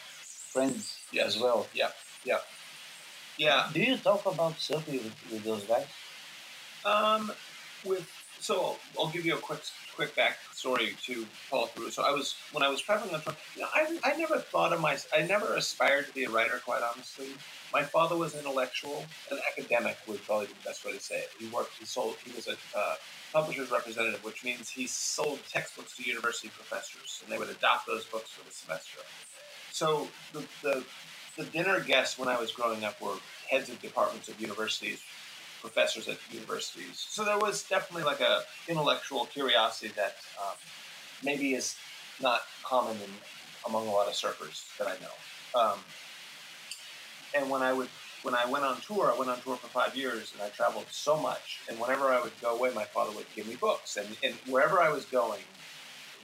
friends 0.57 0.99
Yes. 1.11 1.35
as 1.35 1.41
well. 1.41 1.67
Yeah. 1.73 1.91
Yeah. 2.25 2.39
Yeah. 3.37 3.69
Do 3.73 3.79
you 3.79 3.97
talk 3.97 4.25
about 4.25 4.53
surfing 4.67 4.99
with, 5.05 5.15
with 5.31 5.43
those 5.43 5.63
guys? 5.63 5.85
Um, 6.83 7.31
with 7.85 8.07
so 8.39 8.77
I'll 8.97 9.09
give 9.09 9.25
you 9.25 9.35
a 9.35 9.43
quick 9.49 9.61
quick 9.95 10.15
back 10.15 10.37
story 10.53 10.95
to 11.07 11.25
Paul 11.49 11.67
Theroux. 11.67 11.91
So 11.91 12.03
I 12.03 12.11
was 12.11 12.35
when 12.53 12.63
I 12.63 12.69
was 12.69 12.81
traveling 12.81 13.13
on 13.15 13.21
tour. 13.21 13.35
You 13.55 13.61
know, 13.63 13.67
I, 13.73 13.81
I 14.03 14.17
never 14.17 14.37
thought 14.37 14.73
of 14.73 14.79
my 14.81 14.97
I 15.15 15.21
never 15.35 15.55
aspired 15.55 16.07
to 16.07 16.13
be 16.13 16.23
a 16.23 16.29
writer. 16.29 16.59
Quite 16.65 16.83
honestly, 16.89 17.29
my 17.73 17.83
father 17.83 18.15
was 18.15 18.33
an 18.33 18.39
intellectual, 18.41 19.05
an 19.31 19.39
academic 19.51 19.97
would 20.07 20.23
probably 20.25 20.47
be 20.47 20.53
the 20.61 20.69
best 20.69 20.85
way 20.85 20.93
to 20.93 20.99
say 20.99 21.19
it. 21.25 21.29
He 21.39 21.47
worked. 21.47 21.73
He 21.79 21.85
sold. 21.85 22.15
He 22.25 22.31
was 22.35 22.47
a 22.47 22.57
uh, 22.77 22.95
publisher's 23.33 23.71
representative, 23.71 24.23
which 24.23 24.43
means 24.43 24.69
he 24.69 24.87
sold 24.87 25.39
textbooks 25.49 25.95
to 25.97 26.03
university 26.03 26.49
professors, 26.49 27.21
and 27.23 27.31
they 27.31 27.37
would 27.37 27.49
adopt 27.49 27.85
those 27.87 28.05
books 28.05 28.29
for 28.31 28.43
the 28.47 28.51
semester. 28.51 29.01
So 29.77 30.07
the 30.33 30.43
the, 30.63 30.83
the 31.37 31.43
dinner 31.45 31.79
guests 31.79 32.17
when 32.17 32.29
I 32.29 32.39
was 32.39 32.51
growing 32.51 32.83
up 32.83 32.99
were 32.99 33.17
heads 33.47 33.69
of 33.69 33.79
departments 33.81 34.27
of 34.27 34.41
universities 34.41 35.01
professors 35.61 36.07
at 36.07 36.17
universities. 36.31 37.05
So 37.09 37.23
there 37.23 37.37
was 37.37 37.63
definitely 37.63 38.03
like 38.03 38.21
a 38.21 38.41
intellectual 38.67 39.25
curiosity 39.25 39.91
that 39.95 40.15
um, 40.41 40.55
maybe 41.23 41.53
is 41.53 41.75
not 42.21 42.41
common 42.63 42.95
in, 42.95 43.09
among 43.67 43.87
a 43.87 43.91
lot 43.91 44.07
of 44.07 44.13
surfers 44.13 44.65
that 44.77 44.87
I 44.87 44.95
know. 45.03 45.59
Um, 45.59 45.79
and 47.35 47.49
when 47.49 47.61
I 47.61 47.73
would 47.73 47.89
when 48.23 48.33
I 48.33 48.45
went 48.49 48.65
on 48.65 48.81
tour, 48.81 49.11
I 49.13 49.17
went 49.17 49.29
on 49.29 49.39
tour 49.41 49.57
for 49.57 49.67
five 49.67 49.95
years, 49.95 50.33
and 50.33 50.41
I 50.41 50.49
traveled 50.49 50.87
so 50.89 51.17
much. 51.17 51.59
And 51.69 51.79
whenever 51.79 52.05
I 52.05 52.19
would 52.19 52.33
go 52.41 52.55
away, 52.55 52.71
my 52.73 52.83
father 52.85 53.15
would 53.15 53.27
give 53.35 53.47
me 53.47 53.55
books, 53.55 53.95
and, 53.95 54.07
and 54.23 54.33
wherever 54.47 54.81
I 54.81 54.89
was 54.89 55.05
going, 55.05 55.41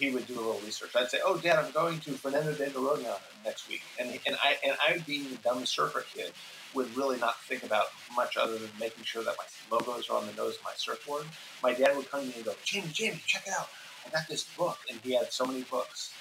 he 0.04 0.12
would 0.14 0.28
do 0.28 0.36
a 0.36 0.44
little 0.44 0.62
research. 0.66 0.96
I'd 0.96 1.10
say, 1.10 1.20
"Oh, 1.26 1.38
Dad, 1.38 1.58
I'm 1.60 1.72
going 1.72 2.00
to 2.02 2.12
Fernando 2.12 2.54
de 2.54 2.68
Noronha 2.68 3.20
next 3.46 3.70
week," 3.70 3.84
and 4.00 4.10
and 4.28 4.36
I 4.44 4.58
and 4.66 4.76
I, 4.86 4.98
being 5.06 5.30
the 5.30 5.38
dumb 5.38 5.66
surfer 5.66 6.06
kid, 6.14 6.32
would 6.74 6.96
really 6.96 7.18
not 7.20 7.40
think 7.42 7.64
about 7.64 7.88
much 8.16 8.38
other 8.38 8.58
than 8.58 8.70
making 8.80 9.04
sure 9.04 9.24
that 9.24 9.36
my 9.38 9.78
logos 9.78 10.10
are 10.10 10.18
on 10.18 10.28
the 10.28 10.34
nose 10.34 10.58
of 10.58 10.64
my 10.64 10.74
surfboard. 10.76 11.26
My 11.62 11.74
dad 11.74 11.96
would 11.96 12.10
come 12.10 12.22
to 12.22 12.28
me 12.28 12.34
and 12.36 12.46
go, 12.46 12.54
Jamie, 12.64 12.90
Jamie, 12.92 13.22
check 13.26 13.44
it 13.48 13.54
out. 13.58 13.70
I 14.06 14.10
got 14.10 14.28
this 14.28 14.44
book. 14.58 14.80
And 14.90 15.00
he 15.04 15.16
had 15.16 15.32
so 15.32 15.46
many 15.46 15.62
books. 15.64 16.14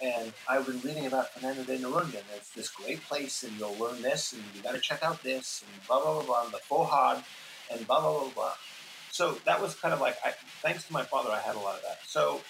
And 0.00 0.32
I've 0.48 0.64
been 0.64 0.80
reading 0.80 1.06
about 1.06 1.32
Fernando 1.34 1.64
de 1.64 1.78
Noronha, 1.78 2.14
and 2.14 2.30
it's 2.36 2.50
this 2.50 2.70
great 2.70 3.02
place, 3.02 3.42
and 3.42 3.52
you'll 3.58 3.76
learn 3.76 4.00
this, 4.00 4.32
and 4.32 4.42
you 4.54 4.62
got 4.62 4.74
to 4.74 4.80
check 4.80 5.02
out 5.02 5.22
this, 5.24 5.64
and 5.66 5.86
blah, 5.88 6.00
blah, 6.00 6.14
blah, 6.14 6.22
blah, 6.22 6.44
and 6.44 6.52
the 6.52 6.60
Fohad, 6.70 7.24
and 7.70 7.84
blah, 7.84 8.00
blah, 8.00 8.20
blah, 8.20 8.30
blah. 8.30 8.52
So 9.10 9.38
that 9.44 9.60
was 9.60 9.74
kind 9.74 9.92
of 9.92 10.00
like, 10.00 10.16
I, 10.24 10.34
thanks 10.62 10.86
to 10.86 10.92
my 10.92 11.02
father, 11.02 11.30
I 11.30 11.40
had 11.40 11.56
a 11.56 11.58
lot 11.58 11.74
of 11.74 11.82
that. 11.82 11.98
So 12.06 12.40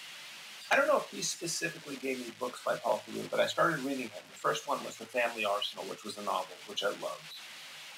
I 0.71 0.75
don't 0.75 0.87
know 0.87 0.97
if 0.97 1.09
he 1.09 1.23
specifically 1.23 1.95
gave 1.95 2.19
me 2.19 2.31
books 2.39 2.61
by 2.63 2.75
Paul 2.75 3.01
Theroux, 3.07 3.29
but 3.31 3.39
I 3.39 3.47
started 3.47 3.79
reading 3.79 4.03
him. 4.03 4.21
The 4.31 4.37
first 4.37 4.67
one 4.67 4.83
was 4.83 4.97
The 4.97 5.05
Family 5.05 5.43
Arsenal, 5.43 5.85
which 5.85 6.03
was 6.03 6.17
a 6.19 6.21
novel, 6.21 6.55
which 6.67 6.83
I 6.83 6.89
loved. 6.89 7.33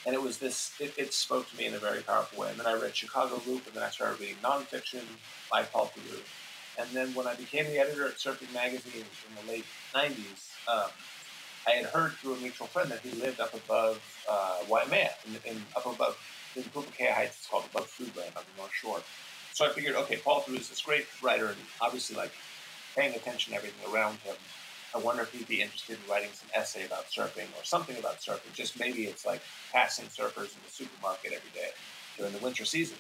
And 0.06 0.16
it 0.16 0.22
was 0.22 0.38
this, 0.38 0.72
it, 0.80 0.94
it 0.98 1.14
spoke 1.14 1.50
to 1.50 1.58
me 1.58 1.66
in 1.66 1.74
a 1.74 1.80
very 1.80 2.02
powerful 2.02 2.40
way. 2.40 2.50
And 2.50 2.58
then 2.58 2.68
I 2.68 2.74
read 2.74 2.96
Chicago 2.96 3.42
Loop, 3.46 3.68
and 3.68 3.76
then 3.76 3.84
I 3.84 3.90
started 3.90 4.22
reading 4.22 4.38
nonfiction 4.42 5.02
by 5.52 5.64
Paul 5.64 5.92
Theroux. 5.94 6.22
And 6.80 6.90
then 6.92 7.14
when 7.14 7.28
I 7.28 7.36
became 7.36 7.66
the 7.66 7.78
editor 7.78 8.08
at 8.08 8.16
Surfing 8.16 8.54
Magazine 8.54 9.04
in 9.04 9.46
the 9.46 9.52
late 9.52 9.66
90s, 9.94 10.50
um, 10.70 10.90
I 11.68 11.72
had 11.72 11.86
heard 11.88 12.14
through 12.14 12.36
a 12.36 12.38
mutual 12.38 12.68
friend 12.68 12.90
that 12.90 13.02
he 13.02 13.12
lived 13.20 13.42
up 13.42 13.54
above 13.54 14.02
uh, 14.30 14.60
Waimea, 14.70 15.12
in, 15.28 15.52
in, 15.52 15.62
up 15.76 15.86
above, 15.86 16.18
in 16.56 16.64
Pupukea 16.64 17.12
Heights, 17.12 17.36
it's 17.38 17.48
called 17.48 17.66
above 17.74 17.88
Foodland 17.88 18.38
on 18.38 18.44
the 18.56 18.62
North 18.62 18.74
Shore. 18.74 19.02
So 19.54 19.66
I 19.66 19.70
figured, 19.70 19.96
okay, 19.96 20.16
Paul 20.16 20.42
Theroux 20.42 20.60
is 20.60 20.70
this 20.70 20.82
great 20.82 21.06
writer, 21.22 21.48
and 21.48 21.58
obviously 21.82 22.16
like 22.16 22.32
paying 22.96 23.16
attention 23.16 23.54
to 23.54 23.58
everything 23.58 23.94
around 23.94 24.18
him. 24.20 24.36
I 24.94 24.98
wonder 24.98 25.24
if 25.24 25.32
he'd 25.32 25.48
be 25.48 25.62
interested 25.62 25.98
in 26.04 26.12
writing 26.12 26.30
some 26.34 26.50
essay 26.54 26.86
about 26.86 27.06
surfing 27.06 27.48
or 27.58 27.64
something 27.64 27.98
about 27.98 28.20
surfing. 28.20 28.54
Just 28.54 28.80
maybe 28.80 29.04
it's 29.04 29.26
like 29.26 29.42
passing 29.72 30.06
surfers 30.06 30.54
in 30.54 30.62
the 30.66 30.72
supermarket 30.72 31.32
every 31.34 31.50
day 31.54 31.70
during 32.18 32.34
the 32.34 32.40
winter 32.40 32.66
season. 32.66 32.98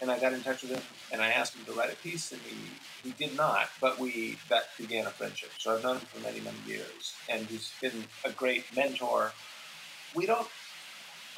And 0.00 0.10
I 0.10 0.18
got 0.18 0.32
in 0.32 0.42
touch 0.42 0.62
with 0.62 0.72
him 0.72 0.82
and 1.12 1.22
I 1.22 1.28
asked 1.28 1.54
him 1.54 1.64
to 1.66 1.72
write 1.72 1.92
a 1.92 1.96
piece, 1.96 2.32
and 2.32 2.40
he, 2.42 2.56
he 3.02 3.10
did 3.12 3.36
not, 3.36 3.68
but 3.80 3.98
we 3.98 4.38
that 4.48 4.64
began 4.78 5.06
a 5.06 5.10
friendship. 5.10 5.50
So 5.58 5.74
I've 5.74 5.82
known 5.82 5.96
him 5.96 6.06
for 6.06 6.20
many, 6.20 6.40
many 6.40 6.56
years, 6.66 7.14
and 7.28 7.46
he's 7.46 7.72
been 7.80 8.04
a 8.24 8.30
great 8.30 8.64
mentor. 8.74 9.32
We 10.14 10.26
don't. 10.26 10.48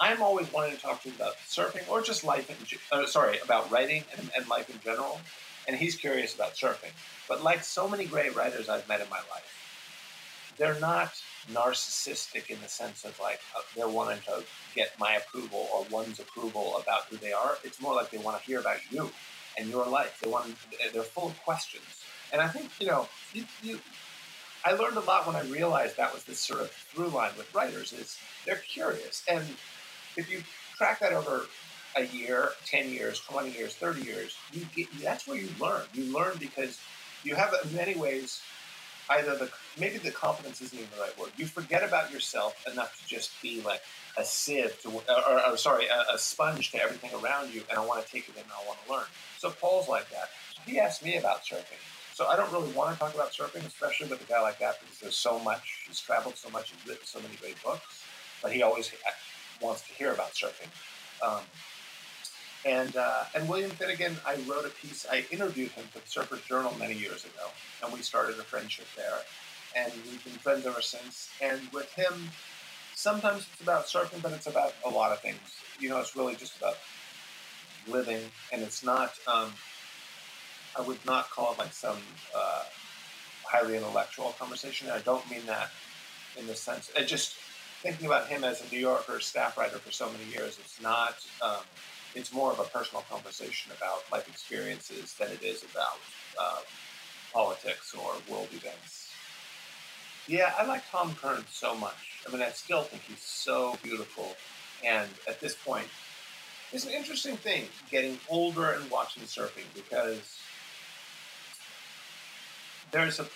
I'm 0.01 0.23
always 0.23 0.53
wanting 0.53 0.77
to 0.77 0.81
talk 0.81 1.03
to 1.03 1.09
him 1.09 1.17
about 1.17 1.37
surfing 1.49 1.89
or 1.89 2.03
just 2.03 2.25
life 2.25 2.51
in. 2.51 2.57
Uh, 2.91 3.07
sorry, 3.07 3.39
about 3.39 3.71
writing 3.71 4.05
and, 4.17 4.31
and 4.37 4.49
life 4.49 4.71
in 4.71 4.81
general. 4.81 5.21
And 5.69 5.77
he's 5.77 5.95
curious 5.95 6.35
about 6.35 6.55
surfing. 6.55 6.93
But 7.29 7.45
like 7.45 7.63
so 7.63 7.89
many 7.89 8.07
great 8.07 8.35
writers 8.35 8.69
I've 8.69 8.89
met 8.89 9.01
in 9.01 9.09
my 9.09 9.19
life, 9.19 9.55
they're 10.57 10.81
not 10.81 11.13
narcissistic 11.53 12.51
in 12.51 12.61
the 12.61 12.69
sense 12.69 13.05
of 13.05 13.19
like 13.21 13.41
uh, 13.57 13.61
they're 13.77 13.89
wanting 13.89 14.21
to 14.27 14.43
get 14.75 14.99
my 14.99 15.15
approval 15.15 15.69
or 15.73 15.87
one's 15.91 16.19
approval 16.19 16.79
about 16.83 17.05
who 17.05 17.17
they 17.17 17.33
are. 17.33 17.59
It's 17.63 17.81
more 17.81 17.95
like 17.95 18.11
they 18.11 18.19
want 18.19 18.41
to 18.41 18.45
hear 18.45 18.59
about 18.59 18.79
you 18.91 19.11
and 19.57 19.69
your 19.69 19.87
life. 19.87 20.19
They 20.23 20.29
want 20.29 20.57
they're 20.93 21.03
full 21.03 21.29
of 21.29 21.43
questions. 21.45 21.85
And 22.33 22.43
I 22.43 22.49
think 22.49 22.71
you 22.81 22.87
know 22.89 23.09
you, 23.33 23.45
you 23.63 23.79
I 24.65 24.73
learned 24.73 24.97
a 24.97 25.01
lot 25.01 25.27
when 25.27 25.37
I 25.37 25.43
realized 25.43 25.97
that 25.97 26.13
was 26.13 26.25
this 26.25 26.41
sort 26.41 26.61
of 26.61 26.71
through 26.71 27.09
line 27.09 27.33
with 27.39 27.55
writers 27.55 27.93
is 27.93 28.19
they're 28.45 28.57
curious 28.57 29.23
and 29.29 29.45
if 30.17 30.31
you 30.31 30.43
track 30.77 31.01
that 31.01 31.13
over 31.13 31.47
a 31.97 32.05
year, 32.07 32.51
10 32.67 32.91
years, 32.91 33.21
20 33.21 33.51
years, 33.51 33.75
30 33.75 34.03
years, 34.03 34.37
you 34.53 34.67
get, 34.75 34.87
that's 35.03 35.27
where 35.27 35.37
you 35.37 35.49
learn. 35.61 35.83
You 35.95 36.13
learn 36.13 36.37
because 36.39 36.79
you 37.25 37.35
have, 37.35 37.55
in 37.65 37.75
many 37.75 37.95
ways, 37.97 38.41
either 39.11 39.37
the, 39.37 39.51
maybe 39.79 39.99
the 39.99 40.11
confidence 40.11 40.61
isn't 40.61 40.79
even 40.79 40.91
the 40.95 41.01
right 41.01 41.19
word. 41.19 41.31
You 41.37 41.47
forget 41.47 41.83
about 41.83 42.13
yourself 42.13 42.55
enough 42.71 43.01
to 43.01 43.07
just 43.09 43.31
be 43.43 43.63
like 43.63 43.81
a 44.17 44.25
sieve 44.25 44.81
to, 44.83 44.91
or, 44.91 45.51
or 45.51 45.57
sorry, 45.57 45.87
a, 45.87 46.15
a 46.15 46.19
sponge 46.19 46.71
to 46.73 46.83
everything 46.83 47.11
around 47.23 47.53
you, 47.53 47.63
and 47.71 47.79
I 47.79 47.85
want 47.85 48.05
to 48.05 48.13
take 48.13 48.29
it 48.29 48.37
in 48.37 48.43
and 48.43 48.53
I 48.53 48.67
want 48.67 48.79
to 48.87 48.93
learn. 48.93 49.07
So 49.39 49.51
Paul's 49.51 49.89
like 49.89 50.11
that. 50.11 50.31
He 50.67 50.79
asked 50.79 51.05
me 51.05 51.17
about 51.17 51.45
surfing. 51.45 51.81
So 52.15 52.27
I 52.27 52.37
don't 52.37 52.53
really 52.53 52.73
want 52.73 52.93
to 52.93 52.99
talk 52.99 53.15
about 53.15 53.33
surfing, 53.33 53.65
especially 53.65 54.09
with 54.09 54.21
a 54.21 54.31
guy 54.31 54.43
like 54.43 54.59
that, 54.59 54.81
because 54.81 54.99
there's 54.99 55.17
so 55.17 55.39
much, 55.39 55.85
he's 55.87 56.01
traveled 56.01 56.37
so 56.37 56.51
much, 56.51 56.73
he's 56.73 56.89
written 56.89 57.07
so 57.07 57.21
many 57.21 57.37
great 57.37 57.63
books, 57.63 58.05
but 58.43 58.53
he 58.53 58.63
always 58.63 58.91
wants 59.61 59.83
to 59.83 59.93
hear 59.95 60.13
about 60.13 60.33
surfing. 60.33 60.69
Um, 61.27 61.43
and 62.69 62.97
uh, 62.97 63.25
and 63.35 63.49
William 63.49 63.71
Finnegan, 63.71 64.17
I 64.27 64.37
wrote 64.47 64.67
a 64.67 64.69
piece. 64.69 65.07
I 65.11 65.25
interviewed 65.31 65.71
him 65.71 65.85
for 65.91 66.01
Surfer's 66.07 66.43
Journal 66.43 66.75
many 66.79 66.95
years 66.95 67.25
ago, 67.25 67.49
and 67.83 67.93
we 67.93 68.01
started 68.03 68.39
a 68.39 68.43
friendship 68.43 68.87
there. 68.95 69.21
And 69.75 69.93
we've 70.11 70.23
been 70.23 70.35
friends 70.35 70.67
ever 70.67 70.83
since. 70.83 71.31
And 71.43 71.61
with 71.73 71.91
him, 71.93 72.31
sometimes 72.95 73.47
it's 73.53 73.63
about 73.63 73.87
surfing, 73.87 74.23
but 74.23 74.33
it's 74.33 74.47
about 74.47 74.75
a 74.85 74.91
lot 74.91 75.13
of 75.13 75.21
things. 75.21 75.39
You 75.79 75.89
know, 75.89 75.99
it's 75.99 76.15
really 76.15 76.35
just 76.35 76.59
about 76.59 76.77
living, 77.87 78.21
and 78.53 78.63
it's 78.63 78.85
not. 78.85 79.15
Um, 79.27 79.53
I 80.79 80.83
would 80.83 81.05
not 81.07 81.31
call 81.31 81.53
it 81.53 81.59
like 81.59 81.73
some 81.73 81.99
uh, 82.37 82.65
highly 83.45 83.77
intellectual 83.79 84.35
conversation. 84.39 84.91
I 84.91 84.99
don't 84.99 85.29
mean 85.31 85.47
that 85.47 85.71
in 86.39 86.47
the 86.47 86.55
sense. 86.55 86.91
I 86.97 87.03
just 87.03 87.35
thinking 87.83 88.07
about 88.07 88.27
him 88.29 88.45
as 88.45 88.61
a 88.61 88.75
New 88.75 88.81
Yorker 88.81 89.21
staff 89.21 89.57
writer 89.57 89.79
for 89.79 89.91
so 89.91 90.11
many 90.11 90.31
years. 90.31 90.59
It's 90.59 90.83
not. 90.83 91.17
Um, 91.41 91.63
it's 92.15 92.33
more 92.33 92.53
of 92.53 92.59
a 92.59 92.65
personal 92.65 93.05
conversation 93.11 93.73
about 93.77 94.05
life 94.11 94.29
experiences 94.29 95.15
than 95.15 95.31
it 95.31 95.43
is 95.43 95.65
about 95.65 95.99
uh, 96.41 96.61
politics 97.33 97.95
or 97.95 98.13
world 98.31 98.49
events. 98.53 99.11
Yeah, 100.27 100.53
I 100.59 100.67
like 100.67 100.83
Tom 100.91 101.15
Curren 101.15 101.45
so 101.51 101.75
much. 101.75 102.23
I 102.27 102.33
mean, 102.33 102.43
I 102.43 102.51
still 102.51 102.83
think 102.83 103.03
he's 103.05 103.23
so 103.23 103.79
beautiful. 103.83 104.37
And 104.85 105.09
at 105.27 105.41
this 105.41 105.55
point, 105.55 105.87
it's 106.73 106.85
an 106.85 106.93
interesting 106.93 107.37
thing 107.37 107.65
getting 107.91 108.19
older 108.29 108.73
and 108.73 108.91
watching 108.91 109.23
surfing 109.23 109.65
because 109.75 110.39
there's 112.91 113.21
a 113.21 113.27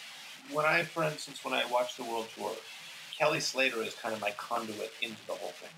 when 0.53 0.67
I, 0.67 0.83
for 0.83 1.05
instance, 1.05 1.45
when 1.45 1.55
I 1.55 1.65
watch 1.71 1.97
the 1.97 2.05
World 2.05 2.27
Tour, 2.37 2.53
Kelly 3.17 3.41
Slater 3.41 3.83
is 3.83 3.95
kind 3.95 4.15
of 4.15 4.21
my 4.21 4.33
conduit 4.33 4.93
into 5.01 5.25
the 5.27 5.35
whole 5.35 5.53
thing. 5.53 5.71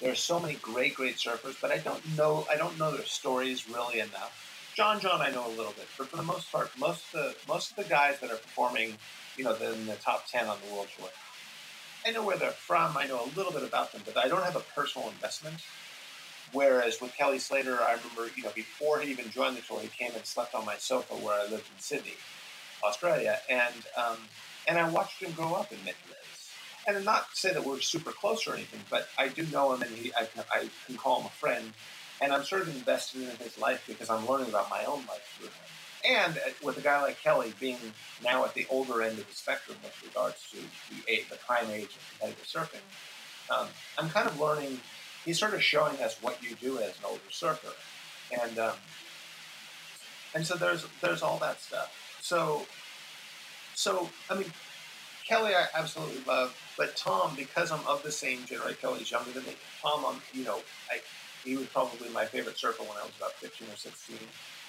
There 0.00 0.12
are 0.12 0.16
so 0.16 0.40
many 0.40 0.56
great, 0.56 0.94
great 0.94 1.16
surfers, 1.18 1.56
but 1.60 1.72
I 1.72 1.78
don't 1.78 2.04
know. 2.16 2.46
I 2.50 2.56
don't 2.56 2.78
know 2.78 2.92
their 2.92 3.04
stories 3.06 3.68
really 3.68 4.00
enough. 4.00 4.34
John 4.74 5.00
John, 5.00 5.22
I 5.22 5.30
know 5.30 5.46
a 5.48 5.50
little 5.56 5.72
bit, 5.72 5.88
but 5.98 6.08
for 6.08 6.16
the 6.16 6.22
most 6.24 6.50
part, 6.52 6.70
most 6.78 7.04
of 7.14 7.20
the 7.20 7.36
most 7.48 7.70
of 7.72 7.76
the 7.76 7.84
guys 7.90 8.20
that 8.20 8.30
are 8.30 8.36
performing, 8.36 8.98
you 9.36 9.44
know, 9.44 9.54
in 9.56 9.86
the 9.86 9.96
top 9.96 10.26
ten 10.30 10.46
on 10.48 10.58
the 10.60 10.72
World 10.74 10.88
Tour, 10.96 11.10
I 12.06 12.12
know 12.12 12.24
where 12.24 12.38
they're 12.38 12.52
from. 12.52 12.96
I 12.96 13.06
know 13.06 13.24
a 13.24 13.30
little 13.36 13.52
bit 13.52 13.62
about 13.64 13.92
them, 13.92 14.02
but 14.04 14.16
I 14.16 14.28
don't 14.28 14.44
have 14.44 14.56
a 14.56 14.60
personal 14.60 15.08
investment. 15.10 15.58
whereas 16.52 17.00
with 17.00 17.14
Kelly 17.16 17.38
Slater, 17.38 17.80
I 17.82 17.92
remember, 17.94 18.30
you 18.36 18.44
know, 18.44 18.52
before 18.54 19.00
he 19.00 19.10
even 19.10 19.30
joined 19.30 19.56
the 19.56 19.62
tour, 19.62 19.80
he 19.80 19.88
came 19.88 20.14
and 20.14 20.24
slept 20.26 20.54
on 20.54 20.64
my 20.64 20.76
sofa 20.76 21.14
where 21.14 21.34
I 21.40 21.44
lived 21.44 21.68
in 21.74 21.78
Sydney, 21.80 22.14
Australia, 22.84 23.40
and 23.48 23.74
um, 23.96 24.18
and 24.68 24.78
I 24.78 24.88
watched 24.90 25.22
him 25.22 25.32
grow 25.32 25.54
up 25.54 25.72
in 25.72 25.78
many. 25.84 25.96
And 26.86 27.04
not 27.04 27.30
to 27.30 27.36
say 27.36 27.52
that 27.52 27.64
we're 27.64 27.80
super 27.80 28.12
close 28.12 28.46
or 28.46 28.54
anything, 28.54 28.80
but 28.90 29.08
I 29.18 29.28
do 29.28 29.44
know 29.46 29.72
him, 29.72 29.82
and 29.82 29.90
he, 29.92 30.12
I, 30.14 30.24
can, 30.26 30.44
I 30.52 30.68
can 30.86 30.96
call 30.96 31.20
him 31.20 31.26
a 31.26 31.30
friend, 31.30 31.72
and 32.20 32.32
I'm 32.32 32.44
sort 32.44 32.62
of 32.62 32.68
invested 32.68 33.22
in 33.22 33.36
his 33.36 33.58
life 33.58 33.84
because 33.86 34.10
I'm 34.10 34.26
learning 34.26 34.48
about 34.48 34.68
my 34.68 34.84
own 34.84 35.00
life 35.06 35.36
through 35.38 35.48
him. 35.48 35.54
And 36.04 36.36
uh, 36.36 36.50
with 36.62 36.76
a 36.76 36.82
guy 36.82 37.00
like 37.00 37.18
Kelly 37.22 37.54
being 37.58 37.78
now 38.22 38.44
at 38.44 38.52
the 38.52 38.66
older 38.68 39.00
end 39.00 39.18
of 39.18 39.26
the 39.26 39.34
spectrum 39.34 39.78
with 39.82 40.02
regards 40.02 40.36
to 40.50 40.58
the, 41.06 41.24
the 41.30 41.36
prime 41.46 41.70
age 41.70 41.84
of 41.96 42.18
competitive 42.18 42.44
surfing, 42.46 43.54
um, 43.54 43.68
I'm 43.98 44.10
kind 44.10 44.28
of 44.28 44.38
learning. 44.38 44.80
He's 45.24 45.38
sort 45.38 45.54
of 45.54 45.62
showing 45.62 45.96
us 46.02 46.18
what 46.20 46.42
you 46.42 46.54
do 46.60 46.78
as 46.78 46.98
an 46.98 47.04
older 47.06 47.20
surfer, 47.30 47.72
and 48.42 48.58
um, 48.58 48.74
and 50.34 50.46
so 50.46 50.56
there's 50.56 50.86
there's 51.00 51.22
all 51.22 51.38
that 51.38 51.60
stuff. 51.60 52.18
So 52.20 52.66
so 53.74 54.08
I 54.30 54.34
mean, 54.34 54.52
Kelly, 55.26 55.52
I 55.54 55.66
absolutely 55.74 56.22
love, 56.26 56.54
but 56.76 56.96
Tom, 56.96 57.34
because 57.34 57.72
I'm 57.72 57.86
of 57.86 58.02
the 58.02 58.12
same 58.12 58.44
generation, 58.44 58.76
Kelly's 58.80 59.10
younger 59.10 59.30
than 59.30 59.44
me. 59.44 59.56
Tom, 59.80 60.04
I'm 60.06 60.20
you 60.32 60.44
know, 60.44 60.60
I, 60.90 61.00
he 61.44 61.56
was 61.56 61.66
probably 61.66 62.08
my 62.10 62.24
favorite 62.24 62.58
surfer 62.58 62.82
when 62.82 62.98
I 62.98 63.02
was 63.02 63.12
about 63.16 63.32
15 63.34 63.68
or 63.68 63.76
16 63.76 64.16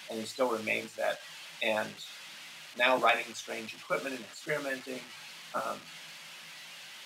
and 0.10 0.20
he 0.20 0.26
still 0.26 0.50
remains 0.50 0.94
that. 0.96 1.20
And 1.64 1.90
now 2.78 2.98
writing 2.98 3.34
strange 3.34 3.74
equipment 3.74 4.16
and 4.16 4.24
experimenting. 4.24 5.00
Um, 5.54 5.78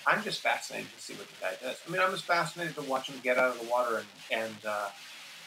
I'm 0.06 0.22
just 0.22 0.40
fascinated 0.40 0.88
to 0.96 1.02
see 1.02 1.14
what 1.14 1.26
the 1.28 1.34
guy 1.40 1.52
does. 1.62 1.80
I 1.86 1.90
mean, 1.90 2.00
I'm 2.00 2.10
just 2.10 2.24
fascinated 2.24 2.74
to 2.76 2.82
watch 2.82 3.08
him 3.08 3.20
get 3.22 3.38
out 3.38 3.54
of 3.54 3.60
the 3.60 3.70
water. 3.70 4.02
And, 4.30 4.42
and 4.42 4.56
uh, 4.66 4.88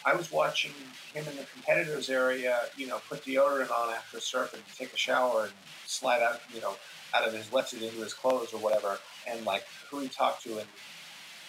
I 0.05 0.15
was 0.15 0.31
watching 0.31 0.71
him 1.13 1.25
in 1.27 1.35
the 1.35 1.45
competitors 1.53 2.09
area, 2.09 2.61
you 2.77 2.88
know, 2.88 2.99
put 3.09 3.25
deodorant 3.25 3.71
on 3.71 3.93
after 3.93 4.17
a 4.17 4.21
surf 4.21 4.53
and 4.53 4.63
take 4.77 4.93
a 4.93 4.97
shower 4.97 5.45
and 5.45 5.53
slide 5.85 6.21
out, 6.21 6.41
you 6.53 6.61
know, 6.61 6.75
out 7.15 7.27
of 7.27 7.34
his 7.34 7.48
wetsuit 7.48 7.84
into 7.84 8.02
his 8.02 8.14
clothes 8.14 8.53
or 8.53 8.60
whatever. 8.60 8.98
And 9.27 9.45
like 9.45 9.65
who 9.90 9.99
he 9.99 10.07
talked 10.07 10.44
to, 10.44 10.60
and 10.60 10.68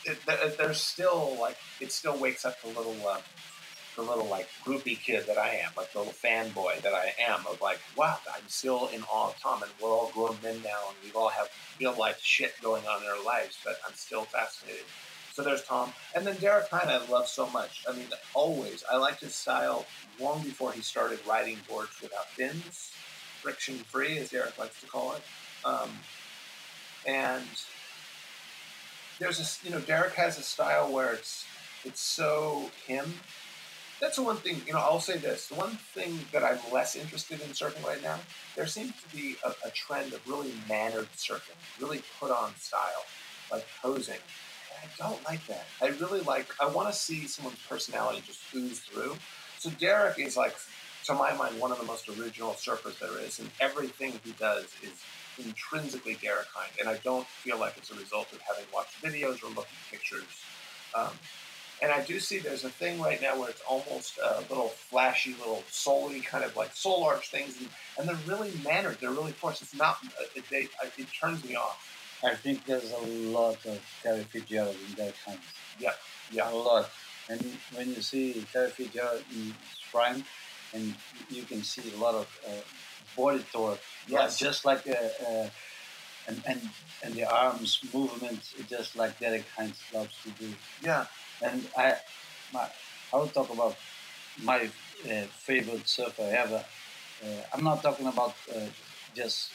it, 0.04 0.18
there's 0.58 0.80
still 0.80 1.36
like 1.40 1.56
it 1.80 1.92
still 1.92 2.16
wakes 2.18 2.44
up 2.44 2.60
the 2.62 2.68
little 2.68 2.96
uh, 3.08 3.18
the 3.96 4.02
little 4.02 4.26
like 4.26 4.48
groupie 4.64 4.98
kid 4.98 5.26
that 5.26 5.38
I 5.38 5.60
am, 5.64 5.70
like 5.76 5.92
the 5.92 5.98
little 5.98 6.12
fanboy 6.12 6.82
that 6.82 6.94
I 6.94 7.14
am 7.28 7.40
of 7.48 7.60
like, 7.60 7.80
wow, 7.96 8.18
I'm 8.34 8.48
still 8.48 8.88
in 8.88 9.02
awe 9.04 9.28
of 9.28 9.40
Tom, 9.40 9.62
and 9.62 9.70
we're 9.80 9.88
all 9.88 10.10
grown 10.14 10.36
men 10.42 10.60
now, 10.64 10.80
and 10.88 10.96
we 11.04 11.12
all 11.18 11.28
have 11.28 11.48
real 11.80 11.96
life 11.98 12.20
shit 12.20 12.54
going 12.62 12.84
on 12.86 13.02
in 13.02 13.08
our 13.08 13.24
lives, 13.24 13.56
but 13.64 13.76
I'm 13.86 13.94
still 13.94 14.24
fascinated. 14.24 14.84
So 15.32 15.42
there's 15.42 15.64
Tom, 15.64 15.92
and 16.14 16.26
then 16.26 16.36
Derek 16.36 16.68
Hynd 16.68 16.90
I 16.90 17.04
love 17.06 17.26
so 17.26 17.48
much. 17.50 17.84
I 17.88 17.92
mean, 17.92 18.06
always 18.34 18.84
I 18.90 18.96
liked 18.96 19.20
his 19.20 19.34
style 19.34 19.84
long 20.20 20.42
before 20.42 20.72
he 20.72 20.80
started 20.80 21.18
riding 21.28 21.58
boards 21.68 22.00
without 22.00 22.28
fins, 22.30 22.92
friction 23.42 23.76
free, 23.76 24.18
as 24.18 24.30
Derek 24.30 24.56
likes 24.58 24.80
to 24.80 24.86
call 24.86 25.12
it. 25.14 25.22
Um, 25.64 25.90
and 27.06 27.44
there's 29.18 29.40
a, 29.40 29.66
you 29.66 29.72
know, 29.72 29.80
Derek 29.80 30.14
has 30.14 30.38
a 30.38 30.42
style 30.42 30.92
where 30.92 31.12
it's 31.12 31.46
it's 31.84 32.00
so 32.00 32.70
him 32.86 33.12
that's 34.00 34.16
the 34.16 34.22
one 34.22 34.36
thing, 34.36 34.60
you 34.66 34.72
know, 34.72 34.80
I'll 34.80 35.00
say 35.00 35.16
this. 35.16 35.48
The 35.48 35.54
one 35.54 35.70
thing 35.70 36.18
that 36.32 36.44
I'm 36.44 36.58
less 36.72 36.96
interested 36.96 37.40
in 37.40 37.48
surfing 37.48 37.86
right 37.86 38.02
now, 38.02 38.18
there 38.56 38.66
seems 38.66 38.92
to 39.02 39.16
be 39.16 39.36
a, 39.44 39.50
a 39.66 39.70
trend 39.70 40.12
of 40.12 40.26
really 40.28 40.52
mannered 40.68 41.08
surfing, 41.16 41.56
really 41.80 42.02
put 42.20 42.30
on 42.30 42.54
style, 42.56 43.04
like 43.50 43.64
posing. 43.80 44.18
And 44.82 44.90
I 44.90 45.08
don't 45.08 45.24
like 45.24 45.46
that. 45.46 45.64
I 45.80 45.88
really 45.88 46.20
like, 46.20 46.48
I 46.60 46.66
want 46.66 46.88
to 46.88 46.94
see 46.94 47.26
someone's 47.26 47.60
personality 47.68 48.22
just 48.26 48.40
ooze 48.54 48.80
through. 48.80 49.16
So 49.58 49.70
Derek 49.70 50.18
is 50.18 50.36
like, 50.36 50.54
to 51.04 51.14
my 51.14 51.34
mind, 51.34 51.58
one 51.58 51.70
of 51.70 51.78
the 51.78 51.84
most 51.84 52.08
original 52.08 52.52
surfers 52.52 52.98
there 52.98 53.18
is, 53.24 53.38
and 53.38 53.48
everything 53.60 54.20
he 54.24 54.32
does 54.32 54.64
is 54.82 55.02
intrinsically 55.38 56.16
Hynd. 56.22 56.72
And 56.80 56.88
I 56.88 56.96
don't 57.04 57.26
feel 57.26 57.58
like 57.58 57.76
it's 57.76 57.90
a 57.90 57.94
result 57.94 58.32
of 58.32 58.40
having 58.40 58.64
watched 58.72 59.02
videos 59.02 59.42
or 59.42 59.48
looked 59.54 59.70
at 59.70 59.90
pictures. 59.90 60.24
Um, 60.94 61.10
and 61.82 61.90
I 61.92 62.02
do 62.02 62.20
see 62.20 62.38
there's 62.38 62.64
a 62.64 62.70
thing 62.70 63.00
right 63.00 63.20
now 63.20 63.38
where 63.38 63.50
it's 63.50 63.60
almost 63.68 64.18
a 64.18 64.40
little 64.48 64.68
flashy, 64.68 65.34
little 65.38 65.62
soul-y 65.70 66.20
kind 66.24 66.44
of 66.44 66.56
like 66.56 66.72
soul 66.72 67.04
arch 67.04 67.30
things, 67.30 67.58
and, 67.58 67.68
and 67.98 68.08
they're 68.08 68.24
really 68.26 68.52
mannered. 68.64 68.98
They're 69.00 69.10
really 69.10 69.32
forced. 69.32 69.62
It's 69.62 69.74
not. 69.74 69.98
It, 70.34 70.44
they, 70.50 70.68
it 70.96 71.08
turns 71.20 71.44
me 71.44 71.56
off. 71.56 71.90
I 72.22 72.34
think 72.34 72.64
there's 72.64 72.90
a 72.90 73.06
lot 73.30 73.58
of 73.66 73.80
Terry 74.02 74.22
Fitzgerald 74.22 74.76
in 74.88 74.94
that 74.94 75.14
kind. 75.26 75.38
Yeah, 75.78 75.92
yeah, 76.30 76.50
a 76.50 76.54
lot. 76.54 76.88
And 77.28 77.44
when 77.74 77.88
you 77.88 78.00
see 78.00 78.46
Terry 78.52 78.70
Fitzgerald 78.70 79.22
in 79.32 79.42
his 79.46 79.54
prime, 79.90 80.24
and 80.74 80.94
you 81.30 81.44
can 81.44 81.62
see 81.62 81.92
a 81.94 82.00
lot 82.00 82.14
of 82.14 82.28
uh, 82.46 82.50
body 83.16 83.44
torque, 83.52 83.80
yes. 84.08 84.38
just 84.38 84.64
like 84.64 84.86
a, 84.86 85.10
a 85.26 85.50
and, 86.26 86.42
and 86.46 86.60
and 87.02 87.14
the 87.14 87.24
arms 87.24 87.80
movement, 87.92 88.40
just 88.68 88.96
like 88.96 89.18
Derek 89.20 89.44
Hynd 89.56 89.74
loves 89.92 90.16
to 90.24 90.30
do. 90.30 90.52
Yeah, 90.82 91.06
and 91.42 91.66
I, 91.76 91.96
my, 92.52 92.66
I 93.12 93.16
will 93.16 93.28
talk 93.28 93.50
about 93.52 93.76
my 94.42 94.70
uh, 95.04 95.26
favorite 95.46 95.86
surfer 95.86 96.34
ever. 96.36 96.64
Uh, 97.22 97.42
I'm 97.52 97.62
not 97.62 97.82
talking 97.82 98.06
about 98.06 98.34
uh, 98.54 98.60
just 99.14 99.50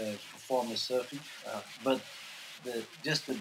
uh, 0.00 0.16
performance 0.32 0.88
surfing, 0.88 1.20
uh, 1.46 1.60
but 1.84 2.00
the, 2.64 2.82
just 3.04 3.26
the, 3.26 3.36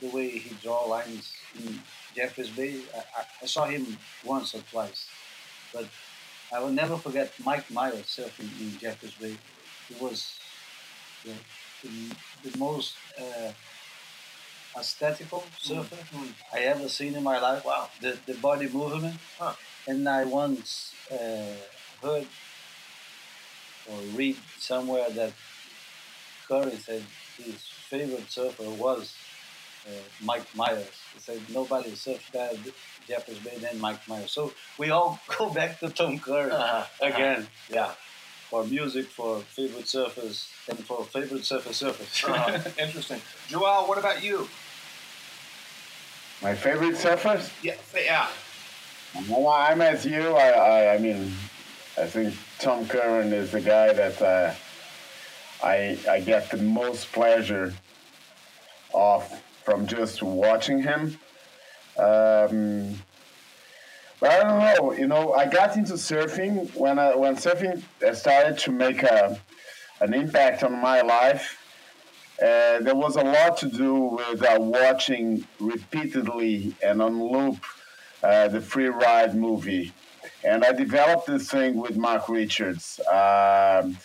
the 0.00 0.08
way 0.08 0.30
he 0.30 0.54
draw 0.62 0.84
lines 0.86 1.32
in 1.58 1.78
Jeffreys 2.14 2.50
Bay. 2.50 2.80
I, 2.96 3.24
I, 3.42 3.46
saw 3.46 3.66
him 3.66 3.98
once 4.24 4.54
or 4.54 4.62
twice, 4.70 5.08
but 5.72 5.86
I 6.54 6.60
will 6.60 6.70
never 6.70 6.96
forget 6.96 7.32
Mike 7.44 7.70
Myers 7.70 8.06
surfing 8.06 8.50
in 8.60 8.78
Jeffreys 8.78 9.14
Bay. 9.14 9.36
It 9.90 10.00
was 10.00 10.38
the, 11.24 11.32
the, 11.82 12.50
the 12.50 12.58
most 12.58 12.94
uh, 13.18 13.52
aesthetical 14.78 15.44
surfer 15.58 15.96
mm. 16.14 16.28
I 16.52 16.60
ever 16.60 16.88
seen 16.88 17.14
in 17.14 17.22
my 17.22 17.38
life. 17.40 17.64
Wow. 17.64 17.88
The, 18.00 18.18
the 18.26 18.34
body 18.34 18.68
movement. 18.68 19.16
Huh. 19.38 19.54
And 19.86 20.08
I 20.08 20.24
once 20.24 20.94
uh, 21.10 21.54
heard 22.02 22.26
or 23.90 23.98
read 24.14 24.36
somewhere 24.58 25.10
that 25.10 25.32
Curren 26.46 26.78
said 26.78 27.02
his 27.38 27.56
favorite 27.88 28.30
surfer 28.30 28.70
was 28.70 29.14
Mike 30.22 30.46
Myers. 30.54 30.86
He 31.14 31.20
said 31.20 31.40
nobody 31.52 31.90
surfed 31.90 32.30
that 32.32 32.54
Jeffreys 33.08 33.38
Bay 33.38 33.58
than 33.58 33.80
Mike 33.80 34.06
Myers. 34.08 34.30
So 34.30 34.52
we 34.78 34.90
all 34.90 35.20
go 35.38 35.50
back 35.50 35.80
to 35.80 35.88
Tom 35.90 36.18
Curren 36.18 36.52
uh-huh. 36.52 36.84
again. 37.00 37.40
Uh-huh. 37.40 37.74
Yeah. 37.74 37.92
For 38.50 38.64
music, 38.64 39.06
for 39.06 39.40
favorite 39.40 39.86
surfers, 39.86 40.50
and 40.68 40.78
for 40.84 41.04
favorite 41.04 41.44
surfer 41.44 41.70
surfers. 41.70 42.28
uh-huh. 42.28 42.70
Interesting. 42.78 43.20
Joel, 43.48 43.88
what 43.88 43.96
about 43.98 44.22
you? 44.22 44.46
My 46.42 46.54
favorite 46.54 46.96
surfers? 46.96 47.50
Yeah, 47.62 47.76
yeah. 47.94 48.28
Well, 49.28 49.48
I'm 49.48 49.80
as 49.80 50.04
you. 50.04 50.34
I, 50.34 50.48
I, 50.48 50.94
I 50.94 50.98
mean, 50.98 51.32
I 51.96 52.06
think 52.06 52.34
Tom 52.58 52.86
Curren 52.86 53.32
is 53.32 53.52
the 53.52 53.60
guy 53.60 53.92
that 53.92 54.20
uh, 54.20 54.54
I, 55.62 55.98
I 56.10 56.20
get 56.20 56.50
the 56.50 56.56
most 56.56 57.12
pleasure 57.12 57.72
of 58.92 59.42
from 59.64 59.86
just 59.86 60.22
watching 60.22 60.82
him. 60.82 61.18
Um, 61.98 62.94
but 64.20 64.30
I 64.30 64.42
don't 64.42 64.58
know. 64.58 64.92
You 64.92 65.06
know, 65.06 65.32
I 65.32 65.46
got 65.46 65.76
into 65.76 65.94
surfing 65.94 66.74
when 66.76 66.98
I, 66.98 67.14
when 67.14 67.36
surfing 67.36 67.82
started 68.14 68.58
to 68.58 68.72
make 68.72 69.02
a, 69.02 69.38
an 70.00 70.14
impact 70.14 70.62
on 70.62 70.80
my 70.80 71.00
life 71.00 71.58
uh, 72.42 72.80
there 72.80 72.96
was 72.96 73.14
a 73.14 73.22
lot 73.22 73.56
to 73.56 73.68
do 73.68 73.94
with 73.94 74.42
uh, 74.42 74.56
watching 74.58 75.46
repeatedly 75.60 76.74
and 76.82 77.00
on 77.00 77.22
loop 77.22 77.58
uh, 78.24 78.48
the 78.48 78.60
Free 78.60 78.88
Ride 78.88 79.36
movie. 79.36 79.92
And 80.42 80.64
I 80.64 80.72
developed 80.72 81.28
this 81.28 81.48
thing 81.48 81.76
with 81.76 81.96
Mark 81.96 82.28
Richards. 82.28 82.98
Um, 83.06 83.96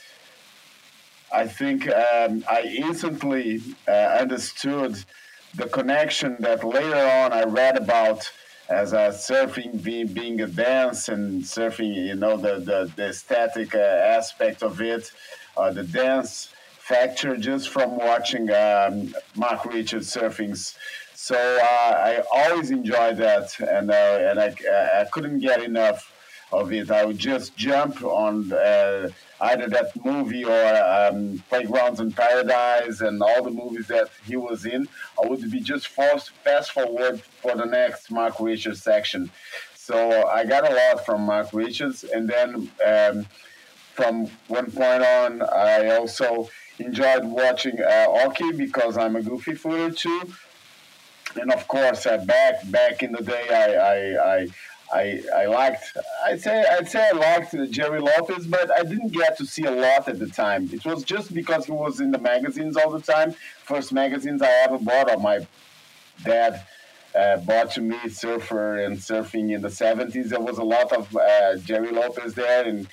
I 1.34 1.48
think 1.48 1.88
um, 1.88 2.44
I 2.48 2.62
instantly 2.78 3.62
uh, 3.88 3.92
understood 3.92 5.04
the 5.56 5.68
connection 5.68 6.38
that 6.40 6.64
later 6.64 6.95
on 6.95 7.34
I 7.34 7.44
read 7.44 7.78
about 7.78 8.30
as 8.69 8.91
a 8.94 9.10
surfing 9.10 9.82
being, 9.82 10.41
a 10.41 10.48
dance 10.48 11.07
and 11.07 11.41
surfing, 11.41 11.95
you 11.95 12.15
know, 12.15 12.36
the, 12.36 12.60
the, 12.60 12.91
the 12.95 13.07
aesthetic 13.10 13.74
uh, 13.74 13.78
aspect 13.80 14.61
of 14.61 14.82
it, 14.82 15.11
the 15.72 15.84
dance 15.84 16.49
factor 16.78 17.36
just 17.38 17.69
from 17.69 17.98
watching 17.98 18.49
um, 18.52 19.14
Mark 19.36 19.65
Richards 19.65 20.14
surfings. 20.14 20.76
So 21.14 21.36
uh, 21.36 21.64
I 21.65 22.24
always 22.32 22.72
enjoyed 22.72 23.18
that, 23.18 23.60
and 23.60 23.90
uh, 23.91 24.30
and 24.30 24.40
I, 24.40 24.56
I 25.02 25.06
couldn't 25.11 25.40
get 25.40 25.64
enough 25.64 26.11
of 26.52 26.72
it. 26.72 26.91
I 26.91 27.06
would 27.06 27.18
just 27.18 27.56
jump 27.56 28.03
on 28.03 28.52
uh, 28.53 29.10
either 29.41 29.68
that 29.68 30.06
movie 30.06 30.45
or 30.45 30.76
um, 30.76 31.44
Playgrounds 31.49 31.99
in 31.99 32.11
Paradise 32.11 33.02
and 33.02 33.22
all 33.22 33.44
the 33.44 33.52
movies 33.52 33.88
that 33.88 34.10
he 34.26 34.36
was 34.36 34.65
in. 34.65 34.88
I 35.22 35.28
would 35.28 35.49
be 35.52 35.60
just 35.60 35.88
fast, 35.88 36.32
fast 36.44 36.72
forward 36.72 37.22
for 37.22 37.56
the 37.56 37.65
next 37.65 38.11
Mark 38.11 38.40
Richards 38.40 38.82
section. 38.82 39.30
So 39.76 40.28
I 40.28 40.45
got 40.45 40.69
a 40.69 40.74
lot 40.74 41.06
from 41.06 41.22
Mark 41.22 41.53
Richards, 41.53 42.03
and 42.03 42.30
then 42.30 42.69
um, 42.86 43.26
from 43.94 44.30
one 44.48 44.69
point 44.72 45.03
on, 45.03 45.41
I 45.41 45.95
also 45.95 46.49
enjoyed 46.80 47.24
watching 47.24 47.80
uh, 47.80 48.07
Occy 48.10 48.57
because 48.57 48.98
I'm 48.98 49.15
a 49.15 49.22
goofy 49.22 49.56
footer 49.56 49.91
too. 49.91 50.34
And 51.40 51.52
of 51.52 51.68
course, 51.68 52.06
uh, 52.06 52.18
back 52.26 52.69
back 52.69 53.03
in 53.03 53.11
the 53.11 53.24
day, 53.24 53.48
I, 53.49 53.68
I, 53.76 54.36
I 54.36 54.48
I 54.94 55.22
I 55.36 55.46
liked 55.46 55.98
I'd 56.26 56.42
say 56.42 56.64
I'd 56.70 56.88
say 56.88 57.10
I 57.14 57.18
liked 57.18 57.56
Gerry 57.72 58.00
Lopez, 58.00 58.48
but 58.48 58.72
I 58.72 58.84
didn't 58.84 59.10
get 59.10 59.38
to 59.38 59.46
see 59.46 59.64
a 59.64 59.72
lot 59.72 60.08
at 60.08 60.20
the 60.20 60.28
time. 60.28 60.70
It 60.72 60.86
was 60.86 61.04
just 61.04 61.34
because 61.34 61.66
he 61.66 61.72
was 61.72 62.00
in 62.00 62.12
the 62.12 62.20
magazines 62.20 62.78
all 62.78 62.92
the 62.92 63.02
time. 63.02 63.36
First 63.64 63.92
magazines 63.92 64.42
I 64.42 64.52
ever 64.66 64.78
bought, 64.78 65.12
or 65.12 65.20
my 65.20 65.46
dad 66.24 66.66
uh, 67.14 67.38
bought 67.38 67.72
to 67.72 67.82
me, 67.82 67.98
Surfer 68.10 68.78
and 68.78 68.98
Surfing 68.98 69.54
in 69.54 69.62
the 69.62 69.70
seventies. 69.70 70.30
There 70.30 70.40
was 70.40 70.58
a 70.58 70.64
lot 70.64 70.94
of 70.94 71.16
uh, 71.16 71.58
Gerry 71.58 71.92
Lopez 71.92 72.34
there, 72.34 72.66
and 72.66 72.88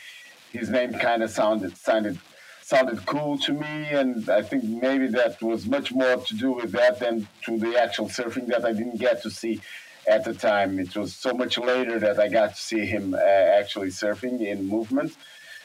his 0.53 0.71
name 0.71 0.95
kind 0.95 1.23
of 1.23 1.31
sounded 1.31 1.77
sounded 1.77 2.19
sounded 2.63 3.05
cool 3.07 3.39
to 3.39 3.53
me, 3.53 3.89
and 3.91 4.29
I 4.31 4.43
think 4.43 4.65
maybe 4.65 5.07
that 5.09 5.41
was 5.43 5.67
much 5.67 5.93
more 5.93 6.17
to 6.17 6.35
do 6.35 6.53
with 6.53 6.73
that 6.73 6.99
than 6.99 7.29
to 7.45 7.59
the 7.59 7.81
actual 7.81 8.09
surfing 8.09 8.47
that 8.47 8.65
I 8.65 8.73
didn't 8.73 8.99
get 8.99 9.23
to 9.23 9.31
see 9.31 9.61
at 10.09 10.25
the 10.25 10.35
time. 10.35 10.79
It 10.79 10.97
was 10.97 11.15
so 11.15 11.33
much 11.33 11.59
later 11.59 11.99
that 11.99 12.19
I 12.19 12.29
got 12.29 12.55
to 12.57 12.61
see 12.61 12.85
him 12.85 13.15
uh, 13.15 13.19
actually 13.19 13.89
surfing 13.89 14.41
in 14.41 14.67
movement. 14.67 15.17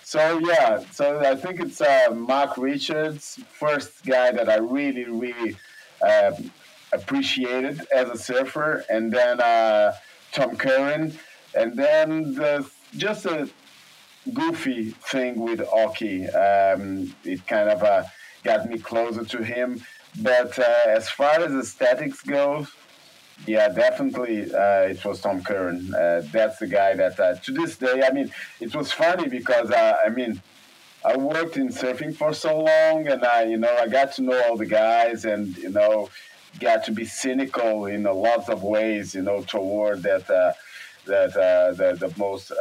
So 0.03 0.39
yeah, 0.39 0.79
so 0.91 1.19
I 1.19 1.35
think 1.35 1.59
it's 1.59 1.81
uh, 1.81 2.07
Mark 2.15 2.57
Richards, 2.57 3.39
first 3.51 4.03
guy 4.05 4.31
that 4.31 4.49
I 4.49 4.57
really, 4.57 5.05
really 5.05 5.55
uh, 6.01 6.31
appreciated 6.91 7.85
as 7.93 8.09
a 8.09 8.17
surfer, 8.17 8.83
and 8.89 9.11
then 9.11 9.39
uh, 9.39 9.93
Tom 10.31 10.55
Curren, 10.55 11.13
and 11.55 11.77
then 11.77 12.33
the, 12.33 12.67
just 12.97 13.25
a 13.25 13.49
goofy 14.33 14.91
thing 15.11 15.39
with 15.39 15.59
Occy. 15.59 16.25
Um, 16.33 17.15
it 17.23 17.45
kind 17.45 17.69
of 17.69 17.83
uh, 17.83 18.03
got 18.43 18.67
me 18.67 18.79
closer 18.79 19.23
to 19.25 19.43
him. 19.43 19.81
But 20.21 20.57
uh, 20.57 20.63
as 20.87 21.09
far 21.09 21.39
as 21.39 21.51
aesthetics 21.53 22.21
goes, 22.21 22.67
yeah, 23.47 23.69
definitely, 23.69 24.53
uh, 24.53 24.81
it 24.81 25.03
was 25.03 25.21
Tom 25.21 25.41
Curren. 25.41 25.93
Uh, 25.93 26.21
that's 26.31 26.57
the 26.59 26.67
guy 26.67 26.93
that, 26.95 27.19
uh, 27.19 27.35
to 27.35 27.51
this 27.51 27.77
day, 27.77 28.03
I 28.05 28.11
mean, 28.11 28.31
it 28.59 28.75
was 28.75 28.91
funny 28.91 29.27
because 29.27 29.71
uh, 29.71 29.97
I 30.05 30.09
mean, 30.09 30.41
I 31.05 31.15
worked 31.15 31.57
in 31.57 31.69
surfing 31.69 32.15
for 32.15 32.33
so 32.33 32.59
long, 32.59 33.07
and 33.07 33.23
I, 33.23 33.43
you 33.43 33.57
know, 33.57 33.73
I 33.77 33.87
got 33.87 34.13
to 34.13 34.21
know 34.21 34.41
all 34.47 34.57
the 34.57 34.65
guys, 34.65 35.25
and 35.25 35.57
you 35.57 35.69
know, 35.69 36.09
got 36.59 36.83
to 36.85 36.91
be 36.91 37.05
cynical 37.05 37.85
in 37.85 38.05
a 38.05 38.13
lot 38.13 38.49
of 38.49 38.63
ways, 38.63 39.15
you 39.15 39.21
know, 39.21 39.41
toward 39.43 40.03
that, 40.03 40.29
uh, 40.29 40.53
that 41.05 41.35
uh, 41.37 41.71
the 41.71 41.95
the 41.95 42.13
most, 42.17 42.51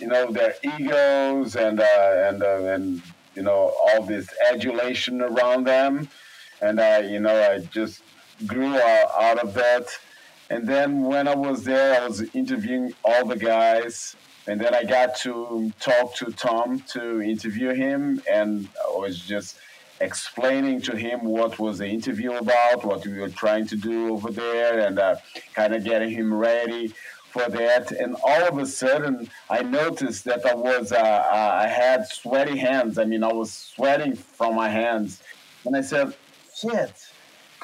you 0.00 0.06
know, 0.08 0.32
their 0.32 0.54
egos 0.62 1.56
and 1.56 1.80
and 1.80 2.42
and 2.42 3.02
you 3.34 3.42
know 3.42 3.74
all 3.86 4.02
this 4.02 4.28
adulation 4.50 5.20
around 5.20 5.64
them, 5.64 6.08
and 6.62 6.80
I, 6.80 7.00
you 7.00 7.20
know, 7.20 7.52
I 7.52 7.58
just 7.58 8.02
grew 8.46 8.76
out 8.76 9.38
of 9.38 9.54
that. 9.54 9.86
And 10.50 10.66
then 10.68 11.02
when 11.02 11.26
I 11.26 11.34
was 11.34 11.64
there, 11.64 12.00
I 12.00 12.06
was 12.06 12.22
interviewing 12.34 12.94
all 13.04 13.26
the 13.26 13.36
guys. 13.36 14.16
And 14.46 14.60
then 14.60 14.74
I 14.74 14.84
got 14.84 15.16
to 15.20 15.72
talk 15.80 16.14
to 16.16 16.26
Tom 16.32 16.80
to 16.92 17.22
interview 17.22 17.70
him. 17.72 18.20
And 18.30 18.68
I 18.86 18.90
was 18.96 19.18
just 19.18 19.58
explaining 20.00 20.82
to 20.82 20.96
him 20.96 21.24
what 21.24 21.58
was 21.58 21.78
the 21.78 21.86
interview 21.86 22.32
about, 22.32 22.84
what 22.84 23.06
we 23.06 23.18
were 23.18 23.30
trying 23.30 23.66
to 23.68 23.76
do 23.76 24.12
over 24.12 24.30
there, 24.30 24.80
and 24.80 24.98
uh, 24.98 25.16
kind 25.54 25.74
of 25.74 25.82
getting 25.82 26.10
him 26.10 26.34
ready 26.34 26.92
for 27.30 27.48
that. 27.48 27.90
And 27.92 28.14
all 28.22 28.46
of 28.46 28.58
a 28.58 28.66
sudden, 28.66 29.30
I 29.48 29.62
noticed 29.62 30.24
that 30.24 30.44
I 30.44 30.54
was, 30.54 30.92
uh, 30.92 30.96
uh, 30.96 31.60
I 31.64 31.68
had 31.68 32.06
sweaty 32.06 32.58
hands. 32.58 32.98
I 32.98 33.04
mean, 33.04 33.24
I 33.24 33.32
was 33.32 33.50
sweating 33.50 34.14
from 34.14 34.56
my 34.56 34.68
hands. 34.68 35.22
And 35.64 35.74
I 35.74 35.80
said, 35.80 36.14
shit 36.54 37.03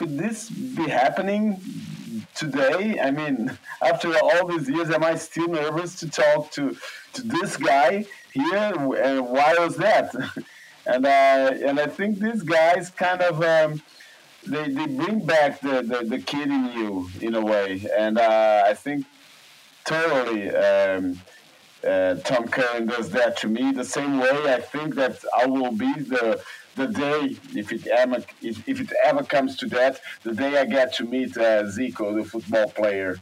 could 0.00 0.16
this 0.16 0.48
be 0.48 0.88
happening 0.88 1.60
today? 2.34 2.98
I 2.98 3.10
mean, 3.10 3.58
after 3.82 4.08
all 4.16 4.46
these 4.46 4.66
years, 4.66 4.88
am 4.88 5.04
I 5.04 5.14
still 5.16 5.48
nervous 5.48 6.00
to 6.00 6.08
talk 6.08 6.50
to 6.52 6.74
to 7.12 7.22
this 7.22 7.58
guy 7.58 8.06
here? 8.32 8.72
And 9.10 9.28
why 9.28 9.56
was 9.58 9.76
that? 9.76 10.14
and 10.86 11.04
uh, 11.04 11.68
and 11.68 11.78
I 11.78 11.86
think 11.86 12.18
these 12.18 12.42
guys 12.42 12.88
kind 12.88 13.20
of 13.20 13.42
um, 13.42 13.82
they 14.46 14.70
they 14.70 14.86
bring 14.86 15.26
back 15.26 15.60
the, 15.60 15.82
the, 15.82 15.98
the 16.12 16.18
kid 16.18 16.48
in 16.48 16.64
you 16.72 17.10
in 17.20 17.34
a 17.34 17.44
way, 17.52 17.86
and 17.94 18.16
uh, 18.16 18.64
I 18.66 18.72
think 18.72 19.04
totally. 19.84 20.48
Um, 20.48 21.20
uh, 21.82 22.14
Tom 22.16 22.46
Curren 22.46 22.86
does 22.86 23.08
that 23.10 23.38
to 23.38 23.48
me 23.48 23.72
the 23.72 23.86
same 23.86 24.18
way. 24.18 24.52
I 24.52 24.60
think 24.60 24.94
that 24.96 25.16
I 25.34 25.46
will 25.46 25.72
be 25.72 25.92
the 25.94 26.42
the 26.76 26.86
day, 26.86 27.36
if 27.54 27.72
it 27.72 27.86
ever 27.86 28.18
if, 28.42 28.68
if 28.68 28.80
it 28.80 28.92
ever 29.04 29.22
comes 29.22 29.56
to 29.58 29.66
that, 29.66 30.00
the 30.22 30.32
day 30.32 30.58
I 30.58 30.64
get 30.66 30.94
to 30.94 31.04
meet 31.04 31.36
uh, 31.36 31.64
Zico, 31.64 32.16
the 32.16 32.24
football 32.24 32.68
player, 32.70 33.18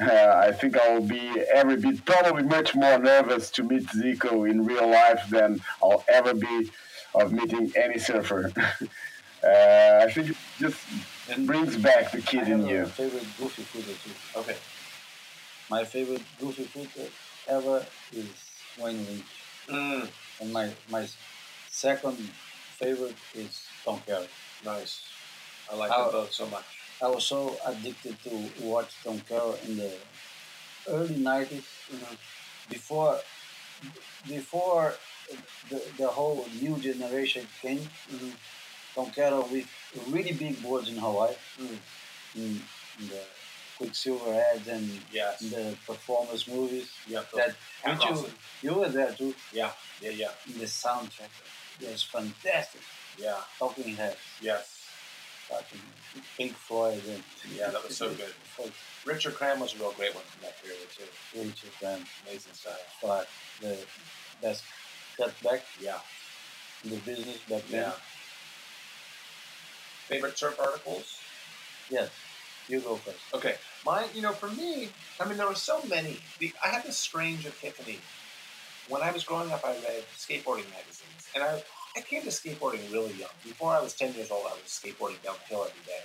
uh, 0.00 0.42
I 0.46 0.52
think 0.52 0.76
I 0.78 0.94
will 0.94 1.06
be 1.06 1.44
every 1.54 1.76
bit 1.76 2.04
probably 2.04 2.42
much 2.42 2.74
more 2.74 2.98
nervous 2.98 3.50
to 3.50 3.62
meet 3.62 3.86
Zico 3.88 4.50
in 4.50 4.64
real 4.64 4.88
life 4.88 5.28
than 5.30 5.60
I'll 5.82 6.04
ever 6.08 6.34
be 6.34 6.70
of 7.14 7.32
meeting 7.32 7.72
any 7.76 7.98
surfer. 7.98 8.50
uh, 8.56 10.04
I 10.04 10.10
think 10.10 10.30
it 10.30 10.36
just 10.58 10.80
it 11.28 11.46
brings 11.46 11.76
back 11.76 12.10
the 12.10 12.20
kid 12.20 12.48
in 12.48 12.66
you. 12.66 12.86
favorite 12.86 13.26
goofy 13.38 13.62
footer 13.62 13.96
too. 14.02 14.40
Okay. 14.40 14.56
My 15.70 15.84
favorite 15.84 16.22
goofy 16.40 16.64
footer 16.64 17.08
ever 17.48 17.84
is 18.12 18.26
Wayne 18.78 19.04
Lynch. 19.06 19.24
Mm. 19.68 20.08
And 20.40 20.52
my 20.52 20.70
my 20.90 21.06
second 21.70 22.18
favorite 22.82 23.14
is 23.34 23.66
Tom 23.84 24.00
Carroll. 24.06 24.26
Nice. 24.64 25.02
I 25.70 25.76
like 25.76 25.90
I, 25.92 26.02
them 26.02 26.12
both 26.12 26.32
so 26.32 26.46
much. 26.46 26.64
I 27.00 27.08
was 27.08 27.24
so 27.24 27.56
addicted 27.66 28.16
to 28.24 28.34
watch 28.62 28.90
Tom 29.04 29.20
Carroll 29.28 29.58
in 29.66 29.76
the 29.76 29.92
early 30.88 31.14
90s, 31.14 31.64
you 31.90 31.98
know, 32.00 32.14
before 32.68 33.18
before 34.28 34.94
the, 35.70 35.82
the 35.98 36.06
whole 36.06 36.46
new 36.60 36.76
generation 36.78 37.46
came. 37.60 37.78
Mm-hmm. 37.78 38.30
Tom 38.94 39.10
Carroll 39.10 39.48
with 39.50 39.66
really 40.10 40.32
big 40.32 40.62
boards 40.62 40.88
in 40.88 40.96
Hawaii, 40.96 41.34
mm. 41.58 41.78
in, 42.36 42.60
in 43.00 43.08
the 43.08 43.22
Quiksilver 43.78 44.34
ads 44.52 44.68
and 44.68 44.86
yes. 45.10 45.40
the 45.40 45.74
performance 45.86 46.46
movies. 46.46 46.90
Yeah, 47.08 47.22
that 47.34 47.54
you, 48.04 48.26
you 48.62 48.74
were 48.74 48.90
there 48.90 49.12
too. 49.12 49.34
Yeah, 49.52 49.70
yeah, 50.02 50.10
yeah. 50.10 50.30
In 50.46 50.58
the 50.58 50.66
soundtrack 50.66 51.32
was 51.90 52.02
fantastic. 52.02 52.80
Yeah. 53.18 53.38
Talking 53.58 53.94
Heads. 53.94 54.16
Yes. 54.40 54.78
Fucking 55.48 55.80
Pink 56.36 56.52
Floyd. 56.52 57.02
And, 57.08 57.22
yeah, 57.54 57.70
that 57.70 57.82
was 57.86 57.96
so 57.96 58.12
good. 58.14 58.72
Richard 59.04 59.34
Cram 59.34 59.60
was 59.60 59.74
a 59.74 59.78
real 59.78 59.92
great 59.92 60.14
one 60.14 60.24
from 60.24 60.42
that 60.42 60.62
period 60.62 60.86
too. 60.96 61.04
Richard 61.38 61.70
Cram. 61.78 62.04
Amazing 62.26 62.52
style. 62.52 62.74
But 63.02 63.28
the 63.60 63.78
best 64.40 64.64
cutback. 65.18 65.60
Yeah. 65.80 65.98
In 66.84 66.90
the 66.90 66.96
business 66.96 67.38
back 67.48 67.62
then. 67.68 67.82
Yeah. 67.82 67.92
Favorite 70.08 70.36
surf 70.36 70.58
articles? 70.60 71.18
Yes. 71.88 72.10
You 72.68 72.80
go 72.80 72.96
first. 72.96 73.18
Okay. 73.34 73.56
Mine, 73.84 74.06
you 74.14 74.22
know, 74.22 74.32
for 74.32 74.48
me, 74.48 74.88
I 75.20 75.28
mean, 75.28 75.36
there 75.36 75.46
were 75.46 75.54
so 75.54 75.82
many. 75.88 76.18
I 76.64 76.68
had 76.68 76.84
this 76.84 76.96
strange 76.96 77.46
epiphany 77.46 77.98
when 78.88 79.02
I 79.02 79.10
was 79.12 79.24
growing 79.24 79.50
up, 79.52 79.64
I 79.64 79.72
read 79.72 80.04
skateboarding 80.16 80.68
magazines, 80.70 81.28
and 81.34 81.42
I 81.44 81.62
I 81.96 82.00
came 82.00 82.22
to 82.22 82.28
skateboarding 82.28 82.90
really 82.92 83.12
young. 83.14 83.30
Before 83.44 83.72
I 83.72 83.80
was 83.80 83.94
ten 83.94 84.12
years 84.14 84.30
old, 84.30 84.44
I 84.46 84.54
was 84.54 84.64
skateboarding 84.66 85.22
downhill 85.22 85.66
every 85.68 85.84
day, 85.86 86.04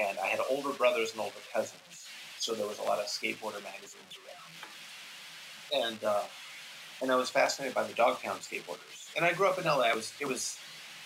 and 0.00 0.18
I 0.18 0.26
had 0.26 0.40
older 0.50 0.70
brothers 0.70 1.12
and 1.12 1.20
older 1.20 1.42
cousins, 1.52 2.06
so 2.38 2.54
there 2.54 2.66
was 2.66 2.78
a 2.78 2.82
lot 2.82 2.98
of 2.98 3.06
skateboarder 3.06 3.62
magazines 3.62 4.18
around, 5.72 5.84
and 5.86 6.04
uh, 6.04 6.22
and 7.00 7.10
I 7.10 7.16
was 7.16 7.30
fascinated 7.30 7.74
by 7.74 7.84
the 7.84 7.94
Dogtown 7.94 8.36
skateboarders. 8.36 9.14
And 9.16 9.24
I 9.24 9.32
grew 9.32 9.46
up 9.46 9.58
in 9.58 9.64
LA. 9.64 9.82
I 9.90 9.94
was 9.94 10.12
it 10.20 10.26
was 10.26 10.58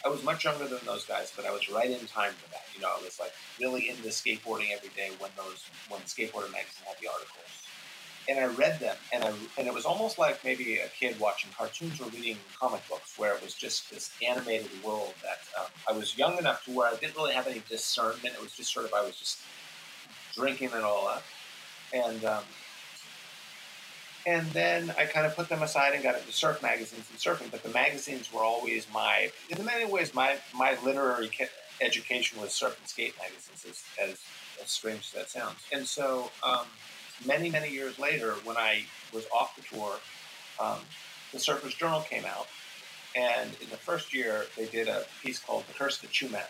I 0.04 0.08
was 0.08 0.22
much 0.22 0.44
younger 0.44 0.66
than 0.66 0.80
those 0.84 1.04
guys, 1.04 1.32
but 1.34 1.44
I 1.46 1.50
was 1.50 1.68
right 1.70 1.90
in 1.90 2.06
time 2.06 2.32
for 2.32 2.50
that. 2.50 2.64
You 2.74 2.80
know, 2.80 2.90
I 2.96 3.02
was 3.02 3.18
like 3.18 3.32
really 3.60 3.88
into 3.88 4.08
skateboarding 4.08 4.72
every 4.72 4.90
day 4.96 5.10
when 5.18 5.30
those 5.36 5.64
when 5.88 6.00
skateboarder 6.02 6.50
magazine 6.52 6.86
had 6.86 6.96
the 7.00 7.08
articles 7.08 7.65
and 8.28 8.38
I 8.38 8.46
read 8.46 8.80
them, 8.80 8.96
and 9.12 9.24
I 9.24 9.32
and 9.58 9.66
it 9.66 9.74
was 9.74 9.84
almost 9.84 10.18
like 10.18 10.44
maybe 10.44 10.78
a 10.78 10.88
kid 10.88 11.18
watching 11.20 11.50
cartoons 11.56 12.00
or 12.00 12.08
reading 12.10 12.36
comic 12.58 12.86
books, 12.88 13.18
where 13.18 13.34
it 13.34 13.42
was 13.42 13.54
just 13.54 13.90
this 13.90 14.10
animated 14.26 14.70
world 14.84 15.14
that 15.22 15.38
um, 15.60 15.66
I 15.88 15.96
was 15.96 16.16
young 16.18 16.38
enough 16.38 16.64
to 16.64 16.72
where 16.72 16.88
I 16.88 16.96
didn't 16.96 17.16
really 17.16 17.34
have 17.34 17.46
any 17.46 17.62
discernment. 17.68 18.34
It 18.34 18.42
was 18.42 18.52
just 18.52 18.72
sort 18.72 18.86
of 18.86 18.94
I 18.94 19.02
was 19.02 19.16
just 19.16 19.38
drinking 20.34 20.70
it 20.70 20.82
all 20.82 21.08
up, 21.08 21.24
and 21.92 22.24
um, 22.24 22.44
and 24.26 24.44
then 24.48 24.92
I 24.98 25.04
kind 25.04 25.24
of 25.24 25.36
put 25.36 25.48
them 25.48 25.62
aside 25.62 25.94
and 25.94 26.02
got 26.02 26.18
into 26.18 26.32
surf 26.32 26.60
magazines 26.60 27.06
and 27.10 27.18
surfing. 27.18 27.50
But 27.50 27.62
the 27.62 27.68
magazines 27.70 28.32
were 28.32 28.42
always 28.42 28.86
my, 28.92 29.30
in 29.48 29.64
many 29.64 29.90
ways, 29.90 30.14
my 30.14 30.36
my 30.52 30.76
literary 30.84 31.30
education 31.80 32.40
was 32.40 32.52
surf 32.52 32.76
and 32.78 32.88
skate 32.88 33.14
magazines, 33.18 33.64
as, 33.68 34.10
as, 34.10 34.20
as 34.62 34.70
strange 34.70 35.00
as 35.00 35.12
that 35.12 35.30
sounds. 35.30 35.58
And 35.72 35.86
so, 35.86 36.30
um, 36.42 36.66
many 37.24 37.50
many 37.50 37.70
years 37.70 37.98
later, 37.98 38.34
when 38.44 38.56
I 38.56 38.84
was 39.12 39.26
off 39.34 39.56
the 39.56 39.62
tour, 39.62 39.96
um, 40.60 40.78
the 41.32 41.38
Surfers 41.38 41.76
Journal 41.76 42.00
came 42.00 42.24
out, 42.24 42.48
and 43.14 43.50
in 43.62 43.70
the 43.70 43.76
first 43.76 44.12
year, 44.12 44.46
they 44.56 44.66
did 44.66 44.88
a 44.88 45.04
piece 45.22 45.38
called 45.38 45.64
"The 45.68 45.74
Curse 45.74 46.02
of 46.02 46.02
the 46.02 46.14
Chumash," 46.14 46.44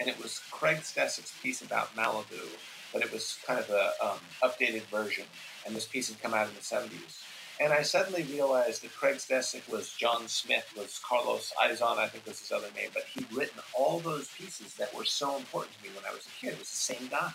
and 0.00 0.08
it 0.08 0.20
was 0.20 0.40
Craig 0.50 0.78
Stecyk's 0.78 1.32
piece 1.42 1.62
about 1.62 1.94
Malibu, 1.94 2.48
but 2.92 3.02
it 3.02 3.12
was 3.12 3.38
kind 3.46 3.60
of 3.60 3.70
a 3.70 3.92
um, 4.02 4.18
updated 4.42 4.82
version 4.82 5.24
and 5.66 5.74
this 5.74 5.86
piece 5.86 6.08
had 6.08 6.22
come 6.22 6.32
out 6.32 6.48
in 6.48 6.54
the 6.54 6.60
70s. 6.60 7.22
And 7.58 7.72
I 7.72 7.82
suddenly 7.82 8.22
realized 8.24 8.82
that 8.82 8.94
Craig 8.94 9.16
Stecyk 9.16 9.70
was 9.70 9.90
John 9.90 10.28
Smythe, 10.28 10.62
was 10.76 11.00
Carlos 11.02 11.52
Izan, 11.70 11.98
I 11.98 12.06
think 12.06 12.26
was 12.26 12.38
his 12.38 12.52
other 12.52 12.68
name, 12.76 12.90
but 12.92 13.04
he'd 13.14 13.32
written 13.32 13.60
all 13.76 13.98
those 13.98 14.28
pieces 14.28 14.74
that 14.74 14.94
were 14.94 15.06
so 15.06 15.36
important 15.36 15.76
to 15.78 15.82
me 15.82 15.94
when 15.94 16.04
I 16.04 16.14
was 16.14 16.26
a 16.26 16.40
kid. 16.40 16.52
It 16.52 16.58
was 16.58 16.70
the 16.70 16.94
same 16.94 17.08
guy. 17.08 17.32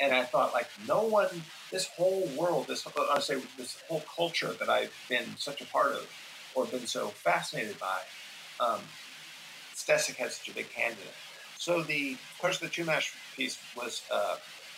And 0.00 0.12
I 0.12 0.24
thought, 0.24 0.52
like, 0.52 0.68
no 0.86 1.02
one, 1.02 1.28
this 1.70 1.86
whole 1.86 2.28
world, 2.38 2.66
this, 2.66 2.86
I 3.10 3.18
say, 3.20 3.40
this 3.56 3.82
whole 3.88 4.02
culture 4.14 4.52
that 4.58 4.68
I've 4.68 4.92
been 5.08 5.36
such 5.36 5.60
a 5.60 5.66
part 5.66 5.92
of 5.92 6.06
or 6.54 6.66
been 6.66 6.86
so 6.86 7.08
fascinated 7.08 7.78
by, 7.78 8.00
um, 8.60 8.80
Stecyk 9.74 10.16
had 10.16 10.32
such 10.32 10.48
a 10.48 10.54
big 10.54 10.70
hand 10.72 10.94
in 10.94 11.06
it. 11.06 11.14
So 11.58 11.82
the 11.82 12.16
Curse 12.40 12.62
of 12.62 12.70
the 12.70 12.82
Chumash 12.82 13.14
piece 13.36 13.58
was 13.76 14.02
uh, 14.10 14.36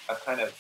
a 0.09 0.15
kind 0.15 0.41
of 0.41 0.55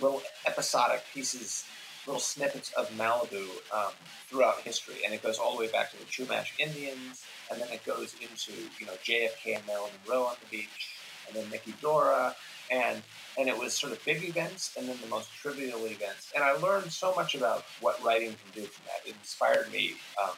little 0.00 0.22
episodic 0.46 1.02
pieces, 1.12 1.64
little 2.06 2.20
snippets 2.20 2.72
of 2.72 2.90
Malibu 2.90 3.48
um, 3.72 3.92
throughout 4.28 4.60
history, 4.60 4.96
and 5.04 5.14
it 5.14 5.22
goes 5.22 5.38
all 5.38 5.54
the 5.54 5.60
way 5.60 5.70
back 5.70 5.90
to 5.92 5.98
the 5.98 6.04
Chumash 6.04 6.58
Indians, 6.58 7.24
and 7.50 7.60
then 7.60 7.68
it 7.70 7.84
goes 7.84 8.14
into 8.20 8.52
you 8.78 8.86
know 8.86 8.94
JFK 9.04 9.56
and 9.56 9.66
Marilyn 9.66 9.90
Monroe 10.06 10.24
on 10.24 10.36
the 10.40 10.56
beach, 10.56 10.96
and 11.26 11.36
then 11.36 11.48
Miki 11.50 11.74
Dora, 11.80 12.34
and 12.70 13.02
and 13.38 13.48
it 13.48 13.58
was 13.58 13.74
sort 13.74 13.92
of 13.92 14.04
big 14.04 14.22
events 14.24 14.74
and 14.78 14.88
then 14.88 14.96
the 15.02 15.08
most 15.08 15.32
trivial 15.32 15.84
events, 15.86 16.32
and 16.34 16.44
I 16.44 16.52
learned 16.52 16.90
so 16.92 17.14
much 17.14 17.34
about 17.34 17.64
what 17.80 18.02
writing 18.02 18.30
can 18.30 18.62
do 18.62 18.66
from 18.66 18.84
that. 18.86 19.08
It 19.08 19.14
inspired 19.20 19.72
me 19.72 19.94
um, 20.22 20.34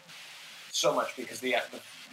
so 0.70 0.94
much 0.94 1.16
because 1.16 1.40
the, 1.40 1.56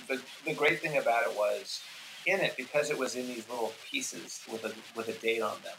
the 0.07 0.21
the 0.45 0.53
great 0.53 0.81
thing 0.81 0.97
about 0.97 1.23
it 1.23 1.35
was 1.35 1.81
in 2.25 2.39
it 2.39 2.55
because 2.57 2.89
it 2.89 2.97
was 2.97 3.15
in 3.15 3.27
these 3.27 3.47
little 3.49 3.73
pieces 3.89 4.41
with 4.51 4.63
a 4.65 4.73
with 4.95 5.07
a 5.07 5.13
date 5.13 5.41
on 5.41 5.55
them 5.63 5.77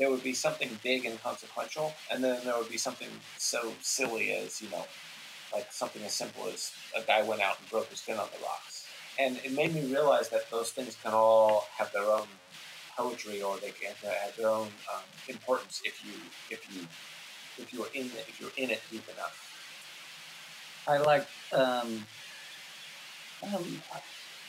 there 0.00 0.10
would 0.10 0.24
be 0.24 0.32
something 0.32 0.70
big 0.82 1.04
and 1.04 1.22
consequential, 1.22 1.92
and 2.10 2.24
then 2.24 2.40
there 2.44 2.56
would 2.56 2.70
be 2.70 2.78
something 2.78 3.08
so 3.36 3.72
silly 3.82 4.32
as, 4.32 4.62
you 4.62 4.70
know, 4.70 4.86
like 5.52 5.70
something 5.70 6.02
as 6.02 6.14
simple 6.14 6.46
as 6.46 6.72
a 6.96 7.02
guy 7.02 7.22
went 7.22 7.42
out 7.42 7.58
and 7.60 7.68
broke 7.70 7.88
his 7.88 8.00
fin 8.00 8.16
on 8.16 8.26
the 8.32 8.42
rocks. 8.42 8.86
And 9.18 9.36
it 9.44 9.52
made 9.52 9.74
me 9.74 9.92
realize 9.92 10.30
that 10.30 10.50
those 10.50 10.70
things 10.70 10.96
can 11.02 11.12
all 11.12 11.68
have 11.76 11.92
their 11.92 12.04
own 12.04 12.26
poetry, 13.00 13.42
or 13.42 13.56
they 13.58 13.72
can 13.80 13.94
have 14.02 14.36
their 14.36 14.48
own 14.48 14.70
um, 14.92 15.04
importance 15.28 15.80
if 15.84 15.96
you 16.04 16.14
if 16.50 16.60
you 16.72 16.80
if 17.62 17.72
you're 17.72 17.92
in 17.94 18.06
it, 18.06 18.24
if 18.28 18.40
you're 18.40 18.56
in 18.56 18.70
it 18.70 18.82
deep 18.90 19.08
enough. 19.08 19.36
I 20.86 20.98
like. 20.98 21.26
Um, 21.52 22.04
um, 23.42 23.82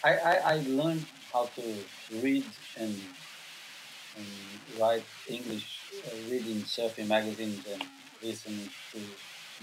I, 0.04 0.12
I, 0.18 0.36
I 0.54 0.56
learned 0.68 1.06
how 1.34 1.46
to 1.56 1.64
read 2.22 2.46
and 2.80 2.96
and 4.18 4.28
write 4.80 5.04
English, 5.30 5.80
uh, 6.06 6.16
reading 6.30 6.62
surfing 6.64 7.08
magazines 7.08 7.66
and 7.72 7.84
listening 8.22 8.70
to 8.92 9.00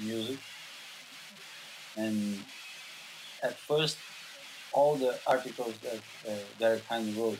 music. 0.03 0.39
And 1.97 2.39
at 3.43 3.59
first, 3.59 3.99
all 4.73 4.97
the 4.97 5.19
articles 5.27 5.75
that 5.83 6.01
uh, 6.31 6.39
Derek 6.59 6.85
Hynd 6.87 7.17
wrote 7.17 7.39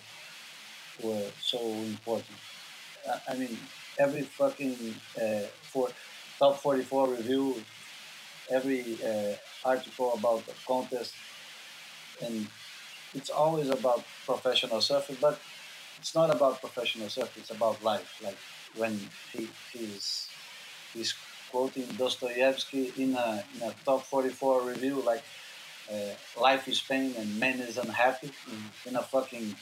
were 1.03 1.27
so 1.41 1.61
important. 1.61 2.37
I 3.29 3.35
mean, 3.35 3.57
every 3.99 4.23
fucking 4.23 4.77
uh, 5.21 5.47
for 5.63 5.89
top 6.39 6.61
44 6.61 7.09
review, 7.09 7.55
every 8.51 8.99
uh, 9.05 9.35
article 9.65 10.15
about 10.15 10.47
the 10.47 10.55
contest, 10.67 11.15
and 12.25 12.47
it's 13.15 13.31
always 13.31 13.71
about 13.71 14.05
professional 14.27 14.79
surfing, 14.79 15.21
but 15.21 15.39
it's 15.99 16.15
not 16.15 16.31
about 16.35 16.61
professional 16.61 17.09
surf. 17.09 17.37
It's 17.37 17.51
about 17.51 17.83
life. 17.83 18.21
Like 18.23 18.37
when 18.77 18.99
he, 19.33 19.49
he's 19.73 20.29
he's 20.93 21.15
quoting 21.51 21.87
Dostoevsky 21.97 22.93
in 22.97 23.15
a, 23.15 23.45
in 23.57 23.63
a 23.63 23.75
top 23.85 24.03
44 24.05 24.63
review, 24.63 25.03
like 25.05 25.23
uh, 25.91 26.41
life 26.41 26.69
is 26.69 26.81
pain 26.81 27.15
and 27.19 27.39
man 27.41 27.61
is 27.61 27.79
unhappy, 27.79 28.29
mm-hmm. 28.29 28.89
in 28.89 28.97
a 28.97 29.03
fucking 29.03 29.55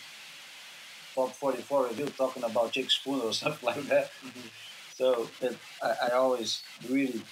top 1.17 1.33
44 1.33 1.89
review 1.89 2.07
talking 2.07 2.45
about 2.45 2.71
Jake 2.71 2.91
Spooner 2.91 3.25
or 3.25 3.33
something 3.43 3.67
like 3.67 3.83
that. 3.89 4.13
Mm-hmm. 4.25 4.49
So 4.95 5.29
it, 5.41 5.57
I, 5.83 5.93
I, 6.07 6.09
always 6.15 6.63
really 6.89 7.23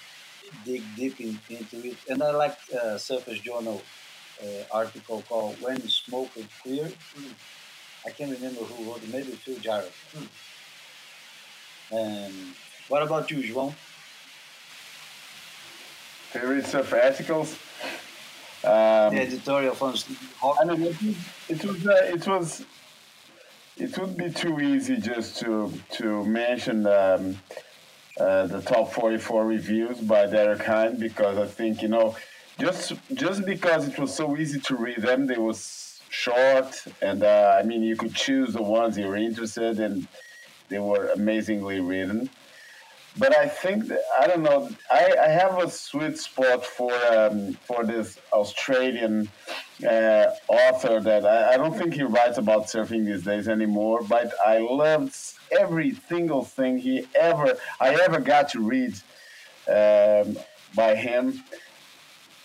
dig 0.65 0.83
deep 0.95 1.19
in, 1.21 1.39
into 1.49 1.77
it. 1.87 1.97
And 2.09 2.21
I 2.21 2.31
like 2.31 2.57
uh, 2.75 2.97
Surfer's 2.97 3.39
Journal 3.39 3.81
uh, 4.43 4.63
article 4.71 5.23
called 5.29 5.55
When 5.61 5.79
Smoke 5.87 6.31
is 6.35 6.45
Clear. 6.61 6.85
Mm-hmm 6.85 7.33
I 8.05 8.11
can't 8.11 8.31
remember 8.31 8.61
who 8.61 8.85
wrote 8.85 9.03
it. 9.03 9.11
Maybe 9.11 9.31
Phil 9.31 9.57
Jarrett. 9.57 9.91
And 11.91 12.33
what 12.87 13.01
about 13.01 13.31
you, 13.31 13.37
João? 13.37 13.73
Favorite 16.31 16.65
surf 16.65 16.93
articles? 16.93 17.57
Um, 18.63 19.15
the 19.15 19.21
editorial 19.21 19.75
from 19.75 19.95
I 20.43 20.65
mean, 20.65 20.81
it, 20.83 20.95
it 21.49 21.65
was 21.65 21.87
uh, 21.87 22.15
it 22.15 22.27
was 22.27 22.65
it 23.77 23.97
would 23.97 24.15
be 24.17 24.31
too 24.31 24.59
easy 24.59 24.97
just 24.97 25.39
to 25.39 25.71
to 25.91 26.23
mention 26.25 26.85
um, 26.87 27.37
uh, 28.19 28.47
the 28.47 28.61
top 28.61 28.93
44 28.93 29.45
reviews 29.45 29.99
by 29.99 30.25
Derek 30.25 30.63
Hynd 30.63 30.99
because 30.99 31.37
I 31.37 31.47
think 31.47 31.81
you 31.81 31.89
know 31.89 32.15
just 32.59 32.93
just 33.13 33.45
because 33.45 33.87
it 33.87 33.99
was 33.99 34.15
so 34.15 34.37
easy 34.37 34.59
to 34.61 34.75
read 34.75 35.01
them, 35.01 35.27
they 35.27 35.37
was 35.37 35.99
short, 36.09 36.83
and 37.01 37.23
uh, 37.23 37.59
I 37.59 37.63
mean, 37.63 37.83
you 37.83 37.95
could 37.95 38.13
choose 38.13 38.53
the 38.53 38.61
ones 38.61 38.97
you 38.97 39.07
were 39.07 39.17
interested 39.17 39.79
in. 39.79 40.07
They 40.69 40.79
were 40.79 41.09
amazingly 41.09 41.79
written. 41.81 42.29
But 43.17 43.37
I 43.37 43.47
think 43.47 43.87
that, 43.87 44.01
I 44.19 44.27
don't 44.27 44.43
know. 44.43 44.69
I, 44.91 45.15
I 45.21 45.27
have 45.27 45.57
a 45.57 45.69
sweet 45.69 46.17
spot 46.17 46.65
for 46.65 46.93
um, 47.13 47.53
for 47.65 47.85
this 47.85 48.17
Australian 48.31 49.29
uh, 49.83 50.31
author 50.47 51.01
that 51.01 51.25
I, 51.25 51.53
I, 51.53 51.57
don't 51.57 51.77
think 51.77 51.93
he 51.93 52.03
writes 52.03 52.37
about 52.37 52.67
surfing 52.67 53.05
these 53.05 53.23
days 53.23 53.49
anymore. 53.49 54.01
But 54.07 54.33
I 54.45 54.59
loved 54.59 55.15
every 55.51 55.95
single 56.07 56.43
thing 56.43 56.77
he 56.77 57.05
ever 57.13 57.57
I 57.79 57.95
ever 57.95 58.19
got 58.19 58.49
to 58.49 58.61
read 58.61 58.93
um, 59.67 60.37
by 60.75 60.95
him 60.95 61.43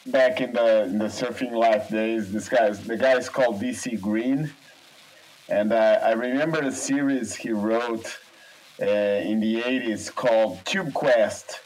back 0.06 0.40
in 0.40 0.52
the 0.54 0.84
in 0.84 0.98
the 0.98 1.06
surfing 1.06 1.52
life 1.52 1.88
days. 1.88 2.32
This 2.32 2.48
guy, 2.48 2.70
the 2.70 2.96
guy 2.96 3.16
is 3.16 3.28
called 3.28 3.60
DC 3.60 4.00
Green, 4.00 4.50
and 5.48 5.72
uh, 5.72 6.00
I 6.02 6.12
remember 6.12 6.60
a 6.60 6.72
series 6.72 7.36
he 7.36 7.52
wrote 7.52 8.18
uh, 8.82 8.86
in 8.86 9.38
the 9.38 9.62
'80s 9.62 10.12
called 10.12 10.58
Tube 10.64 10.92
Quest, 10.94 11.60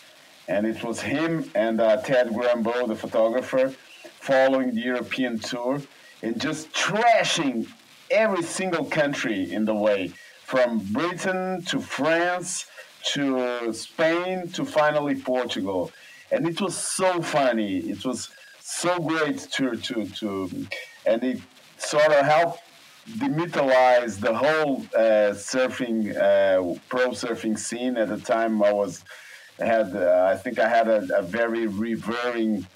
and 0.46 0.66
it 0.66 0.84
was 0.84 1.00
him 1.00 1.50
and 1.54 1.80
uh, 1.80 2.02
Ted 2.02 2.28
Grambeau, 2.28 2.86
the 2.86 2.96
photographer, 2.96 3.72
following 4.30 4.74
the 4.74 4.80
European 4.92 5.38
tour 5.38 5.80
and 6.22 6.40
just 6.40 6.72
trashing 6.72 7.66
every 8.10 8.42
single 8.42 8.84
country 9.00 9.52
in 9.52 9.64
the 9.64 9.74
way, 9.86 10.12
from 10.44 10.78
Britain 10.92 11.62
to 11.70 11.80
France 11.80 12.66
to 13.12 13.72
Spain 13.72 14.48
to 14.56 14.64
finally 14.64 15.14
Portugal 15.14 15.90
and 16.34 16.46
it 16.48 16.60
was 16.60 16.76
so 16.76 17.22
funny. 17.22 17.78
It 17.78 18.04
was 18.04 18.30
so 18.60 18.98
great 18.98 19.38
to 19.56 19.76
to 19.76 20.06
to, 20.18 20.66
and 21.06 21.22
it 21.22 21.40
sort 21.78 22.12
of 22.12 22.24
helped 22.26 22.60
demythalize 23.22 24.18
the 24.18 24.34
whole 24.34 24.76
uh, 24.96 25.32
surfing 25.50 25.98
uh, 26.16 26.78
pro 26.88 27.10
surfing 27.10 27.58
scene 27.58 27.96
at 27.96 28.08
the 28.08 28.18
time. 28.18 28.62
I 28.62 28.72
was 28.72 29.04
had 29.58 29.94
uh, 29.94 30.28
I 30.32 30.36
think 30.36 30.58
I 30.58 30.68
had 30.68 30.88
a, 30.88 31.00
a 31.16 31.22
very 31.22 31.66
revering 31.66 32.66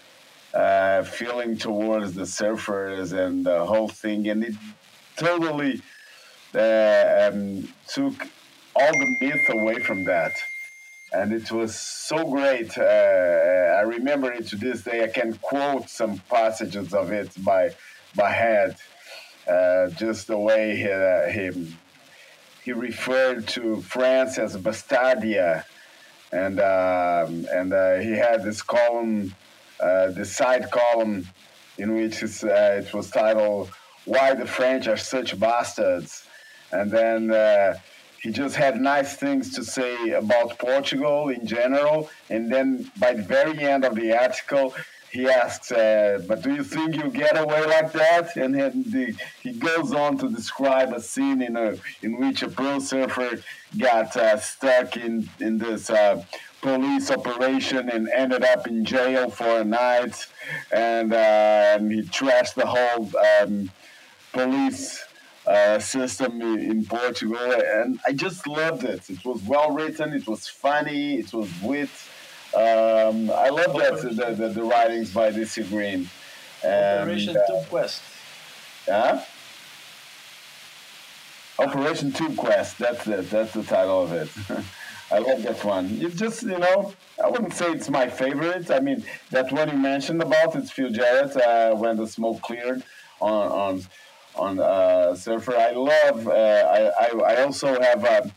uh, 0.59 1.03
feeling 1.05 1.57
towards 1.57 2.15
the 2.15 2.23
surfers 2.23 3.13
and 3.13 3.47
the 3.47 3.65
whole 3.65 3.89
thing, 3.89 4.29
and 4.29 4.45
it 4.45 4.55
totally 5.17 5.81
uh, 6.55 7.31
um, 7.33 7.69
took 7.87 8.15
all 8.75 8.93
the 8.93 9.17
myth 9.21 9.49
away 9.51 9.79
from 9.81 10.05
that 10.05 10.33
and 11.13 11.33
it 11.33 11.51
was 11.51 11.75
so 11.75 12.31
great. 12.31 12.77
Uh, 12.77 12.83
I 12.83 13.83
remember 13.83 14.33
it 14.33 14.47
to 14.49 14.57
this 14.57 14.83
day. 14.83 15.05
I 15.05 15.09
can 15.09 15.35
quote 15.35 15.89
some 15.89 16.19
passages 16.31 16.93
of 16.93 17.13
it 17.13 17.31
by 17.43 17.75
by 18.15 18.31
head, 18.33 18.77
uh, 19.49 19.89
just 19.91 20.27
the 20.27 20.39
way 20.39 20.77
he, 20.77 20.91
uh, 20.91 21.29
he, 21.29 21.77
he 22.65 22.73
referred 22.73 23.47
to 23.49 23.81
France 23.83 24.39
as 24.39 24.57
Bastardia, 24.57 25.65
and 26.33 26.61
um, 26.61 27.47
and 27.53 27.73
uh, 27.73 27.97
he 27.97 28.11
had 28.11 28.43
this 28.43 28.63
column, 28.63 29.35
uh, 29.81 30.11
this 30.11 30.35
side 30.37 30.71
column, 30.71 31.27
in 31.79 31.95
which 31.95 32.23
uh, 32.23 32.83
it 32.83 32.93
was 32.93 33.11
titled 33.11 33.71
"Why 34.05 34.35
the 34.35 34.47
French 34.47 34.87
Are 34.87 34.97
Such 34.97 35.39
Bastards," 35.39 36.27
and 36.73 36.91
then 36.91 37.31
uh, 37.31 37.79
he 38.23 38.31
just 38.31 38.57
had 38.57 38.81
nice 38.81 39.17
things 39.17 39.55
to 39.55 39.65
say 39.65 40.11
about 40.11 40.59
Portugal 40.59 41.29
in 41.29 41.47
general. 41.47 42.11
And 42.31 42.53
then 42.53 42.91
by 42.99 43.15
the 43.15 43.23
very 43.23 43.59
end 43.61 43.85
of 43.85 43.95
the 43.95 44.13
article, 44.13 44.75
he 45.11 45.29
asks, 45.29 45.73
uh, 45.73 46.21
"But 46.27 46.43
do 46.43 46.53
you 46.53 46.65
think 46.65 46.97
you 46.97 47.11
get 47.11 47.39
away 47.39 47.65
like 47.65 47.93
that?" 47.93 48.37
And 48.37 48.55
then 48.55 48.85
the, 48.87 49.15
he 49.43 49.53
goes 49.53 49.93
on 49.93 50.19
to 50.19 50.29
describe 50.29 50.93
a 50.93 51.01
scene 51.01 51.41
in 51.41 51.57
a 51.57 51.77
in 52.03 52.19
which 52.21 52.43
a 52.43 52.49
pro 52.49 52.79
surfer 52.79 53.41
got 53.79 54.17
uh, 54.17 54.39
stuck 54.39 54.97
in 54.97 55.29
in 55.41 55.59
this 55.59 55.89
uh, 55.89 56.23
police 56.61 57.11
operation 57.11 57.89
and 57.89 58.09
ended 58.15 58.45
up 58.45 58.67
in 58.67 58.85
jail 58.85 59.31
for 59.31 59.61
a 59.61 59.65
night, 59.65 60.27
and, 60.73 61.13
uh, 61.13 61.77
and 61.77 61.93
he 61.93 62.03
trashed 62.03 62.55
the 62.55 62.67
whole 62.67 63.11
um, 63.43 63.71
police. 64.33 65.05
Uh, 65.47 65.79
system 65.79 66.43
in 66.43 66.85
Portugal, 66.85 67.39
and 67.41 67.99
I 68.07 68.13
just 68.13 68.47
loved 68.47 68.85
it. 68.85 69.09
It 69.09 69.25
was 69.25 69.43
well 69.45 69.71
written, 69.71 70.13
it 70.13 70.27
was 70.27 70.47
funny, 70.47 71.15
it 71.15 71.33
was 71.33 71.49
wit, 71.63 71.89
um, 72.55 73.31
I 73.31 73.51
love 73.51 73.77
that 73.77 74.01
the, 74.01 74.35
the, 74.35 74.49
the, 74.49 74.63
writings 74.63 75.13
by 75.13 75.31
DC 75.31 75.69
Green. 75.69 76.09
Operation 76.65 77.37
uh, 77.37 77.47
Tube 77.47 77.69
Quest. 77.69 78.03
Huh? 78.87 79.21
Operation 81.59 82.11
Tube 82.11 82.37
Quest. 82.39 82.79
That's 82.79 83.07
it. 83.07 83.29
That's 83.29 83.53
the 83.53 83.63
title 83.65 84.03
of 84.03 84.13
it. 84.13 84.31
I 85.11 85.19
love 85.19 85.43
that 85.43 85.65
one. 85.65 85.89
You 85.99 86.11
just, 86.11 86.43
you 86.43 86.59
know, 86.59 86.93
I 87.23 87.29
wouldn't 87.29 87.55
say 87.55 87.73
it's 87.73 87.89
my 87.89 88.09
favorite. 88.09 88.71
I 88.71 88.81
mean, 88.81 89.05
that 89.31 89.51
one 89.53 89.71
you 89.71 89.79
mentioned 89.79 90.21
about 90.23 90.55
it's 90.57 90.71
Phil 90.71 90.91
Jarrett 90.91 91.37
uh, 91.37 91.75
when 91.75 91.97
the 91.97 92.07
smoke 92.07 92.43
cleared 92.43 92.83
on 93.21 93.49
on 93.65 93.83
on 94.37 94.61
uh, 94.61 95.15
Surfer. 95.15 95.57
I 95.57 95.71
love. 95.71 96.29
Uh, 96.29 96.33
I, 96.33 97.07
I, 97.07 97.35
I 97.35 97.43
also 97.43 97.81
have. 97.81 98.05
a 98.05 98.31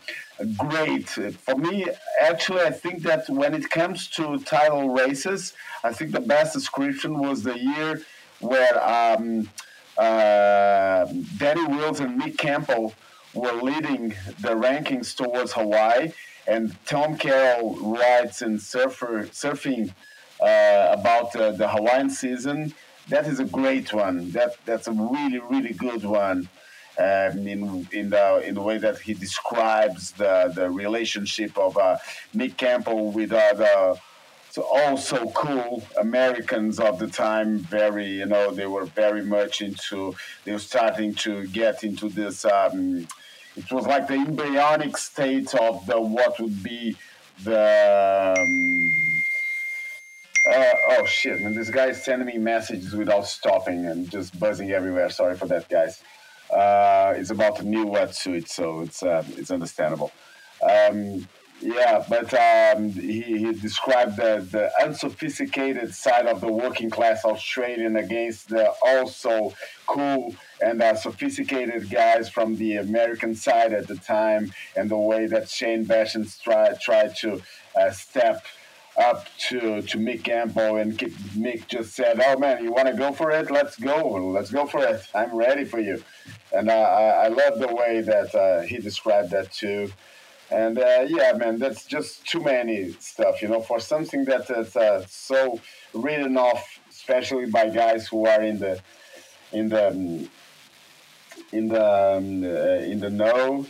great. 0.57 1.07
For 1.09 1.55
me, 1.55 1.85
actually, 2.19 2.61
I 2.61 2.71
think 2.71 3.03
that 3.03 3.29
when 3.29 3.53
it 3.53 3.69
comes 3.69 4.07
to 4.17 4.39
title 4.39 4.89
races, 4.89 5.53
I 5.83 5.93
think 5.93 6.11
the 6.11 6.19
best 6.19 6.53
description 6.53 7.19
was 7.19 7.43
the 7.43 7.57
year 7.57 8.01
where 8.39 8.75
um, 8.83 9.49
uh, 9.97 11.05
Danny 11.37 11.65
Wills 11.65 11.99
and 11.99 12.19
Mick 12.19 12.37
Campbell 12.37 12.93
were 13.33 13.53
leading 13.53 14.09
the 14.39 14.55
rankings 14.55 15.15
towards 15.15 15.53
Hawaii, 15.53 16.11
and 16.51 16.75
Tom 16.85 17.17
Carroll 17.17 17.75
writes 17.77 18.41
in 18.41 18.59
Surfer, 18.59 19.23
Surfing 19.31 19.93
uh, 20.41 20.95
about 20.99 21.35
uh, 21.35 21.51
the 21.51 21.69
Hawaiian 21.69 22.09
season. 22.09 22.73
That 23.07 23.25
is 23.25 23.39
a 23.39 23.45
great 23.45 23.93
one. 23.93 24.31
That 24.31 24.55
that's 24.65 24.87
a 24.87 24.91
really 24.91 25.39
really 25.39 25.73
good 25.73 26.03
one 26.03 26.49
um, 26.97 27.47
in 27.53 27.87
in 27.91 28.09
the 28.09 28.43
in 28.47 28.53
the 28.55 28.61
way 28.61 28.77
that 28.77 28.99
he 28.99 29.13
describes 29.13 30.11
the 30.13 30.51
the 30.53 30.69
relationship 30.69 31.57
of 31.57 31.77
uh, 31.77 31.97
Mick 32.35 32.57
Campbell 32.57 33.11
with 33.11 33.29
the 33.29 33.99
so 34.49 34.63
also 34.63 35.29
cool 35.29 35.83
Americans 35.99 36.79
of 36.79 36.99
the 36.99 37.07
time. 37.07 37.59
Very 37.59 38.07
you 38.21 38.25
know 38.25 38.51
they 38.51 38.67
were 38.67 38.85
very 38.85 39.23
much 39.23 39.61
into 39.61 40.15
they 40.43 40.51
were 40.51 40.67
starting 40.73 41.13
to 41.25 41.47
get 41.47 41.83
into 41.83 42.09
this. 42.09 42.45
Um, 42.45 43.07
it 43.55 43.71
was 43.71 43.85
like 43.85 44.07
the 44.07 44.15
embryonic 44.15 44.97
state 44.97 45.53
of 45.55 45.85
the 45.85 45.99
what 45.99 46.39
would 46.39 46.63
be 46.63 46.95
the. 47.43 48.35
Um, 48.37 48.91
uh, 50.49 50.73
oh 50.89 51.05
shit, 51.05 51.39
man! 51.41 51.53
This 51.53 51.69
guy 51.69 51.87
is 51.87 52.03
sending 52.03 52.27
me 52.27 52.37
messages 52.37 52.93
without 52.93 53.27
stopping 53.27 53.85
and 53.85 54.09
just 54.09 54.39
buzzing 54.39 54.71
everywhere. 54.71 55.09
Sorry 55.09 55.35
for 55.35 55.45
that, 55.47 55.69
guys. 55.69 56.01
Uh, 56.51 57.13
it's 57.15 57.29
about 57.29 57.59
a 57.59 57.63
new 57.63 57.85
wetsuit, 57.85 58.47
so 58.47 58.81
it's 58.81 59.03
uh, 59.03 59.23
it's 59.37 59.51
understandable. 59.51 60.11
Um, 60.61 61.27
yeah, 61.61 62.03
but 62.09 62.33
um, 62.33 62.89
he, 62.89 63.21
he 63.21 63.53
described 63.53 64.17
the, 64.17 64.45
the 64.49 64.71
unsophisticated 64.83 65.93
side 65.93 66.25
of 66.25 66.41
the 66.41 66.51
working 66.51 66.89
class 66.89 67.23
Australian 67.23 67.97
against 67.97 68.49
the 68.49 68.73
also 68.83 69.53
cool 69.85 70.35
and 70.61 70.81
uh, 70.81 70.95
sophisticated 70.95 71.89
guys 71.89 72.29
from 72.29 72.55
the 72.55 72.77
American 72.77 73.35
side 73.35 73.73
at 73.73 73.87
the 73.87 73.95
time, 73.95 74.51
and 74.75 74.89
the 74.89 74.97
way 74.97 75.27
that 75.27 75.49
Shane 75.49 75.85
Beschen 75.85 76.41
tried 76.41 76.81
tried 76.81 77.15
to 77.17 77.41
uh, 77.75 77.91
step 77.91 78.43
up 78.99 79.27
to 79.49 79.81
to 79.83 79.97
Mick 79.97 80.23
Campbell, 80.23 80.77
and 80.77 80.97
Mick 80.97 81.67
just 81.67 81.93
said, 81.93 82.21
"Oh 82.25 82.37
man, 82.39 82.63
you 82.63 82.71
want 82.71 82.87
to 82.87 82.93
go 82.93 83.11
for 83.13 83.31
it? 83.31 83.51
Let's 83.51 83.77
go, 83.77 84.31
let's 84.33 84.51
go 84.51 84.65
for 84.65 84.83
it. 84.83 85.07
I'm 85.13 85.35
ready 85.35 85.65
for 85.65 85.79
you." 85.79 86.03
And 86.51 86.69
uh, 86.69 86.73
I, 86.73 87.25
I 87.25 87.27
love 87.27 87.59
the 87.59 87.73
way 87.73 88.01
that 88.01 88.35
uh, 88.35 88.61
he 88.61 88.79
described 88.79 89.31
that 89.31 89.51
too. 89.51 89.91
And 90.51 90.77
uh, 90.77 91.05
yeah, 91.07 91.31
man, 91.33 91.59
that's 91.59 91.85
just 91.85 92.25
too 92.25 92.41
many 92.41 92.91
stuff, 92.99 93.41
you 93.41 93.47
know, 93.47 93.61
for 93.61 93.79
something 93.79 94.25
that 94.25 94.49
is 94.49 94.75
uh, 94.75 95.05
so 95.07 95.59
written 95.93 96.37
off, 96.37 96.79
especially 96.89 97.45
by 97.45 97.69
guys 97.69 98.07
who 98.07 98.27
are 98.27 98.41
in 98.41 98.59
the 98.59 98.81
in 99.53 99.69
the 99.69 99.87
um, 99.87 100.29
in 101.53 101.67
the 101.69 101.85
um, 101.85 102.43
uh, 102.43 102.83
in 102.83 102.99
the 102.99 103.09
know. 103.09 103.65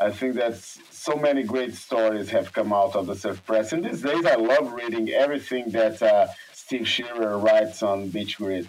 I 0.00 0.10
think 0.10 0.34
that 0.34 0.56
so 0.56 1.14
many 1.14 1.44
great 1.44 1.74
stories 1.74 2.30
have 2.30 2.52
come 2.52 2.72
out 2.72 2.96
of 2.96 3.06
the 3.06 3.14
surf 3.14 3.44
press. 3.46 3.72
In 3.72 3.82
these 3.82 4.02
days, 4.02 4.26
I 4.26 4.34
love 4.34 4.72
reading 4.72 5.10
everything 5.10 5.70
that 5.70 6.02
uh, 6.02 6.26
Steve 6.52 6.88
Shearer 6.88 7.38
writes 7.38 7.80
on 7.82 8.08
Beach 8.08 8.38
Grit. 8.38 8.66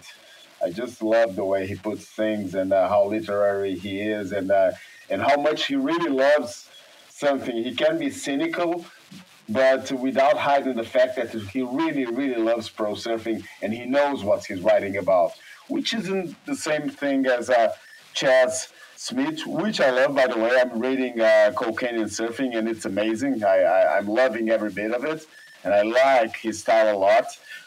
I 0.62 0.70
just 0.70 1.02
love 1.02 1.34
the 1.34 1.44
way 1.44 1.66
he 1.66 1.74
puts 1.74 2.06
things 2.06 2.54
and 2.54 2.72
uh, 2.72 2.88
how 2.88 3.08
literary 3.08 3.74
he 3.74 4.00
is 4.02 4.30
and 4.30 4.52
uh, 4.52 4.70
and 5.10 5.20
how 5.20 5.36
much 5.36 5.66
he 5.66 5.74
really 5.74 6.10
loves 6.10 6.68
something. 7.16 7.56
He 7.56 7.74
can 7.74 7.98
be 7.98 8.10
cynical, 8.10 8.84
but 9.48 9.90
without 9.92 10.36
hiding 10.36 10.76
the 10.76 10.84
fact 10.84 11.16
that 11.16 11.30
he 11.30 11.62
really, 11.62 12.04
really 12.04 12.40
loves 12.50 12.68
pro 12.68 12.92
surfing 12.92 13.44
and 13.62 13.72
he 13.72 13.86
knows 13.86 14.22
what 14.22 14.44
he's 14.44 14.60
writing 14.60 14.98
about, 14.98 15.32
which 15.68 15.94
isn't 15.94 16.36
the 16.44 16.54
same 16.54 16.90
thing 16.90 17.26
as 17.26 17.48
uh, 17.48 17.72
Chas 18.12 18.68
Smith, 18.96 19.46
which 19.46 19.80
I 19.80 19.90
love, 19.90 20.14
by 20.14 20.26
the 20.26 20.38
way. 20.38 20.58
I'm 20.60 20.78
reading 20.78 21.20
uh, 21.20 21.52
Cocaine 21.54 21.96
and 21.96 22.10
Surfing, 22.10 22.56
and 22.56 22.68
it's 22.68 22.84
amazing. 22.84 23.42
I, 23.44 23.58
I, 23.60 23.96
I'm 23.96 24.08
loving 24.08 24.50
every 24.50 24.70
bit 24.70 24.92
of 24.92 25.04
it, 25.04 25.26
and 25.64 25.72
I 25.72 25.82
like 25.82 26.36
his 26.36 26.60
style 26.60 26.94
a 26.94 26.98
lot. 26.98 27.26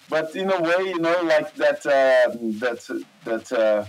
But 0.09 0.35
in 0.35 0.51
a 0.51 0.59
way, 0.59 0.89
you 0.89 0.99
know, 0.99 1.21
like 1.23 1.53
that, 1.55 1.85
uh, 1.85 2.35
that, 2.63 3.03
that, 3.26 3.51
uh, 3.51 3.85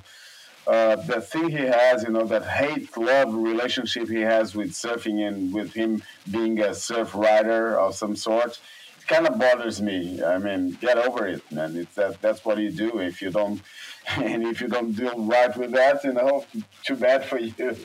uh, 0.71 0.95
the 0.95 1.21
thing 1.21 1.51
he 1.51 1.65
has, 1.65 2.05
you 2.05 2.11
know, 2.11 2.25
that 2.25 2.45
hate 2.45 2.97
love 2.97 3.35
relationship 3.35 4.09
he 4.09 4.21
has 4.21 4.55
with 4.55 4.71
surfing 4.71 5.27
and 5.27 5.53
with 5.53 5.73
him 5.73 6.01
being 6.31 6.61
a 6.61 6.73
surf 6.73 7.13
rider 7.13 7.77
of 7.77 7.97
some 7.97 8.15
sort, 8.15 8.61
it 8.97 9.07
kind 9.09 9.27
of 9.27 9.37
bothers 9.37 9.83
me. 9.83 10.23
I 10.23 10.39
mean, 10.39 10.79
get 10.81 10.97
over 10.97 11.27
it, 11.27 11.43
man. 11.51 11.77
It's 11.77 11.97
that 11.97 12.23
that's 12.23 12.45
what 12.45 12.59
you 12.59 12.71
do. 12.71 13.01
If 13.01 13.21
you 13.21 13.33
don't 13.33 13.61
and 14.17 14.45
if 14.45 14.61
you 14.61 14.69
don't 14.69 14.93
deal 14.93 15.19
right 15.25 15.55
with 15.57 15.73
that, 15.73 16.05
you 16.05 16.13
know, 16.13 16.47
too 16.85 16.95
bad 16.95 17.25
for 17.25 17.39
you. 17.39 17.53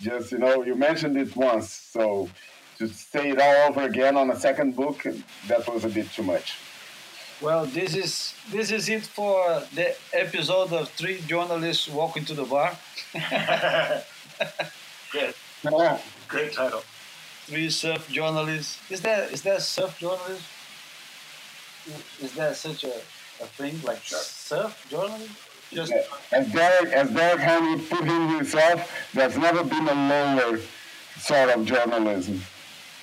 Just 0.00 0.30
you 0.30 0.38
know, 0.38 0.62
you 0.62 0.76
mentioned 0.76 1.16
it 1.16 1.34
once, 1.34 1.68
so 1.70 2.28
to 2.78 2.86
say 2.86 3.30
it 3.30 3.40
all 3.40 3.70
over 3.70 3.82
again 3.82 4.16
on 4.16 4.30
a 4.30 4.38
second 4.38 4.76
book, 4.76 5.04
that 5.48 5.66
was 5.66 5.84
a 5.84 5.88
bit 5.88 6.08
too 6.12 6.22
much. 6.22 6.54
Well, 7.40 7.66
this 7.66 7.94
is 7.94 8.34
this 8.50 8.72
is 8.72 8.88
it 8.88 9.04
for 9.04 9.62
the 9.72 9.94
episode 10.12 10.72
of 10.72 10.88
three 10.90 11.20
journalists 11.20 11.86
walking 11.88 12.24
to 12.24 12.34
the 12.34 12.42
bar. 12.42 12.76
Great. 15.12 15.36
Great 16.28 16.52
title. 16.52 16.82
Three 17.46 17.70
surf 17.70 18.08
journalists. 18.10 18.78
Is 18.90 19.02
there 19.02 19.28
is 19.30 19.42
there 19.42 19.60
surf 19.60 19.96
journalism? 20.00 20.42
Is 22.20 22.34
there 22.34 22.54
such 22.54 22.82
a, 22.82 22.96
a 23.40 23.46
thing 23.46 23.80
like 23.82 24.02
sure. 24.02 24.18
surf 24.18 24.86
journalism? 24.90 25.30
Just 25.70 25.92
as 26.32 26.52
Derek, 26.52 26.92
as 26.92 27.10
Derek 27.10 27.40
Hynd 27.40 27.88
put 27.88 28.04
him 28.04 28.28
himself, 28.36 28.90
there's 29.14 29.36
never 29.36 29.62
been 29.62 29.86
a 29.86 29.94
lower 29.94 30.58
sort 31.18 31.50
of 31.50 31.64
journalism. 31.64 32.42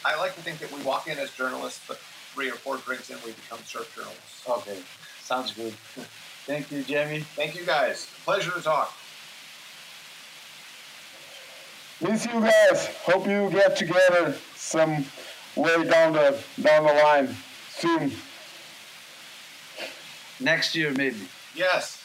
I 0.03 0.17
like 0.17 0.35
to 0.35 0.41
think 0.41 0.59
that 0.59 0.71
we 0.73 0.83
walk 0.83 1.07
in 1.07 1.17
as 1.19 1.31
journalists, 1.31 1.81
but 1.87 1.99
three 2.35 2.49
or 2.49 2.55
four 2.55 2.77
drinks 2.77 3.09
in, 3.09 3.17
we 3.25 3.31
become 3.31 3.59
surf 3.65 3.91
journalists. 3.95 4.47
Okay, 4.47 4.77
sounds 5.21 5.53
good. 5.53 5.71
Thank 6.45 6.71
you, 6.71 6.83
Jamie. 6.83 7.21
Thank 7.21 7.55
you, 7.55 7.65
guys. 7.65 8.07
Pleasure 8.23 8.51
to 8.51 8.61
talk. 8.61 8.93
Miss 12.01 12.25
you 12.25 12.41
guys. 12.41 12.87
Hope 13.03 13.25
you 13.25 13.49
get 13.49 13.75
together 13.77 14.35
some 14.55 15.05
way 15.55 15.87
down 15.87 16.13
the 16.13 16.37
down 16.61 16.85
the 16.85 16.93
line 16.93 17.35
soon. 17.69 18.11
Next 20.39 20.75
year, 20.75 20.91
maybe. 20.91 21.27
Yes. 21.55 22.03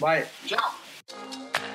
Bye. 0.00 0.24
Ciao. 0.46 1.68